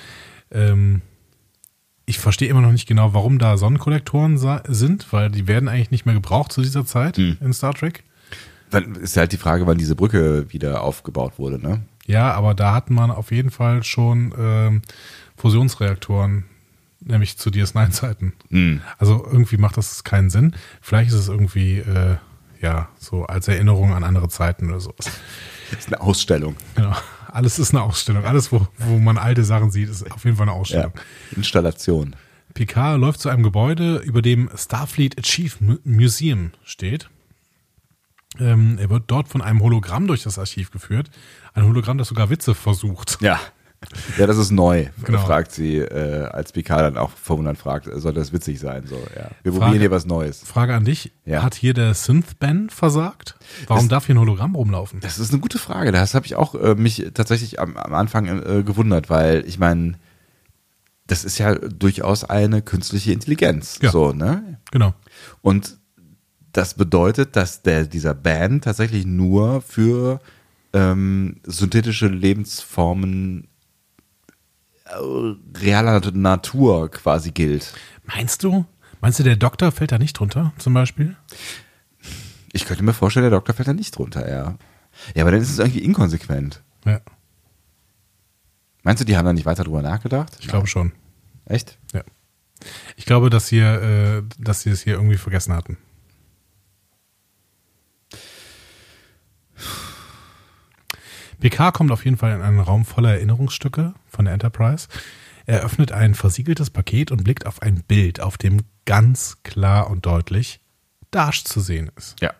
Ähm, 0.50 1.02
ich 2.06 2.18
verstehe 2.18 2.48
immer 2.48 2.60
noch 2.60 2.72
nicht 2.72 2.88
genau, 2.88 3.14
warum 3.14 3.38
da 3.38 3.56
Sonnenkollektoren 3.56 4.36
sind, 4.36 5.12
weil 5.12 5.30
die 5.30 5.46
werden 5.46 5.68
eigentlich 5.68 5.92
nicht 5.92 6.06
mehr 6.06 6.14
gebraucht 6.14 6.52
zu 6.52 6.60
dieser 6.60 6.84
Zeit 6.84 7.18
in 7.18 7.52
Star 7.52 7.72
Trek. 7.72 8.02
Dann 8.70 8.96
ist 8.96 9.16
halt 9.16 9.32
die 9.32 9.36
Frage, 9.36 9.66
wann 9.66 9.78
diese 9.78 9.94
Brücke 9.94 10.52
wieder 10.52 10.82
aufgebaut 10.82 11.38
wurde, 11.38 11.60
ne? 11.60 11.82
Ja, 12.06 12.32
aber 12.32 12.54
da 12.54 12.74
hat 12.74 12.90
man 12.90 13.12
auf 13.12 13.30
jeden 13.30 13.50
Fall 13.50 13.84
schon 13.84 14.34
ähm, 14.36 14.82
Fusionsreaktoren, 15.36 16.44
nämlich 17.00 17.38
zu 17.38 17.50
DS9-Zeiten. 17.50 18.32
Hm. 18.50 18.80
Also 18.98 19.24
irgendwie 19.24 19.56
macht 19.56 19.76
das 19.76 20.02
keinen 20.02 20.30
Sinn. 20.30 20.56
Vielleicht 20.80 21.10
ist 21.10 21.16
es 21.16 21.28
irgendwie, 21.28 21.78
äh, 21.78 22.16
ja, 22.60 22.88
so 22.98 23.24
als 23.26 23.46
Erinnerung 23.46 23.94
an 23.94 24.02
andere 24.02 24.28
Zeiten 24.28 24.68
oder 24.68 24.80
so. 24.80 24.94
Das 25.70 25.80
ist 25.80 25.86
eine 25.88 26.00
Ausstellung. 26.00 26.56
Genau. 26.74 26.94
Alles 27.28 27.58
ist 27.58 27.72
eine 27.72 27.82
Ausstellung. 27.82 28.24
Alles, 28.24 28.50
wo, 28.50 28.66
wo 28.78 28.98
man 28.98 29.16
alte 29.18 29.44
Sachen 29.44 29.70
sieht, 29.70 29.88
ist 29.88 30.10
auf 30.10 30.24
jeden 30.24 30.36
Fall 30.36 30.48
eine 30.48 30.56
Ja. 30.56 30.60
Ausstellung. 30.60 30.92
Installation. 31.36 32.16
Picard 32.54 32.98
läuft 33.00 33.20
zu 33.20 33.28
einem 33.28 33.44
Gebäude, 33.44 33.98
über 33.98 34.22
dem 34.22 34.50
Starfleet 34.56 35.16
Achieve 35.18 35.78
Museum 35.84 36.50
steht. 36.64 37.08
Ähm, 38.38 38.78
er 38.80 38.90
wird 38.90 39.04
dort 39.08 39.28
von 39.28 39.42
einem 39.42 39.60
Hologramm 39.60 40.06
durch 40.06 40.22
das 40.22 40.38
Archiv 40.38 40.70
geführt. 40.70 41.10
Ein 41.54 41.64
Hologramm, 41.66 41.98
das 41.98 42.08
sogar 42.08 42.30
Witze 42.30 42.54
versucht. 42.54 43.18
Ja. 43.20 43.38
Ja, 44.18 44.26
das 44.26 44.36
ist 44.36 44.50
neu, 44.50 44.86
Genau. 45.04 45.24
fragt 45.24 45.52
sie, 45.52 45.78
äh, 45.78 46.24
als 46.26 46.52
Picard 46.52 46.82
dann 46.82 46.98
auch 46.98 47.10
verwundert 47.12 47.56
fragt, 47.56 47.88
soll 47.90 48.12
das 48.12 48.30
witzig 48.32 48.60
sein? 48.60 48.86
So, 48.86 48.96
ja. 49.16 49.30
Wir 49.42 49.52
Frage- 49.52 49.64
probieren 49.64 49.80
hier 49.80 49.90
was 49.90 50.04
Neues. 50.04 50.42
Frage 50.44 50.74
an 50.74 50.84
dich. 50.84 51.12
Ja. 51.24 51.42
Hat 51.42 51.54
hier 51.54 51.72
der 51.72 51.94
Synth-Ben 51.94 52.68
versagt? 52.68 53.36
Warum 53.68 53.84
Das- 53.84 53.88
darf 53.88 54.06
hier 54.06 54.14
ein 54.16 54.18
Hologramm 54.20 54.54
rumlaufen? 54.54 55.00
Das 55.00 55.18
ist 55.18 55.32
eine 55.32 55.40
gute 55.40 55.58
Frage. 55.58 55.92
Das 55.92 56.14
habe 56.14 56.26
ich 56.26 56.36
auch 56.36 56.54
äh, 56.54 56.74
mich 56.74 57.06
tatsächlich 57.14 57.58
am, 57.58 57.76
am 57.78 57.94
Anfang 57.94 58.26
äh, 58.26 58.62
gewundert, 58.62 59.08
weil 59.08 59.44
ich 59.46 59.58
meine, 59.58 59.94
das 61.06 61.24
ist 61.24 61.38
ja 61.38 61.54
durchaus 61.54 62.24
eine 62.24 62.60
künstliche 62.60 63.12
Intelligenz. 63.12 63.78
Ja. 63.82 63.90
So, 63.90 64.12
ne? 64.12 64.58
Genau. 64.72 64.92
Und 65.40 65.78
das 66.52 66.74
bedeutet, 66.74 67.34
dass 67.34 67.62
der, 67.62 67.84
dieser 67.86 68.12
Band 68.14 68.64
tatsächlich 68.64 69.06
nur 69.06 69.62
für 69.62 70.20
ähm, 70.74 71.36
synthetische 71.44 72.08
Lebensformen 72.08 73.46
realer 75.56 76.00
Natur 76.12 76.90
quasi 76.90 77.30
gilt. 77.32 77.72
Meinst 78.04 78.42
du? 78.44 78.64
Meinst 79.00 79.18
du, 79.18 79.22
der 79.22 79.36
Doktor 79.36 79.72
fällt 79.72 79.92
da 79.92 79.98
nicht 79.98 80.14
drunter, 80.18 80.52
zum 80.58 80.74
Beispiel? 80.74 81.16
Ich 82.52 82.66
könnte 82.66 82.82
mir 82.82 82.92
vorstellen, 82.92 83.24
der 83.24 83.30
Doktor 83.30 83.54
fällt 83.54 83.68
da 83.68 83.72
nicht 83.72 83.96
drunter, 83.96 84.28
ja. 84.28 84.56
Ja, 85.14 85.22
aber 85.22 85.30
dann 85.30 85.40
ist 85.40 85.50
es 85.50 85.58
irgendwie 85.58 85.84
inkonsequent. 85.84 86.62
Ja, 86.84 87.00
Meinst 88.82 89.00
du, 89.00 89.04
die 89.04 89.16
haben 89.16 89.26
da 89.26 89.32
nicht 89.32 89.46
weiter 89.46 89.64
drüber 89.64 89.82
nachgedacht? 89.82 90.36
ich 90.40 90.48
glaube 90.48 90.66
schon. 90.66 90.92
Echt? 91.44 91.78
Ja. 91.92 92.02
Ich 92.96 93.04
glaube, 93.06 93.30
dass 93.30 93.48
hier, 93.48 93.82
äh, 93.82 94.22
dass 94.38 94.62
sie 94.62 94.70
es 94.70 94.82
hier 94.82 94.94
irgendwie 94.94 95.16
vergessen 95.16 95.52
hatten. 95.54 95.76
Picard 101.40 101.74
kommt 101.74 101.90
auf 101.90 102.04
jeden 102.04 102.16
Fall 102.16 102.34
in 102.34 102.42
einen 102.42 102.60
Raum 102.60 102.84
voller 102.84 103.10
Erinnerungsstücke 103.14 103.94
von 104.06 104.24
der 104.24 104.34
Enterprise. 104.34 104.88
Er 105.46 105.60
öffnet 105.62 105.90
ein 105.92 106.14
versiegeltes 106.14 106.70
Paket 106.70 107.10
und 107.10 107.24
blickt 107.24 107.46
auf 107.46 107.62
ein 107.62 107.82
Bild, 107.82 108.20
auf 108.20 108.38
dem 108.38 108.62
ganz 108.84 109.38
klar 109.42 109.90
und 109.90 110.06
deutlich 110.06 110.60
Dash 111.10 111.44
zu 111.44 111.60
sehen 111.60 111.90
ist. 111.96 112.20
Ja. 112.20 112.32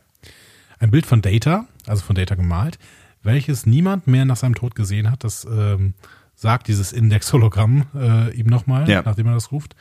Ein 0.78 0.90
Bild 0.90 1.06
von 1.06 1.20
Data, 1.22 1.66
also 1.86 2.02
von 2.04 2.14
Data 2.14 2.34
gemalt, 2.36 2.78
welches 3.22 3.66
niemand 3.66 4.06
mehr 4.06 4.24
nach 4.24 4.36
seinem 4.36 4.54
Tod 4.54 4.74
gesehen 4.74 5.10
hat. 5.10 5.24
Das 5.24 5.44
ähm, 5.44 5.94
sagt 6.34 6.68
dieses 6.68 6.92
Index-Hologramm 6.92 7.86
äh, 7.94 8.30
ihm 8.34 8.46
nochmal, 8.46 8.88
Ja. 8.88 9.02
nachdem 9.04 9.26
er 9.26 9.34
das 9.34 9.50
ruft. 9.52 9.74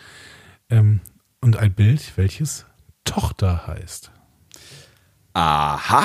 Ähm, 0.70 1.02
und 1.42 1.56
ein 1.58 1.74
Bild, 1.74 2.14
welches 2.18 2.66
Tochter 3.06 3.68
heißt. 3.68 4.12
Aha. 5.34 6.04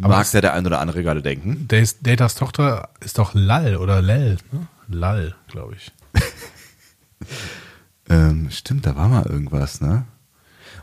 Aber 0.00 0.08
Mag 0.16 0.20
das- 0.22 0.32
der 0.32 0.52
ein 0.54 0.66
oder 0.66 0.80
andere 0.80 1.02
gerade 1.02 1.22
denken? 1.22 1.66
Datas 1.68 2.00
Datas 2.00 2.34
Tochter 2.34 2.88
ist 3.00 3.18
doch 3.18 3.32
Lal 3.34 3.76
oder 3.76 4.02
Lel, 4.02 4.38
ne? 4.52 4.66
Lal, 4.88 5.34
glaube 5.48 5.74
ich. 5.76 5.92
Ähm, 8.08 8.50
stimmt, 8.50 8.84
da 8.84 8.96
war 8.96 9.08
mal 9.08 9.24
irgendwas, 9.24 9.80
ne? 9.80 10.04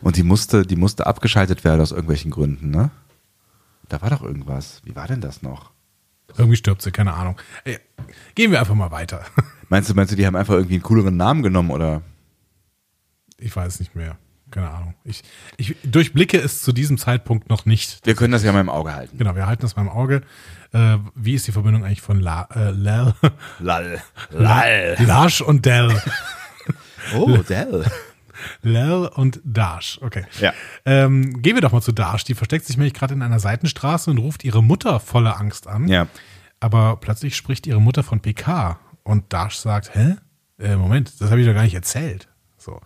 Und 0.02 0.16
die 0.18 0.24
musste, 0.24 0.66
die 0.66 0.76
musste 0.76 1.06
abgeschaltet 1.06 1.64
werden 1.64 1.80
aus 1.82 1.92
irgendwelchen 1.92 2.32
Gründen, 2.32 2.72
ne? 2.72 2.90
Da 3.90 4.02
war 4.02 4.10
doch 4.10 4.24
irgendwas. 4.24 4.82
Wie 4.86 4.96
war 4.96 5.08
denn 5.08 5.22
das 5.22 5.44
noch? 5.44 5.70
Irgendwie 6.36 6.56
stirbt 6.56 6.82
sie, 6.82 6.92
keine 6.92 7.14
Ahnung. 7.14 7.38
Ey, 7.64 7.78
gehen 8.34 8.52
wir 8.52 8.60
einfach 8.60 8.74
mal 8.74 8.90
weiter. 8.90 9.24
Meinst 9.70 9.90
du, 9.90 9.94
meinst 9.94 10.12
du, 10.12 10.16
die 10.16 10.26
haben 10.26 10.36
einfach 10.36 10.56
irgendwie 10.56 10.76
einen 10.76 10.84
cooleren 10.84 11.16
Namen 11.18 11.44
genommen 11.44 11.70
oder? 11.70 12.02
Ich 13.38 13.56
weiß 13.56 13.80
nicht 13.82 13.94
mehr. 13.96 14.18
Keine 14.52 14.70
Ahnung. 14.70 14.94
Ich, 15.04 15.24
ich 15.58 15.76
durchblicke 15.84 16.38
es 16.38 16.62
zu 16.62 16.74
diesem 16.74 16.98
Zeitpunkt 16.98 17.50
noch 17.50 17.66
nicht. 17.66 18.06
Wir 18.06 18.16
können 18.16 18.34
das 18.34 18.44
ja 18.44 18.52
mal 18.52 18.62
im 18.62 18.70
Auge 18.70 18.94
halten. 18.94 19.18
Genau, 19.18 19.36
wir 19.36 19.48
halten 19.48 19.62
das 19.62 19.76
mal 19.76 19.84
im 19.84 19.90
Auge. 19.90 20.22
Äh, 20.74 20.98
wie 21.16 21.34
ist 21.34 21.48
die 21.48 21.52
Verbindung 21.52 21.84
eigentlich 21.84 22.02
von 22.02 22.20
La, 22.20 22.48
äh, 22.54 22.72
Lel? 22.72 23.14
Lall. 23.60 24.02
Lall. 24.30 24.96
Lash 25.00 25.42
und 25.42 25.66
Del. 25.66 26.00
Oh, 27.16 27.36
Dell. 27.38 27.84
Lel 28.62 29.08
und 29.16 29.42
Dash. 29.44 30.00
Okay. 30.04 30.26
Ja. 30.40 30.54
Ähm, 30.86 31.42
gehen 31.42 31.56
wir 31.56 31.62
doch 31.62 31.72
mal 31.72 31.82
zu 31.82 31.92
Dash. 31.92 32.24
Die 32.24 32.36
versteckt 32.36 32.66
sich 32.66 32.78
nämlich 32.78 32.94
gerade 32.94 33.14
in 33.14 33.22
einer 33.22 33.40
Seitenstraße 33.40 34.12
und 34.12 34.20
ruft 34.20 34.44
ihre 34.44 34.62
Mutter 34.62 35.00
voller 35.00 35.40
Angst 35.40 35.68
an. 35.68 35.88
Ja. 35.88 36.08
Aber 36.60 36.98
plötzlich 36.98 37.36
spricht 37.36 37.66
ihre 37.66 37.82
Mutter 37.82 38.04
von 38.04 38.20
PK 38.20 38.80
und 39.04 39.34
Dash 39.34 39.58
sagt, 39.58 39.96
hä? 39.96 40.16
Äh, 40.60 40.76
Moment, 40.76 41.20
das 41.20 41.32
habe 41.32 41.42
ich 41.42 41.48
doch 41.48 41.56
gar 41.56 41.64
nicht 41.64 41.74
erzählt. 41.74 42.28
So. 42.58 42.80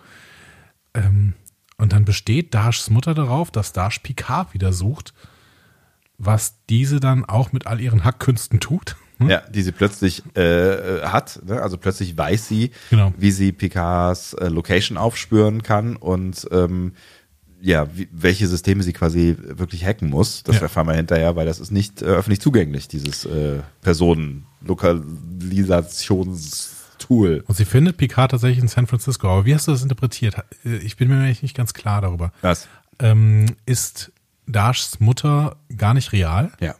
Ähm, 0.94 1.34
und 1.78 1.94
dann 1.94 2.06
besteht 2.06 2.54
Dashs 2.54 2.90
Mutter 2.90 3.14
darauf, 3.14 3.52
dass 3.52 3.74
Dash 3.74 4.00
Picard 4.00 4.54
wieder 4.54 4.72
sucht, 4.74 5.14
was 6.18 6.56
diese 6.70 7.00
dann 7.00 7.26
auch 7.26 7.52
mit 7.52 7.68
all 7.68 7.82
ihren 7.82 8.04
Hackkünsten 8.04 8.60
tut. 8.60 8.96
Ne? 9.20 9.32
Ja, 9.32 9.42
die 9.50 9.62
sie 9.62 9.72
plötzlich 9.72 10.24
äh, 10.36 11.02
hat. 11.04 11.42
Ne? 11.46 11.62
Also 11.62 11.78
plötzlich 11.78 12.18
weiß 12.18 12.48
sie, 12.48 12.72
Genau. 12.90 13.14
wie 13.18 13.32
sie 13.32 13.52
Picards 13.52 14.34
äh, 14.34 14.48
Location 14.50 14.98
aufspüren 14.98 15.64
kann 15.64 15.96
und 15.96 16.48
ähm, 16.52 16.94
ja, 17.62 17.88
wie, 17.96 18.08
welche 18.12 18.48
Systeme 18.48 18.84
sie 18.84 18.94
quasi 18.94 19.36
wirklich 19.40 19.86
hacken 19.86 20.10
muss. 20.10 20.44
Das 20.44 20.58
Ja. 20.58 20.64
erfahren 20.64 20.88
wir 20.88 20.94
hinterher, 20.96 21.36
weil 21.36 21.46
das 21.46 21.60
ist 21.60 21.72
nicht 21.72 22.02
äh, 22.02 22.06
öffentlich 22.06 22.42
zugänglich, 22.42 22.88
dieses 22.90 23.26
äh, 23.26 23.60
Personenlokalisationstool. 26.98 27.44
Und 27.48 27.56
sie 27.56 27.66
findet 27.66 27.98
Picard 27.98 28.32
tatsächlich 28.32 28.60
in 28.60 28.68
San 28.68 28.88
Francisco. 28.88 29.28
Aber 29.30 29.46
wie 29.46 29.54
hast 29.54 29.68
du 29.68 29.72
das 29.72 29.84
interpretiert? 29.84 30.36
Äh, 30.66 30.78
Ich 30.78 30.98
bin 30.98 31.10
mir 31.10 31.16
eigentlich 31.24 31.42
nicht 31.44 31.56
ganz 31.56 31.74
klar 31.74 32.02
darüber. 32.02 32.32
Was? 32.42 32.68
Ähm, 33.00 33.56
ist 33.66 34.12
Dashs 34.48 35.00
Mutter 35.00 35.58
gar 35.76 35.94
nicht 35.94 36.12
real? 36.12 36.52
Ja, 36.60 36.76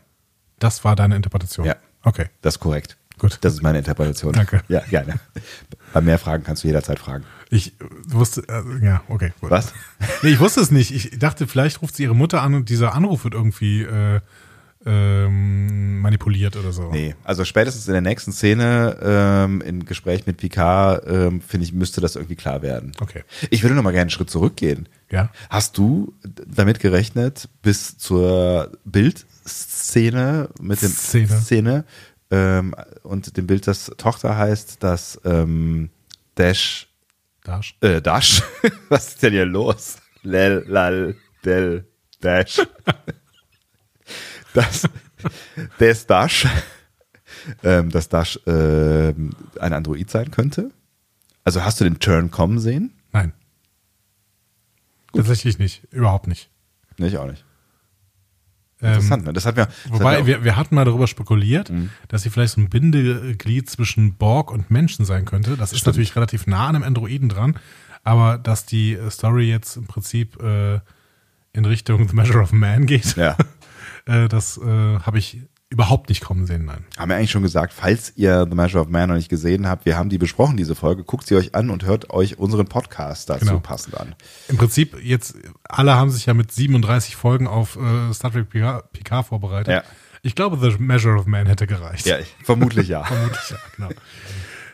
Das 0.60 0.84
war 0.84 0.96
deine 0.96 1.16
Interpretation? 1.16 1.66
Ja. 1.66 1.76
Okay, 2.04 2.28
das 2.42 2.56
ist 2.56 2.60
korrekt. 2.60 2.98
gut. 3.18 3.38
Das 3.42 3.54
ist 3.54 3.64
meine 3.64 3.80
Interpretation. 3.80 4.32
Danke. 4.34 4.62
Ja, 4.68 4.82
gerne. 4.82 5.16
Bei 5.94 6.02
mehr 6.02 6.20
Fragen 6.20 6.44
kannst 6.44 6.64
du 6.64 6.68
jederzeit 6.68 7.00
fragen. 7.00 7.24
Ich 7.50 7.74
wusste, 8.08 8.44
äh, 8.48 8.86
ja, 8.86 9.02
okay. 9.08 9.34
Gut. 9.42 9.50
Was? 9.50 9.74
Nee, 10.22 10.30
ich 10.30 10.40
wusste 10.40 10.62
es 10.62 10.72
nicht. 10.72 10.92
Ich 10.92 11.18
dachte, 11.20 11.48
vielleicht 11.48 11.82
ruft 11.82 11.96
sie 11.96 12.04
ihre 12.04 12.16
Mutter 12.16 12.42
an 12.42 12.54
und 12.54 12.70
dieser 12.70 12.94
Anruf 12.94 13.24
wird 13.24 13.34
irgendwie 13.34 13.82
äh, 13.84 14.20
ähm, 14.86 16.00
manipuliert 16.00 16.56
oder 16.56 16.72
so. 16.72 16.92
Nee, 16.92 17.16
also 17.24 17.44
spätestens 17.46 17.88
in 17.88 17.94
der 17.94 18.02
nächsten 18.02 18.32
Szene 18.32 18.98
ähm, 19.02 19.62
im 19.62 19.86
Gespräch 19.86 20.28
mit 20.28 20.38
Picard, 20.38 21.04
ähm, 21.08 21.42
finde 21.42 21.66
ich, 21.66 21.74
müsste 21.74 22.02
das 22.02 22.16
irgendwie 22.16 22.36
klar 22.36 22.62
werden. 22.62 22.92
Okay. 23.00 23.24
Ich 23.50 23.64
würde 23.64 23.76
noch 23.76 23.84
mal 23.84 23.92
gerne 23.92 24.02
einen 24.02 24.10
Schritt 24.12 24.30
zurückgehen. 24.30 24.88
Ja. 25.10 25.32
Hast 25.50 25.78
du 25.78 26.14
damit 26.48 26.80
gerechnet, 26.80 27.50
bis 27.64 27.98
zur 27.98 28.72
Bildszene 28.86 30.50
mit 30.60 30.82
dem 30.82 30.92
Szene. 30.92 31.28
Szene 31.28 31.86
ähm, 32.32 32.76
und 33.04 33.38
dem 33.38 33.48
Bild, 33.48 33.68
das 33.68 33.92
Tochter 33.98 34.38
heißt, 34.38 34.84
dass 34.84 35.20
ähm, 35.26 35.90
Dash, 36.36 36.88
Dash. 37.44 37.78
äh, 37.82 38.02
Dash, 38.02 38.44
was 38.90 39.10
ist 39.10 39.24
denn 39.24 39.34
hier 39.34 39.46
los? 39.46 39.98
Lel, 40.22 40.64
lal, 40.68 41.16
del, 41.44 41.88
Dash. 42.22 42.62
Das, 44.56 44.88
des 45.80 46.08
Dash, 46.08 46.48
ähm, 47.64 47.90
dass 47.92 48.10
Dash 48.10 48.40
ähm, 48.48 49.32
ein 49.60 49.74
Android 49.74 50.10
sein 50.10 50.32
könnte? 50.32 50.72
Also 51.44 51.64
hast 51.64 51.80
du 51.80 51.84
den 51.84 52.00
Turn 52.00 52.32
kommen 52.32 52.58
sehen? 52.60 52.92
Nein. 53.12 53.34
Tatsächlich 55.14 55.60
nicht. 55.60 55.84
Überhaupt 55.92 56.28
nicht. 56.28 56.50
Nee, 56.98 57.08
ich 57.08 57.18
auch 57.18 57.28
nicht. 57.30 57.46
Ähm, 58.82 58.90
Interessant, 58.94 59.26
ne? 59.26 59.34
Das 59.34 59.46
hat 59.46 59.56
mir. 59.56 59.68
das 59.68 59.76
Wobei, 59.92 60.14
hat 60.18 60.22
mir 60.22 60.28
wir, 60.28 60.44
wir 60.44 60.56
hatten 60.58 60.76
mal 60.76 60.84
darüber 60.86 61.08
spekuliert, 61.08 61.70
Mhm. 61.70 61.90
dass 62.10 62.24
sie 62.24 62.30
vielleicht 62.30 62.54
so 62.56 62.62
ein 62.62 62.70
Bindeglied 62.70 63.70
zwischen 63.70 64.16
Borg 64.16 64.52
und 64.52 64.70
Menschen 64.72 65.06
sein 65.06 65.26
könnte. 65.26 65.56
Das 65.56 65.72
ist 65.72 65.80
Stimmt. 65.80 65.94
natürlich 65.96 66.16
relativ 66.16 66.48
nah 66.48 66.68
an 66.68 66.76
einem 66.76 66.84
Androiden 66.84 67.30
dran, 67.30 67.58
aber 68.04 68.38
dass 68.38 68.66
die 68.66 68.94
äh, 68.94 69.10
Story 69.10 69.50
jetzt 69.50 69.78
im 69.78 69.88
Prinzip 69.88 70.42
äh, 70.42 70.80
in 71.54 71.64
Richtung 71.64 72.08
The 72.10 72.16
Measure 72.16 72.42
of 72.42 72.52
Man 72.52 72.86
geht, 72.86 73.16
ja. 73.16 73.38
äh, 74.06 74.28
das 74.28 74.58
äh, 74.58 74.64
habe 75.00 75.18
ich 75.20 75.42
überhaupt 75.70 76.10
nicht 76.10 76.22
kommen 76.24 76.46
sehen, 76.46 76.66
nein. 76.66 76.86
Haben 76.98 77.10
wir 77.10 77.18
eigentlich 77.18 77.32
schon 77.32 77.42
gesagt, 77.42 77.74
falls 77.74 78.14
ihr 78.16 78.46
The 78.50 78.56
Measure 78.56 78.82
of 78.84 78.88
Man 78.90 79.10
noch 79.10 79.16
nicht 79.16 79.30
gesehen 79.30 79.68
habt, 79.68 79.86
wir 79.86 79.98
haben 79.98 80.10
die 80.10 80.18
besprochen, 80.20 80.58
diese 80.58 80.76
Folge, 80.76 81.04
guckt 81.04 81.26
sie 81.28 81.36
euch 81.36 81.56
an 81.56 81.70
und 81.70 81.84
hört 81.86 82.12
euch 82.12 82.38
unseren 82.38 82.68
Podcast 82.68 83.30
dazu 83.30 83.46
Genau. 83.46 83.60
passend 83.60 83.98
an. 84.00 84.16
Im 84.48 84.58
Prinzip 84.58 84.96
jetzt, 85.04 85.36
alle 85.64 85.96
haben 85.96 86.12
sich 86.12 86.28
ja 86.28 86.34
mit 86.34 86.52
37 86.52 87.16
Folgen 87.16 87.48
auf 87.48 87.78
äh, 87.78 88.14
Star 88.14 88.32
Trek 88.32 88.48
PK, 88.50 89.24
vorbereitet. 89.24 89.74
Ja. 89.74 89.84
Ich 90.22 90.36
glaube, 90.36 90.58
The 90.60 90.78
Measure 90.82 91.18
of 91.20 91.26
Man 91.26 91.48
hätte 91.48 91.68
gereicht. 91.68 92.06
Ja, 92.06 92.18
vermutlich 92.44 92.88
ja. 92.88 93.04
Vermutlich, 93.06 93.50
ja, 93.50 93.58
genau. 93.76 93.90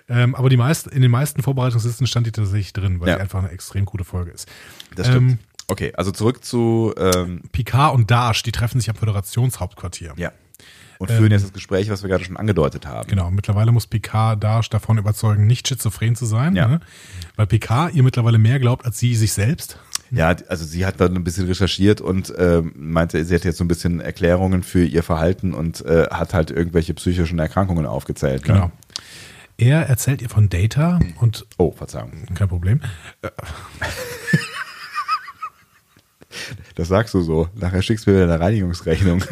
ähm, 0.09 0.35
aber 0.35 0.49
die 0.49 0.57
meisten, 0.57 0.89
in 0.89 1.01
den 1.01 1.11
meisten 1.11 1.41
Vorbereitungslisten 1.41 2.05
stand 2.05 2.27
die 2.27 2.31
tatsächlich 2.31 2.73
drin, 2.73 2.99
weil 2.99 3.07
Ja. 3.09 3.15
die 3.15 3.21
einfach 3.21 3.39
eine 3.39 3.49
extrem 3.51 3.85
gute 3.85 4.03
Folge 4.03 4.31
ist. 4.31 4.47
Das 4.95 5.07
stimmt. 5.07 5.31
Ähm, 5.31 5.39
okay, 5.71 5.93
also 5.95 6.11
zurück 6.11 6.43
zu 6.43 6.93
ähm, 6.97 7.41
Picard 7.51 7.95
und 7.95 8.11
Dash, 8.11 8.43
die 8.43 8.51
treffen 8.51 8.79
sich 8.79 8.89
am 8.89 8.95
Föderationshauptquartier. 8.95 10.13
ja. 10.17 10.31
Und 10.99 11.09
führen 11.09 11.31
jetzt 11.31 11.43
das 11.43 11.51
Gespräch, 11.53 11.89
was 11.89 12.03
wir 12.03 12.09
gerade 12.11 12.23
schon 12.23 12.37
angedeutet 12.37 12.85
haben. 12.85 13.09
Genau, 13.09 13.31
mittlerweile 13.31 13.71
muss 13.71 13.87
Picard 13.87 14.43
Dash 14.43 14.69
davon 14.69 14.99
überzeugen, 14.99 15.47
nicht 15.47 15.67
schizophren 15.67 16.15
zu 16.15 16.27
sein, 16.27 16.55
Ja. 16.55 16.67
ne? 16.67 16.79
weil 17.35 17.47
Picard 17.47 17.95
ihr 17.95 18.03
mittlerweile 18.03 18.37
mehr 18.37 18.59
glaubt 18.59 18.85
als 18.85 18.99
sie 18.99 19.15
sich 19.15 19.33
selbst. 19.33 19.79
Ja, 20.11 20.35
also 20.47 20.63
sie 20.63 20.85
hat 20.85 21.01
dann 21.01 21.15
ein 21.15 21.23
bisschen 21.23 21.47
recherchiert 21.47 22.01
und 22.01 22.31
ähm, 22.37 22.73
meinte, 22.75 23.25
sie 23.25 23.33
hätte 23.33 23.47
jetzt 23.47 23.57
so 23.57 23.63
ein 23.63 23.67
bisschen 23.67 23.99
Erklärungen 23.99 24.61
für 24.61 24.83
ihr 24.85 25.01
Verhalten 25.01 25.55
und 25.55 25.83
äh, 25.85 26.05
hat 26.11 26.35
halt 26.35 26.51
irgendwelche 26.51 26.93
psychischen 26.93 27.39
Erkrankungen 27.39 27.87
aufgezählt. 27.87 28.47
Ne? 28.47 28.53
Genau. 28.53 28.71
Er 29.57 29.87
erzählt 29.89 30.21
ihr 30.21 30.29
von 30.29 30.49
Data 30.49 30.99
und 31.19 31.47
Oh, 31.57 31.71
Verzeihung. 31.71 32.11
kein 32.35 32.47
Problem. 32.47 32.81
Das 36.75 36.87
sagst 36.87 37.13
du 37.13 37.21
so. 37.21 37.49
Nachher 37.55 37.81
schickst 37.81 38.07
du 38.07 38.11
mir 38.11 38.23
eine 38.23 38.39
Reinigungsrechnung. 38.39 39.23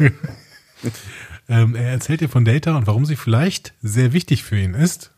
Ähm, 1.48 1.74
er 1.74 1.90
erzählt 1.90 2.22
ihr 2.22 2.28
von 2.28 2.44
Data 2.44 2.76
und 2.76 2.86
warum 2.86 3.04
sie 3.04 3.16
vielleicht 3.16 3.74
sehr 3.82 4.12
wichtig 4.12 4.44
für 4.44 4.58
ihn 4.58 4.74
ist. 4.74 5.10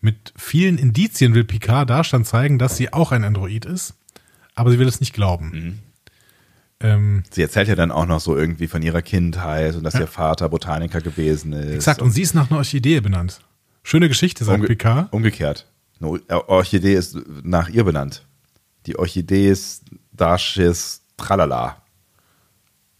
Mit 0.00 0.32
vielen 0.36 0.78
Indizien 0.78 1.34
will 1.34 1.44
Picard 1.44 1.90
Dash 1.90 2.10
dann 2.10 2.24
zeigen, 2.24 2.58
dass 2.58 2.76
sie 2.76 2.92
auch 2.92 3.10
ein 3.12 3.24
Android 3.24 3.64
ist, 3.64 3.94
aber 4.54 4.70
sie 4.70 4.78
will 4.78 4.86
es 4.86 5.00
nicht 5.00 5.12
glauben. 5.14 5.50
Mhm. 5.50 5.78
Ähm, 6.80 7.22
Sie 7.30 7.42
erzählt 7.42 7.66
ja 7.66 7.74
dann 7.74 7.90
auch 7.90 8.06
noch 8.06 8.20
so 8.20 8.36
irgendwie 8.36 8.68
von 8.68 8.82
ihrer 8.82 9.02
Kindheit 9.02 9.74
und 9.74 9.82
dass 9.82 9.94
ihr 9.96 10.06
Vater 10.06 10.48
Botaniker 10.48 11.00
gewesen 11.00 11.52
ist. 11.52 11.74
exakt, 11.74 12.00
und 12.02 12.12
sie 12.12 12.22
ist 12.22 12.34
nach 12.34 12.48
einer 12.50 12.58
Orchidee 12.58 13.00
benannt. 13.00 13.40
Schöne 13.82 14.06
Geschichte, 14.08 14.44
sagt 14.44 14.58
Umge 14.58 14.68
Picard. 14.68 15.12
Umgekehrt. 15.12 15.66
Eine 15.98 16.10
Or- 16.10 16.48
Orchidee 16.48 16.94
ist 16.94 17.18
nach 17.42 17.68
ihr 17.68 17.82
benannt. 17.82 18.26
Die 18.86 18.96
Orchidee 18.96 19.48
ist 19.50 19.86
Dashis 20.20 21.02
Tralala. 21.16 21.82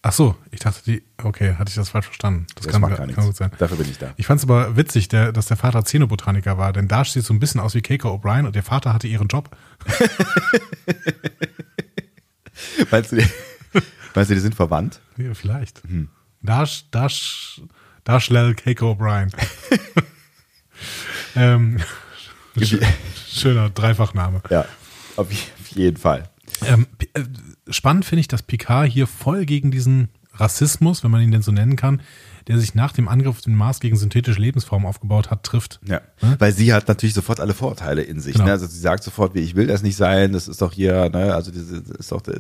Ach 0.00 0.12
so, 0.12 0.36
ich 0.52 0.60
dachte, 0.60 0.80
die, 0.86 1.02
okay, 1.22 1.56
hatte 1.58 1.70
ich 1.70 1.74
das 1.74 1.88
falsch 1.90 2.06
verstanden. 2.06 2.46
Das, 2.54 2.64
Das 2.64 2.72
kann, 2.72 2.82
kann 2.82 2.94
gar 2.96 3.06
nichts. 3.06 3.24
gut 3.24 3.36
sein. 3.36 3.50
Dafür 3.58 3.76
bin 3.76 3.90
ich 3.90 3.98
da. 3.98 4.12
Ich 4.16 4.26
fand 4.26 4.38
es 4.38 4.44
aber 4.44 4.76
witzig, 4.76 5.08
der, 5.08 5.32
dass 5.32 5.46
der 5.46 5.56
Vater 5.56 5.82
Xenobotaniker 5.82 6.56
war, 6.56 6.72
denn 6.72 6.86
Dash 6.88 7.10
sieht 7.10 7.24
so 7.24 7.34
ein 7.34 7.40
bisschen 7.40 7.60
aus 7.60 7.74
wie 7.74 7.82
Keiko 7.82 8.14
O'Brien 8.14 8.46
und 8.46 8.54
der 8.54 8.62
Vater 8.62 8.92
hatte 8.94 9.08
ihren 9.08 9.26
Job. 9.28 9.54
Meinst 12.90 13.12
du, 13.12 13.16
die, 13.16 13.26
meinst 14.14 14.30
du, 14.30 14.34
die 14.34 14.40
sind 14.40 14.54
verwandt? 14.54 15.00
Ja, 15.16 15.34
vielleicht. 15.34 15.84
Mhm. 15.88 16.08
Dash, 16.42 16.84
Dash, 16.90 17.60
Dash 18.04 18.30
Lel 18.30 18.54
Keiko 18.54 18.92
O'Brien. 18.92 19.30
ähm, 21.36 21.78
sch 22.60 22.76
schöner 23.28 23.70
Dreifachname. 23.70 24.42
Ja, 24.50 24.64
auf 25.16 25.28
jeden 25.70 25.96
Fall. 25.96 26.28
Ähm, 26.64 26.86
äh, 27.14 27.22
spannend 27.70 28.04
finde 28.04 28.20
ich, 28.20 28.28
dass 28.28 28.42
Picard 28.42 28.88
hier 28.90 29.06
voll 29.06 29.44
gegen 29.46 29.70
diesen 29.70 30.08
Rassismus, 30.34 31.02
wenn 31.02 31.10
man 31.10 31.20
ihn 31.20 31.30
denn 31.32 31.42
so 31.42 31.50
nennen 31.52 31.76
kann, 31.76 32.00
der 32.46 32.58
sich 32.58 32.74
nach 32.74 32.92
dem 32.92 33.08
Angriff 33.08 33.28
auf 33.36 33.40
den 33.40 33.54
Mars 33.54 33.80
gegen 33.80 33.96
synthetische 33.96 34.40
Lebensformen 34.40 34.86
aufgebaut 34.86 35.30
hat, 35.30 35.42
trifft. 35.42 35.80
Ja, 35.84 36.00
weil 36.38 36.52
sie 36.52 36.72
hat 36.72 36.86
natürlich 36.88 37.14
sofort 37.14 37.40
alle 37.40 37.54
Vorteile 37.54 38.02
in 38.02 38.20
sich. 38.20 38.34
Genau. 38.34 38.46
Ne? 38.46 38.52
Also 38.52 38.66
sie 38.66 38.78
sagt 38.78 39.02
sofort, 39.04 39.34
wie 39.34 39.40
ich 39.40 39.54
will 39.56 39.66
das 39.66 39.82
nicht 39.82 39.96
sein, 39.96 40.32
das 40.32 40.46
ist 40.48 40.62
doch 40.62 40.72
hier, 40.72 41.10
ne? 41.10 41.34
also 41.34 41.50
das 41.50 41.62
ist 41.62 42.12
doch, 42.12 42.22
da 42.22 42.32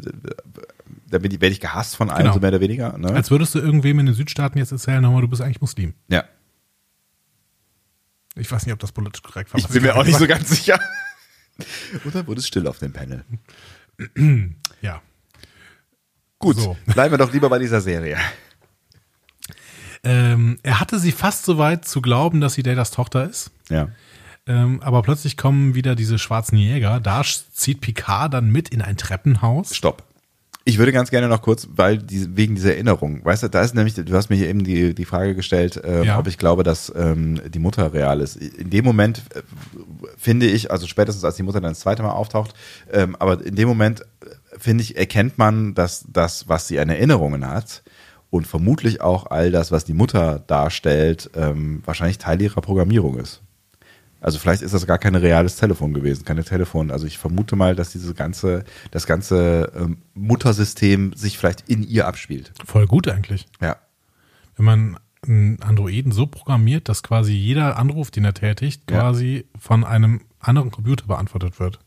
werde 1.10 1.46
ich 1.48 1.60
gehasst 1.60 1.96
von 1.96 2.08
allen, 2.08 2.22
Genau. 2.22 2.34
so 2.34 2.40
mehr 2.40 2.50
oder 2.50 2.60
weniger. 2.60 2.96
Ne? 2.96 3.08
Als 3.10 3.30
würdest 3.30 3.54
du 3.54 3.58
irgendwem 3.58 3.98
in 3.98 4.06
den 4.06 4.14
Südstaaten 4.14 4.58
jetzt 4.58 4.72
erzählen, 4.72 5.02
hör 5.04 5.10
mal, 5.12 5.20
du 5.20 5.28
bist 5.28 5.42
eigentlich 5.42 5.60
Muslim. 5.60 5.94
ja, 6.08 6.24
Ich 8.36 8.50
weiß 8.50 8.64
nicht, 8.64 8.72
ob 8.72 8.78
das 8.78 8.92
politisch 8.92 9.22
korrekt 9.22 9.52
war. 9.52 9.58
ich 9.60 9.66
bin 9.68 9.82
mir 9.82 9.96
auch 9.96 10.04
nicht 10.04 10.18
so 10.18 10.26
ganz 10.26 10.48
sicher. 10.48 10.78
Dann 12.12 12.26
wurde 12.28 12.38
es 12.40 12.46
still 12.46 12.68
auf 12.68 12.78
dem 12.78 12.92
Panel. 12.92 13.24
Ja. 14.80 15.02
Gut, 16.38 16.56
So. 16.56 16.76
bleiben 16.86 17.12
wir 17.12 17.18
doch 17.18 17.32
lieber 17.32 17.48
bei 17.48 17.58
dieser 17.58 17.80
Serie. 17.80 18.16
Ähm, 20.04 20.58
er 20.62 20.78
hatte 20.78 20.98
sie 21.00 21.10
fast 21.12 21.44
so 21.44 21.58
weit 21.58 21.84
zu 21.84 22.00
glauben, 22.00 22.40
dass 22.40 22.54
sie 22.54 22.62
Datas 22.62 22.92
Tochter 22.92 23.28
ist. 23.28 23.50
Ja. 23.68 23.88
Ähm, 24.46 24.80
aber 24.82 25.02
plötzlich 25.02 25.36
kommen 25.36 25.74
wieder 25.74 25.96
diese 25.96 26.18
schwarzen 26.18 26.56
Jäger. 26.56 27.00
Da 27.00 27.22
zieht 27.52 27.80
Picard 27.80 28.32
dann 28.32 28.50
mit 28.50 28.68
in 28.68 28.80
ein 28.80 28.96
Treppenhaus. 28.96 29.74
Stopp. 29.74 30.04
Ich 30.68 30.76
würde 30.76 30.92
ganz 30.92 31.08
gerne 31.10 31.28
noch 31.28 31.40
kurz, 31.40 31.66
weil 31.72 31.96
die, 31.96 32.36
wegen 32.36 32.54
dieser 32.54 32.74
Erinnerung, 32.74 33.24
weißt 33.24 33.42
du, 33.42 33.48
da 33.48 33.62
ist 33.62 33.74
nämlich, 33.74 33.94
du 33.94 34.12
hast 34.14 34.28
mir 34.28 34.36
hier 34.36 34.50
eben 34.50 34.64
die, 34.64 34.94
die 34.94 35.06
Frage 35.06 35.34
gestellt, 35.34 35.80
ähm, 35.82 36.02
Ja. 36.02 36.18
ob 36.18 36.26
ich 36.26 36.36
glaube, 36.36 36.62
dass 36.62 36.92
ähm, 36.94 37.40
die 37.48 37.58
Mutter 37.58 37.94
real 37.94 38.20
ist. 38.20 38.36
In 38.36 38.68
dem 38.68 38.84
Moment 38.84 39.22
äh, 39.34 39.40
finde 40.18 40.44
ich, 40.44 40.70
also 40.70 40.86
spätestens 40.86 41.24
als 41.24 41.36
die 41.36 41.42
Mutter 41.42 41.62
dann 41.62 41.70
das 41.70 41.80
zweite 41.80 42.02
Mal 42.02 42.10
auftaucht, 42.10 42.52
ähm, 42.92 43.16
aber 43.18 43.42
in 43.42 43.54
dem 43.56 43.66
Moment, 43.66 44.02
äh, 44.02 44.04
finde 44.58 44.82
ich, 44.84 44.98
erkennt 44.98 45.38
man, 45.38 45.72
dass 45.72 46.04
das, 46.12 46.48
was 46.50 46.68
sie 46.68 46.78
an 46.78 46.90
Erinnerungen 46.90 47.48
hat 47.48 47.82
und 48.28 48.46
vermutlich 48.46 49.00
auch 49.00 49.24
all 49.30 49.50
das, 49.50 49.72
was 49.72 49.86
die 49.86 49.94
Mutter 49.94 50.44
darstellt, 50.46 51.30
ähm, 51.34 51.80
wahrscheinlich 51.86 52.18
Teil 52.18 52.42
ihrer 52.42 52.60
Programmierung 52.60 53.18
ist. 53.18 53.40
Also 54.20 54.38
vielleicht 54.38 54.62
ist 54.62 54.74
das 54.74 54.86
gar 54.86 54.98
kein 54.98 55.14
reales 55.14 55.56
Telefon 55.56 55.94
gewesen, 55.94 56.24
keine 56.24 56.42
Telefon. 56.44 56.90
Also 56.90 57.06
ich 57.06 57.18
vermute 57.18 57.54
mal, 57.56 57.76
dass 57.76 57.92
diese 57.92 58.14
ganze, 58.14 58.64
das 58.90 59.06
ganze 59.06 59.72
ähm, 59.76 59.98
Muttersystem 60.14 61.12
sich 61.14 61.38
vielleicht 61.38 61.68
in 61.68 61.82
ihr 61.82 62.06
abspielt. 62.08 62.52
Voll 62.64 62.86
gut 62.86 63.06
eigentlich. 63.08 63.46
Ja. 63.60 63.76
Wenn 64.56 64.64
man 64.64 64.98
einen 65.26 65.62
Androiden 65.62 66.10
so 66.12 66.26
programmiert, 66.26 66.88
dass 66.88 67.02
quasi 67.02 67.32
jeder 67.32 67.76
Anruf, 67.78 68.10
den 68.10 68.24
er 68.24 68.34
tätigt, 68.34 68.90
Ja. 68.90 68.98
quasi 69.00 69.46
von 69.58 69.84
einem 69.84 70.22
anderen 70.40 70.70
Computer 70.70 71.06
beantwortet 71.06 71.58
wird. 71.60 71.78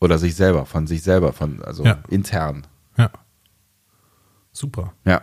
Oder 0.00 0.18
sich 0.18 0.34
selber, 0.36 0.66
von 0.66 0.86
sich 0.86 1.02
selber, 1.02 1.32
von, 1.32 1.62
also 1.62 1.84
Ja. 1.84 1.98
intern. 2.08 2.66
Ja. 2.96 3.10
Super. 4.52 4.92
Ja. 5.04 5.22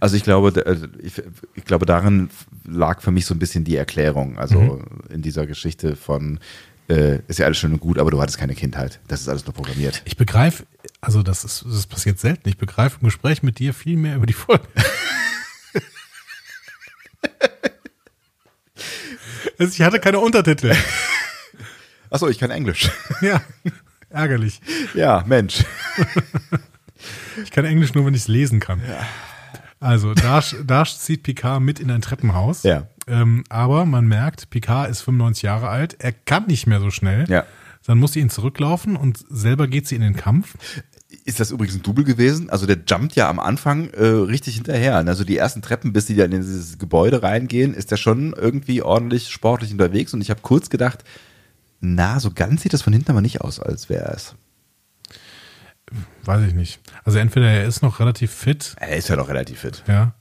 Also 0.00 0.16
ich 0.16 0.24
glaube, 0.24 0.64
äh, 0.66 0.76
ich, 1.00 1.22
ich 1.54 1.64
glaube, 1.64 1.86
darin 1.86 2.30
lag 2.66 3.00
für 3.00 3.10
mich 3.10 3.26
so 3.26 3.34
ein 3.34 3.38
bisschen 3.38 3.64
die 3.64 3.76
Erklärung. 3.76 4.38
Also 4.38 4.58
Mhm. 4.60 4.84
in 5.10 5.22
dieser 5.22 5.46
Geschichte 5.46 5.96
von 5.96 6.40
äh, 6.88 7.20
ist 7.28 7.38
ja 7.38 7.44
alles 7.46 7.58
schön 7.58 7.72
und 7.74 7.80
gut, 7.80 7.98
aber 7.98 8.10
du 8.10 8.20
hattest 8.20 8.38
keine 8.38 8.54
Kindheit. 8.54 8.98
Das 9.08 9.20
ist 9.20 9.28
alles 9.28 9.44
nur 9.44 9.52
programmiert. 9.54 10.00
Ich 10.06 10.16
begreife, 10.16 10.64
also 11.02 11.22
das 11.22 11.44
ist, 11.44 11.64
das 11.68 11.86
passiert 11.86 12.18
selten. 12.18 12.48
Ich 12.48 12.56
begreife 12.56 12.98
im 13.00 13.06
Gespräch 13.06 13.42
mit 13.42 13.58
dir 13.58 13.74
viel 13.74 13.96
mehr 13.96 14.16
über 14.16 14.26
die 14.26 14.32
Folge. 14.32 14.64
Also 19.58 19.72
ich 19.72 19.82
hatte 19.82 19.98
keine 19.98 20.20
Untertitel. 20.20 20.72
Achso, 22.10 22.28
ich 22.28 22.38
kann 22.38 22.50
Englisch. 22.50 22.90
Ja, 23.20 23.42
ärgerlich. 24.08 24.60
ja, 24.94 25.24
Mensch. 25.26 25.64
Ich 27.42 27.50
kann 27.50 27.64
Englisch 27.64 27.92
nur, 27.94 28.06
wenn 28.06 28.14
ich 28.14 28.22
es 28.22 28.28
lesen 28.28 28.60
kann. 28.60 28.80
Also, 29.80 30.14
Dash, 30.14 30.56
Dash 30.64 30.98
zieht 30.98 31.22
Picard 31.22 31.62
mit 31.62 31.80
in 31.80 31.90
ein 31.90 32.00
Treppenhaus. 32.00 32.62
Ja. 32.62 32.88
Ähm, 33.06 33.44
aber 33.48 33.84
man 33.84 34.06
merkt, 34.06 34.50
Picard 34.50 34.90
ist 34.90 35.02
95 35.02 35.42
Jahre 35.42 35.68
alt. 35.68 35.96
Er 35.98 36.12
kann 36.12 36.46
nicht 36.46 36.66
mehr 36.66 36.80
so 36.80 36.90
schnell. 36.90 37.24
Ja. 37.28 37.44
Dann 37.86 37.98
muss 37.98 38.12
sie 38.12 38.20
ihn 38.20 38.28
zurücklaufen 38.28 38.96
und 38.96 39.24
selber 39.30 39.66
geht 39.66 39.86
sie 39.86 39.94
in 39.94 40.02
den 40.02 40.14
Kampf. 40.14 40.56
Ist 41.24 41.40
das 41.40 41.50
übrigens 41.50 41.76
ein 41.76 41.82
Double 41.82 42.04
gewesen? 42.04 42.50
Also 42.50 42.66
der 42.66 42.76
jumpt 42.86 43.14
ja 43.14 43.30
am 43.30 43.40
Anfang 43.40 43.88
äh, 43.90 44.04
richtig 44.04 44.56
hinterher. 44.56 44.96
Also 44.96 45.24
die 45.24 45.38
ersten 45.38 45.62
Treppen, 45.62 45.94
bis 45.94 46.04
die 46.04 46.14
dann 46.14 46.32
in 46.32 46.42
dieses 46.42 46.76
Gebäude 46.76 47.22
reingehen, 47.22 47.72
ist 47.72 47.90
der 47.90 47.96
schon 47.96 48.34
irgendwie 48.34 48.82
ordentlich 48.82 49.30
sportlich 49.30 49.72
unterwegs. 49.72 50.12
Und 50.12 50.20
ich 50.20 50.28
habe 50.28 50.40
kurz 50.42 50.68
gedacht, 50.68 51.02
na, 51.80 52.20
so 52.20 52.30
ganz 52.30 52.62
sieht 52.62 52.74
das 52.74 52.82
von 52.82 52.92
hinten 52.92 53.10
aber 53.10 53.22
nicht 53.22 53.40
aus, 53.40 53.58
als 53.58 53.88
wäre 53.88 54.12
es. 54.12 54.34
Weiß 56.28 56.46
ich 56.46 56.52
nicht. 56.54 56.78
Also 57.04 57.18
entweder 57.18 57.46
er 57.50 57.64
ist 57.64 57.80
noch 57.82 58.00
relativ 58.00 58.30
fit, 58.30 58.74
Er 58.78 58.96
ist 58.96 59.08
ja 59.08 59.16
doch 59.16 59.28
relativ 59.28 59.60
fit. 59.60 59.82
ja. 59.88 60.12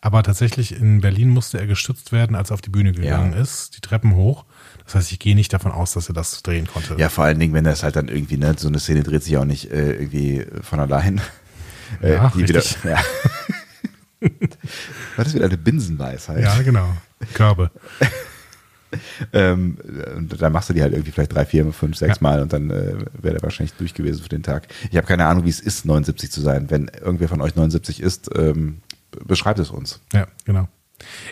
Aber 0.00 0.22
tatsächlich 0.22 0.76
in 0.80 1.00
Berlin 1.00 1.28
musste 1.28 1.58
er 1.58 1.66
gestützt 1.66 2.12
werden, 2.12 2.36
als 2.36 2.50
er 2.50 2.54
auf 2.54 2.60
die 2.60 2.70
Bühne 2.70 2.92
gegangen 2.92 3.32
Ja. 3.32 3.40
ist, 3.40 3.74
die 3.76 3.80
Treppen 3.80 4.14
hoch. 4.14 4.44
Das 4.84 4.94
heißt, 4.94 5.10
ich 5.10 5.18
gehe 5.18 5.34
nicht 5.34 5.52
davon 5.52 5.72
aus, 5.72 5.92
dass 5.94 6.08
er 6.08 6.14
das 6.14 6.40
drehen 6.44 6.68
konnte. 6.68 6.94
Ja, 6.98 7.08
vor 7.08 7.24
allen 7.24 7.40
Dingen, 7.40 7.52
wenn 7.52 7.64
das 7.64 7.82
halt 7.82 7.96
dann 7.96 8.06
irgendwie, 8.06 8.36
ne, 8.36 8.54
so 8.56 8.68
eine 8.68 8.78
Szene 8.78 9.02
dreht 9.02 9.24
sich 9.24 9.36
auch 9.36 9.44
nicht 9.44 9.72
äh, 9.72 9.94
irgendwie 9.94 10.46
von 10.62 10.78
allein. 10.78 11.20
Äh, 12.00 12.12
Ja, 12.14 12.30
die 12.32 12.46
wieder, 12.46 12.60
richtig. 12.60 12.84
ja. 12.84 12.98
War 15.16 15.24
das 15.24 15.34
wieder 15.34 15.46
eine 15.46 15.58
Binsenweisheit? 15.58 16.44
ja 16.44 16.62
genau. 16.62 16.96
Körbe. 17.34 17.70
Ähm, 19.32 19.78
und 20.16 20.40
dann 20.40 20.52
machst 20.52 20.70
du 20.70 20.74
die 20.74 20.82
halt 20.82 20.92
irgendwie 20.92 21.10
vielleicht 21.10 21.34
drei, 21.34 21.44
vier, 21.44 21.70
fünf, 21.72 21.96
sechs 21.96 22.16
Ja. 22.16 22.22
Mal 22.22 22.40
und 22.40 22.52
dann 22.52 22.70
äh, 22.70 22.94
wäre 23.20 23.34
der 23.34 23.42
wahrscheinlich 23.42 23.74
durch 23.74 23.94
gewesen 23.94 24.22
für 24.22 24.28
den 24.28 24.42
Tag. 24.42 24.68
Ich 24.90 24.96
habe 24.96 25.06
keine 25.06 25.26
Ahnung, 25.26 25.44
wie 25.44 25.50
es 25.50 25.60
ist, 25.60 25.84
79 25.84 26.30
zu 26.30 26.40
sein. 26.40 26.70
Wenn 26.70 26.88
irgendwer 26.88 27.28
von 27.28 27.40
euch 27.40 27.54
79 27.54 28.00
ist, 28.00 28.30
ähm, 28.34 28.80
beschreibt 29.26 29.58
es 29.58 29.70
uns. 29.70 30.00
Ja, 30.12 30.26
genau. 30.44 30.68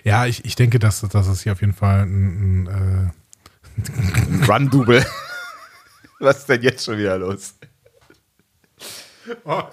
Ja, 0.05 0.27
ich, 0.27 0.45
ich 0.45 0.55
denke, 0.57 0.79
dass, 0.79 1.01
dass 1.01 1.27
es 1.29 1.43
hier 1.43 1.53
auf 1.53 1.61
jeden 1.61 1.75
Fall 1.75 2.03
ein, 2.03 2.67
ein 2.67 3.13
Ein 3.77 4.45
Run-Double. 4.45 5.05
Was 6.19 6.39
ist 6.39 6.49
denn 6.49 6.63
jetzt 6.63 6.85
schon 6.85 6.99
wieder 6.99 7.19
los? 7.19 7.55
äh, 9.29 9.35
oh, 9.45 9.65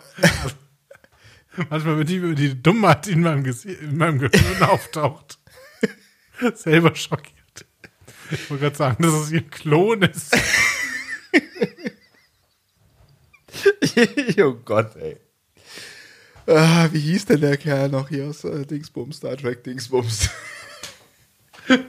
manchmal, 1.70 2.00
wenn 2.00 2.08
die, 2.08 2.36
die 2.36 2.62
Dummheit 2.62 3.08
in 3.08 3.22
meinem, 3.22 3.46
in 3.46 3.98
meinem 3.98 4.20
Gehirn 4.20 4.64
auftaucht, 4.64 5.40
selber 6.56 6.96
schockiert. 6.96 7.43
Ich 8.34 8.50
wollte 8.50 8.64
gerade 8.64 8.76
sagen, 8.76 9.04
dass 9.04 9.14
es 9.14 9.32
ein 9.32 9.50
Klon 9.50 10.02
ist. 10.02 10.36
oh 14.40 14.54
Gott, 14.66 14.96
ey. 14.96 15.18
Ah, 16.48 16.90
wie 16.92 17.00
hieß 17.00 17.26
denn 17.26 17.42
der 17.42 17.58
Kerl 17.58 17.90
noch 17.90 18.10
hier 18.10 18.26
aus 18.26 18.44
äh, 18.44 18.66
Dingsbums, 18.66 19.18
Star 19.18 19.38
Trek 19.38 19.64
Dingsbums? 19.64 20.32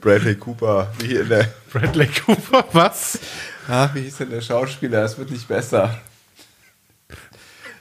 Bradley 0.00 0.36
Cooper, 0.36 0.92
wie 0.98 1.16
in 1.16 1.28
der. 1.28 1.44
Bradley 1.72 2.08
Cooper, 2.08 2.66
was? 2.72 3.18
Ah, 3.68 3.90
wie 3.92 4.00
hieß 4.00 4.16
denn 4.16 4.30
der 4.30 4.40
Schauspieler? 4.40 5.04
Es 5.04 5.18
wird 5.18 5.30
nicht 5.30 5.46
besser. 5.46 6.00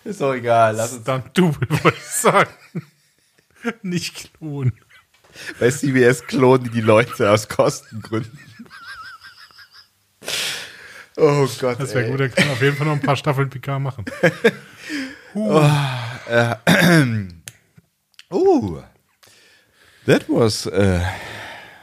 Ist 0.04 0.22
doch 0.22 0.34
egal, 0.34 0.76
lass 0.76 0.94
uns. 0.94 1.06
Dann 1.06 1.24
Double, 1.34 1.68
wollte 1.70 1.98
ich 1.98 2.04
sagen. 2.04 2.52
Nicht 3.82 4.38
Klon. 4.38 4.74
Bei 5.60 5.70
CBS 5.70 6.26
klonen 6.26 6.66
die 6.66 6.70
die 6.70 6.82
Leute 6.82 7.30
aus 7.30 7.48
Kostengründen. 7.48 8.40
Oh 11.18 11.48
Gott. 11.60 11.80
Das 11.80 11.94
wäre 11.94 12.12
gut, 12.12 12.20
er 12.20 12.30
kann 12.30 12.50
auf 12.50 12.62
jeden 12.62 12.76
Fall 12.76 12.88
noch 12.88 12.94
ein 12.94 13.02
paar 13.02 13.16
Staffeln 13.16 13.50
PK 13.50 13.80
machen. 13.80 14.06
Oh. 15.34 15.62
That 20.06 20.30
was 20.30 20.68
uh, 20.68 21.02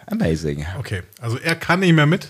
amazing. 0.07 0.65
Okay, 0.79 1.03
also 1.21 1.39
er 1.39 1.57
kann 1.57 1.81
nicht 1.81 1.93
mehr 1.93 2.07
mit. 2.07 2.29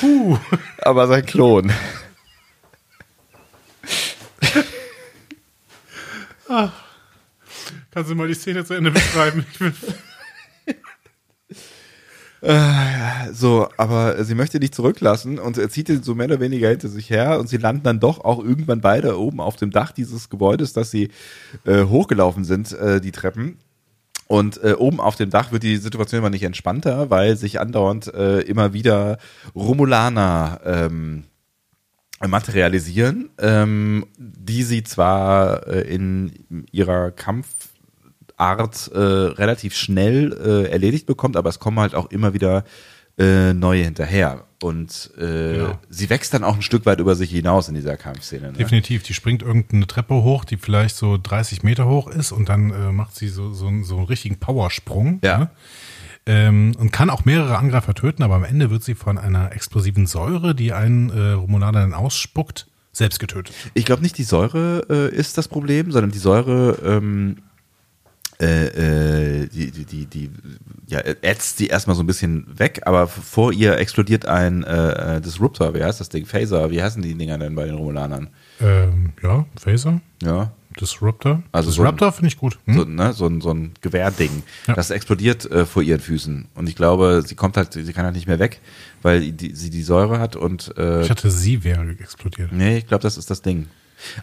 Puh. 0.00 0.38
Aber 0.78 1.06
sein 1.06 1.24
Klon. 1.24 1.72
Kannst 7.92 8.10
du 8.10 8.14
mal 8.14 8.26
die 8.26 8.34
Szene 8.34 8.64
zu 8.64 8.74
Ende 8.74 8.90
beschreiben? 8.90 9.44
Bin 9.58 9.72
So, 13.32 13.68
aber 13.76 14.24
sie 14.24 14.34
möchte 14.34 14.58
dich 14.58 14.72
zurücklassen 14.72 15.38
und 15.38 15.58
er 15.58 15.70
zieht 15.70 15.88
ihn 15.88 16.02
so 16.02 16.16
mehr 16.16 16.26
oder 16.26 16.40
weniger 16.40 16.70
hinter 16.70 16.88
sich 16.88 17.08
her 17.08 17.38
und 17.38 17.48
sie 17.48 17.56
landen 17.56 17.84
dann 17.84 18.00
doch 18.00 18.24
auch 18.24 18.42
irgendwann 18.42 18.80
beide 18.80 19.16
oben 19.16 19.40
auf 19.40 19.54
dem 19.54 19.70
Dach 19.70 19.92
dieses 19.92 20.28
Gebäudes, 20.28 20.72
dass 20.72 20.90
sie 20.90 21.10
äh, 21.64 21.84
hochgelaufen 21.84 22.42
sind, 22.44 22.72
äh, 22.72 23.00
die 23.00 23.12
Treppen. 23.12 23.58
Und 24.26 24.62
äh, 24.64 24.72
oben 24.72 24.98
auf 24.98 25.14
dem 25.14 25.30
Dach 25.30 25.52
wird 25.52 25.62
die 25.62 25.76
Situation 25.76 26.18
immer 26.18 26.30
nicht 26.30 26.42
entspannter, 26.42 27.10
weil 27.10 27.36
sich 27.36 27.60
andauernd 27.60 28.12
äh, 28.12 28.40
immer 28.40 28.72
wieder 28.72 29.18
Romulaner 29.54 30.60
ähm, 30.64 31.24
materialisieren, 32.26 33.30
ähm, 33.38 34.06
die 34.16 34.62
sie 34.62 34.82
zwar 34.82 35.66
äh, 35.68 35.82
in 35.82 36.32
ihrer 36.72 37.10
Kampfart 38.42 38.90
äh, 38.94 38.98
relativ 38.98 39.74
schnell 39.74 40.32
äh, 40.32 40.70
erledigt 40.70 41.06
bekommt, 41.06 41.36
aber 41.36 41.48
es 41.50 41.58
kommen 41.58 41.78
halt 41.78 41.94
auch 41.94 42.10
immer 42.10 42.34
wieder 42.34 42.64
äh, 43.18 43.52
neue 43.52 43.84
hinterher. 43.84 44.44
Und 44.62 45.10
äh, 45.18 45.54
Genau. 45.54 45.78
sie 45.88 46.08
wächst 46.08 46.32
dann 46.34 46.44
auch 46.44 46.54
ein 46.54 46.62
Stück 46.62 46.86
weit 46.86 47.00
über 47.00 47.14
sich 47.14 47.30
hinaus 47.30 47.68
in 47.68 47.74
dieser 47.74 47.96
Kampfszene. 47.96 48.52
Ne? 48.52 48.58
Definitiv. 48.58 49.02
Die 49.02 49.12
springt 49.14 49.42
irgendeine 49.42 49.86
Treppe 49.86 50.14
hoch, 50.14 50.44
die 50.44 50.56
vielleicht 50.56 50.96
so 50.96 51.18
30 51.20 51.62
Meter 51.62 51.86
hoch 51.86 52.08
ist 52.08 52.32
und 52.32 52.48
dann 52.48 52.70
äh, 52.70 52.92
macht 52.92 53.14
sie 53.16 53.28
so, 53.28 53.52
so, 53.52 53.70
so 53.82 53.96
einen 53.96 54.06
richtigen 54.06 54.36
Powersprung. 54.38 55.18
Ja. 55.24 55.38
Ne? 55.38 55.50
Ähm, 56.24 56.74
und 56.78 56.92
kann 56.92 57.10
auch 57.10 57.24
mehrere 57.24 57.58
Angreifer 57.58 57.94
töten, 57.94 58.22
aber 58.22 58.36
am 58.36 58.44
Ende 58.44 58.70
wird 58.70 58.84
sie 58.84 58.94
von 58.94 59.18
einer 59.18 59.52
explosiven 59.52 60.06
Säure, 60.06 60.54
die 60.54 60.72
einen 60.72 61.10
äh, 61.10 61.32
Romulaner 61.32 61.80
dann 61.80 61.94
ausspuckt, 61.94 62.68
selbst 62.92 63.18
getötet. 63.18 63.52
Ich 63.74 63.84
glaube 63.84 64.02
nicht, 64.02 64.16
die 64.18 64.22
Säure 64.22 64.86
äh, 64.88 65.14
ist 65.14 65.36
das 65.36 65.48
Problem, 65.48 65.90
sondern 65.90 66.12
die 66.12 66.18
Säure 66.20 66.78
ähm, 66.84 67.38
äh, 68.42 69.42
äh, 69.42 69.46
die, 69.46 69.70
die, 69.70 69.84
die, 69.84 70.06
die 70.06 70.30
ja, 70.88 70.98
ätzt 70.98 71.58
sie 71.58 71.68
erstmal 71.68 71.96
so 71.96 72.02
ein 72.02 72.06
bisschen 72.06 72.46
weg, 72.58 72.82
aber 72.84 73.06
vor 73.06 73.52
ihr 73.52 73.78
explodiert 73.78 74.26
ein 74.26 74.64
äh, 74.64 75.16
äh, 75.16 75.20
Disruptor, 75.20 75.74
wie 75.74 75.84
heißt 75.84 76.00
das 76.00 76.08
Ding? 76.08 76.26
Phaser, 76.26 76.70
wie 76.70 76.82
heißen 76.82 77.00
die 77.02 77.14
Dinger 77.14 77.38
denn 77.38 77.54
bei 77.54 77.66
den 77.66 77.76
Romulanern? 77.76 78.28
Ähm, 78.60 79.12
ja, 79.22 79.46
Phaser, 79.56 80.00
Ja, 80.22 80.50
Disruptor. 80.80 81.42
Also 81.52 81.70
so 81.70 81.82
Disruptor 81.82 82.12
finde 82.12 82.28
ich 82.28 82.36
gut. 82.36 82.58
Hm? 82.66 82.74
so, 82.74 82.84
ne, 82.84 83.12
so, 83.12 83.26
ein, 83.26 83.40
so 83.40 83.50
ein 83.50 83.72
Gewehrding. 83.80 84.42
Ja. 84.66 84.74
Das 84.74 84.90
explodiert 84.90 85.48
äh, 85.50 85.64
vor 85.66 85.82
ihren 85.82 86.00
Füßen. 86.00 86.48
Und 86.54 86.68
ich 86.68 86.76
glaube, 86.76 87.22
sie 87.24 87.34
kommt 87.34 87.56
halt, 87.56 87.72
sie 87.72 87.92
kann 87.92 88.04
halt 88.04 88.14
nicht 88.14 88.26
mehr 88.26 88.38
weg, 88.38 88.60
weil 89.02 89.32
die, 89.32 89.54
sie 89.54 89.70
die 89.70 89.82
Säure 89.82 90.18
hat 90.18 90.34
und 90.34 90.74
äh, 90.76 91.02
Ich 91.02 91.10
hatte 91.10 91.30
sie 91.30 91.62
wäre 91.64 91.88
explodiert. 91.90 92.52
Nee, 92.52 92.78
ich 92.78 92.86
glaube, 92.86 93.02
das 93.02 93.16
ist 93.18 93.30
das 93.30 93.42
Ding. 93.42 93.66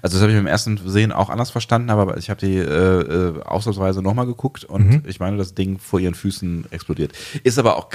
Also 0.01 0.15
das 0.15 0.21
habe 0.21 0.31
ich 0.31 0.37
beim 0.37 0.47
ersten 0.47 0.77
Sehen 0.89 1.11
auch 1.11 1.29
anders 1.29 1.51
verstanden, 1.51 1.89
aber 1.89 2.17
ich 2.17 2.29
habe 2.29 2.39
die 2.39 2.55
äh, 2.57 2.63
äh, 2.63 3.41
ausnahmsweise 3.43 4.01
nochmal 4.01 4.25
geguckt 4.25 4.63
und 4.63 4.87
Mhm. 4.87 5.03
ich 5.05 5.19
meine, 5.19 5.37
das 5.37 5.53
Ding 5.53 5.79
vor 5.79 5.99
ihren 5.99 6.15
Füßen 6.15 6.65
explodiert. 6.71 7.13
Ist 7.43 7.59
aber 7.59 7.77
auch 7.77 7.89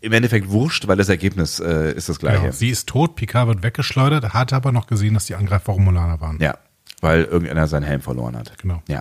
im 0.00 0.12
Endeffekt 0.12 0.50
wurscht, 0.50 0.88
weil 0.88 0.96
das 0.96 1.08
Ergebnis 1.08 1.60
äh, 1.60 1.92
ist 1.94 2.08
das 2.08 2.18
gleiche. 2.18 2.40
Genau. 2.40 2.52
Sie 2.52 2.70
ist 2.70 2.88
tot, 2.88 3.14
Picard 3.14 3.46
wird 3.48 3.62
weggeschleudert, 3.62 4.34
hat 4.34 4.52
aber 4.52 4.72
noch 4.72 4.86
gesehen, 4.86 5.14
dass 5.14 5.26
die 5.26 5.34
Angreifer 5.36 5.72
Romulaner 5.72 6.20
waren. 6.20 6.38
Ja, 6.40 6.58
weil 7.00 7.24
irgendeiner 7.24 7.66
seinen 7.68 7.84
Helm 7.84 8.00
verloren 8.00 8.36
hat. 8.36 8.58
Genau. 8.58 8.82
Ja. 8.88 9.00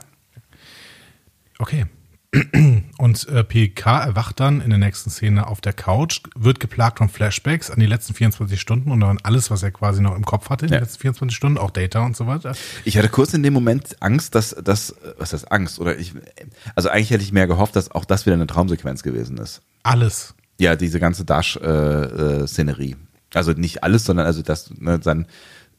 Okay. 1.59 1.85
Und 2.97 3.27
äh, 3.27 3.43
PK 3.43 3.99
erwacht 4.05 4.39
dann 4.39 4.61
in 4.61 4.69
der 4.69 4.79
nächsten 4.79 5.09
Szene 5.09 5.47
auf 5.47 5.59
der 5.59 5.73
Couch, 5.73 6.21
wird 6.33 6.61
geplagt 6.61 6.99
von 6.99 7.09
Flashbacks 7.09 7.69
an 7.69 7.79
die 7.81 7.85
letzten 7.87 8.13
24 8.13 8.59
Stunden 8.59 8.89
und 8.91 9.03
an 9.03 9.17
alles, 9.23 9.51
was 9.51 9.63
er 9.63 9.71
quasi 9.71 10.01
noch 10.01 10.15
im 10.15 10.23
Kopf 10.23 10.49
hatte 10.49 10.65
in 10.65 10.71
Ja. 10.71 10.77
den 10.77 10.83
letzten 10.85 11.01
24 11.01 11.35
Stunden, 11.35 11.57
auch 11.57 11.71
Data 11.71 12.05
und 12.05 12.15
so 12.15 12.27
weiter. 12.27 12.53
Ich 12.85 12.97
hatte 12.97 13.09
kurz 13.09 13.33
in 13.33 13.43
dem 13.43 13.51
Moment 13.53 13.97
Angst, 14.01 14.33
dass 14.35 14.55
das, 14.63 14.95
was 15.17 15.33
heißt 15.33 15.51
Angst? 15.51 15.79
Oder 15.79 15.99
ich, 15.99 16.13
also 16.73 16.87
eigentlich 16.89 17.09
hätte 17.09 17.23
ich 17.23 17.33
mehr 17.33 17.47
gehofft, 17.47 17.75
dass 17.75 17.91
auch 17.91 18.05
das 18.05 18.25
wieder 18.25 18.35
eine 18.35 18.47
Traumsequenz 18.47 19.03
gewesen 19.03 19.37
ist. 19.37 19.61
Alles. 19.83 20.33
Ja, 20.57 20.77
diese 20.77 21.01
ganze 21.01 21.25
Dash-Szenerie. 21.25 22.95
also 23.33 23.51
nicht 23.51 23.83
alles, 23.83 24.05
sondern 24.05 24.25
also 24.25 24.41
das, 24.41 24.71
ne, 24.77 24.99
dann 24.99 25.25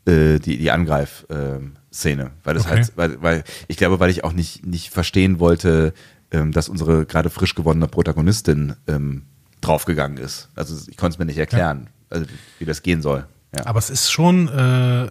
äh, 0.05 0.39
die, 0.39 0.59
die 0.59 0.71
Angreif-Szene. 0.71 2.31
weil 2.45 2.55
das 2.55 2.65
Okay. 2.67 2.75
halt, 2.75 2.93
weil, 2.97 3.23
weil, 3.23 3.45
ich 3.69 3.79
glaube, 3.79 4.01
weil 4.01 4.11
ich 4.11 4.23
auch 4.25 4.33
nicht, 4.35 4.67
nicht 4.67 4.91
verstehen 4.91 5.39
wollte, 5.39 5.95
ähm, 6.33 6.51
dass 6.53 6.69
unsere 6.69 7.07
gerade 7.07 7.31
frisch 7.31 7.55
gewonnene 7.55 7.87
Protagonistin 7.89 8.75
ähm, 8.89 9.23
draufgegangen 9.61 10.19
ist. 10.19 10.49
Also 10.57 10.75
ich 10.91 10.97
konnte 10.97 11.15
es 11.15 11.19
mir 11.19 11.27
nicht 11.27 11.39
erklären, 11.39 11.89
also, 12.11 12.27
wie 12.59 12.65
das 12.65 12.83
gehen 12.83 13.01
soll. 13.03 13.27
Ja. 13.57 13.67
Aber 13.67 13.79
es 13.79 13.91
ist 13.91 14.11
schon, 14.11 14.49
äh, 14.49 15.09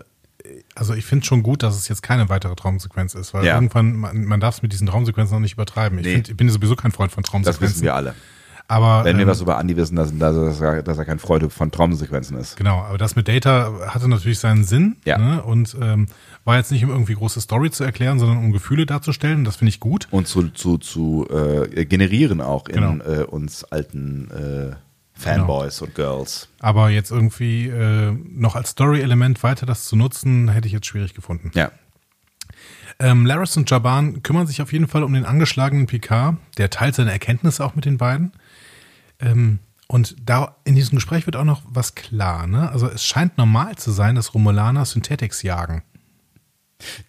also 0.75 0.93
ich 0.93 1.05
finde 1.05 1.25
schon 1.25 1.43
gut, 1.43 1.63
dass 1.63 1.75
es 1.77 1.87
jetzt 1.87 2.01
keine 2.01 2.27
weitere 2.29 2.55
Traumsequenz 2.55 3.13
ist, 3.13 3.33
weil 3.33 3.45
Ja. 3.45 3.55
irgendwann, 3.55 3.93
man, 3.95 4.25
man 4.25 4.39
darf 4.39 4.55
es 4.55 4.61
mit 4.63 4.73
diesen 4.73 4.87
Traumsequenzen 4.87 5.35
noch 5.35 5.41
nicht 5.41 5.53
übertreiben. 5.53 5.97
Ich, 5.99 6.05
Nee. 6.05 6.13
find, 6.15 6.29
ich 6.29 6.37
bin 6.37 6.49
sowieso 6.49 6.75
kein 6.75 6.91
Freund 6.91 7.11
von 7.11 7.23
das 7.23 7.31
Traumsequenzen. 7.31 7.75
wissen 7.75 7.83
wir 7.83 7.95
alle. 7.95 8.15
Aber 8.67 9.03
Wenn 9.03 9.17
wir 9.17 9.23
ähm, 9.23 9.29
was 9.29 9.41
über 9.41 9.59
Andy 9.59 9.75
wissen, 9.75 9.97
dass, 9.97 10.17
dass, 10.17 10.61
er, 10.61 10.81
dass 10.81 10.97
er 10.97 11.03
kein 11.05 11.19
Freude 11.19 11.49
von 11.49 11.71
Traumsequenzen 11.71 12.37
ist. 12.37 12.55
Genau, 12.55 12.79
aber 12.83 12.97
das 12.97 13.15
mit 13.17 13.27
Data 13.27 13.71
hatte 13.87 14.07
natürlich 14.07 14.39
seinen 14.39 14.63
Sinn 14.63 14.95
Ja. 15.05 15.17
ne? 15.17 15.43
und 15.43 15.75
ähm, 15.81 16.07
war 16.43 16.57
jetzt 16.57 16.71
nicht 16.71 16.83
um 16.83 16.89
irgendwie 16.89 17.13
große 17.13 17.39
Story 17.41 17.69
zu 17.71 17.83
erklären, 17.83 18.17
sondern 18.19 18.37
um 18.39 18.51
Gefühle 18.51 18.85
darzustellen. 18.85 19.43
Das 19.43 19.57
finde 19.57 19.69
ich 19.69 19.79
gut. 19.79 20.07
Und 20.11 20.27
zu, 20.27 20.49
zu, 20.49 20.77
zu 20.77 21.27
äh, 21.29 21.85
generieren 21.85 22.41
auch 22.41 22.67
in 22.67 22.81
Genau. 22.81 23.03
äh, 23.03 23.23
uns 23.23 23.63
alten 23.65 24.31
äh, 24.31 24.75
Fanboys 25.13 25.81
und 25.81 25.93
Girls. 25.93 26.49
Aber 26.59 26.89
jetzt 26.89 27.11
irgendwie 27.11 27.67
äh, 27.67 28.11
noch 28.11 28.55
als 28.55 28.71
Story-Element 28.71 29.43
weiter 29.43 29.65
das 29.67 29.85
zu 29.85 29.95
nutzen, 29.95 30.49
hätte 30.49 30.67
ich 30.67 30.73
jetzt 30.73 30.87
schwierig 30.87 31.13
gefunden. 31.13 31.51
Ja. 31.53 31.71
Ähm, 32.99 33.25
Laris 33.25 33.55
und 33.57 33.69
Jaban 33.69 34.21
kümmern 34.23 34.47
sich 34.47 34.61
auf 34.61 34.73
jeden 34.73 34.87
Fall 34.87 35.03
um 35.03 35.13
den 35.13 35.25
angeschlagenen 35.25 35.87
Picard. 35.87 36.37
Der 36.57 36.69
teilt 36.69 36.95
seine 36.95 37.11
Erkenntnisse 37.11 37.63
auch 37.63 37.75
mit 37.75 37.85
den 37.85 37.97
beiden. 37.97 38.31
Ähm, 39.19 39.59
und 39.87 40.15
da 40.23 40.55
in 40.63 40.75
diesem 40.75 40.95
Gespräch 40.97 41.25
wird 41.25 41.35
auch 41.35 41.43
noch 41.43 41.61
was 41.67 41.95
klar. 41.95 42.47
Ne? 42.47 42.71
Also 42.71 42.87
es 42.87 43.03
scheint 43.05 43.37
normal 43.37 43.75
zu 43.75 43.91
sein, 43.91 44.15
dass 44.15 44.33
Romulaner 44.33 44.85
Synthetics 44.85 45.41
jagen. 45.43 45.83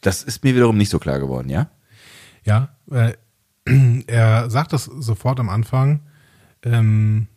Das 0.02 0.22
ist 0.22 0.42
mir 0.44 0.54
wiederum 0.54 0.76
nicht 0.76 0.90
so 0.90 0.98
klar 0.98 1.18
geworden, 1.18 1.48
ja? 1.48 1.70
Ja, 2.44 2.68
äh, 2.90 3.12
er 4.06 4.50
sagt 4.50 4.72
das 4.72 4.84
sofort 4.84 5.38
am 5.40 5.48
Anfang 5.48 6.00
ähm, 6.64 7.28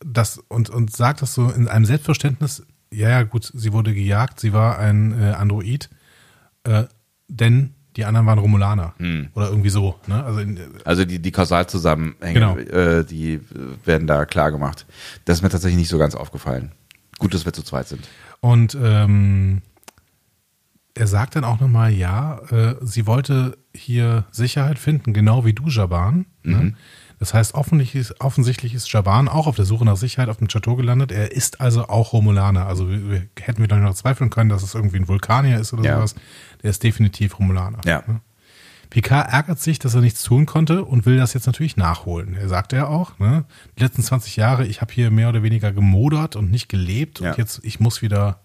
das, 0.00 0.38
und, 0.48 0.70
und 0.70 0.94
sagt 0.94 1.22
das 1.22 1.34
so 1.34 1.50
in 1.50 1.68
einem 1.68 1.84
Selbstverständnis, 1.84 2.66
ja, 2.90 3.08
ja, 3.08 3.22
gut, 3.22 3.50
sie 3.54 3.72
wurde 3.72 3.94
gejagt, 3.94 4.38
sie 4.40 4.52
war 4.52 4.78
ein 4.78 5.18
äh, 5.20 5.32
Android, 5.32 5.88
äh, 6.64 6.84
denn 7.28 7.74
die 7.96 8.04
anderen 8.04 8.26
waren 8.26 8.38
Romulaner 8.40 8.94
oder 9.34 9.48
irgendwie 9.50 9.70
so. 9.70 9.94
Ne? 10.08 10.24
Also 10.24 10.40
in, 10.40 10.58
Also 10.84 11.04
die, 11.04 11.20
die 11.20 11.30
Kausalzusammenhänge, 11.30 12.34
Genau. 12.34 12.56
äh, 12.56 13.04
die 13.04 13.34
äh, 13.34 13.40
werden 13.84 14.06
da 14.08 14.24
klar 14.26 14.50
gemacht. 14.50 14.84
Das 15.24 15.38
ist 15.38 15.42
mir 15.42 15.48
tatsächlich 15.48 15.78
nicht 15.78 15.88
so 15.90 15.98
ganz 15.98 16.16
aufgefallen. 16.16 16.72
Gut, 17.20 17.34
dass 17.34 17.44
wir 17.44 17.52
zu 17.52 17.62
zweit 17.62 17.86
sind. 17.86 18.08
Und 18.40 18.76
ähm, 18.80 19.62
er 20.94 21.06
sagt 21.06 21.36
dann 21.36 21.44
auch 21.44 21.60
nochmal, 21.60 21.92
ja, 21.92 22.38
äh, 22.50 22.76
sie 22.80 23.06
wollte 23.06 23.58
hier 23.74 24.24
Sicherheit 24.30 24.78
finden, 24.78 25.12
genau 25.12 25.44
wie 25.44 25.52
du, 25.52 25.68
Jaban. 25.68 26.26
Ne? 26.44 26.74
Das 27.18 27.32
heißt, 27.34 27.54
offensichtlich 27.54 28.00
ist, 28.00 28.20
offensichtlich 28.20 28.74
ist 28.74 28.92
Jaban 28.92 29.28
auch 29.28 29.46
auf 29.46 29.56
der 29.56 29.64
Suche 29.64 29.84
nach 29.84 29.96
Sicherheit 29.96 30.28
auf 30.28 30.36
dem 30.38 30.48
Chateau 30.48 30.76
gelandet. 30.76 31.10
Er 31.12 31.32
ist 31.32 31.60
also 31.60 31.88
auch 31.88 32.12
Romulaner. 32.12 32.66
Also 32.66 32.90
wir, 32.90 33.10
wir, 33.10 33.26
hätten 33.40 33.60
wir 33.60 33.68
doch 33.68 33.78
noch 33.78 33.94
zweifeln 33.94 34.30
können, 34.30 34.50
dass 34.50 34.62
es 34.62 34.74
irgendwie 34.74 34.98
ein 34.98 35.08
Vulkanier 35.08 35.58
ist 35.58 35.72
oder 35.72 35.84
Ja. 35.84 35.96
sowas. 35.96 36.14
Der 36.62 36.70
ist 36.70 36.82
definitiv 36.82 37.38
Romulaner. 37.38 37.78
Ja. 37.84 38.02
Ne? 38.06 38.20
Picard 38.90 39.32
ärgert 39.32 39.60
sich, 39.60 39.78
dass 39.80 39.94
er 39.94 40.00
nichts 40.02 40.22
tun 40.22 40.46
konnte 40.46 40.84
und 40.84 41.06
will 41.06 41.16
das 41.16 41.34
jetzt 41.34 41.46
natürlich 41.46 41.76
nachholen. 41.76 42.34
Er 42.34 42.48
sagte 42.48 42.76
ja 42.76 42.86
auch, 42.86 43.18
ne, 43.18 43.44
die 43.78 43.82
letzten 43.82 44.02
20 44.02 44.36
Jahre, 44.36 44.66
ich 44.66 44.80
habe 44.80 44.92
hier 44.92 45.10
mehr 45.10 45.30
oder 45.30 45.42
weniger 45.42 45.72
gemodert 45.72 46.36
und 46.36 46.50
nicht 46.50 46.68
gelebt 46.68 47.18
Ja. 47.20 47.30
und 47.30 47.38
jetzt, 47.38 47.60
ich 47.64 47.80
muss 47.80 48.02
wieder, 48.02 48.40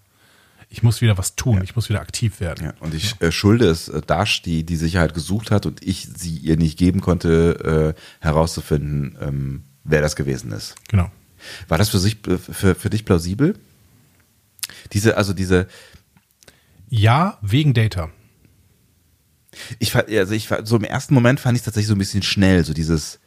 ich 0.69 0.83
muss 0.83 1.01
wieder 1.01 1.17
was 1.17 1.35
tun, 1.35 1.61
ich 1.63 1.75
muss 1.75 1.89
wieder 1.89 1.99
aktiv 1.99 2.39
werden. 2.39 2.65
Ja, 2.65 2.73
und 2.79 2.93
ich 2.93 3.19
äh, 3.21 3.31
schulde 3.31 3.65
es 3.67 3.89
äh, 3.89 4.01
Dash, 4.01 4.41
die 4.43 4.63
die 4.63 4.75
Sicherheit 4.75 5.13
gesucht 5.15 5.49
hat 5.51 5.65
und 5.65 5.83
ich 5.85 6.07
sie 6.15 6.37
ihr 6.37 6.57
nicht 6.57 6.77
geben 6.77 7.01
konnte, 7.01 7.95
äh, 7.97 8.23
herauszufinden, 8.23 9.17
ähm, 9.19 9.63
wer 9.83 10.01
das 10.01 10.15
gewesen 10.15 10.51
ist. 10.51 10.75
Genau. 10.87 11.11
War 11.67 11.77
das 11.77 11.89
für, 11.89 11.99
sich, 11.99 12.25
äh, 12.27 12.37
für, 12.37 12.75
für 12.75 12.89
dich 12.89 13.03
plausibel? 13.05 13.57
Diese, 14.93 15.17
also 15.17 15.33
diese, 15.33 15.67
Ja, 16.89 17.39
wegen 17.41 17.73
Data. 17.73 18.11
ich 19.79 19.91
fand, 19.91 20.09
also 20.09 20.33
ich 20.33 20.49
so 20.63 20.75
im 20.77 20.83
ersten 20.83 21.13
Moment 21.15 21.39
fand 21.39 21.55
ich 21.55 21.61
es 21.61 21.65
tatsächlich 21.65 21.87
so 21.87 21.95
ein 21.95 21.99
bisschen 21.99 22.21
schnell, 22.23 22.63
so 22.63 22.73
dieses, 22.73 23.19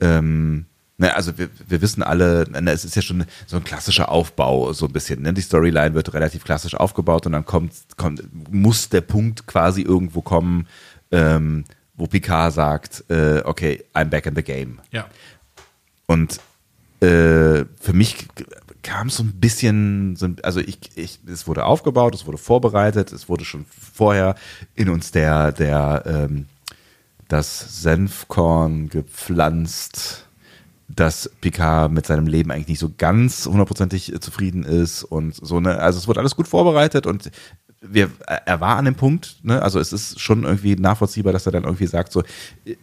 ähm, 0.00 0.66
ne, 0.98 1.14
also 1.14 1.36
wir, 1.38 1.48
wir 1.66 1.80
wissen 1.82 2.02
alle, 2.02 2.46
ne, 2.50 2.70
es 2.72 2.84
ist 2.84 2.96
ja 2.96 3.02
schon 3.02 3.24
so 3.46 3.56
ein 3.56 3.64
klassischer 3.64 4.08
Aufbau, 4.10 4.72
so 4.72 4.86
ein 4.86 4.92
bisschen, 4.92 5.22
ne? 5.22 5.32
Die 5.32 5.40
Storyline 5.42 5.94
wird 5.94 6.12
relativ 6.14 6.44
klassisch 6.44 6.74
aufgebaut 6.74 7.26
und 7.26 7.32
dann 7.32 7.44
kommt, 7.44 7.72
kommt 7.96 8.22
muss 8.52 8.88
der 8.88 9.00
Punkt 9.00 9.46
quasi 9.46 9.82
irgendwo 9.82 10.20
kommen, 10.22 10.66
ähm, 11.10 11.64
wo 11.96 12.06
Picard 12.06 12.52
sagt, 12.52 13.04
äh, 13.08 13.40
okay, 13.44 13.84
I'm 13.94 14.06
back 14.06 14.26
in 14.26 14.34
the 14.34 14.42
game. 14.42 14.78
Ja. 14.90 15.06
Und 16.06 16.38
äh, 17.00 17.64
für 17.80 17.92
mich 17.92 18.26
kam 18.82 19.08
es 19.08 19.16
so 19.16 19.22
ein 19.22 19.32
bisschen, 19.40 20.14
so 20.16 20.26
ein- 20.26 20.36
also 20.42 20.60
ich, 20.60 20.78
ich, 20.96 21.18
es 21.26 21.46
wurde 21.46 21.64
aufgebaut, 21.64 22.14
es 22.14 22.26
wurde 22.26 22.36
vorbereitet, 22.38 23.12
es 23.12 23.28
wurde 23.28 23.44
schon 23.44 23.64
vorher 23.94 24.34
in 24.74 24.88
uns 24.90 25.10
der, 25.10 25.52
der, 25.52 26.02
ähm, 26.06 26.46
das 27.28 27.82
Senfkorn 27.82 28.90
gepflanzt, 28.90 30.23
dass 30.88 31.30
Picard 31.40 31.90
mit 31.92 32.06
seinem 32.06 32.26
Leben 32.26 32.50
eigentlich 32.50 32.68
nicht 32.68 32.78
so 32.78 32.90
ganz 32.96 33.46
hundertprozentig 33.46 34.12
äh, 34.12 34.20
zufrieden 34.20 34.64
ist 34.64 35.02
und 35.04 35.34
so 35.34 35.60
ne, 35.60 35.78
also 35.78 35.98
es 35.98 36.08
wurde 36.08 36.20
alles 36.20 36.36
gut 36.36 36.48
vorbereitet 36.48 37.06
und 37.06 37.30
wir, 37.86 38.10
er 38.26 38.60
war 38.60 38.76
an 38.76 38.86
dem 38.86 38.94
Punkt, 38.94 39.36
ne, 39.42 39.60
also 39.60 39.78
es 39.78 39.92
ist 39.92 40.18
schon 40.18 40.44
irgendwie 40.44 40.74
nachvollziehbar, 40.76 41.32
dass 41.32 41.46
er 41.46 41.52
dann 41.52 41.64
irgendwie 41.64 41.86
sagt, 41.86 42.12
so, 42.12 42.22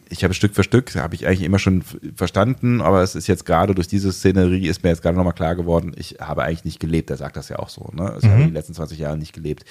ich 0.10 0.24
habe 0.24 0.34
Stück 0.34 0.54
für 0.54 0.64
Stück, 0.64 0.94
habe 0.96 1.16
ich 1.16 1.26
eigentlich 1.26 1.42
immer 1.42 1.60
schon 1.60 1.84
verstanden, 2.16 2.82
aber 2.82 3.02
es 3.02 3.16
ist 3.16 3.28
jetzt 3.28 3.46
gerade 3.46 3.74
durch 3.74 3.88
diese 3.88 4.12
Szenerie, 4.12 4.68
ist 4.68 4.84
mir 4.84 4.90
jetzt 4.90 5.02
gerade 5.02 5.18
nochmal 5.18 5.34
klar 5.34 5.56
geworden, 5.56 5.94
ich 5.96 6.18
habe 6.22 6.44
eigentlich 6.44 6.66
nicht 6.66 6.80
gelebt, 6.80 7.10
er 7.10 7.18
sagt 7.18 7.36
das 7.36 7.50
ja 7.50 7.58
auch 7.58 7.70
so, 7.70 7.90
ne, 7.94 8.16
ich 8.22 8.28
habe 8.28 8.44
die 8.44 8.52
letzten 8.52 8.74
20 8.74 9.00
Jahre 9.00 9.18
nicht 9.18 9.34
gelebt. 9.34 9.66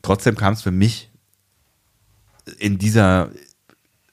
Trotzdem 0.00 0.36
kam 0.36 0.54
es 0.54 0.62
für 0.62 0.72
mich 0.72 1.10
in 2.58 2.78
dieser 2.78 3.30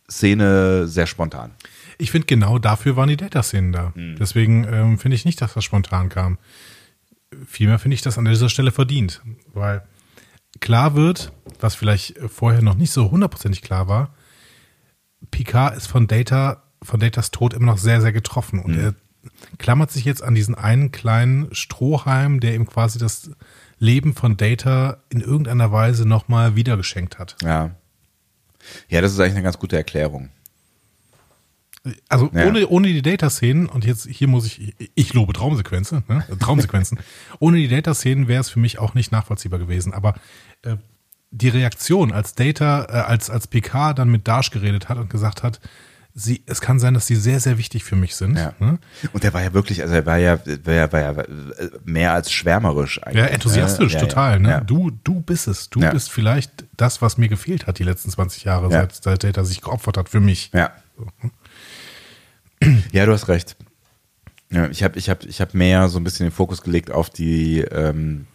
Szene 0.10 0.88
sehr 0.88 1.08
spontan. 1.08 1.52
Ich 2.00 2.12
finde, 2.12 2.26
genau 2.26 2.58
dafür 2.58 2.96
waren 2.96 3.10
die 3.10 3.18
Data-Szenen 3.18 3.72
da. 3.72 3.94
Deswegen 3.96 4.64
ähm, 4.64 4.98
finde 4.98 5.16
ich 5.16 5.26
nicht, 5.26 5.42
dass 5.42 5.54
das 5.54 5.64
spontan 5.64 6.10
kam. 6.10 6.38
Vielmehr 7.46 7.78
finde 7.78 7.96
ich 7.96 8.02
das 8.02 8.18
an 8.18 8.26
dieser 8.26 8.50
Stelle 8.50 8.72
verdient, 8.72 9.22
weil 9.54 9.84
klar 10.60 10.96
wird, 10.96 11.32
was 11.60 11.76
vielleicht 11.76 12.18
vorher 12.28 12.64
noch 12.64 12.76
nicht 12.76 12.92
so 12.92 13.12
hundertprozentig 13.12 13.62
klar 13.62 13.88
war, 13.88 14.16
Picard 15.30 15.76
ist 15.76 15.88
von 15.88 16.08
Data, 16.08 16.64
von 16.82 17.00
Datas 17.00 17.32
Tod 17.32 17.54
immer 17.54 17.68
noch 17.68 17.78
sehr, 17.78 18.02
sehr 18.02 18.14
getroffen 18.14 18.60
und 18.60 18.76
er 18.78 18.96
klammert 19.58 19.92
sich 19.92 20.06
jetzt 20.06 20.24
an 20.24 20.36
diesen 20.36 20.56
einen 20.56 20.92
kleinen 20.92 21.54
Strohhalm, 21.54 22.40
der 22.40 22.56
ihm 22.56 22.66
quasi 22.66 23.00
das 23.00 23.32
Leben 23.78 24.14
von 24.14 24.38
Data 24.38 25.04
in 25.10 25.22
irgendeiner 25.22 25.72
Weise 25.72 26.08
nochmal 26.08 26.56
wiedergeschenkt 26.56 27.20
hat. 27.20 27.36
Ja. 27.44 27.76
Ja, 28.88 29.02
das 29.02 29.14
ist 29.14 29.20
eigentlich 29.20 29.36
eine 29.36 29.44
ganz 29.44 29.58
gute 29.58 29.78
Erklärung. 29.78 30.30
Also 32.10 32.30
Ja. 32.34 32.48
ohne, 32.48 32.68
ohne 32.68 32.88
die 32.88 33.02
Data-Szenen, 33.02 33.68
und 33.68 33.86
jetzt 33.86 34.08
hier 34.08 34.28
muss 34.28 34.46
ich, 34.46 34.74
ich 34.96 35.14
lobe 35.14 35.34
Traumsequenzen, 35.34 36.04
ne? 36.08 36.24
Traumsequenzen. 36.40 37.00
ohne 37.40 37.58
die 37.58 37.68
Data-Szenen 37.68 38.28
wäre 38.28 38.42
es 38.42 38.50
für 38.50 38.60
mich 38.60 38.80
auch 38.80 38.94
nicht 38.94 39.12
nachvollziehbar 39.12 39.60
gewesen. 39.60 39.94
Aber 39.94 40.16
äh, 40.64 40.76
die 41.32 41.50
Reaktion, 41.50 42.12
als 42.12 42.34
Data, 42.36 42.86
äh, 42.90 42.92
als, 43.02 43.30
als 43.30 43.48
PK 43.48 43.94
dann 43.94 44.10
mit 44.10 44.28
Dash 44.28 44.52
geredet 44.52 44.90
hat 44.90 44.98
und 44.98 45.10
gesagt 45.10 45.44
hat, 45.44 45.60
sie, 46.16 46.42
es 46.48 46.60
kann 46.60 46.80
sein, 46.80 46.96
dass 46.96 47.06
sie 47.08 47.16
sehr, 47.16 47.40
sehr 47.40 47.58
wichtig 47.60 47.84
für 47.84 47.96
mich 47.96 48.16
sind. 48.16 48.36
Ja. 48.36 48.54
Ne? 48.60 48.80
Und 49.14 49.24
der 49.24 49.34
war 49.34 49.44
ja 49.44 49.54
wirklich, 49.54 49.82
also 49.84 49.94
er 49.94 50.06
war 50.08 50.18
ja, 50.18 50.40
war 50.66 50.74
ja, 50.74 50.92
war 50.92 51.00
ja 51.02 51.24
mehr 51.86 52.14
als 52.14 52.32
schwärmerisch 52.32 53.02
eigentlich. 53.04 53.24
Ja, 53.24 53.28
enthusiastisch, 53.28 53.94
Ja, 53.94 54.00
total. 54.00 54.40
Ne? 54.40 54.64
Du, 54.66 54.90
du 55.04 55.22
bist 55.22 55.48
es. 55.48 55.70
Du 55.70 55.80
bist 55.92 56.12
vielleicht 56.12 56.66
das, 56.76 57.02
was 57.02 57.18
mir 57.18 57.30
gefehlt 57.30 57.68
hat 57.68 57.78
die 57.80 57.84
letzten 57.84 58.10
20 58.10 58.44
Jahre, 58.44 58.66
Ja. 58.66 58.82
seit, 58.82 58.96
seit 59.04 59.24
Data 59.24 59.44
sich 59.46 59.62
geopfert 59.62 59.98
hat 59.98 60.10
für 60.10 60.20
mich. 60.20 60.50
Ja. 60.54 60.72
Ja, 62.92 63.06
du 63.06 63.12
hast 63.14 63.28
recht. 63.28 63.56
Ja, 64.52 64.68
ich 64.70 64.84
habe 64.84 64.98
ich 64.98 65.10
hab, 65.10 65.24
ich 65.26 65.42
hab 65.42 65.54
mehr 65.54 65.90
so 65.90 66.00
ein 66.00 66.04
bisschen 66.04 66.26
den 66.28 66.32
Fokus 66.34 66.62
gelegt 66.64 66.92
auf 66.92 67.10
die, 67.10 67.60
ähm, 67.62 68.26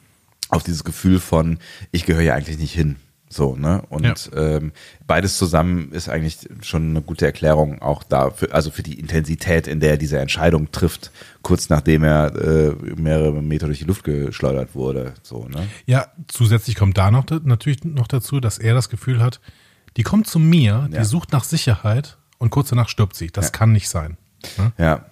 auf 0.49 0.63
dieses 0.63 0.85
Gefühl 0.85 1.19
von, 1.19 1.59
ich 1.91 2.07
gehöre 2.07 2.23
ja 2.23 2.35
eigentlich 2.35 2.59
nicht 2.59 2.73
hin. 2.73 2.97
So, 3.29 3.57
ne? 3.57 3.83
Und 3.89 4.31
ähm, 4.37 4.71
beides 5.09 5.39
zusammen 5.39 5.91
ist 5.91 6.09
eigentlich 6.09 6.49
schon 6.63 6.91
eine 6.91 7.03
gute 7.03 7.27
Erklärung 7.27 7.83
auch 7.83 8.05
dafür, 8.05 8.55
also 8.55 8.71
für 8.71 8.85
die 8.85 9.01
Intensität, 9.01 9.67
in 9.67 9.81
der 9.81 9.93
er 9.93 9.97
diese 9.97 10.21
Entscheidung 10.21 10.71
trifft, 10.71 11.11
kurz 11.43 11.69
nachdem 11.69 12.05
er 12.05 12.33
äh, 12.37 12.75
mehrere 12.95 13.43
Meter 13.43 13.67
durch 13.67 13.81
die 13.81 13.87
Luft 13.87 14.05
geschleudert 14.05 14.77
wurde. 14.77 15.15
So, 15.25 15.49
ne? 15.49 15.67
Ja, 15.85 16.07
zusätzlich 16.29 16.77
kommt 16.77 16.97
da 16.97 17.11
noch 17.11 17.25
natürlich 17.43 17.83
noch 17.83 18.07
dazu, 18.07 18.39
dass 18.39 18.59
er 18.59 18.73
das 18.75 18.89
Gefühl 18.89 19.21
hat, 19.21 19.41
die 19.97 20.05
kommt 20.05 20.29
zu 20.29 20.39
mir, 20.39 20.87
die 20.93 20.97
Ja. 20.97 21.05
sucht 21.05 21.33
nach 21.33 21.43
Sicherheit 21.45 22.19
und 22.45 22.51
kurz 22.51 22.69
danach 22.69 22.91
stirbt 22.91 23.16
sie. 23.16 23.29
Das 23.29 23.53
kann 23.53 23.73
nicht 23.73 23.89
sein. 23.89 24.19
Ne? 24.59 24.73
Ja. 24.77 25.07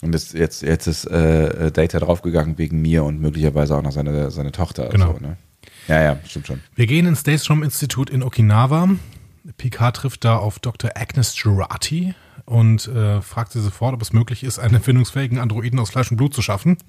Und 0.00 0.12
das, 0.12 0.32
jetzt, 0.32 0.62
jetzt 0.62 0.86
ist 0.86 1.04
äh, 1.04 1.70
Data 1.70 1.98
draufgegangen 2.00 2.56
wegen 2.56 2.80
mir 2.80 3.04
und 3.04 3.20
möglicherweise 3.20 3.76
auch 3.76 3.82
noch 3.82 3.92
seine, 3.92 4.30
seine 4.30 4.50
Tochter. 4.50 4.88
Genau. 4.88 5.12
So, 5.12 5.18
ne? 5.18 5.36
Ja, 5.86 6.02
ja, 6.02 6.18
stimmt 6.24 6.46
schon. 6.46 6.62
Wir 6.74 6.86
gehen 6.86 7.06
ins 7.06 7.22
Daystrom 7.24 7.62
Institut 7.62 8.08
in 8.08 8.22
Okinawa. 8.22 8.88
Picard 9.58 9.96
trifft 9.96 10.24
da 10.24 10.38
auf 10.38 10.58
Dr. 10.58 10.92
Agnes 10.94 11.34
Girardi 11.40 12.14
und 12.46 12.88
äh, 12.88 13.20
fragt 13.20 13.52
sie 13.52 13.60
sofort, 13.60 13.92
ob 13.92 14.00
es 14.00 14.14
möglich 14.14 14.44
ist, 14.44 14.58
einen 14.58 14.74
erfindungsfähigen 14.74 15.38
Androiden 15.38 15.78
aus 15.78 15.90
Fleisch 15.90 16.10
und 16.10 16.16
Blut 16.16 16.34
zu 16.34 16.42
schaffen. 16.42 16.78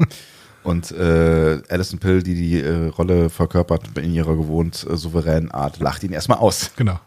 Und 0.64 0.92
äh, 0.92 1.62
Alison 1.70 2.00
Pill, 2.00 2.24
die 2.24 2.36
die 2.36 2.60
äh, 2.60 2.88
Rolle 2.88 3.30
verkörpert 3.30 3.98
in 3.98 4.12
ihrer 4.12 4.36
gewohnt 4.36 4.86
äh, 4.90 4.98
souveränen 4.98 5.50
Art, 5.50 5.80
lacht 5.80 6.04
ihn 6.04 6.12
erstmal 6.12 6.40
aus. 6.40 6.72
genau. 6.76 7.00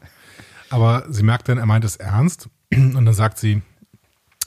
Aber 0.71 1.05
sie 1.11 1.23
merkt 1.23 1.49
dann, 1.49 1.59
er 1.59 1.67
meint 1.67 1.85
es 1.85 1.97
ernst. 1.97 2.49
Und 2.73 3.05
dann 3.05 3.13
sagt 3.13 3.39
sie, 3.39 3.63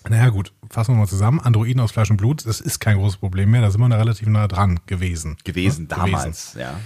naja 0.09 0.29
gut, 0.29 0.53
fassen 0.69 0.93
wir 0.95 0.99
mal 0.99 1.07
zusammen. 1.07 1.39
Androiden 1.39 1.79
aus 1.81 1.91
Fleisch 1.91 2.09
und 2.09 2.17
Blut, 2.17 2.45
das 2.45 2.59
ist 2.61 2.79
kein 2.79 2.97
großes 2.97 3.17
Problem 3.17 3.51
mehr. 3.51 3.61
Da 3.61 3.71
sind 3.71 3.81
wir 3.81 3.89
da 3.89 3.97
relativ 3.97 4.27
nah 4.27 4.47
dran 4.47 4.79
gewesen. 4.85 5.37
Gewesen, 5.43 5.83
Ne? 5.83 5.87
damals, 5.89 6.55
ja. 6.55 6.79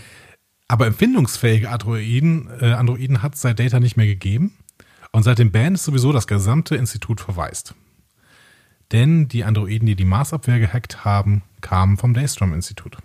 Aber 0.67 0.85
empfindungsfähige 0.87 1.69
Androiden, 1.69 2.49
äh, 2.59 2.73
Androiden 2.73 3.21
hat 3.21 3.35
es 3.35 3.41
seit 3.41 3.59
Data 3.59 3.79
nicht 3.79 3.95
mehr 3.97 4.05
gegeben. 4.05 4.53
Und 5.11 5.23
seit 5.23 5.39
dem 5.39 5.51
Ban 5.51 5.75
ist 5.75 5.85
sowieso 5.85 6.11
das 6.11 6.27
gesamte 6.27 6.75
Institut 6.75 7.21
verwaist. 7.21 7.73
Denn 8.91 9.27
die 9.27 9.43
Androiden, 9.43 9.85
die 9.85 9.95
die 9.95 10.05
Marsabwehr 10.05 10.59
gehackt 10.59 11.05
haben, 11.05 11.43
kamen 11.61 11.97
vom 11.97 12.13
Daystrom-Institut. 12.13 12.97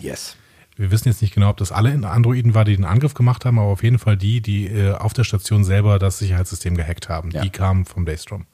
Yes. 0.00 0.36
Wir 0.78 0.92
wissen 0.92 1.08
jetzt 1.08 1.20
nicht 1.22 1.34
genau, 1.34 1.50
ob 1.50 1.56
das 1.56 1.72
alle 1.72 1.92
Androiden 2.08 2.54
war, 2.54 2.64
die 2.64 2.76
den 2.76 2.84
Angriff 2.84 3.12
gemacht 3.12 3.44
haben, 3.44 3.58
aber 3.58 3.68
auf 3.68 3.82
jeden 3.82 3.98
Fall 3.98 4.16
die, 4.16 4.40
die 4.40 4.66
äh, 4.66 4.92
auf 4.92 5.12
der 5.12 5.24
Station 5.24 5.64
selber 5.64 5.98
das 5.98 6.18
Sicherheitssystem 6.18 6.76
gehackt 6.76 7.08
haben. 7.08 7.30
Ja. 7.32 7.42
Die 7.42 7.50
kamen 7.50 7.84
vom 7.84 8.06
Daystrom. 8.06 8.46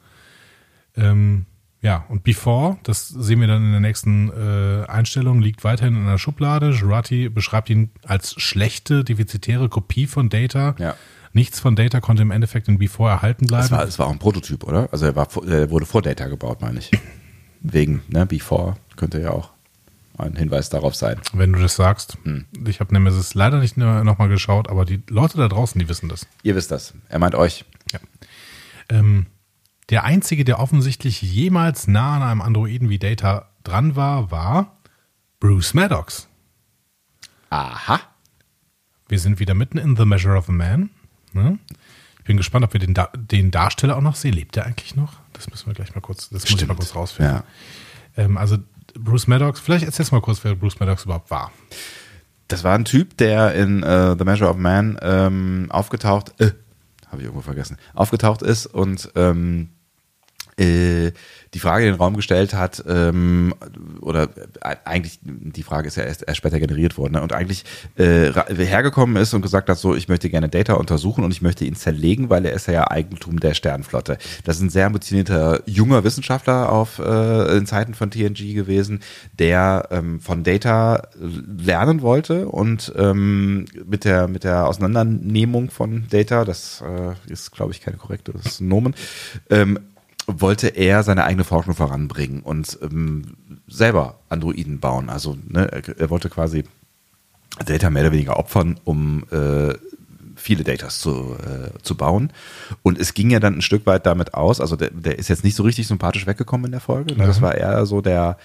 Ähm, 0.97 1.45
ja, 1.83 2.07
und 2.09 2.25
Before, 2.25 2.79
das 2.83 3.09
sehen 3.09 3.41
wir 3.41 3.47
dann 3.47 3.63
in 3.63 3.73
der 3.73 3.81
nächsten 3.81 4.31
äh, 4.31 4.87
Einstellung, 4.87 5.43
liegt 5.43 5.65
weiterhin 5.65 5.95
in 5.97 6.03
einer 6.03 6.17
Schublade. 6.17 6.71
Jurati 6.71 7.29
beschreibt 7.29 7.69
ihn 7.69 7.91
als 8.07 8.41
schlechte, 8.41 9.05
defizitäre 9.05 9.69
Kopie 9.69 10.07
von 10.07 10.31
Data. 10.31 10.75
Ja. 10.79 10.95
Nichts 11.35 11.61
von 11.61 11.77
Data 11.77 12.01
konnte 12.01 12.23
im 12.23 12.31
Endeffekt 12.31 12.69
in 12.69 12.79
Before 12.79 13.11
erhalten 13.11 13.47
bleiben. 13.47 13.69
Das 13.69 13.71
war, 13.71 13.85
das 13.85 13.99
war 13.99 14.07
auch 14.07 14.13
ein 14.13 14.19
Prototyp, 14.19 14.65
oder? 14.65 14.89
Also 14.93 15.05
er, 15.05 15.15
war, 15.15 15.29
er 15.47 15.71
wurde 15.71 15.85
vor 15.85 16.01
Data 16.01 16.27
gebaut, 16.29 16.63
meine 16.63 16.79
ich. 16.79 16.91
Wegen, 17.61 18.03
ne, 18.09 18.25
Before 18.25 18.77
könnte 18.97 19.21
ja 19.21 19.33
auch 19.33 19.54
ein 20.19 20.37
Hinweis 20.37 20.69
darauf 20.69 20.95
sein. 20.95 21.21
wenn 21.33 21.53
du 21.53 21.59
das 21.59 21.77
sagst. 21.77 22.19
Hm. 22.25 22.47
Ich 22.67 22.81
habe 22.81 22.93
Nemesis 22.93 23.35
leider 23.35 23.59
nicht 23.59 23.77
nochmal 23.77 24.29
geschaut, 24.29 24.69
aber 24.69 24.85
die 24.85 25.03
Leute 25.09 25.39
da 25.39 25.49
draußen, 25.49 25.79
die 25.79 25.89
wissen 25.89 26.09
das. 26.09 26.27
Ihr 26.43 26.55
wisst 26.55 26.71
das. 26.71 26.95
Er 27.09 27.19
meint 27.19 27.35
euch. 27.35 27.65
Ja. 27.93 27.99
Ähm, 28.89 29.27
der 29.91 30.05
einzige, 30.05 30.45
der 30.45 30.61
offensichtlich 30.61 31.21
jemals 31.21 31.87
nah 31.89 32.17
an 32.17 32.23
einem 32.23 32.43
Androiden 32.43 32.89
wie 32.89 32.99
Data 32.99 33.49
dran 33.65 33.97
war, 33.97 34.31
war 34.31 34.79
Bruce 35.41 35.75
Maddox. 35.75 36.29
Aha. 37.51 38.01
Wir 39.09 39.19
sind 39.19 39.39
wieder 39.39 39.55
mitten 39.55 39.79
in 39.79 39.97
The 39.97 40.05
Measure 40.05 40.37
of 40.37 40.49
a 40.49 40.53
Man. 40.53 40.91
Ne? 41.33 41.59
Ich 42.19 42.25
bin 42.25 42.37
gespannt, 42.37 42.65
ob 42.65 42.73
wir 42.73 42.81
den, 42.81 42.95
da 42.95 43.11
den 43.15 43.51
Darsteller 43.51 43.97
auch 43.97 44.03
noch 44.03 44.17
sehen. 44.17 44.33
Lebt 44.33 44.57
der 44.57 44.65
eigentlich 44.65 44.97
noch? 44.97 45.15
Das 45.35 45.51
müssen 45.51 45.67
wir 45.67 45.75
gleich 45.75 45.95
mal 45.95 46.01
kurz, 46.01 46.31
das 46.31 46.51
muss 46.51 46.63
ich 46.63 46.67
mal 46.67 46.75
kurz 46.75 46.95
rausfinden. 46.95 47.37
Ja. 47.37 47.45
Ähm, 48.17 48.39
also 48.39 48.59
Bruce 48.99 49.27
Maddox, 49.27 49.61
vielleicht 49.61 49.85
erzählst 49.85 50.13
du 50.13 50.17
mal 50.17 50.21
kurz, 50.23 50.43
wer 50.45 50.55
Bruce 50.55 50.79
Maddox 50.81 51.05
überhaupt 51.05 51.31
war. 51.31 51.53
Das 52.49 52.65
war 52.65 52.75
ein 52.75 52.85
Typ, 52.85 53.17
der 53.17 53.55
in 53.55 53.83
äh, 53.83 54.17
The 54.19 54.25
Measure 54.25 54.51
of 54.51 54.57
Man 54.57 54.99
ähm, 55.03 55.67
aufgetaucht, 55.71 56.35
äh, 56.41 56.53
habe 57.09 57.19
ich 57.19 57.25
irgendwo 57.25 57.43
vergessen, 57.43 57.79
aufgetaucht 57.95 58.43
ist 58.43 58.67
und 58.67 59.11
ähm, 59.15 59.71
äh, 59.71 59.74
die 60.57 61.59
Frage 61.61 61.87
in 61.87 61.93
den 61.93 62.01
Raum 62.01 62.17
gestellt 62.17 62.55
hat, 62.55 62.85
ähm, 62.87 63.55
oder 64.01 64.25
äh, 64.61 64.77
eigentlich, 64.85 65.21
die 65.23 65.63
Frage 65.63 65.89
ist 65.89 65.97
ja 65.97 66.03
erst, 66.03 66.25
erst 66.27 66.37
später 66.37 66.59
generiert 66.59 66.99
worden, 66.99 67.15
ne? 67.15 67.23
und 67.23 67.33
eigentlich 67.33 67.65
äh, 67.97 68.33
hergekommen 68.33 69.17
ist 69.17 69.35
und 69.35 69.43
gesagt 69.43 69.69
hat, 69.69 69.79
so, 69.79 69.95
ich 69.95 70.09
möchte 70.09 70.29
gerne 70.31 70.49
Data 70.49 70.75
untersuchen 70.75 71.25
und 71.25 71.31
ich 71.31 71.43
möchte 71.43 71.65
ihn 71.65 71.77
zerlegen, 71.77 72.29
weil 72.29 72.45
er 72.45 72.53
ist 72.53 72.67
ja 72.67 72.91
Eigentum 72.91 73.41
der 73.41 73.55
Sternflotte. 73.55 74.19
Das 74.45 74.57
ist 74.57 74.63
ein 74.63 74.71
sehr 74.71 74.87
ambitionierter 74.87 75.63
junger 75.67 76.05
Wissenschaftler 76.05 76.71
auf 76.71 76.99
äh, 76.99 77.57
in 77.57 77.67
Zeiten 77.67 77.95
von 77.95 78.11
TNG 78.11 78.55
gewesen, 78.55 79.01
der 79.39 79.89
ähm, 79.91 80.21
von 80.21 80.43
Data 80.43 81.09
lernen 81.21 82.03
wollte 82.03 82.49
und 82.49 82.93
ähm, 82.97 83.67
mit 83.87 84.05
der 84.05 84.29
mit 84.29 84.45
der 84.45 84.67
Auseinandernehmung 84.67 85.71
von 85.71 86.07
Data, 86.11 86.45
das 86.45 86.83
äh, 86.83 87.33
ist 87.33 87.53
glaube 87.53 87.73
ich 87.73 87.81
keine 87.81 87.97
korrekte 87.97 88.33
Nomen, 88.61 88.95
ähm, 89.51 89.79
wollte 90.27 90.69
er 90.69 91.03
seine 91.03 91.25
eigene 91.25 91.45
Forschung 91.45 91.75
voranbringen 91.75 92.41
und 92.41 92.79
ähm, 92.83 93.37
selber 93.69 94.19
Androiden 94.29 94.81
bauen. 94.81 95.11
Also 95.11 95.37
ne, 95.49 95.71
er, 95.71 95.99
er 95.99 96.11
wollte 96.11 96.31
quasi 96.31 96.65
Data 97.65 97.91
mehr 97.91 98.03
oder 98.05 98.13
weniger 98.13 98.39
opfern, 98.39 98.81
um 98.85 99.25
äh, 99.31 99.75
viele 100.37 100.65
Datas 100.65 101.01
zu, 101.01 101.37
äh, 101.39 101.79
zu 101.83 101.97
bauen. 101.97 102.33
Und 102.83 102.99
es 102.99 103.15
ging 103.15 103.31
ja 103.31 103.41
dann 103.41 103.57
ein 103.57 103.63
Stück 103.63 103.87
weit 103.87 104.07
damit 104.07 104.35
aus, 104.35 104.61
also 104.61 104.77
der, 104.77 104.91
der 104.91 105.19
ist 105.19 105.29
jetzt 105.29 105.45
nicht 105.45 105.55
so 105.55 105.63
richtig 105.63 105.87
sympathisch 105.87 106.27
weggekommen 106.27 106.67
in 106.67 106.73
der 106.73 106.81
Folge. 106.81 107.17
Ne? 107.17 107.27
Das 107.27 107.41
war 107.41 107.55
eher 107.55 107.87
so 107.87 108.01
der, 108.01 108.37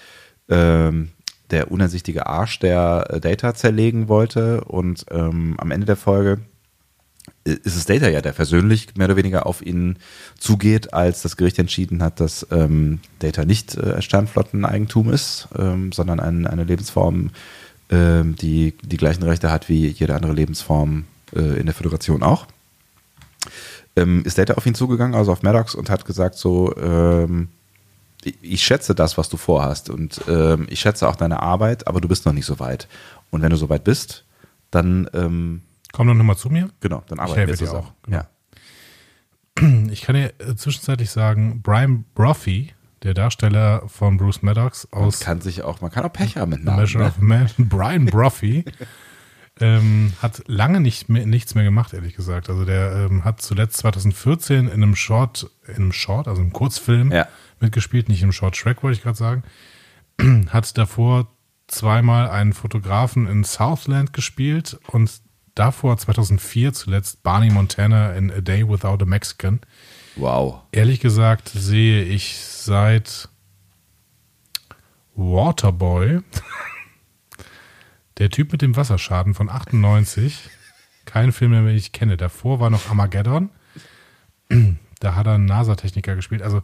ähm, 0.48 1.10
der 1.50 1.70
unersichtige 1.70 2.26
Arsch, 2.26 2.58
der 2.60 3.06
äh, 3.10 3.20
Data 3.20 3.54
zerlegen 3.54 4.08
wollte. 4.08 4.62
Und 4.62 5.06
ähm, 5.10 5.56
am 5.58 5.70
Ende 5.70 5.86
der 5.86 5.96
Folge 5.96 6.38
ist 7.44 7.76
es 7.76 7.86
Data 7.86 8.08
ja, 8.08 8.20
der 8.20 8.32
persönlich 8.32 8.96
mehr 8.96 9.06
oder 9.06 9.16
weniger 9.16 9.46
auf 9.46 9.62
ihn 9.64 9.96
zugeht, 10.38 10.92
als 10.94 11.22
das 11.22 11.36
Gericht 11.36 11.58
entschieden 11.58 12.02
hat, 12.02 12.20
dass 12.20 12.46
ähm, 12.50 13.00
Data 13.18 13.44
nicht 13.44 13.76
äh, 13.76 14.00
Sternflotteneigentum 14.02 15.12
ist, 15.12 15.48
ähm, 15.58 15.92
sondern 15.92 16.20
ein, 16.20 16.46
eine 16.46 16.64
Lebensform, 16.64 17.30
ähm, 17.90 18.36
die 18.36 18.74
die 18.82 18.96
gleichen 18.96 19.22
Rechte 19.22 19.50
hat 19.50 19.68
wie 19.68 19.86
jede 19.88 20.14
andere 20.14 20.32
Lebensform 20.32 21.04
äh, 21.34 21.58
in 21.58 21.66
der 21.66 21.74
Föderation 21.74 22.22
auch. 22.22 22.46
Ähm, 23.96 24.22
ist 24.24 24.38
Data 24.38 24.54
auf 24.54 24.66
ihn 24.66 24.74
zugegangen, 24.74 25.14
also 25.14 25.32
auf 25.32 25.42
Maddox, 25.42 25.74
und 25.74 25.90
hat 25.90 26.04
gesagt 26.04 26.36
so, 26.36 26.74
ähm, 26.76 27.48
ich- 28.22 28.62
schätze 28.62 28.94
das, 28.94 29.18
was 29.18 29.28
du 29.28 29.36
vorhast 29.36 29.90
und 29.90 30.20
ähm, 30.28 30.66
ich 30.70 30.80
schätze 30.80 31.08
auch 31.08 31.16
deine 31.16 31.42
Arbeit, 31.42 31.86
aber 31.88 32.00
du 32.00 32.08
bist 32.08 32.26
noch 32.26 32.32
nicht 32.34 32.46
so 32.46 32.60
weit. 32.60 32.86
Und 33.30 33.42
wenn 33.42 33.50
du 33.50 33.56
so 33.56 33.68
weit 33.68 33.82
bist, 33.84 34.24
dann 34.70 35.08
ähm, 35.14 35.62
Komm 35.92 36.06
doch 36.08 36.14
nochmal 36.14 36.36
zu 36.36 36.50
mir. 36.50 36.70
Genau, 36.80 37.02
dann 37.08 37.18
Ich 37.18 37.22
arbeiten 37.24 37.48
wir 37.48 37.56
zusammen. 37.56 37.78
auch, 37.88 37.92
genau. 38.02 38.18
Ja. 38.18 38.26
Ich 39.90 40.02
kann 40.02 40.14
dir 40.14 40.32
äh, 40.38 40.54
zwischenzeitlich 40.56 41.10
sagen, 41.10 41.60
Brian 41.62 42.04
Brophy, 42.14 42.72
der 43.02 43.14
Darsteller 43.14 43.82
von 43.88 44.16
Bruce 44.16 44.42
Maddox 44.42 44.88
Man 44.92 45.02
aus 45.04 45.20
kann 45.20 45.40
sich 45.40 45.62
auch, 45.62 45.80
man 45.80 45.90
kann 45.90 46.04
auch 46.04 46.12
Pech 46.12 46.36
haben 46.36 46.50
mit 46.50 46.64
Namen. 46.64 46.86
Ne? 46.94 47.12
Man, 47.18 47.50
Brian 47.68 48.06
Brophy, 48.06 48.64
ähm, 49.60 50.12
hat 50.22 50.42
lange 50.46 50.80
nicht 50.80 51.08
mehr, 51.10 51.26
nichts 51.26 51.54
mehr 51.54 51.64
gemacht, 51.64 51.92
ehrlich 51.92 52.14
gesagt. 52.14 52.48
Also 52.48 52.64
der 52.64 53.06
ähm, 53.10 53.24
hat 53.24 53.42
zuletzt 53.42 53.76
2014 53.78 54.66
in 54.68 54.72
einem 54.72 54.94
Short, 54.96 55.50
in 55.66 55.74
einem 55.76 55.92
Short, 55.92 56.28
also 56.28 56.40
einem 56.40 56.52
Kurzfilm 56.52 57.12
Ja. 57.12 57.26
mitgespielt, 57.58 58.08
nicht 58.08 58.22
im 58.22 58.32
Short 58.32 58.56
Shrek, 58.56 58.82
wollte 58.82 58.96
ich 58.96 59.02
gerade 59.02 59.18
sagen. 59.18 59.42
hat 60.50 60.78
davor 60.78 61.28
zweimal 61.66 62.30
einen 62.30 62.52
Fotografen 62.54 63.26
in 63.26 63.44
Southland 63.44 64.12
gespielt 64.14 64.78
und 64.88 65.20
davor 65.60 65.98
2004 65.98 66.72
zuletzt 66.72 67.22
Barney 67.22 67.50
Montana 67.50 68.14
in 68.14 68.30
A 68.30 68.40
Day 68.40 68.66
Without 68.66 69.02
a 69.02 69.04
Mexican. 69.04 69.60
Wow. 70.16 70.62
Ehrlich 70.72 71.00
gesagt 71.00 71.50
sehe 71.50 72.02
ich 72.02 72.38
seit 72.38 73.28
Waterboy, 75.14 76.20
der 78.18 78.30
Typ 78.30 78.52
mit 78.52 78.62
dem 78.62 78.74
Wasserschaden 78.74 79.34
von 79.34 79.50
98, 79.50 80.48
kein 81.04 81.30
Film 81.30 81.50
mehr, 81.50 81.62
den 81.62 81.76
ich 81.76 81.92
kenne. 81.92 82.16
Davor 82.16 82.58
war 82.58 82.70
noch 82.70 82.88
Armageddon. 82.88 83.50
Da 85.02 85.14
hat 85.14 85.26
er 85.26 85.32
einen 85.32 85.46
NASA-Techniker 85.46 86.14
gespielt. 86.14 86.42
Also 86.42 86.60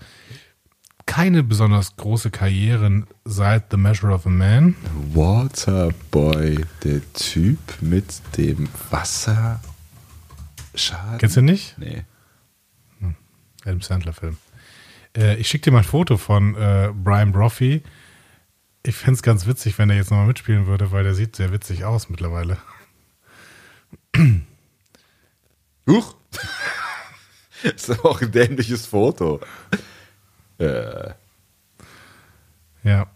keine 1.06 1.42
besonders 1.42 1.96
große 1.96 2.30
Karriere 2.30 3.04
seit 3.24 3.70
The 3.70 3.76
Measure 3.76 4.12
of 4.12 4.26
a 4.26 4.30
Man. 4.30 4.76
Waterboy, 5.14 6.64
der 6.84 7.00
Typ 7.14 7.58
mit 7.80 8.20
dem 8.36 8.68
Wasserschaden. 8.90 9.60
Kennst 11.18 11.36
du 11.36 11.42
nicht? 11.42 11.78
Nee. 11.78 12.04
Adam 13.64 13.80
Sandler-Film. 13.80 14.36
Äh, 15.16 15.36
ich 15.36 15.48
schicke 15.48 15.64
dir 15.64 15.72
mal 15.72 15.78
ein 15.78 15.84
Foto 15.84 16.16
von 16.16 16.54
äh, 16.54 16.92
Brian 16.94 17.32
Brophy. 17.32 17.82
Ich 18.82 18.94
fände 18.94 19.14
es 19.14 19.22
ganz 19.22 19.46
witzig, 19.46 19.78
wenn 19.78 19.90
er 19.90 19.96
jetzt 19.96 20.10
nochmal 20.10 20.28
mitspielen 20.28 20.66
würde, 20.66 20.92
weil 20.92 21.02
der 21.02 21.14
sieht 21.14 21.34
sehr 21.34 21.52
witzig 21.52 21.84
aus 21.84 22.08
mittlerweile. 22.08 22.58
Huch. 25.88 26.14
ist 27.62 27.90
aber 27.90 28.10
auch 28.10 28.22
ein 28.22 28.30
dämliches 28.30 28.86
Foto. 28.86 29.40
Äh, 30.58 31.10
Ja. 32.82 33.06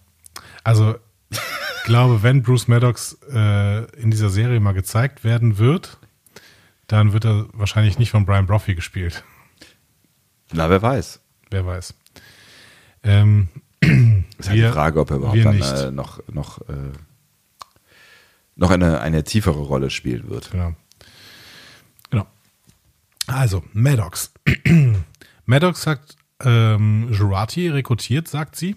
Also, 0.65 0.97
ich 1.31 1.39
glaube, 1.85 2.23
wenn 2.23 2.43
Bruce 2.43 2.69
Maddox 2.69 3.19
äh, 3.33 3.85
in 4.01 4.11
dieser 4.11 4.29
Serie 4.31 4.61
mal 4.61 4.73
gezeigt 4.73 5.25
werden 5.25 5.59
wird, 5.59 5.99
dann 6.89 7.13
wird 7.13 7.25
er 7.25 7.47
wahrscheinlich 7.53 7.99
nicht 7.99 8.11
von 8.11 8.27
Brian 8.27 8.47
Brophy 8.47 8.75
gespielt. 8.75 9.23
na, 10.53 10.69
wer 10.69 10.83
weiß. 10.83 11.21
Wer 11.51 11.67
weiß. 11.67 11.95
Ähm, 13.05 13.49
Ist 13.81 14.49
halt 14.49 14.59
Wir- 14.59 14.67
die 14.69 14.73
Frage, 14.75 15.01
ob 15.01 15.11
er 15.11 15.17
überhaupt 15.17 15.45
dann 15.45 15.61
äh, 15.63 15.91
noch, 15.91 16.21
noch, 16.29 16.61
äh, 16.69 16.93
noch 18.57 18.71
eine, 18.71 19.01
eine 19.01 19.25
tiefere 19.25 19.59
Rolle 19.61 19.89
spielen 19.91 20.29
wird. 20.29 20.51
Genau. 20.51 20.75
Genau. 22.11 22.27
Also, 23.27 23.63
Maddox. 23.73 24.33
Maddox 25.47 25.83
sagt, 25.83 26.17
ähm, 26.45 27.09
Jurati 27.13 27.69
rekrutiert, 27.69 28.29
sagt 28.29 28.57
sie. 28.57 28.77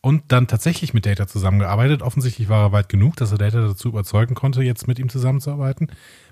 Und 0.00 0.24
dann 0.28 0.46
tatsächlich 0.46 0.94
mit 0.94 1.04
Data 1.04 1.26
zusammengearbeitet. 1.26 2.02
Offensichtlich 2.02 2.48
war 2.48 2.66
er 2.66 2.72
weit 2.72 2.88
genug, 2.88 3.16
dass 3.16 3.32
er 3.32 3.38
Data 3.38 3.60
dazu 3.60 3.88
überzeugen 3.88 4.34
konnte, 4.34 4.62
jetzt 4.62 4.86
mit 4.86 4.98
ihm 4.98 5.08
zusammenzuarbeiten, 5.08 5.88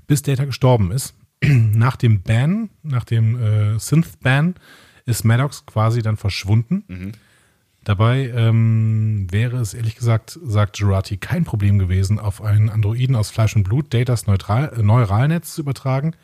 bis 0.07 0.23
Data 0.23 0.45
gestorben 0.45 0.93
ist. 0.93 1.15
nach 1.43 1.97
dem 1.97 2.23
Ban, 2.23 2.71
nach 2.83 3.05
dem 3.05 3.41
äh, 3.41 3.79
Synth-Ban, 3.79 4.55
ist 5.07 5.25
Maddox 5.25 5.67
quasi 5.67 6.03
dann 6.03 6.17
verschwunden. 6.17 6.85
Dabei 7.85 8.33
ähm, 8.35 9.27
wäre 9.31 9.59
es 9.59 9.75
ehrlich 9.75 9.97
gesagt, 9.97 10.39
sagt 10.43 10.79
Jurati, 10.79 11.19
kein 11.19 11.45
Problem 11.45 11.79
gewesen, 11.79 12.19
auf 12.19 12.41
einen 12.41 12.71
Androiden 12.71 13.15
aus 13.15 13.31
Fleisch 13.31 13.55
und 13.55 13.65
Blut 13.65 13.93
Datas 13.93 14.27
Neutral, 14.27 14.73
äh, 14.75 14.83
Neuralnetz 14.83 15.55
zu 15.55 15.61
übertragen. 15.61 16.17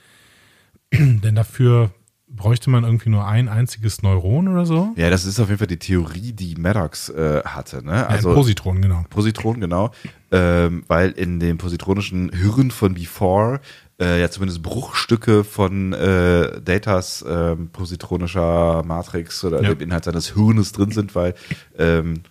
Denn 0.92 1.34
dafür 1.34 1.90
bräuchte 2.34 2.70
man 2.70 2.84
irgendwie 2.84 3.10
nur 3.10 3.26
ein 3.26 3.48
einziges 3.48 4.02
Neuron 4.02 4.48
oder 4.48 4.64
so. 4.64 4.92
Ja, 4.96 5.10
das 5.10 5.24
ist 5.24 5.40
auf 5.40 5.48
jeden 5.48 5.58
Fall 5.58 5.66
die 5.66 5.78
Theorie, 5.78 6.32
die 6.32 6.54
Maddox 6.54 7.08
äh, 7.10 7.42
hatte. 7.44 7.84
Ne? 7.84 8.06
Also 8.06 8.32
Positron, 8.34 8.80
genau. 8.80 9.04
Positron, 9.10 9.60
genau. 9.60 9.90
Ähm, 10.32 10.84
weil 10.86 11.10
in 11.10 11.40
dem 11.40 11.58
positronischen 11.58 12.30
Hirn 12.32 12.70
von 12.70 12.94
Before 12.94 13.60
äh, 14.00 14.20
ja 14.20 14.30
zumindest 14.30 14.62
Bruchstücke 14.62 15.42
von 15.44 15.92
äh, 15.92 16.60
Datas 16.62 17.24
ähm, 17.28 17.68
positronischer 17.72 18.82
Matrix 18.84 19.44
oder 19.44 19.62
Ja. 19.62 19.70
dem 19.74 19.80
Inhalt 19.80 20.04
seines 20.04 20.32
Hirnes 20.34 20.72
drin 20.72 20.92
sind, 20.92 21.14
weil 21.14 21.34
ähm, 21.78 22.22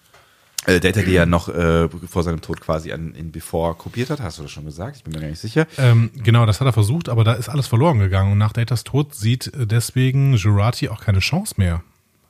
äh, 0.70 0.80
Data 0.80 1.02
die 1.02 1.12
ja 1.12 1.26
noch 1.26 1.50
äh, 1.50 1.90
vor 1.90 2.24
seinem 2.24 2.41
Tod 2.41 2.62
quasi 2.62 2.91
an, 2.91 3.14
in 3.14 3.32
Before 3.32 3.76
kopiert 3.76 4.10
hat, 4.10 4.22
hast 4.22 4.38
du 4.40 4.44
das 4.44 4.52
schon 4.52 4.66
gesagt? 4.66 4.98
Ich 4.98 5.04
bin 5.04 5.14
mir 5.14 5.22
gar 5.22 5.30
nicht 5.30 5.40
sicher. 5.40 5.68
Ähm, 5.78 6.12
genau, 6.24 6.46
das 6.46 6.60
hat 6.60 6.68
er 6.68 6.74
versucht, 6.74 7.10
aber 7.10 7.24
da 7.24 7.34
ist 7.34 7.50
alles 7.50 7.68
verloren 7.68 8.00
gegangen. 8.00 8.32
Und 8.32 8.38
nach 8.38 8.54
Datas 8.54 8.84
Tod 8.84 9.16
sieht 9.16 9.48
äh, 9.48 9.66
deswegen 9.68 10.36
Jurati 10.36 10.90
auch 10.90 11.02
keine 11.02 11.20
Chance 11.20 11.56
mehr. 11.58 11.84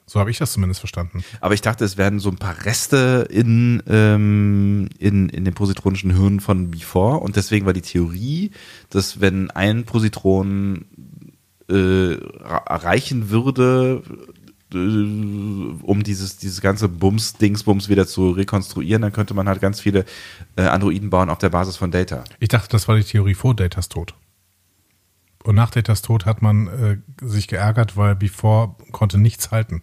So 0.05 0.19
habe 0.19 0.31
ich 0.31 0.39
das 0.39 0.53
zumindest 0.53 0.79
verstanden. 0.79 1.23
Aber 1.39 1.53
ich 1.53 1.61
dachte, 1.61 1.85
es 1.85 1.95
werden 1.95 2.19
so 2.19 2.29
ein 2.29 2.37
paar 2.37 2.65
Reste 2.65 3.27
in, 3.29 3.83
ähm, 3.87 4.89
in, 4.97 5.29
in 5.29 5.45
dem 5.45 5.53
positronischen 5.53 6.15
Hirn 6.15 6.39
von 6.39 6.71
Before 6.71 7.19
und 7.19 7.35
deswegen 7.35 7.67
war 7.67 7.73
die 7.73 7.81
Theorie, 7.81 8.49
dass 8.89 9.21
wenn 9.21 9.51
ein 9.51 9.83
Positron 9.83 10.85
äh, 11.69 12.15
erreichen 12.15 13.29
würde, 13.29 14.01
um 14.71 16.03
dieses, 16.03 16.37
dieses 16.37 16.61
ganze 16.61 16.87
Bums, 16.89 17.33
Dingsbums 17.33 17.89
wieder 17.89 18.05
zu 18.07 18.31
rekonstruieren, 18.31 19.01
dann 19.01 19.11
könnte 19.13 19.33
man 19.33 19.47
halt 19.47 19.61
ganz 19.61 19.79
viele 19.79 20.05
äh, 20.55 20.63
Androiden 20.63 21.09
bauen 21.09 21.29
auf 21.29 21.39
der 21.39 21.49
Basis 21.49 21.77
von 21.77 21.91
Data. 21.91 22.23
Ich 22.39 22.49
dachte, 22.49 22.67
das 22.69 22.87
war 22.87 22.95
die 22.95 23.03
Theorie 23.03 23.33
vor 23.33 23.55
Datas 23.55 23.89
Tod. 23.89 24.13
Und 25.43 25.55
nach 25.55 25.71
Datas 25.71 26.01
Tod 26.01 26.25
hat 26.25 26.41
man 26.41 26.67
äh, 26.67 26.97
sich 27.25 27.47
geärgert, 27.47 27.97
weil 27.97 28.15
Before 28.15 28.75
konnte 28.91 29.17
nichts 29.17 29.51
halten. 29.51 29.81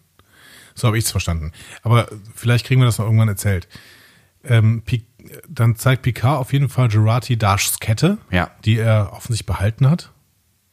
So 0.74 0.86
habe 0.88 0.98
ich 0.98 1.04
es 1.04 1.10
verstanden. 1.10 1.52
Aber 1.82 2.08
vielleicht 2.34 2.66
kriegen 2.66 2.80
wir 2.80 2.86
das 2.86 2.98
noch 2.98 3.06
irgendwann 3.06 3.28
erzählt. 3.28 3.66
Ähm, 4.44 4.82
dann 5.48 5.74
zeigt 5.76 6.02
Picard 6.02 6.38
auf 6.38 6.52
jeden 6.52 6.68
Fall 6.68 6.88
Jurati 6.90 7.36
Dashs 7.36 7.80
Kette, 7.80 8.18
Ja. 8.30 8.50
die 8.64 8.76
er 8.76 9.12
offensichtlich 9.12 9.46
behalten 9.46 9.88
hat. 9.90 10.12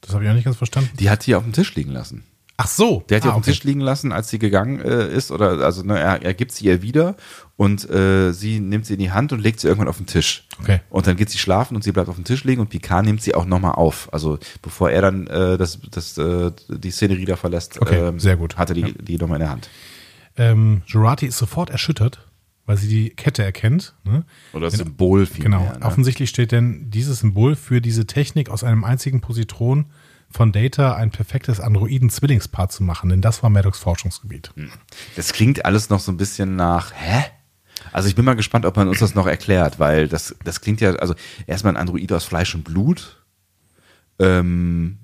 Das 0.01 0.13
habe 0.13 0.25
ich 0.25 0.29
auch 0.29 0.35
nicht 0.35 0.43
ganz 0.43 0.57
verstanden. 0.57 0.89
Die 0.99 1.09
hat 1.09 1.25
die 1.25 1.33
auf 1.33 1.43
dem 1.43 1.53
Tisch 1.53 1.73
liegen 1.75 1.91
lassen. 1.91 2.25
Ach 2.55 2.67
so. 2.67 3.03
Der 3.09 3.17
hat 3.17 3.23
die 3.23 3.29
ah, 3.29 3.31
auf 3.31 3.37
dem 3.37 3.41
okay. 3.41 3.51
Tisch 3.51 3.63
liegen 3.63 3.79
lassen, 3.79 4.11
als 4.11 4.29
sie 4.29 4.37
gegangen 4.37 4.79
äh, 4.79 5.07
ist, 5.11 5.31
oder 5.31 5.59
also 5.65 5.81
ne, 5.83 5.99
er, 5.99 6.21
er 6.21 6.33
gibt 6.35 6.51
sie 6.51 6.65
ihr 6.65 6.81
wieder 6.83 7.15
und 7.57 7.89
äh, 7.89 8.31
sie 8.31 8.59
nimmt 8.59 8.85
sie 8.85 8.93
in 8.93 8.99
die 8.99 9.11
Hand 9.11 9.33
und 9.33 9.39
legt 9.39 9.59
sie 9.59 9.67
irgendwann 9.67 9.87
auf 9.87 9.97
den 9.97 10.05
Tisch. 10.05 10.47
Okay. 10.61 10.81
Und 10.89 11.07
dann 11.07 11.17
geht 11.17 11.31
sie 11.31 11.39
schlafen 11.39 11.75
und 11.75 11.83
sie 11.83 11.91
bleibt 11.91 12.09
auf 12.09 12.15
dem 12.15 12.25
Tisch 12.25 12.43
liegen 12.43 12.61
und 12.61 12.69
Picard 12.69 13.05
nimmt 13.05 13.21
sie 13.23 13.33
auch 13.33 13.45
nochmal 13.45 13.73
auf. 13.73 14.07
Also 14.13 14.37
bevor 14.61 14.91
er 14.91 15.01
dann 15.01 15.25
äh, 15.27 15.57
das, 15.57 15.79
das, 15.89 16.17
äh, 16.19 16.51
die 16.69 16.91
Szenerie 16.91 17.25
da 17.25 17.37
verlässt, 17.37 17.81
Okay, 17.81 18.07
ähm, 18.07 18.19
sehr 18.19 18.37
gut. 18.37 18.57
hatte 18.57 18.75
die, 18.75 18.93
die 18.93 19.17
nochmal 19.17 19.37
in 19.37 19.41
der 19.45 19.49
Hand. 19.49 19.69
Ähm, 20.37 20.83
Jurati 20.85 21.25
ist 21.25 21.37
sofort 21.39 21.71
erschüttert, 21.71 22.27
weil 22.65 22.77
sie 22.77 22.87
die 22.87 23.09
Kette 23.09 23.43
erkennt. 23.43 23.95
Ne? 24.03 24.25
Oder 24.53 24.67
das 24.67 24.75
Symbol 24.75 25.25
viel 25.25 25.43
Genau. 25.43 25.61
mehr. 25.61 25.79
Ne? 25.79 25.85
Offensichtlich 25.85 26.29
steht 26.29 26.51
denn 26.51 26.91
dieses 26.91 27.19
Symbol 27.19 27.55
für 27.55 27.81
diese 27.81 28.05
Technik 28.05 28.49
aus 28.49 28.63
einem 28.63 28.83
einzigen 28.83 29.21
Positron 29.21 29.85
von 30.33 30.51
Data 30.51 30.95
ein 30.95 31.11
perfektes 31.11 31.59
Androiden-Zwillingspaar 31.59 32.69
zu 32.69 32.83
machen, 32.83 33.09
denn 33.09 33.21
das 33.21 33.43
war 33.43 33.49
Maddox 33.49 33.79
Forschungsgebiet. 33.79 34.51
Das 35.15 35.31
klingt 35.33 35.63
alles 35.65 35.89
noch 35.89 35.99
so 35.99 36.11
ein 36.11 36.17
bisschen 36.17 36.55
nach, 36.55 36.91
hä? 36.95 37.23
Also 37.91 38.07
ich 38.07 38.15
bin 38.15 38.25
mal 38.25 38.35
gespannt, 38.35 38.65
ob 38.65 38.75
man 38.75 38.87
uns 38.87 38.99
das 38.99 39.13
noch 39.13 39.27
erklärt, 39.27 39.79
weil 39.79 40.07
das, 40.07 40.35
das 40.43 40.61
klingt 40.61 40.81
ja, 40.81 40.93
also 40.95 41.15
erstmal 41.47 41.73
ein 41.73 41.77
Android 41.77 42.11
aus 42.13 42.23
Fleisch 42.25 42.55
und 42.55 42.63
Blut. 42.63 43.23
Ähm, 44.19 44.99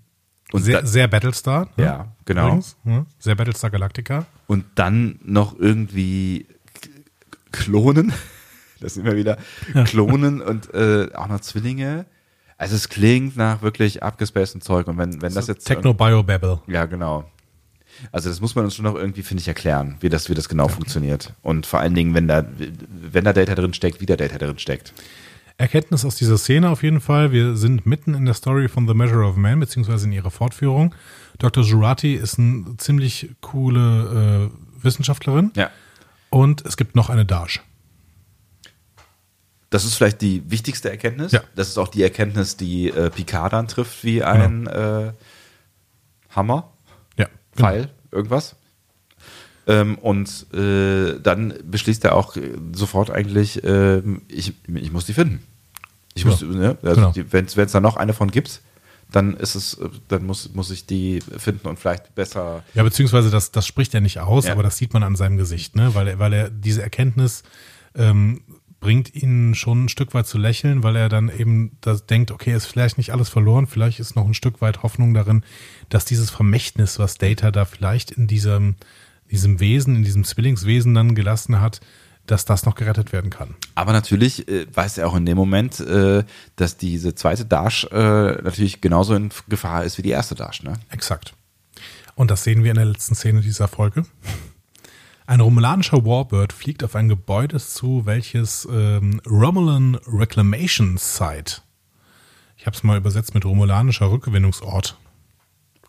und 0.51 0.63
Sehr, 0.63 0.85
sehr 0.85 1.07
Battlestar. 1.07 1.69
ne? 1.77 1.83
Ja, 1.83 2.15
genau. 2.25 2.47
Übrigens, 2.47 2.77
ne? 2.83 3.05
Sehr 3.19 3.35
Battlestar 3.35 3.69
Galactica. 3.69 4.25
und 4.47 4.65
dann 4.75 5.19
noch 5.23 5.57
irgendwie 5.59 6.47
klonen. 7.51 8.13
Das 8.81 8.93
sind 8.93 9.03
wir 9.03 9.17
wieder. 9.17 9.37
Klonen 9.87 10.39
und 10.39 10.73
äh, 10.73 11.09
auch 11.13 11.27
noch 11.27 11.41
Zwillinge. 11.41 12.05
Also 12.59 12.75
es 12.75 12.89
klingt 12.89 13.37
nach 13.37 13.61
wirklich 13.61 14.03
abgespaceden 14.03 14.61
Zeug. 14.61 14.87
Und 14.87 14.97
wenn, 14.97 15.21
wenn 15.21 15.33
das 15.33 15.47
jetzt. 15.47 15.65
Techno-Bio-Babble. 15.65 16.59
Ja, 16.67 16.85
genau. 16.85 17.23
Also 18.11 18.29
das 18.29 18.41
muss 18.41 18.53
man 18.53 18.65
uns 18.65 18.75
schon 18.75 18.83
noch 18.83 18.95
irgendwie, 18.95 19.23
finde 19.23 19.41
ich, 19.41 19.47
erklären, 19.47 19.95
wie 20.01 20.09
das, 20.09 20.29
wie 20.29 20.33
das 20.33 20.49
genau 20.49 20.67
funktioniert. 20.67 21.33
Und 21.41 21.65
vor 21.65 21.79
allen 21.79 21.95
Dingen, 21.95 22.13
wenn 22.13 22.27
da, 22.27 22.45
wenn 22.89 23.23
da 23.23 23.31
Data 23.31 23.55
drin 23.55 23.73
steckt, 23.73 24.01
wie 24.01 24.05
da 24.05 24.17
Data 24.17 24.37
drin 24.37 24.59
steckt. 24.59 24.93
Erkenntnis 25.57 26.03
aus 26.03 26.15
dieser 26.15 26.37
Szene 26.37 26.69
auf 26.69 26.83
jeden 26.83 26.99
Fall. 26.99 27.31
Wir 27.31 27.55
sind 27.55 27.85
mitten 27.85 28.13
in 28.13 28.25
der 28.25 28.33
Story 28.33 28.67
von 28.67 28.87
The 28.87 28.93
Measure 28.93 29.25
of 29.25 29.37
Man, 29.37 29.59
beziehungsweise 29.61 30.05
in 30.07 30.11
ihrer 30.11 30.31
Fortführung. 30.31 30.93
Dr. 31.37 31.63
Jurati 31.63 32.13
ist 32.13 32.39
eine 32.39 32.75
ziemlich 32.77 33.29
coole 33.39 34.51
äh, 34.51 34.83
Wissenschaftlerin. 34.83 35.51
Ja. 35.55 35.69
Und 36.29 36.65
es 36.65 36.75
gibt 36.75 36.95
noch 36.95 37.09
eine 37.09 37.25
Dash. 37.25 37.61
Das 39.71 39.85
ist 39.85 39.95
vielleicht 39.95 40.21
die 40.21 40.49
wichtigste 40.49 40.89
Erkenntnis. 40.89 41.31
Ja. 41.31 41.41
Das 41.55 41.67
ist 41.67 41.77
auch 41.77 41.89
die 41.89 42.01
Erkenntnis, 42.01 42.57
die 42.57 42.89
äh, 42.89 43.09
Picard 43.11 43.53
dann 43.53 43.67
trifft, 43.67 44.03
wie 44.03 44.23
ein 44.23 44.65
äh, 44.67 45.13
Hammer. 46.31 46.71
Ja. 47.17 47.27
genau. 47.55 47.67
Pfeil, 47.69 47.89
irgendwas. 48.11 48.55
Ähm, 49.67 49.99
und 49.99 50.47
äh, 50.53 51.19
dann 51.21 51.53
beschließt 51.63 52.03
er 52.05 52.15
auch 52.15 52.35
äh, 52.35 52.53
sofort 52.73 53.11
eigentlich, 53.11 53.63
ähm, 53.63 54.23
ich, 54.27 54.53
ich 54.67 54.91
muss 54.91 55.05
die 55.05 55.13
finden. 55.13 55.43
Ich 56.15 56.23
Ja. 56.23 56.31
muss, 56.31 56.41
ne? 56.41 56.77
also 56.81 57.11
Genau. 57.11 57.27
wenn 57.31 57.45
es 57.45 57.53
da 57.71 57.79
noch 57.79 57.95
eine 57.95 58.13
von 58.13 58.31
gibt, 58.31 58.61
dann 59.11 59.35
ist 59.37 59.53
es, 59.53 59.75
äh, 59.75 59.89
dann 60.07 60.25
muss, 60.25 60.51
muss 60.55 60.71
ich 60.71 60.87
die 60.87 61.19
finden 61.37 61.67
und 61.67 61.77
vielleicht 61.77 62.15
besser. 62.15 62.63
Ja, 62.73 62.81
beziehungsweise 62.81 63.29
das, 63.29 63.51
das 63.51 63.67
spricht 63.67 63.93
er 63.93 64.01
nicht 64.01 64.19
aus, 64.19 64.45
Ja. 64.47 64.53
aber 64.53 64.63
das 64.63 64.77
sieht 64.77 64.93
man 64.93 65.03
an 65.03 65.15
seinem 65.15 65.37
Gesicht, 65.37 65.75
ne? 65.75 65.93
Weil 65.93 66.07
er, 66.07 66.19
weil 66.19 66.33
er 66.33 66.49
diese 66.49 66.81
Erkenntnis 66.81 67.43
ähm, 67.95 68.41
bringt 68.79 69.13
ihn 69.13 69.55
schon 69.55 69.85
ein 69.85 69.89
Stück 69.89 70.13
weit 70.13 70.27
zu 70.27 70.37
lächeln, 70.37 70.83
weil 70.83 70.95
er 70.95 71.09
dann 71.09 71.29
eben 71.29 71.77
das 71.81 72.05
denkt, 72.05 72.31
okay, 72.31 72.53
ist 72.53 72.65
vielleicht 72.65 72.97
nicht 72.97 73.11
alles 73.11 73.29
verloren, 73.29 73.67
vielleicht 73.67 73.99
ist 73.99 74.15
noch 74.15 74.25
ein 74.25 74.33
Stück 74.33 74.61
weit 74.61 74.83
Hoffnung 74.83 75.13
darin, 75.13 75.43
dass 75.89 76.05
dieses 76.05 76.29
Vermächtnis, 76.29 76.99
was 76.99 77.17
Data 77.17 77.51
da 77.51 77.65
vielleicht 77.65 78.11
in 78.11 78.27
diesem, 78.27 78.75
diesem 79.29 79.59
Wesen, 79.59 79.95
in 79.95 80.03
diesem 80.03 80.23
Zwillingswesen 80.23 80.93
dann 80.93 81.15
gelassen 81.15 81.59
hat, 81.59 81.81
dass 82.25 82.45
das 82.45 82.65
noch 82.65 82.75
gerettet 82.75 83.11
werden 83.11 83.31
kann. 83.31 83.55
Aber 83.75 83.91
natürlich 83.91 84.47
äh, 84.47 84.67
weiß 84.71 84.99
er 84.99 85.07
auch 85.07 85.15
in 85.15 85.25
dem 85.25 85.37
Moment, 85.37 85.79
äh, 85.79 86.23
dass 86.55 86.77
diese 86.77 87.15
zweite 87.15 87.45
Dash 87.45 87.85
äh, 87.91 88.41
natürlich 88.41 88.81
genauso 88.81 89.15
in 89.15 89.29
Gefahr 89.47 89.83
ist 89.83 89.97
wie 89.97 90.03
die 90.03 90.11
erste 90.11 90.35
Dash, 90.35 90.61
ne? 90.63 90.73
Exakt. 90.89 91.33
Und 92.15 92.29
das 92.29 92.43
sehen 92.43 92.63
wir 92.63 92.71
in 92.71 92.77
der 92.77 92.85
letzten 92.85 93.15
Szene 93.15 93.41
dieser 93.41 93.67
Folge. 93.67 94.03
Ein 95.29 95.41
romulanischer 95.41 96.05
Warbird 96.05 96.53
fliegt 96.53 96.83
auf 96.83 96.95
ein 96.95 97.07
Gebäude 97.07 97.59
zu, 97.59 98.07
welches 98.07 98.67
ähm, 98.71 99.21
Romulan 99.29 99.93
Reclamation 100.07 100.97
Site, 100.97 101.61
ich 102.57 102.65
habe 102.65 102.75
es 102.75 102.81
mal 102.81 102.97
übersetzt 102.97 103.35
mit 103.35 103.45
romulanischer 103.45 104.09
Rückgewinnungsort 104.09 104.97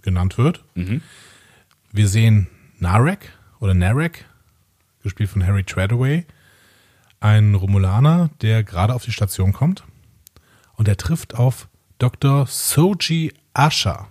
genannt 0.02 0.36
wird. 0.36 0.62
Wir 1.90 2.06
sehen 2.06 2.48
Narek 2.80 3.32
oder 3.60 3.72
Narek, 3.72 4.26
gespielt 5.02 5.30
von 5.30 5.46
Harry 5.46 5.64
Treadaway, 5.64 6.26
ein 7.20 7.54
Romulaner, 7.54 8.28
der 8.42 8.62
gerade 8.62 8.94
auf 8.94 9.06
die 9.06 9.12
Station 9.12 9.54
kommt 9.54 9.84
und 10.76 10.86
er 10.86 10.98
trifft 10.98 11.34
auf 11.34 11.66
Dr. 11.96 12.46
Soji 12.46 13.32
Asha. 13.54 14.06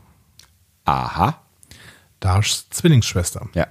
Aha. 0.85 1.39
Darshs 2.19 2.67
Zwillingsschwester. 2.71 3.47
Ja. 3.53 3.67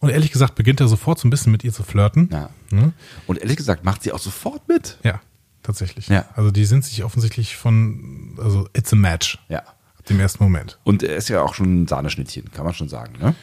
Und 0.00 0.10
ehrlich 0.10 0.30
gesagt 0.30 0.54
beginnt 0.54 0.80
er 0.80 0.88
sofort 0.88 1.18
so 1.18 1.26
ein 1.26 1.30
bisschen 1.30 1.52
mit 1.52 1.64
ihr 1.64 1.72
zu 1.72 1.82
flirten. 1.82 2.28
ja. 2.32 2.50
Ne? 2.70 2.92
Und 3.26 3.38
ehrlich 3.38 3.56
gesagt 3.56 3.84
macht 3.84 4.02
sie 4.02 4.12
auch 4.12 4.18
sofort 4.18 4.68
mit. 4.68 4.98
Ja, 5.04 5.20
tatsächlich. 5.62 6.08
Ja. 6.08 6.26
Also 6.34 6.50
die 6.50 6.64
sind 6.64 6.84
sich 6.84 7.04
offensichtlich 7.04 7.56
von, 7.56 8.36
also 8.38 8.68
it's 8.72 8.92
a 8.92 8.96
match. 8.96 9.38
Ja. 9.48 9.60
Ab 9.60 10.04
dem 10.08 10.20
ersten 10.20 10.42
Moment. 10.42 10.78
Und 10.84 11.02
er 11.02 11.16
ist 11.16 11.28
ja 11.28 11.42
auch 11.42 11.54
schon 11.54 11.82
ein 11.82 11.86
Sahneschnittchen, 11.86 12.50
kann 12.52 12.64
man 12.64 12.74
schon 12.74 12.88
sagen, 12.88 13.14
ne? 13.18 13.34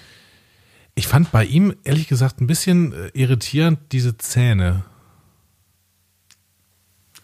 Ich 0.96 1.08
fand 1.08 1.32
bei 1.32 1.44
ihm 1.44 1.76
ehrlich 1.84 2.08
gesagt 2.08 2.40
ein 2.40 2.46
bisschen 2.46 2.94
äh, 2.94 3.10
irritierend 3.14 3.80
diese 3.92 4.16
Zähne. 4.18 4.84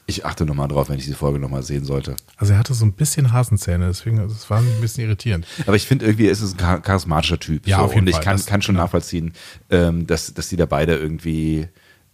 Ich 0.10 0.26
achte 0.26 0.44
nochmal 0.46 0.68
drauf, 0.68 0.90
wenn 0.90 0.98
ich 0.98 1.06
diese 1.06 1.16
Folge 1.16 1.38
nochmal 1.38 1.62
sehen 1.62 1.86
sollte. 1.86 2.16
Also 2.36 2.54
er 2.54 2.60
hatte 2.60 2.74
so 2.74 2.84
ein 2.84 2.94
bisschen 2.94 3.32
Hasenzähne, 3.32 3.86
deswegen 3.88 4.18
also 4.20 4.34
es 4.34 4.50
war 4.50 4.58
ein 4.58 4.82
bisschen 4.82 5.04
irritierend. 5.06 5.46
Aber 5.68 5.76
ich 5.76 5.86
finde 5.86 6.06
irgendwie, 6.06 6.26
ist 6.26 6.42
es 6.42 6.54
ein 6.54 6.58
char- 6.60 6.82
charismatischer 6.82 7.40
Typ. 7.40 7.68
Ja, 7.68 7.78
so. 7.78 7.84
auf 7.84 7.92
jeden 7.94 8.06
Und 8.06 8.08
ich 8.10 8.16
Fall. 8.16 8.24
kann, 8.24 8.38
Das- 8.38 8.48
kann 8.48 8.62
schon 8.64 8.76
ja. 8.76 8.82
nachvollziehen, 8.82 9.34
ähm, 9.70 10.08
dass, 10.08 10.34
dass 10.34 10.50
die 10.50 10.56
da 10.56 10.66
beide 10.66 10.96
irgendwie, 10.96 11.68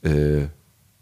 äh, 0.03 0.41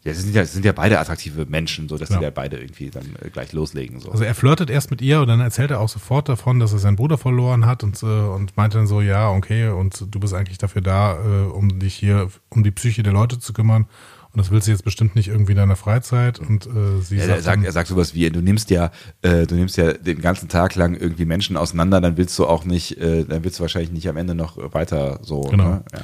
ja, 0.06 0.14
sie 0.14 0.22
sind 0.22 0.36
ja, 0.36 0.46
sind 0.46 0.66
ja 0.66 0.74
beide 0.74 1.00
attraktive 1.00 1.46
Menschen, 1.46 1.88
so 1.90 1.98
dass 1.98 2.10
Ja. 2.10 2.18
die 2.18 2.24
da 2.26 2.30
beide 2.30 2.58
irgendwie 2.58 2.90
dann 2.92 3.06
äh, 3.22 3.30
gleich 3.30 3.54
loslegen. 3.54 4.00
So. 4.00 4.12
Also 4.12 4.24
er 4.26 4.36
flirtet 4.36 4.70
erst 4.70 4.92
mit 4.92 5.02
ihr 5.02 5.22
und 5.22 5.28
dann 5.30 5.40
erzählt 5.40 5.72
er 5.72 5.80
auch 5.80 5.90
sofort 5.90 6.28
davon, 6.30 6.60
dass 6.60 6.74
er 6.74 6.80
seinen 6.80 6.98
Bruder 6.98 7.18
verloren 7.18 7.66
hat 7.66 7.84
und, 7.84 8.04
äh, 8.04 8.06
und 8.06 8.56
meinte 8.56 8.78
dann 8.78 8.86
so, 8.88 9.02
ja, 9.02 9.30
okay, 9.32 9.70
und 9.70 10.06
du 10.14 10.20
bist 10.20 10.34
eigentlich 10.34 10.58
dafür 10.60 10.82
da, 10.84 11.14
äh, 11.16 11.46
um 11.50 11.80
dich 11.80 11.96
hier, 11.96 12.28
um 12.50 12.64
die 12.64 12.72
Psyche 12.72 13.02
der 13.02 13.14
Leute 13.14 13.40
zu 13.40 13.52
kümmern. 13.54 13.86
Und 14.34 14.40
das 14.40 14.50
willst 14.50 14.66
du 14.68 14.72
jetzt 14.72 14.84
bestimmt 14.84 15.16
nicht 15.16 15.28
irgendwie 15.28 15.52
in 15.52 15.58
deiner 15.60 15.76
Freizeit. 15.76 16.40
Und 16.40 16.66
äh, 16.66 17.00
sie 17.02 17.18
Ja, 17.18 17.26
sagt, 17.28 17.38
er, 17.38 17.42
sagt, 17.44 17.64
er 17.66 17.72
sagt 17.72 17.88
sowas 17.90 18.16
wie, 18.16 18.28
du 18.32 18.42
nimmst 18.42 18.72
ja, 18.72 18.90
äh, 19.22 19.46
du 19.46 19.54
nimmst 19.54 19.78
ja 19.78 19.94
den 19.94 20.22
ganzen 20.22 20.50
Tag 20.50 20.74
lang 20.74 20.96
irgendwie 20.96 21.26
Menschen 21.26 21.56
auseinander, 21.56 22.02
dann 22.02 22.18
willst 22.18 22.38
du 22.40 22.48
auch 22.48 22.66
nicht, 22.66 22.98
äh, 23.00 23.26
dann 23.26 23.44
willst 23.44 23.60
du 23.60 23.62
wahrscheinlich 23.62 23.92
nicht 23.92 24.10
am 24.10 24.18
Ende 24.18 24.34
noch 24.34 24.58
weiter 24.74 25.20
so. 25.22 25.42
Genau. 25.42 25.70
Ne? 25.70 25.84
Ja. 25.94 26.00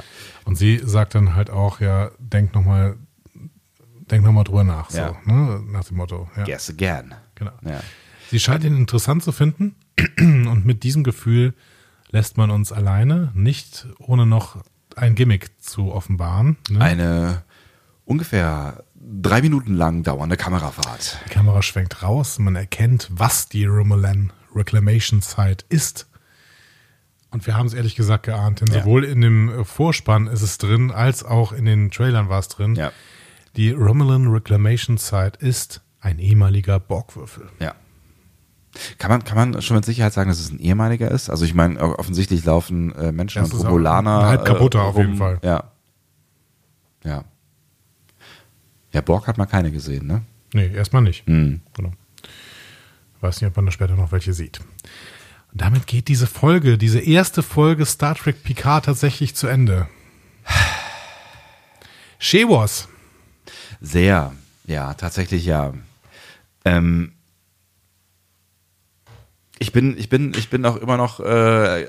und 0.46 0.58
sie 0.58 0.80
sagt 0.84 1.16
dann 1.16 1.34
halt 1.34 1.50
auch, 1.50 1.80
ja, 1.82 2.12
denk 2.20 2.54
nochmal, 2.54 2.98
denk 4.12 4.24
nochmal 4.24 4.44
drüber 4.44 4.64
nach, 4.64 4.90
so, 4.92 4.98
Ja. 5.00 5.16
ne? 5.26 5.62
nach 5.72 5.86
dem 5.86 5.98
Motto. 5.98 6.30
Ja, 6.38 6.44
Guess 6.44 6.70
again. 6.70 7.16
genau. 7.36 7.52
Ja. 7.66 7.80
Sie 8.30 8.40
scheint 8.40 8.64
ihn 8.64 8.76
interessant 8.78 9.24
zu 9.24 9.32
finden 9.32 9.76
und 10.20 10.66
mit 10.68 10.84
diesem 10.84 11.04
Gefühl 11.04 11.56
lässt 12.12 12.38
man 12.38 12.52
uns 12.52 12.72
alleine, 12.72 13.32
nicht 13.34 13.88
ohne 13.98 14.28
noch 14.28 14.58
ein 14.96 15.16
Gimmick 15.16 15.50
zu 15.62 15.92
offenbaren. 15.92 16.58
Ne? 16.70 16.80
Eine 16.82 17.44
ungefähr 18.10 18.84
drei 18.96 19.42
Minuten 19.42 19.76
lang 19.76 20.04
dauernde 20.04 20.36
Kamerafahrt. 20.36 21.20
Die 21.26 21.30
Kamera 21.30 21.62
schwenkt 21.62 22.02
raus, 22.04 22.40
man 22.40 22.56
erkennt, 22.56 23.08
was 23.12 23.48
die 23.50 23.66
Romulan 23.66 24.34
Reclamation 24.56 25.22
Site 25.22 25.64
ist. 25.70 26.08
Und 27.32 27.46
wir 27.46 27.56
haben 27.56 27.68
es 27.68 27.74
ehrlich 27.76 27.96
gesagt 27.96 28.26
geahnt, 28.26 28.62
denn 28.62 28.68
Ja. 28.74 28.80
sowohl 28.82 29.04
in 29.04 29.22
dem 29.22 29.64
Vorspann 29.64 30.26
ist 30.28 30.42
es 30.42 30.58
drin, 30.58 30.90
als 30.92 31.24
auch 31.24 31.52
in 31.54 31.66
den 31.66 31.92
Trailern 31.92 32.28
war 32.30 32.40
es 32.40 32.48
drin. 32.48 32.76
Ja. 32.76 32.92
Die 33.56 33.72
Romulan 33.72 34.28
Reclamation 34.28 34.98
Site 34.98 35.34
ist 35.40 35.82
ein 36.02 36.18
ehemaliger 36.18 36.80
Borgwürfel. 36.80 37.50
Ja. 37.60 37.76
Kann 38.98 39.12
man, 39.12 39.24
kann 39.24 39.36
man 39.38 39.62
schon 39.62 39.76
mit 39.76 39.86
Sicherheit 39.86 40.14
sagen, 40.14 40.30
dass 40.30 40.40
es 40.40 40.52
ein 40.52 40.60
ehemaliger 40.60 41.12
ist? 41.12 41.30
Also 41.30 41.46
ich 41.46 41.54
meine, 41.54 41.80
offensichtlich 42.00 42.44
laufen 42.46 42.94
äh, 42.96 43.12
Menschen 43.12 43.44
Das 43.44 43.54
und 43.54 43.66
Romulaner. 43.66 44.26
halb 44.28 44.46
kaputter 44.46 44.80
äh, 44.80 44.84
auf 44.84 44.98
jeden 44.98 45.16
Fall. 45.18 45.40
Ja. 45.44 45.72
Ja. 47.04 47.24
Ja, 48.92 49.02
Borg 49.02 49.28
hat 49.28 49.38
man 49.38 49.48
keine 49.48 49.72
gesehen, 49.72 50.08
ne? 50.08 50.24
Nee, 50.54 50.74
erstmal 50.74 51.04
nicht. 51.04 51.26
Hm. 51.28 51.62
Genau. 51.76 51.92
Weiß 53.22 53.42
nicht, 53.42 53.50
ob 53.50 53.56
man 53.56 53.66
da 53.66 53.72
später 53.72 53.96
noch 53.96 54.12
welche 54.12 54.34
sieht. 54.34 54.60
Und 55.52 55.62
damit 55.62 55.88
geht 55.88 56.08
diese 56.08 56.28
Folge, 56.28 56.78
diese 56.78 57.00
erste 57.00 57.44
Folge 57.44 57.86
Star 57.86 58.16
Trek 58.16 58.44
Picard 58.44 58.86
tatsächlich 58.86 59.36
zu 59.36 59.48
Ende. 59.48 59.88
She 62.20 62.44
was. 62.48 62.88
Sehr, 63.80 64.34
ja, 64.66 64.94
tatsächlich 64.94 65.46
ja. 65.46 65.74
Ähm, 66.66 67.14
ich 69.60 69.72
bin, 69.74 69.98
ich 69.98 70.08
bin, 70.10 70.34
ich 70.38 70.50
bin 70.50 70.66
auch 70.66 70.78
immer 70.78 70.96
noch, 70.98 71.20
äh, 71.20 71.82
äh, 71.84 71.88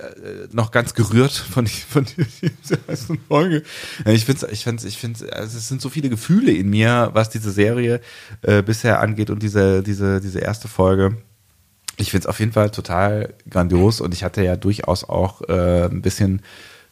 noch 0.52 0.72
ganz 0.72 0.94
gerührt 0.94 1.32
von, 1.32 1.66
von 1.66 2.04
dieser 2.04 2.78
ersten 2.88 3.18
Folge. 3.28 3.62
Äh, 4.04 4.12
Ich 4.14 4.24
finde, 4.24 4.48
ich 4.50 4.64
finde, 4.64 4.86
ich 4.86 4.98
finde, 4.98 5.32
also 5.32 5.56
es 5.56 5.68
sind 5.68 5.80
so 5.80 5.88
viele 5.88 6.08
Gefühle 6.08 6.52
in 6.52 6.68
mir, 6.68 7.10
was 7.12 7.30
diese 7.30 7.52
Serie 7.52 8.00
äh, 8.42 8.62
bisher 8.62 9.00
angeht 9.00 9.30
und 9.30 9.42
diese, 9.42 9.82
diese, 9.82 10.20
diese 10.20 10.40
erste 10.40 10.68
Folge. 10.68 11.16
Ich 11.96 12.10
finde 12.10 12.24
es 12.24 12.26
auf 12.26 12.40
jeden 12.40 12.52
Fall 12.52 12.70
total 12.70 13.34
grandios 13.48 14.00
und 14.00 14.14
ich 14.14 14.24
hatte 14.24 14.42
ja 14.42 14.56
durchaus 14.56 15.04
auch 15.04 15.42
äh, 15.48 15.84
ein 15.84 16.02
bisschen 16.02 16.42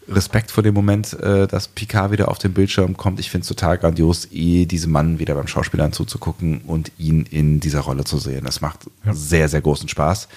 Respekt 0.07 0.51
vor 0.51 0.63
dem 0.63 0.75
Moment, 0.75 1.13
äh, 1.21 1.47
dass 1.47 1.69
Picard 1.69 2.13
wieder 2.13 2.29
auf 2.29 2.39
den 2.39 2.53
Bildschirm 2.55 2.97
kommt. 2.97 3.21
Ich 3.21 3.31
finde 3.31 3.43
es 3.43 3.49
total 3.49 3.79
grandios, 3.79 4.29
eh 4.33 4.65
diesem 4.65 4.91
Mann 4.93 5.19
wieder 5.19 5.35
beim 5.35 5.47
Schauspielern 5.49 5.93
zuzugucken 5.93 6.63
und 6.67 6.93
ihn 6.99 7.25
in 7.31 7.61
dieser 7.61 7.81
Rolle 7.81 8.05
zu 8.05 8.19
sehen. 8.19 8.45
Das 8.45 8.61
macht 8.61 8.81
Ja. 9.05 9.13
sehr, 9.13 9.49
sehr 9.49 9.61
großen 9.61 9.89
Spaß. 9.89 10.29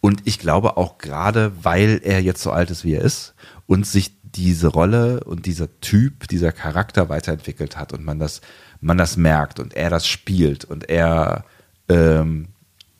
Und 0.00 0.22
ich 0.24 0.38
glaube 0.38 0.76
auch 0.76 0.98
gerade, 0.98 1.52
weil 1.62 2.00
er 2.02 2.20
jetzt 2.22 2.42
so 2.42 2.50
alt 2.52 2.70
ist, 2.70 2.84
wie 2.84 2.94
er 2.94 3.02
ist 3.02 3.34
und 3.66 3.86
sich 3.86 4.12
diese 4.22 4.68
Rolle 4.68 5.24
und 5.24 5.46
dieser 5.46 5.68
Typ, 5.80 6.28
dieser 6.28 6.52
Charakter 6.52 7.08
weiterentwickelt 7.08 7.76
hat 7.76 7.92
und 7.92 8.04
man 8.04 8.18
das, 8.18 8.40
man 8.80 8.96
das 8.96 9.16
merkt 9.16 9.58
und 9.60 9.74
er 9.74 9.90
das 9.90 10.06
spielt 10.06 10.64
und 10.64 10.88
er 10.88 11.44
ähm, 11.88 12.48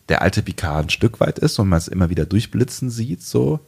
der 0.08 0.22
alte 0.22 0.42
Picard 0.42 0.86
ein 0.86 0.90
Stück 0.90 1.20
weit 1.20 1.38
ist 1.38 1.58
und 1.58 1.68
man 1.68 1.78
es 1.78 1.86
immer 1.88 2.10
wieder 2.10 2.26
durchblitzen 2.26 2.90
sieht, 2.90 3.22
so. 3.22 3.60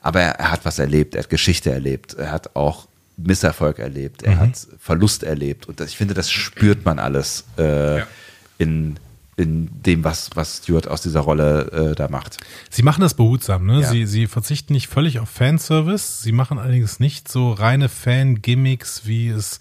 Aber 0.00 0.20
er, 0.22 0.32
er 0.40 0.50
hat 0.50 0.64
was 0.64 0.78
erlebt, 0.78 1.14
er 1.14 1.24
hat 1.24 1.30
Geschichte 1.30 1.70
erlebt, 1.70 2.14
er 2.14 2.32
hat 2.32 2.56
auch 2.56 2.88
Misserfolg 3.18 3.78
erlebt, 3.78 4.22
er 4.22 4.38
hat 4.38 4.66
Verlust 4.78 5.22
erlebt 5.24 5.68
und 5.68 5.78
das, 5.78 5.90
ich 5.90 5.98
finde, 5.98 6.14
das 6.14 6.30
spürt 6.30 6.86
man 6.86 6.98
alles 6.98 7.44
äh, 7.58 7.98
Ja. 7.98 8.06
in, 8.56 8.98
in 9.36 9.70
dem, 9.82 10.04
was, 10.04 10.30
was 10.34 10.58
Stuart 10.58 10.88
aus 10.88 11.02
dieser 11.02 11.20
Rolle 11.20 11.92
äh, 11.92 11.94
da 11.94 12.08
macht. 12.08 12.36
Sie 12.68 12.82
machen 12.82 13.00
das 13.00 13.14
behutsam, 13.14 13.66
ne? 13.66 13.80
Ja. 13.80 13.88
Sie, 13.88 14.06
sie 14.06 14.26
verzichten 14.26 14.72
nicht 14.72 14.88
völlig 14.88 15.18
auf 15.18 15.30
Fanservice. 15.30 16.22
Sie 16.22 16.32
machen 16.32 16.58
allerdings 16.58 17.00
nicht 17.00 17.28
so 17.28 17.52
reine 17.52 17.88
Fan-Gimmicks, 17.88 19.06
wie 19.06 19.28
es 19.28 19.60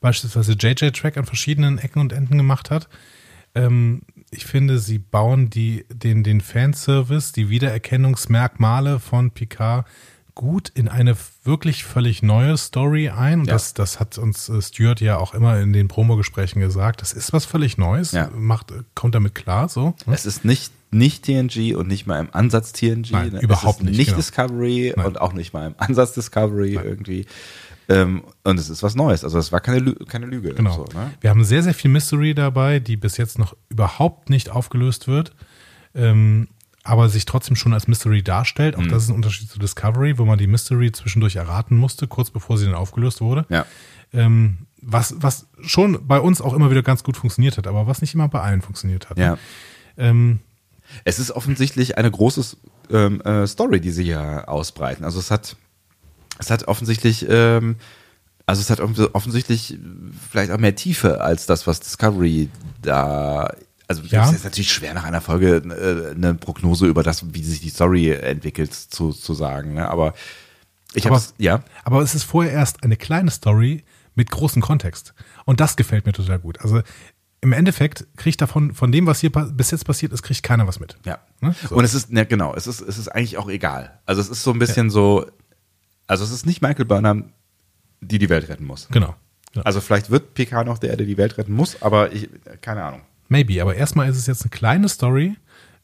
beispielsweise 0.00 0.52
JJ 0.52 0.90
Track 0.90 1.16
an 1.16 1.24
verschiedenen 1.24 1.78
Ecken 1.78 2.00
und 2.00 2.12
Enden 2.12 2.36
gemacht 2.36 2.70
hat. 2.70 2.88
Ähm, 3.54 4.02
ich 4.30 4.44
finde, 4.44 4.78
sie 4.78 4.98
bauen 4.98 5.48
die, 5.48 5.86
den, 5.88 6.24
den 6.24 6.40
Fanservice, 6.40 7.32
die 7.32 7.48
Wiedererkennungsmerkmale 7.48 9.00
von 9.00 9.30
Picard 9.30 9.86
gut 10.34 10.68
in 10.74 10.88
eine 10.88 11.16
wirklich 11.44 11.84
völlig 11.84 12.22
neue 12.22 12.56
Story 12.56 13.08
ein. 13.10 13.40
Und 13.40 13.46
Ja. 13.46 13.52
das, 13.54 13.74
das 13.74 14.00
hat 14.00 14.18
uns 14.18 14.48
äh, 14.48 14.60
Stuart 14.60 15.00
ja 15.00 15.16
auch 15.18 15.32
immer 15.34 15.60
in 15.60 15.72
den 15.72 15.88
Promogesprächen 15.88 16.60
gesagt. 16.60 17.02
Das 17.02 17.12
ist 17.12 17.32
was 17.32 17.44
völlig 17.44 17.78
Neues. 17.78 18.12
Ja. 18.12 18.30
Macht, 18.34 18.72
kommt 18.94 19.14
damit 19.14 19.34
klar, 19.34 19.68
so. 19.68 19.94
ne? 20.06 20.14
Es 20.14 20.26
ist 20.26 20.44
nicht, 20.44 20.72
nicht 20.90 21.24
TNG 21.24 21.74
und 21.76 21.86
nicht 21.88 22.06
mal 22.06 22.18
im 22.20 22.28
Ansatz 22.32 22.72
TNG. 22.72 23.10
Nein, 23.12 23.32
ne? 23.32 23.40
überhaupt 23.40 23.76
es 23.76 23.84
ist 23.84 23.86
nicht, 23.90 23.96
Nicht 23.98 24.06
genau. 24.08 24.16
Discovery 24.18 24.92
Nein. 24.96 25.06
und 25.06 25.20
auch 25.20 25.32
nicht 25.34 25.52
mal 25.52 25.66
im 25.68 25.74
Ansatz 25.78 26.12
Discovery 26.14 26.74
irgendwie. 26.74 27.26
Ähm, 27.88 28.24
und 28.44 28.58
es 28.58 28.70
ist 28.70 28.82
was 28.82 28.94
Neues. 28.94 29.24
Also 29.24 29.38
es 29.38 29.52
war 29.52 29.60
keine, 29.60 29.78
Lü 29.78 29.94
keine 30.06 30.26
Lüge. 30.26 30.54
Genau. 30.54 30.72
So, 30.72 30.98
ne? 30.98 31.12
Wir 31.20 31.30
haben 31.30 31.44
sehr, 31.44 31.62
sehr 31.62 31.74
viel 31.74 31.90
Mystery 31.90 32.34
dabei, 32.34 32.80
die 32.80 32.96
bis 32.96 33.18
jetzt 33.18 33.38
noch 33.38 33.54
überhaupt 33.68 34.30
nicht 34.30 34.48
aufgelöst 34.50 35.06
wird, 35.06 35.32
ähm, 35.94 36.48
aber 36.84 37.08
sich 37.08 37.24
trotzdem 37.24 37.56
schon 37.56 37.72
als 37.72 37.88
Mystery 37.88 38.22
darstellt. 38.22 38.76
Auch 38.76 38.82
Mhm. 38.82 38.88
das 38.90 39.04
ist 39.04 39.08
ein 39.08 39.14
Unterschied 39.16 39.50
zu 39.50 39.58
Discovery, 39.58 40.18
wo 40.18 40.24
man 40.26 40.38
die 40.38 40.46
Mystery 40.46 40.92
zwischendurch 40.92 41.36
erraten 41.36 41.76
musste, 41.76 42.06
kurz 42.06 42.30
bevor 42.30 42.58
sie 42.58 42.66
dann 42.66 42.74
aufgelöst 42.74 43.20
wurde. 43.22 43.46
Ja. 43.48 43.64
Ähm, 44.12 44.58
was, 44.82 45.14
was 45.18 45.46
schon 45.62 46.06
bei 46.06 46.20
uns 46.20 46.40
auch 46.42 46.52
immer 46.52 46.70
wieder 46.70 46.82
ganz 46.82 47.02
gut 47.02 47.16
funktioniert 47.16 47.56
hat, 47.56 47.66
aber 47.66 47.86
was 47.86 48.02
nicht 48.02 48.12
immer 48.14 48.28
bei 48.28 48.40
allen 48.42 48.60
funktioniert 48.62 49.08
hat. 49.10 49.18
Ja. 49.18 49.38
Ähm, 49.96 50.40
Es 51.04 51.18
ist 51.18 51.30
offensichtlich 51.30 51.96
eine 51.96 52.10
große 52.10 52.56
ähm, 52.90 53.22
äh, 53.22 53.46
Story, 53.46 53.80
die 53.80 53.90
sie 53.90 54.04
hier 54.04 54.44
ausbreiten. 54.46 55.04
Also 55.04 55.18
es 55.18 55.30
hat, 55.30 55.56
es 56.38 56.50
hat 56.50 56.68
offensichtlich, 56.68 57.24
ähm, 57.28 57.76
also 58.44 58.60
es 58.60 58.68
hat 58.68 58.80
offens- 58.80 59.08
offensichtlich 59.14 59.78
vielleicht 60.30 60.50
auch 60.52 60.58
mehr 60.58 60.76
Tiefe 60.76 61.22
als 61.22 61.46
das, 61.46 61.66
was 61.66 61.80
Discovery 61.80 62.50
da. 62.82 63.54
Also 63.86 64.02
Ja. 64.04 64.28
es 64.28 64.36
ist 64.36 64.44
natürlich 64.44 64.72
schwer 64.72 64.94
nach 64.94 65.04
einer 65.04 65.20
Folge 65.20 65.56
äh, 65.56 66.14
eine 66.14 66.34
Prognose 66.34 66.86
über 66.86 67.02
das, 67.02 67.34
wie 67.34 67.42
sich 67.42 67.60
die 67.60 67.68
Story 67.68 68.10
entwickelt, 68.10 68.72
zu, 68.72 69.12
zu 69.12 69.34
sagen. 69.34 69.74
Ne? 69.74 69.88
Aber 69.88 70.14
ich 70.94 71.06
habe 71.06 71.20
ja. 71.38 71.62
Aber 71.84 72.00
es 72.02 72.14
ist 72.14 72.24
vorher 72.24 72.52
erst 72.52 72.82
eine 72.82 72.96
kleine 72.96 73.30
Story 73.30 73.84
mit 74.14 74.30
großem 74.30 74.62
Kontext. 74.62 75.12
Und 75.44 75.60
das 75.60 75.76
gefällt 75.76 76.06
mir 76.06 76.12
total 76.12 76.38
gut. 76.38 76.60
Also 76.60 76.80
im 77.40 77.52
Endeffekt 77.52 78.06
kriegt 78.16 78.40
davon, 78.40 78.72
von 78.72 78.90
dem, 78.90 79.06
was 79.06 79.20
hier 79.20 79.30
bis 79.30 79.70
jetzt 79.70 79.84
passiert 79.84 80.12
ist, 80.12 80.22
kriegt 80.22 80.42
keiner 80.42 80.66
was 80.66 80.80
mit. 80.80 80.96
Ja. 81.04 81.18
Ne? 81.40 81.54
So. 81.68 81.76
Und 81.76 81.84
es 81.84 81.92
ist, 81.92 82.10
ne, 82.10 82.24
genau, 82.24 82.54
es 82.54 82.66
ist, 82.66 82.80
es 82.80 82.96
ist 82.96 83.08
eigentlich 83.08 83.36
auch 83.36 83.50
egal. 83.50 84.00
Also 84.06 84.22
es 84.22 84.28
ist 84.30 84.42
so 84.42 84.50
ein 84.52 84.58
bisschen 84.58 84.88
so, 84.88 85.26
also 86.06 86.24
es 86.24 86.30
ist 86.30 86.46
nicht 86.46 86.62
Michael 86.62 86.86
Burnham, 86.86 87.32
die 88.00 88.18
die 88.18 88.30
Welt 88.30 88.48
retten 88.48 88.64
muss. 88.64 88.88
Genau. 88.90 89.14
Ja. 89.54 89.62
Also 89.62 89.80
vielleicht 89.82 90.10
wird 90.10 90.32
PK 90.34 90.64
noch 90.64 90.78
der, 90.78 90.96
der 90.96 91.06
die 91.06 91.18
Welt 91.18 91.36
retten 91.36 91.52
muss, 91.52 91.82
aber 91.82 92.12
ich, 92.12 92.30
keine 92.62 92.82
Ahnung. 92.82 93.02
Maybe, 93.28 93.60
aber 93.62 93.74
erstmal 93.74 94.08
ist 94.08 94.16
es 94.16 94.26
jetzt 94.26 94.42
eine 94.42 94.50
kleine 94.50 94.88
Story 94.88 95.36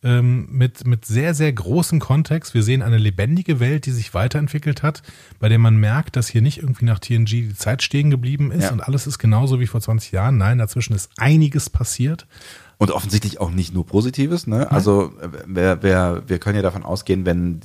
ähm, 0.02 0.48
mit, 0.50 0.86
mit 0.86 1.04
sehr, 1.04 1.34
sehr 1.34 1.52
großem 1.52 2.00
Kontext. 2.00 2.54
Wir 2.54 2.62
sehen 2.62 2.82
eine 2.82 2.98
lebendige 2.98 3.60
Welt, 3.60 3.86
die 3.86 3.90
sich 3.90 4.14
weiterentwickelt 4.14 4.82
hat, 4.82 5.02
bei 5.38 5.48
der 5.48 5.58
man 5.58 5.76
merkt, 5.76 6.16
dass 6.16 6.28
hier 6.28 6.42
nicht 6.42 6.58
irgendwie 6.58 6.86
nach 6.86 6.98
TNG 6.98 7.26
die 7.26 7.54
Zeit 7.54 7.82
stehen 7.82 8.10
geblieben 8.10 8.50
ist 8.50 8.64
Ja. 8.64 8.72
und 8.72 8.80
alles 8.80 9.06
ist 9.06 9.18
genauso 9.18 9.60
wie 9.60 9.66
vor 9.66 9.80
20 9.80 10.12
Jahren. 10.12 10.38
Nein, 10.38 10.58
dazwischen 10.58 10.94
ist 10.94 11.10
einiges 11.18 11.68
passiert. 11.70 12.26
Und 12.81 12.93
offensichtlich 12.93 13.43
auch 13.43 13.51
nicht 13.51 13.74
nur 13.74 13.85
Positives, 13.85 14.47
ne? 14.47 14.70
Also 14.70 15.12
wer, 15.47 15.82
wer, 15.82 16.23
wir 16.27 16.39
können 16.39 16.57
ja 16.57 16.62
davon 16.62 16.82
ausgehen, 16.82 17.27
wenn 17.27 17.61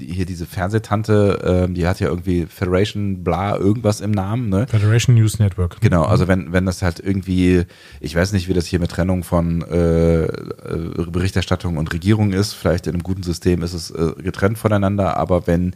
hier 0.00 0.24
diese 0.24 0.46
Fernsehtante, 0.46 1.66
ähm, 1.66 1.74
die 1.74 1.84
hat 1.84 1.98
ja 1.98 2.06
irgendwie 2.06 2.46
Federation 2.46 3.24
bla 3.24 3.56
irgendwas 3.56 4.00
im 4.00 4.12
Namen, 4.12 4.50
ne? 4.50 4.68
Federation 4.68 5.16
News 5.16 5.40
Network. 5.40 5.80
Genau, 5.80 6.04
also 6.04 6.28
wenn, 6.28 6.52
wenn 6.52 6.64
das 6.64 6.80
halt 6.80 7.00
irgendwie, 7.00 7.64
ich 7.98 8.14
weiß 8.14 8.32
nicht, 8.34 8.46
wie 8.46 8.54
das 8.54 8.66
hier 8.66 8.78
mit 8.78 8.92
Trennung 8.92 9.24
von 9.24 9.62
äh, 9.62 10.26
äh, 10.26 11.06
Berichterstattung 11.10 11.76
und 11.76 11.92
Regierung 11.92 12.32
ist, 12.32 12.52
vielleicht 12.52 12.86
in 12.86 12.92
einem 12.92 13.02
guten 13.02 13.24
System 13.24 13.62
ist 13.62 13.72
es 13.72 13.90
äh, 13.90 14.12
getrennt 14.22 14.58
voneinander, 14.58 15.16
aber 15.16 15.48
wenn 15.48 15.74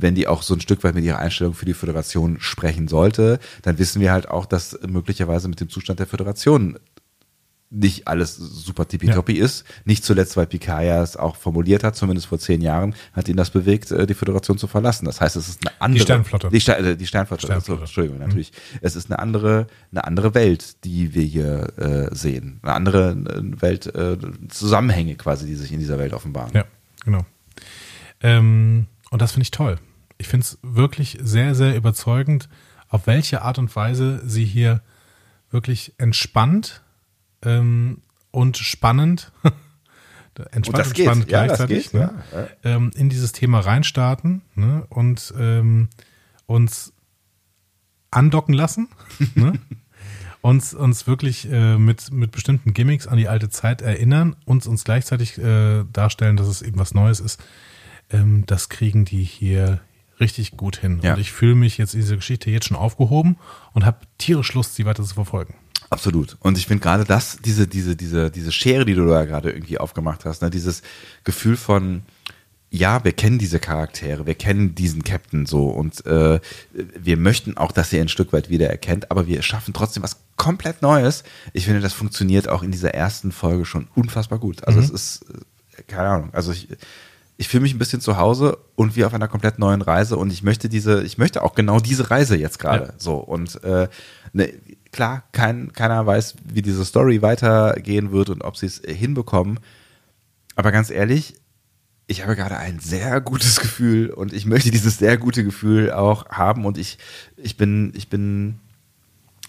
wenn 0.00 0.14
die 0.14 0.28
auch 0.28 0.42
so 0.42 0.54
ein 0.54 0.60
Stück 0.60 0.84
weit 0.84 0.94
mit 0.94 1.04
ihrer 1.04 1.18
Einstellung 1.18 1.54
für 1.54 1.64
die 1.64 1.74
Föderation 1.74 2.38
sprechen 2.40 2.88
sollte, 2.88 3.38
dann 3.62 3.78
wissen 3.78 4.00
wir 4.00 4.12
halt 4.12 4.28
auch, 4.28 4.46
dass 4.46 4.78
möglicherweise 4.86 5.48
mit 5.48 5.60
dem 5.60 5.68
Zustand 5.68 5.98
der 5.98 6.06
Föderation 6.06 6.78
nicht 7.70 8.08
alles 8.08 8.36
super 8.36 8.88
tippitoppi 8.88 9.34
ist. 9.34 9.64
Nicht 9.84 10.04
zuletzt, 10.04 10.36
weil 10.36 10.46
Picard 10.46 10.84
ja 10.84 11.02
es 11.02 11.16
auch 11.16 11.36
formuliert 11.36 11.84
hat, 11.84 11.96
zumindest 11.96 12.26
vor 12.26 12.38
zehn 12.38 12.60
Jahren, 12.60 12.94
hat 13.12 13.28
ihn 13.28 13.36
das 13.36 13.50
bewegt, 13.50 13.90
äh, 13.90 14.06
die 14.06 14.14
Föderation 14.14 14.56
zu 14.56 14.66
verlassen. 14.66 15.04
Das 15.04 15.20
heißt, 15.20 15.36
es 15.36 15.48
ist 15.48 15.66
eine 15.66 15.80
andere. 15.80 16.02
Sternflotte. 16.02 16.48
Die, 16.48 16.60
Ster 16.60 16.78
äh, 16.78 16.96
die 16.96 17.06
Sternflotte. 17.06 17.46
Sternflotte. 17.46 17.82
Also, 17.82 17.82
Entschuldigung, 17.82 18.18
natürlich. 18.18 18.52
Es 18.80 18.96
ist 18.96 19.10
eine 19.10 19.18
andere, 19.18 19.66
eine 19.90 20.04
andere 20.04 20.34
Welt, 20.34 20.84
die 20.84 21.14
wir 21.14 21.22
hier 21.22 21.78
äh, 21.78 22.14
sehen. 22.14 22.60
Eine 22.62 22.72
andere 22.72 23.10
äh, 23.10 23.62
Welt, 23.62 23.86
äh, 23.94 24.16
Zusammenhänge 24.48 25.16
quasi, 25.16 25.46
die 25.46 25.54
sich 25.54 25.72
in 25.72 25.78
dieser 25.78 25.98
Welt 25.98 26.14
offenbaren. 26.14 26.52
Ja, 26.54 26.64
genau. 27.04 27.26
Ähm, 28.22 28.86
und 29.10 29.22
das 29.22 29.32
finde 29.32 29.42
ich 29.42 29.50
toll. 29.50 29.78
Ich 30.16 30.28
finde 30.28 30.44
es 30.44 30.58
wirklich 30.62 31.18
sehr, 31.20 31.54
sehr 31.54 31.76
überzeugend, 31.76 32.48
auf 32.88 33.06
welche 33.06 33.42
Art 33.42 33.58
und 33.58 33.74
Weise 33.76 34.22
sie 34.26 34.44
hier 34.44 34.80
wirklich 35.50 35.92
entspannt 35.98 36.82
ähm, 37.44 38.02
und 38.30 38.56
spannend, 38.56 39.32
entspannt 40.34 40.68
Und 40.68 40.78
das 40.78 40.92
geht. 40.92 41.06
spannend 41.06 41.30
Ja, 41.30 41.44
gleichzeitig 41.44 41.90
geht, 41.90 42.00
ne, 42.00 42.22
ähm, 42.64 42.90
in 42.94 43.08
dieses 43.08 43.32
Thema 43.32 43.60
reinstarten 43.60 44.42
ne, 44.54 44.86
und 44.88 45.34
ähm, 45.38 45.88
uns 46.46 46.92
andocken 48.10 48.54
lassen. 48.54 48.88
ne? 49.34 49.58
uns, 50.40 50.74
uns 50.74 51.06
wirklich 51.06 51.50
äh, 51.50 51.78
mit, 51.78 52.12
mit 52.12 52.30
bestimmten 52.30 52.72
Gimmicks 52.72 53.06
an 53.06 53.18
die 53.18 53.28
alte 53.28 53.48
Zeit 53.48 53.82
erinnern, 53.82 54.36
uns 54.44 54.66
uns 54.66 54.84
gleichzeitig 54.84 55.38
äh, 55.38 55.84
darstellen, 55.92 56.36
dass 56.36 56.48
es 56.48 56.62
eben 56.62 56.78
was 56.78 56.94
Neues 56.94 57.20
ist. 57.20 57.42
Ähm, 58.10 58.44
das 58.46 58.68
kriegen 58.68 59.04
die 59.04 59.24
hier 59.24 59.80
richtig 60.20 60.56
gut 60.56 60.76
hin. 60.78 61.00
Ja. 61.02 61.14
Und 61.14 61.20
ich 61.20 61.32
fühle 61.32 61.54
mich 61.54 61.78
jetzt 61.78 61.94
in 61.94 62.00
dieser 62.00 62.16
Geschichte 62.16 62.50
jetzt 62.50 62.66
schon 62.66 62.76
aufgehoben 62.76 63.36
und 63.72 63.84
habe 63.84 63.98
tierisch 64.18 64.54
Lust, 64.54 64.74
sie 64.74 64.84
weiter 64.84 65.04
zu 65.04 65.14
verfolgen. 65.14 65.54
Absolut. 65.90 66.36
Und 66.40 66.58
ich 66.58 66.66
finde 66.66 66.82
gerade 66.82 67.04
das, 67.04 67.38
diese, 67.44 67.66
diese, 67.66 67.96
diese, 67.96 68.30
diese 68.30 68.52
Schere, 68.52 68.84
die 68.84 68.94
du 68.94 69.06
da 69.06 69.24
gerade 69.24 69.50
irgendwie 69.50 69.78
aufgemacht 69.78 70.24
hast, 70.24 70.42
ne, 70.42 70.50
dieses 70.50 70.82
Gefühl 71.24 71.56
von, 71.56 72.02
ja, 72.70 73.02
wir 73.04 73.12
kennen 73.12 73.38
diese 73.38 73.58
Charaktere, 73.58 74.26
wir 74.26 74.34
kennen 74.34 74.74
diesen 74.74 75.02
Captain 75.02 75.46
so 75.46 75.68
und 75.68 76.04
äh, 76.04 76.40
wir 76.72 77.16
möchten 77.16 77.56
auch, 77.56 77.72
dass 77.72 77.92
ihr 77.92 78.00
ihn 78.00 78.04
ein 78.04 78.08
Stück 78.08 78.34
weit 78.34 78.50
wiedererkennt, 78.50 79.10
aber 79.10 79.26
wir 79.26 79.40
schaffen 79.40 79.72
trotzdem 79.72 80.02
was 80.02 80.18
komplett 80.36 80.82
Neues. 80.82 81.24
Ich 81.54 81.64
finde, 81.64 81.80
das 81.80 81.94
funktioniert 81.94 82.48
auch 82.48 82.62
in 82.62 82.70
dieser 82.70 82.92
ersten 82.92 83.32
Folge 83.32 83.64
schon 83.64 83.88
unfassbar 83.94 84.38
gut. 84.38 84.64
Also 84.64 84.80
es 84.80 84.90
ist, 84.90 85.24
äh, 85.78 85.82
keine 85.84 86.08
Ahnung, 86.08 86.34
also 86.34 86.52
ich, 86.52 86.68
ich 87.40 87.48
fühle 87.48 87.62
mich 87.62 87.72
ein 87.72 87.78
bisschen 87.78 88.00
zu 88.00 88.16
Hause 88.18 88.58
und 88.74 88.96
wie 88.96 89.04
auf 89.04 89.14
einer 89.14 89.28
komplett 89.28 89.58
neuen 89.60 89.80
Reise 89.80 90.16
und 90.16 90.32
ich 90.32 90.42
möchte 90.42 90.68
diese, 90.68 91.02
ich 91.04 91.18
möchte 91.18 91.42
auch 91.42 91.54
genau 91.54 91.78
diese 91.78 92.10
Reise 92.10 92.36
jetzt 92.36 92.58
gerade 92.58 92.86
Ja. 92.86 92.94
so 92.98 93.14
und 93.16 93.62
äh, 93.62 93.88
ne, 94.32 94.52
klar, 94.90 95.22
kein, 95.32 95.72
keiner 95.72 96.04
weiß, 96.04 96.34
wie 96.44 96.62
diese 96.62 96.84
Story 96.84 97.22
weitergehen 97.22 98.10
wird 98.10 98.28
und 98.30 98.42
ob 98.42 98.56
sie 98.56 98.66
es 98.66 98.82
äh, 98.84 98.92
hinbekommen, 98.92 99.60
aber 100.56 100.72
ganz 100.72 100.90
ehrlich, 100.90 101.34
ich 102.08 102.22
habe 102.22 102.34
gerade 102.34 102.56
ein 102.56 102.80
sehr 102.80 103.20
gutes 103.20 103.60
Gefühl 103.60 104.10
und 104.10 104.32
ich 104.32 104.44
möchte 104.44 104.70
dieses 104.72 104.98
sehr 104.98 105.16
gute 105.16 105.44
Gefühl 105.44 105.92
auch 105.92 106.26
haben 106.30 106.64
und 106.66 106.76
ich, 106.76 106.98
ich 107.36 107.56
bin, 107.56 107.92
ich 107.94 108.08
bin, 108.10 108.58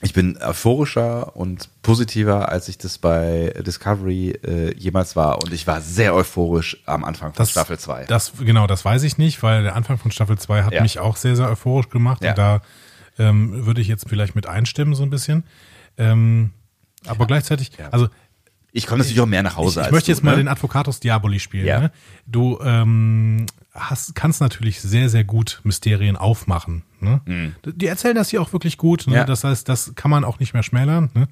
ich 0.02 0.14
bin 0.14 0.38
euphorischer 0.38 1.36
und 1.36 1.70
positiver, 1.82 2.50
als 2.50 2.70
ich 2.70 2.78
das 2.78 2.98
bei 2.98 3.54
Discovery 3.66 4.32
äh, 4.46 4.74
jemals 4.78 5.16
war 5.16 5.44
und 5.44 5.52
ich 5.52 5.68
war 5.68 5.82
sehr 5.82 6.14
euphorisch 6.16 6.78
am 6.86 7.04
Anfang 7.04 7.34
von 7.34 7.46
Staffel 7.46 7.78
2. 7.78 8.06
Das, 8.06 8.34
genau, 8.40 8.66
das 8.68 8.86
weiß 8.86 9.04
ich 9.04 9.18
nicht, 9.18 9.44
weil 9.44 9.64
der 9.64 9.76
Anfang 9.76 9.98
von 9.98 10.12
Staffel 10.12 10.38
2 10.38 10.64
hat 10.64 10.74
Ja. 10.74 10.82
mich 10.82 11.00
auch 11.00 11.18
sehr, 11.18 11.36
sehr 11.36 11.50
euphorisch 11.50 11.90
gemacht. 11.90 12.24
Ja. 12.24 12.30
Und 12.32 12.38
da 12.38 12.62
ähm, 13.18 13.66
würde 13.66 13.82
ich 13.82 13.88
jetzt 13.90 14.08
vielleicht 14.08 14.36
mit 14.36 14.48
einstimmen, 14.48 14.96
so 14.96 15.04
ein 15.04 15.10
bisschen. 15.10 15.44
Ähm, 15.98 16.52
aber 17.06 17.26
gleichzeitig, 17.28 17.72
Ja. 17.78 17.90
also 17.90 18.08
Ich 18.72 18.88
komme 18.88 19.00
natürlich 19.00 19.20
auch 19.20 19.26
mehr 19.26 19.44
nach 19.44 19.52
ich, 19.54 19.58
Hause 19.58 19.80
ich 19.82 19.86
als 19.88 19.92
möchte 19.92 20.06
du, 20.08 20.12
jetzt 20.14 20.24
mal 20.24 20.32
ne? 20.32 20.38
den 20.38 20.48
Advocatus 20.48 21.02
Diaboli 21.02 21.40
spielen. 21.40 21.66
Ne? 21.66 21.92
Du 22.26 22.60
ähm, 22.64 23.48
hast, 23.74 24.16
kannst 24.16 24.40
natürlich 24.40 24.80
sehr, 24.80 25.10
sehr 25.10 25.26
gut 25.26 25.60
Mysterien 25.64 26.16
aufmachen. 26.16 26.84
Ne? 27.02 27.22
Die 27.66 27.88
erzählen 27.88 28.16
das 28.16 28.30
hier 28.30 28.42
auch 28.42 28.54
wirklich 28.54 28.78
gut. 28.78 29.08
Ne? 29.08 29.12
Mhm. 29.14 29.18
Ja. 29.18 29.24
Das 29.26 29.44
heißt, 29.44 29.68
das 29.68 29.94
kann 29.96 30.12
man 30.12 30.24
auch 30.24 30.40
nicht 30.40 30.54
mehr 30.54 30.64
schmälern. 30.64 31.10
Ne? 31.14 31.28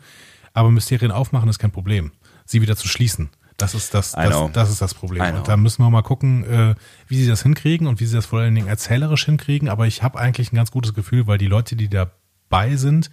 Aber 0.53 0.71
Mysterien 0.71 1.11
aufmachen 1.11 1.49
ist 1.49 1.59
kein 1.59 1.71
Problem. 1.71 2.11
Sie 2.45 2.61
wieder 2.61 2.75
zu 2.75 2.87
schließen. 2.87 3.29
Das 3.57 3.73
ist 3.73 3.93
das, 3.95 4.11
das, 4.11 4.51
das 4.53 4.69
ist 4.69 4.81
das 4.81 4.93
Problem. 4.93 5.35
Und 5.35 5.47
da 5.47 5.57
müssen 5.57 5.83
wir 5.83 5.89
mal 5.89 6.03
gucken, 6.03 6.43
äh, 6.43 6.75
wie 7.07 7.17
sie 7.17 7.27
das 7.27 7.41
hinkriegen 7.41 7.87
und 7.87 7.99
wie 7.99 8.05
sie 8.05 8.15
das 8.15 8.27
vor 8.27 8.39
allen 8.39 8.53
Dingen 8.53 8.67
erzählerisch 8.67 9.25
hinkriegen. 9.25 9.67
Aber 9.67 9.87
ich 9.87 10.03
habe 10.03 10.19
eigentlich 10.19 10.53
ein 10.53 10.55
ganz 10.55 10.69
gutes 10.69 10.93
Gefühl, 10.93 11.25
weil 11.25 11.39
die 11.39 11.47
Leute, 11.47 11.75
die 11.75 11.89
dabei 11.89 12.75
sind, 12.75 13.09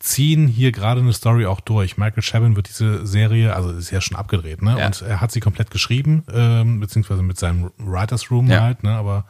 ziehen 0.00 0.48
hier 0.48 0.72
gerade 0.72 1.00
eine 1.02 1.12
Story 1.12 1.46
auch 1.46 1.60
durch. 1.60 1.98
Michael 1.98 2.22
Chabon 2.22 2.56
wird 2.56 2.68
diese 2.68 3.06
Serie, 3.06 3.54
also 3.54 3.70
ist 3.70 3.90
ja 3.90 4.00
schon 4.00 4.16
abgedreht, 4.16 4.60
ne? 4.62 4.76
Ja. 4.78 4.86
Und 4.86 5.02
er 5.02 5.20
hat 5.20 5.30
sie 5.30 5.40
komplett 5.40 5.70
geschrieben, 5.70 6.24
ähm, 6.32 6.80
beziehungsweise 6.80 7.22
mit 7.22 7.38
seinem 7.38 7.70
Writers 7.78 8.30
Room 8.30 8.48
Ja. 8.48 8.62
halt, 8.62 8.82
ne? 8.82 8.90
Aber 8.92 9.26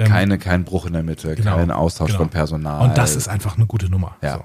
ähm, 0.00 0.08
Keine, 0.08 0.38
kein 0.38 0.64
Bruch 0.64 0.86
in 0.86 0.94
der 0.94 1.02
Mitte, 1.02 1.34
genau, 1.34 1.56
kein 1.56 1.70
Austausch 1.70 2.08
genau. 2.08 2.20
von 2.20 2.30
Personal. 2.30 2.88
Und 2.88 2.96
das 2.96 3.16
ist 3.16 3.28
einfach 3.28 3.56
eine 3.56 3.66
gute 3.66 3.90
Nummer. 3.90 4.16
Ja. 4.22 4.38
So. 4.38 4.44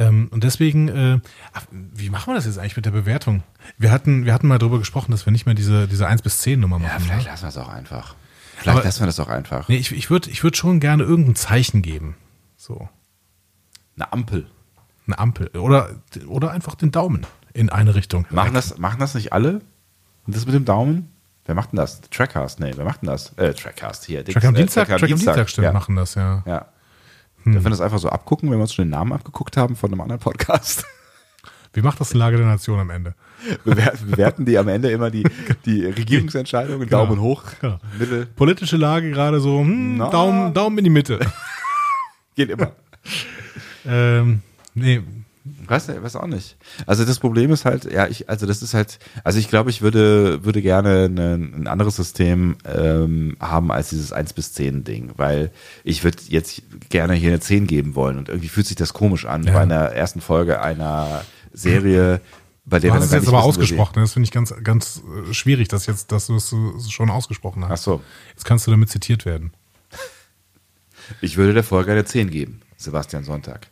Ähm, 0.00 0.28
und 0.32 0.42
deswegen, 0.42 0.88
äh, 0.88 1.20
ach, 1.52 1.66
wie 1.70 2.10
machen 2.10 2.32
wir 2.32 2.34
das 2.34 2.46
jetzt 2.46 2.58
eigentlich 2.58 2.74
mit 2.74 2.84
der 2.84 2.90
Bewertung? 2.90 3.44
Wir 3.78 3.92
hatten, 3.92 4.24
wir 4.24 4.34
hatten 4.34 4.48
mal 4.48 4.58
drüber 4.58 4.80
gesprochen, 4.80 5.12
dass 5.12 5.26
wir 5.26 5.30
nicht 5.30 5.46
mehr 5.46 5.54
diese, 5.54 5.86
diese 5.86 6.08
1 6.08 6.22
bis 6.22 6.38
10 6.38 6.58
Nummer 6.58 6.78
ja, 6.78 6.88
machen. 6.88 7.04
vielleicht 7.04 7.26
ne? 7.26 7.30
lassen 7.30 7.44
wir 7.44 7.48
es 7.50 7.56
auch 7.56 7.68
einfach. 7.68 8.16
Vielleicht 8.56 8.78
Aber- 8.78 8.84
lassen 8.84 9.00
wir 9.00 9.06
das 9.06 9.20
auch 9.20 9.28
einfach. 9.28 9.68
Nee, 9.68 9.76
ich, 9.76 9.92
ich 9.92 10.10
würde 10.10 10.28
ich 10.30 10.42
würd 10.42 10.56
schon 10.56 10.80
gerne 10.80 11.04
irgendein 11.04 11.36
Zeichen 11.36 11.80
geben. 11.80 12.16
So. 12.56 12.88
Eine 13.94 14.12
Ampel. 14.12 14.46
Eine 15.06 15.18
Ampel. 15.20 15.48
Oder, 15.56 15.90
oder 16.26 16.50
einfach 16.50 16.74
den 16.74 16.90
Daumen 16.90 17.26
in 17.52 17.70
eine 17.70 17.94
Richtung. 17.94 18.26
Machen 18.30 18.54
das, 18.54 18.78
machen 18.78 18.98
das 18.98 19.14
nicht 19.14 19.32
alle? 19.32 19.60
Und 20.26 20.34
das 20.34 20.46
mit 20.46 20.54
dem 20.56 20.64
Daumen? 20.64 21.13
Wer 21.46 21.54
macht 21.54 21.72
denn 21.72 21.76
das? 21.76 22.00
Trackcast? 22.00 22.60
Nee, 22.60 22.72
wer 22.74 22.84
macht 22.84 23.02
denn 23.02 23.08
das? 23.08 23.32
Äh, 23.36 23.52
Trackcast 23.52 24.04
hier. 24.04 24.24
Track 24.24 24.36
am 24.44 24.54
Dings, 24.54 24.72
Dienstag, 24.72 24.88
Track 24.88 24.98
Track 25.00 25.10
am 25.10 25.18
Dienstag, 25.18 25.48
stimmt, 25.50 25.64
ja. 25.66 25.72
machen 25.72 25.96
das, 25.96 26.14
ja. 26.14 26.42
Ja. 26.46 26.66
Hm. 27.42 27.52
Dürfen 27.52 27.66
wir 27.66 27.70
das 27.70 27.80
einfach 27.82 27.98
so 27.98 28.08
abgucken, 28.08 28.50
wenn 28.50 28.58
wir 28.58 28.62
uns 28.62 28.72
schon 28.72 28.86
den 28.86 28.90
Namen 28.90 29.12
abgeguckt 29.12 29.56
haben 29.56 29.76
von 29.76 29.92
einem 29.92 30.00
anderen 30.00 30.20
Podcast? 30.20 30.84
Wie 31.74 31.82
macht 31.82 32.00
das 32.00 32.10
die 32.10 32.16
Lage 32.18 32.36
der 32.36 32.46
Nation 32.46 32.78
am 32.78 32.88
Ende? 32.90 33.14
Bewerten, 33.64 34.10
bewerten 34.10 34.44
die 34.46 34.56
am 34.56 34.68
Ende 34.68 34.90
immer 34.90 35.10
die, 35.10 35.24
die 35.66 35.84
Regierungsentscheidungen, 35.84 36.88
Genau. 36.88 37.04
Daumen 37.04 37.20
hoch, 37.20 37.42
Genau. 37.60 37.78
Mittel, 37.98 38.26
Politische 38.26 38.76
Lage 38.76 39.10
gerade 39.10 39.40
so, 39.40 39.58
hm, 39.60 39.98
Na. 39.98 40.08
Daumen, 40.08 40.54
Daumen 40.54 40.78
in 40.78 40.84
die 40.84 40.90
Mitte. 40.90 41.18
geht 42.36 42.48
immer. 42.48 42.72
ähm, 43.84 44.40
nee, 44.74 45.02
Weiß, 45.44 45.88
weiß 45.88 46.16
auch 46.16 46.26
nicht. 46.26 46.56
Also 46.86 47.04
das 47.04 47.18
Problem 47.18 47.52
ist 47.52 47.66
halt, 47.66 47.84
ja, 47.92 48.06
ich, 48.06 48.30
also 48.30 48.46
das 48.46 48.62
ist 48.62 48.72
halt, 48.72 48.98
also 49.24 49.38
ich 49.38 49.48
glaube, 49.48 49.68
ich 49.68 49.82
würde, 49.82 50.42
würde 50.42 50.62
gerne 50.62 51.04
ein, 51.04 51.18
ein 51.18 51.66
anderes 51.66 51.96
System 51.96 52.56
ähm, 52.64 53.36
haben 53.40 53.70
als 53.70 53.90
dieses 53.90 54.10
1 54.12 54.32
bis 54.32 54.54
10 54.54 54.84
Ding, 54.84 55.12
weil 55.16 55.50
ich 55.84 56.02
würde 56.02 56.16
jetzt 56.28 56.62
gerne 56.88 57.12
hier 57.12 57.28
eine 57.28 57.40
10 57.40 57.66
geben 57.66 57.94
wollen 57.94 58.16
und 58.16 58.30
irgendwie 58.30 58.48
fühlt 58.48 58.66
sich 58.66 58.76
das 58.76 58.94
komisch 58.94 59.26
an 59.26 59.42
Ja. 59.42 59.52
bei 59.52 59.60
einer 59.60 59.90
ersten 59.90 60.22
Folge 60.22 60.62
einer 60.62 61.24
Serie, 61.52 62.22
bei 62.64 62.78
der 62.78 62.92
du 62.92 62.96
hast 62.96 63.04
es 63.06 63.12
jetzt 63.12 63.28
aber 63.28 63.42
ausgesprochen. 63.42 63.92
Das 63.96 64.14
finde 64.14 64.24
ich 64.24 64.32
ganz, 64.32 64.54
ganz 64.64 65.02
äh, 65.28 65.34
schwierig, 65.34 65.68
dass 65.68 65.84
jetzt, 65.84 66.10
dass 66.10 66.26
du 66.26 66.36
es 66.36 66.54
schon 66.90 67.10
ausgesprochen 67.10 67.62
Ach 67.64 67.68
hast. 67.68 67.82
so. 67.82 68.00
Jetzt 68.30 68.46
kannst 68.46 68.66
du 68.66 68.70
damit 68.70 68.88
zitiert 68.88 69.26
werden. 69.26 69.52
Ich 71.20 71.36
würde 71.36 71.52
der 71.52 71.64
Folge 71.64 71.92
eine 71.92 72.06
10 72.06 72.30
geben. 72.30 72.62
Sebastian 72.78 73.24
Sonntag. 73.24 73.68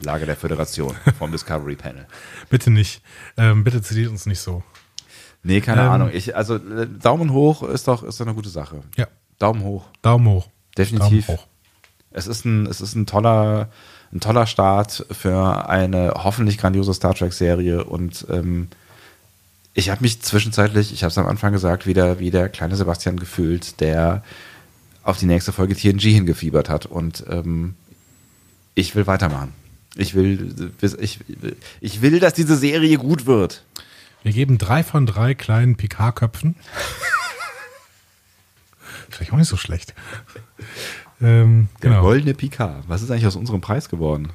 Lage 0.00 0.26
der 0.26 0.36
Föderation 0.36 0.94
vom 1.18 1.30
Discovery 1.32 1.76
Panel. 1.76 2.06
Bitte 2.50 2.70
nicht. 2.70 3.02
Ähm, 3.36 3.64
bitte 3.64 3.82
zitiert 3.82 4.10
uns 4.10 4.26
nicht 4.26 4.40
so. 4.40 4.62
Nee, 5.42 5.60
keine 5.60 5.82
Ähm. 5.82 5.90
Ahnung. 5.90 6.10
Ich, 6.12 6.36
also 6.36 6.56
äh, 6.56 6.86
Daumen 6.86 7.32
hoch 7.32 7.62
ist 7.62 7.88
doch, 7.88 8.02
ist 8.02 8.20
doch 8.20 8.26
eine 8.26 8.34
gute 8.34 8.48
Sache. 8.48 8.82
Ja. 8.96 9.06
Daumen 9.38 9.62
hoch. 9.64 9.84
Daumen 10.02 10.26
hoch. 10.28 10.48
Definitiv. 10.78 11.26
Daumen 11.26 11.38
hoch. 11.38 11.46
Es 12.10 12.26
ist 12.26 12.44
ein, 12.44 12.66
es 12.66 12.80
ist 12.80 12.94
ein 12.94 13.06
toller, 13.06 13.68
ein 14.12 14.20
toller 14.20 14.46
Start 14.46 15.06
für 15.10 15.68
eine 15.68 16.12
hoffentlich 16.14 16.58
grandiose 16.58 16.92
Star 16.94 17.14
Trek 17.14 17.32
Serie 17.32 17.84
und 17.84 18.26
ähm, 18.30 18.68
Ich 19.74 19.88
habe 19.88 20.02
mich 20.02 20.20
zwischenzeitlich, 20.20 20.92
ich 20.92 21.02
habe 21.02 21.10
es 21.10 21.16
am 21.18 21.26
Anfang 21.26 21.52
gesagt, 21.54 21.86
wieder 21.86 22.18
wie 22.18 22.30
der 22.30 22.50
kleine 22.50 22.76
Sebastian 22.76 23.18
gefühlt, 23.18 23.80
der 23.80 24.22
auf 25.02 25.18
die 25.18 25.26
nächste 25.26 25.50
Folge 25.52 25.74
TNG 25.74 26.02
hingefiebert 26.12 26.68
hat. 26.68 26.84
Und 26.86 27.24
ähm, 27.30 27.74
ich 28.74 28.94
will 28.94 29.06
weitermachen. 29.06 29.54
Ich 29.96 30.14
will, 30.14 30.72
ich, 31.00 31.20
ich 31.80 32.02
will, 32.02 32.20
dass 32.20 32.34
diese 32.34 32.56
Serie 32.56 32.96
gut 32.96 33.26
wird. 33.26 33.64
Wir 34.22 34.32
geben 34.32 34.58
drei 34.58 34.84
von 34.84 35.06
drei 35.06 35.34
kleinen 35.34 35.76
Picard-Köpfen. 35.76 36.54
Vielleicht 39.10 39.32
auch 39.32 39.36
nicht 39.36 39.48
so 39.48 39.56
schlecht. 39.56 39.94
Ähm, 41.20 41.68
Der 41.82 41.90
genau. 41.90 42.02
goldene 42.02 42.34
Picard. 42.34 42.84
Was 42.88 43.02
ist 43.02 43.10
eigentlich 43.10 43.26
aus 43.26 43.36
unserem 43.36 43.60
Preis 43.60 43.88
geworden? 43.88 44.30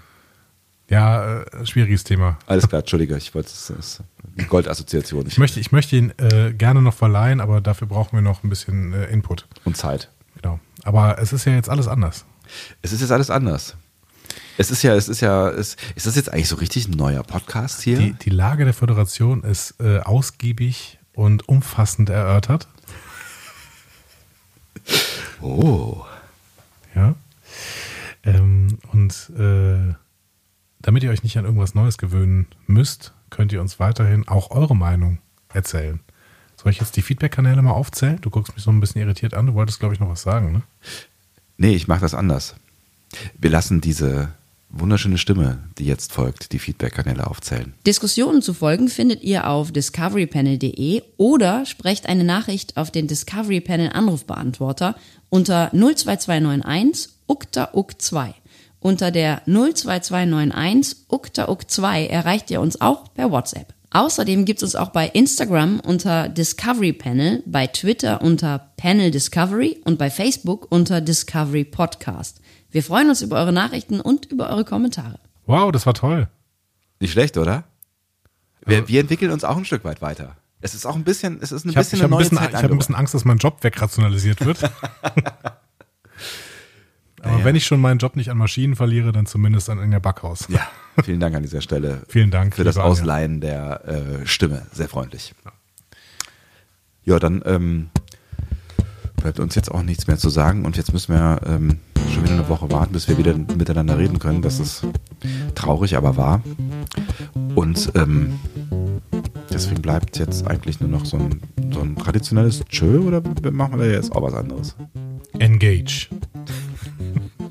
Ja, 0.90 1.42
äh, 1.42 1.66
schwieriges 1.66 2.04
Thema. 2.04 2.38
Alles 2.46 2.70
klar, 2.70 2.80
Entschuldige, 2.80 3.18
ich 3.18 3.34
wollte 3.36 3.50
es 3.50 4.02
Goldassoziation. 4.48 5.28
Ich 5.28 5.38
möchte, 5.38 5.60
ich 5.60 5.72
möchte 5.72 5.98
ihn 5.98 6.14
äh, 6.18 6.54
gerne 6.54 6.82
noch 6.82 6.94
verleihen, 6.94 7.42
aber 7.42 7.60
dafür 7.60 7.88
brauchen 7.88 8.16
wir 8.16 8.22
noch 8.22 8.44
ein 8.44 8.50
bisschen 8.50 8.94
äh, 8.94 9.06
Input. 9.08 9.48
und 9.66 9.76
Zeit. 9.76 10.10
Genau. 10.42 10.60
Aber 10.84 11.20
es 11.20 11.34
ist 11.34 11.46
ja 11.46 11.54
jetzt 11.54 11.70
alles 11.70 11.88
anders. 11.88 12.26
Es 12.82 12.94
ist 12.94 13.02
jetzt 13.02 13.12
alles 13.12 13.30
anders. 13.30 13.76
Es 14.58 14.72
ist 14.72 14.84
ja, 14.84 14.96
es 14.96 15.08
ist 15.08 15.22
ja, 15.22 15.50
es, 15.50 15.78
ist 15.96 16.08
das 16.08 16.16
jetzt 16.16 16.32
eigentlich 16.32 16.48
so 16.48 16.56
richtig 16.56 16.88
ein 16.88 16.92
neuer 16.92 17.24
Podcast 17.24 17.82
hier? 17.82 17.98
Die, 17.98 18.14
die 18.14 18.30
Lage 18.30 18.66
der 18.66 18.74
Föderation 18.74 19.44
ist 19.44 19.76
äh, 19.80 20.00
ausgiebig 20.00 21.00
und 21.14 21.48
umfassend 21.48 22.10
erörtert. 22.10 22.68
oh. 25.42 26.04
Ja. 26.96 27.16
Ähm, 28.24 28.80
und 28.92 29.32
äh, 29.38 29.94
damit 30.80 31.04
ihr 31.04 31.12
euch 31.12 31.24
nicht 31.24 31.38
an 31.38 31.46
irgendwas 31.46 31.76
Neues 31.76 31.98
gewöhnen 31.98 32.48
müsst, 32.66 33.14
könnt 33.30 33.52
ihr 33.52 33.62
uns 33.62 33.80
weiterhin 33.80 34.28
auch 34.28 34.52
eure 34.52 34.76
Meinung 34.76 35.20
erzählen. 35.54 36.00
Soll 36.56 36.72
ich 36.72 36.80
jetzt 36.80 36.96
die 36.96 37.02
Feedback-Kanäle 37.04 37.62
mal 37.62 37.72
aufzählen? 37.72 38.20
Du 38.22 38.30
guckst 38.30 38.56
mich 38.56 38.64
so 38.64 38.72
ein 38.72 38.80
bisschen 38.80 39.02
irritiert 39.02 39.36
an. 39.36 39.46
Du 39.46 39.54
wolltest, 39.54 39.80
glaube 39.80 39.94
ich, 39.94 40.00
noch 40.00 40.10
was 40.10 40.24
sagen, 40.24 40.52
ne? 40.52 40.62
Nee, 41.58 41.76
ich 41.76 41.88
mache 41.88 42.02
das 42.02 42.16
anders. 42.16 42.56
Wir 43.40 43.50
lassen 43.50 43.82
diese 43.82 44.30
wunderschöne 44.70 45.18
Stimme, 45.18 45.60
die 45.78 45.86
jetzt 45.86 46.12
folgt, 46.12 46.52
die 46.52 46.60
Feedback-Kanäle 46.60 47.26
aufzählen. 47.26 47.74
Diskussionen 47.86 48.42
zu 48.42 48.54
folgen 48.54 48.90
findet 48.90 49.24
ihr 49.24 49.48
auf 49.48 49.72
discoverypanel.de 49.72 51.02
oder 51.18 51.66
sprecht 51.66 52.08
eine 52.08 52.24
Nachricht 52.24 52.78
auf 52.78 52.92
den 52.92 53.08
Discovery 53.08 53.62
Panel 53.62 53.92
Anrufbeantworter 53.92 54.96
unter 55.30 55.72
02291 55.72 57.10
ukta 57.28 57.70
uk 57.74 58.02
2. 58.02 58.34
Unter 58.80 59.12
der 59.12 59.42
02291 59.46 60.98
ukta 61.10 61.50
uk 61.50 61.70
2 61.70 62.08
erreicht 62.08 62.52
ihr 62.52 62.62
uns 62.62 62.80
auch 62.80 63.14
per 63.14 63.32
WhatsApp. 63.32 63.74
Außerdem 63.90 64.46
gibt 64.46 64.62
es 64.62 64.64
uns 64.64 64.76
auch 64.76 64.90
bei 64.90 65.08
Instagram 65.08 65.80
unter 65.80 66.28
Discovery 66.28 66.94
Panel, 66.94 67.42
bei 67.46 67.68
Twitter 67.68 68.22
unter 68.22 68.72
Panel 68.76 69.12
Discovery 69.12 69.78
und 69.86 69.98
bei 69.98 70.10
Facebook 70.10 70.68
unter 70.70 71.00
Discovery 71.00 71.64
Podcast. 71.64 72.42
Wir 72.78 72.84
freuen 72.84 73.10
uns 73.10 73.24
über 73.24 73.38
eure 73.38 73.52
Nachrichten 73.52 74.00
und 74.02 74.28
über 74.28 74.52
eure 74.52 74.64
Kommentare. 74.64 75.18
Wow, 75.48 75.72
das 75.72 75.88
war 75.88 75.96
toll. 75.96 76.28
Nicht 77.00 77.12
schlecht, 77.12 77.36
oder? 77.36 77.64
Wir, 78.68 78.88
wir 78.88 79.00
entwickeln 79.02 79.32
uns 79.32 79.44
auch 79.44 79.58
ein 79.58 79.66
Stück 79.66 79.84
weit 79.84 80.04
weiter. 80.04 80.38
Es 80.62 80.76
ist 80.76 80.86
auch 80.86 80.96
ein 80.96 81.04
bisschen, 81.04 81.40
es 81.42 81.52
ist 81.52 81.66
ein 81.66 81.70
Ich 81.72 81.76
habe 81.76 81.84
bisschen 81.86 82.02
hab 82.04 82.06
eine 82.06 82.06
ein, 82.06 82.12
neue 82.12 82.20
bisschen- 82.30 82.38
Zeit 82.38 82.50
ich 82.54 82.56
hab 82.64 82.70
ein 82.72 82.78
bisschen 82.78 82.94
Angst, 82.94 83.16
dass 83.16 83.26
mein 83.26 83.40
Job 83.40 83.64
wegrationalisiert 83.64 84.46
wird. 84.46 84.62
Aber 87.24 87.40
Ja. 87.40 87.44
wenn 87.46 87.56
ich 87.56 87.66
schon 87.66 87.82
meinen 87.82 87.98
Job 87.98 88.16
nicht 88.16 88.30
an 88.30 88.38
Maschinen 88.38 88.76
verliere, 88.76 89.12
dann 89.12 89.26
zumindest 89.26 89.72
an 89.72 89.80
Anja 89.80 89.98
Backhaus. 89.98 90.46
Ja, 90.50 90.70
vielen 91.04 91.20
Dank 91.20 91.36
an 91.36 91.42
dieser 91.42 91.62
Stelle. 91.62 92.04
Vielen 92.10 92.30
Dank, 92.30 92.56
für 92.56 92.64
das. 92.64 92.78
Ausleihen 92.78 93.42
der 93.42 93.86
äh, 93.88 94.28
Stimme. 94.28 94.68
Sehr 94.72 94.88
freundlich. 94.88 95.34
Ja, 97.06 97.18
dann 97.18 97.42
ähm, 97.44 97.90
bleibt 99.18 99.40
uns 99.40 99.56
jetzt 99.56 99.70
auch 99.72 99.84
nichts 99.84 100.08
mehr 100.08 100.18
zu 100.18 100.30
sagen 100.30 100.66
und 100.66 100.78
jetzt 100.78 100.94
müssen 100.94 101.14
wir 101.14 101.42
ähm, 101.46 101.80
schon 102.14 102.24
wieder 102.24 102.34
eine 102.34 102.50
Woche 102.50 102.72
warten, 102.72 102.94
bis 102.94 103.08
wir 103.08 103.18
wieder 103.18 103.36
miteinander 103.36 103.98
reden 103.98 104.20
können. 104.20 104.42
Das 104.42 104.60
ist 104.60 104.86
traurig, 105.56 105.98
aber 105.98 106.16
wahr. 106.16 106.42
Und 107.56 107.92
ähm, 107.96 108.40
deswegen 109.52 109.82
bleibt 109.82 110.18
jetzt 110.18 110.48
eigentlich 110.48 110.80
nur 110.80 110.90
noch 110.90 111.06
so 111.06 111.18
ein, 111.18 111.42
so 111.74 111.82
ein 111.82 111.96
traditionelles 111.96 112.64
Tschö 112.70 113.00
oder 113.00 113.22
machen 113.52 113.80
wir 113.80 113.88
da 113.88 113.92
jetzt 113.92 114.16
auch 114.16 114.22
was 114.22 114.34
anderes? 114.34 114.76
Engage. 115.40 116.08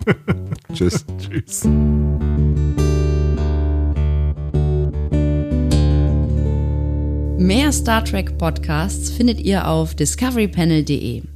Tschüss. 0.73 1.05
Tschüss. 1.19 1.65
Mehr 7.39 7.71
Star 7.71 8.05
Trek 8.05 8.39
Podcasts 8.39 9.11
findet 9.11 9.41
ihr 9.41 9.69
auf 9.69 9.95
discoverypanel.de. 9.95 11.36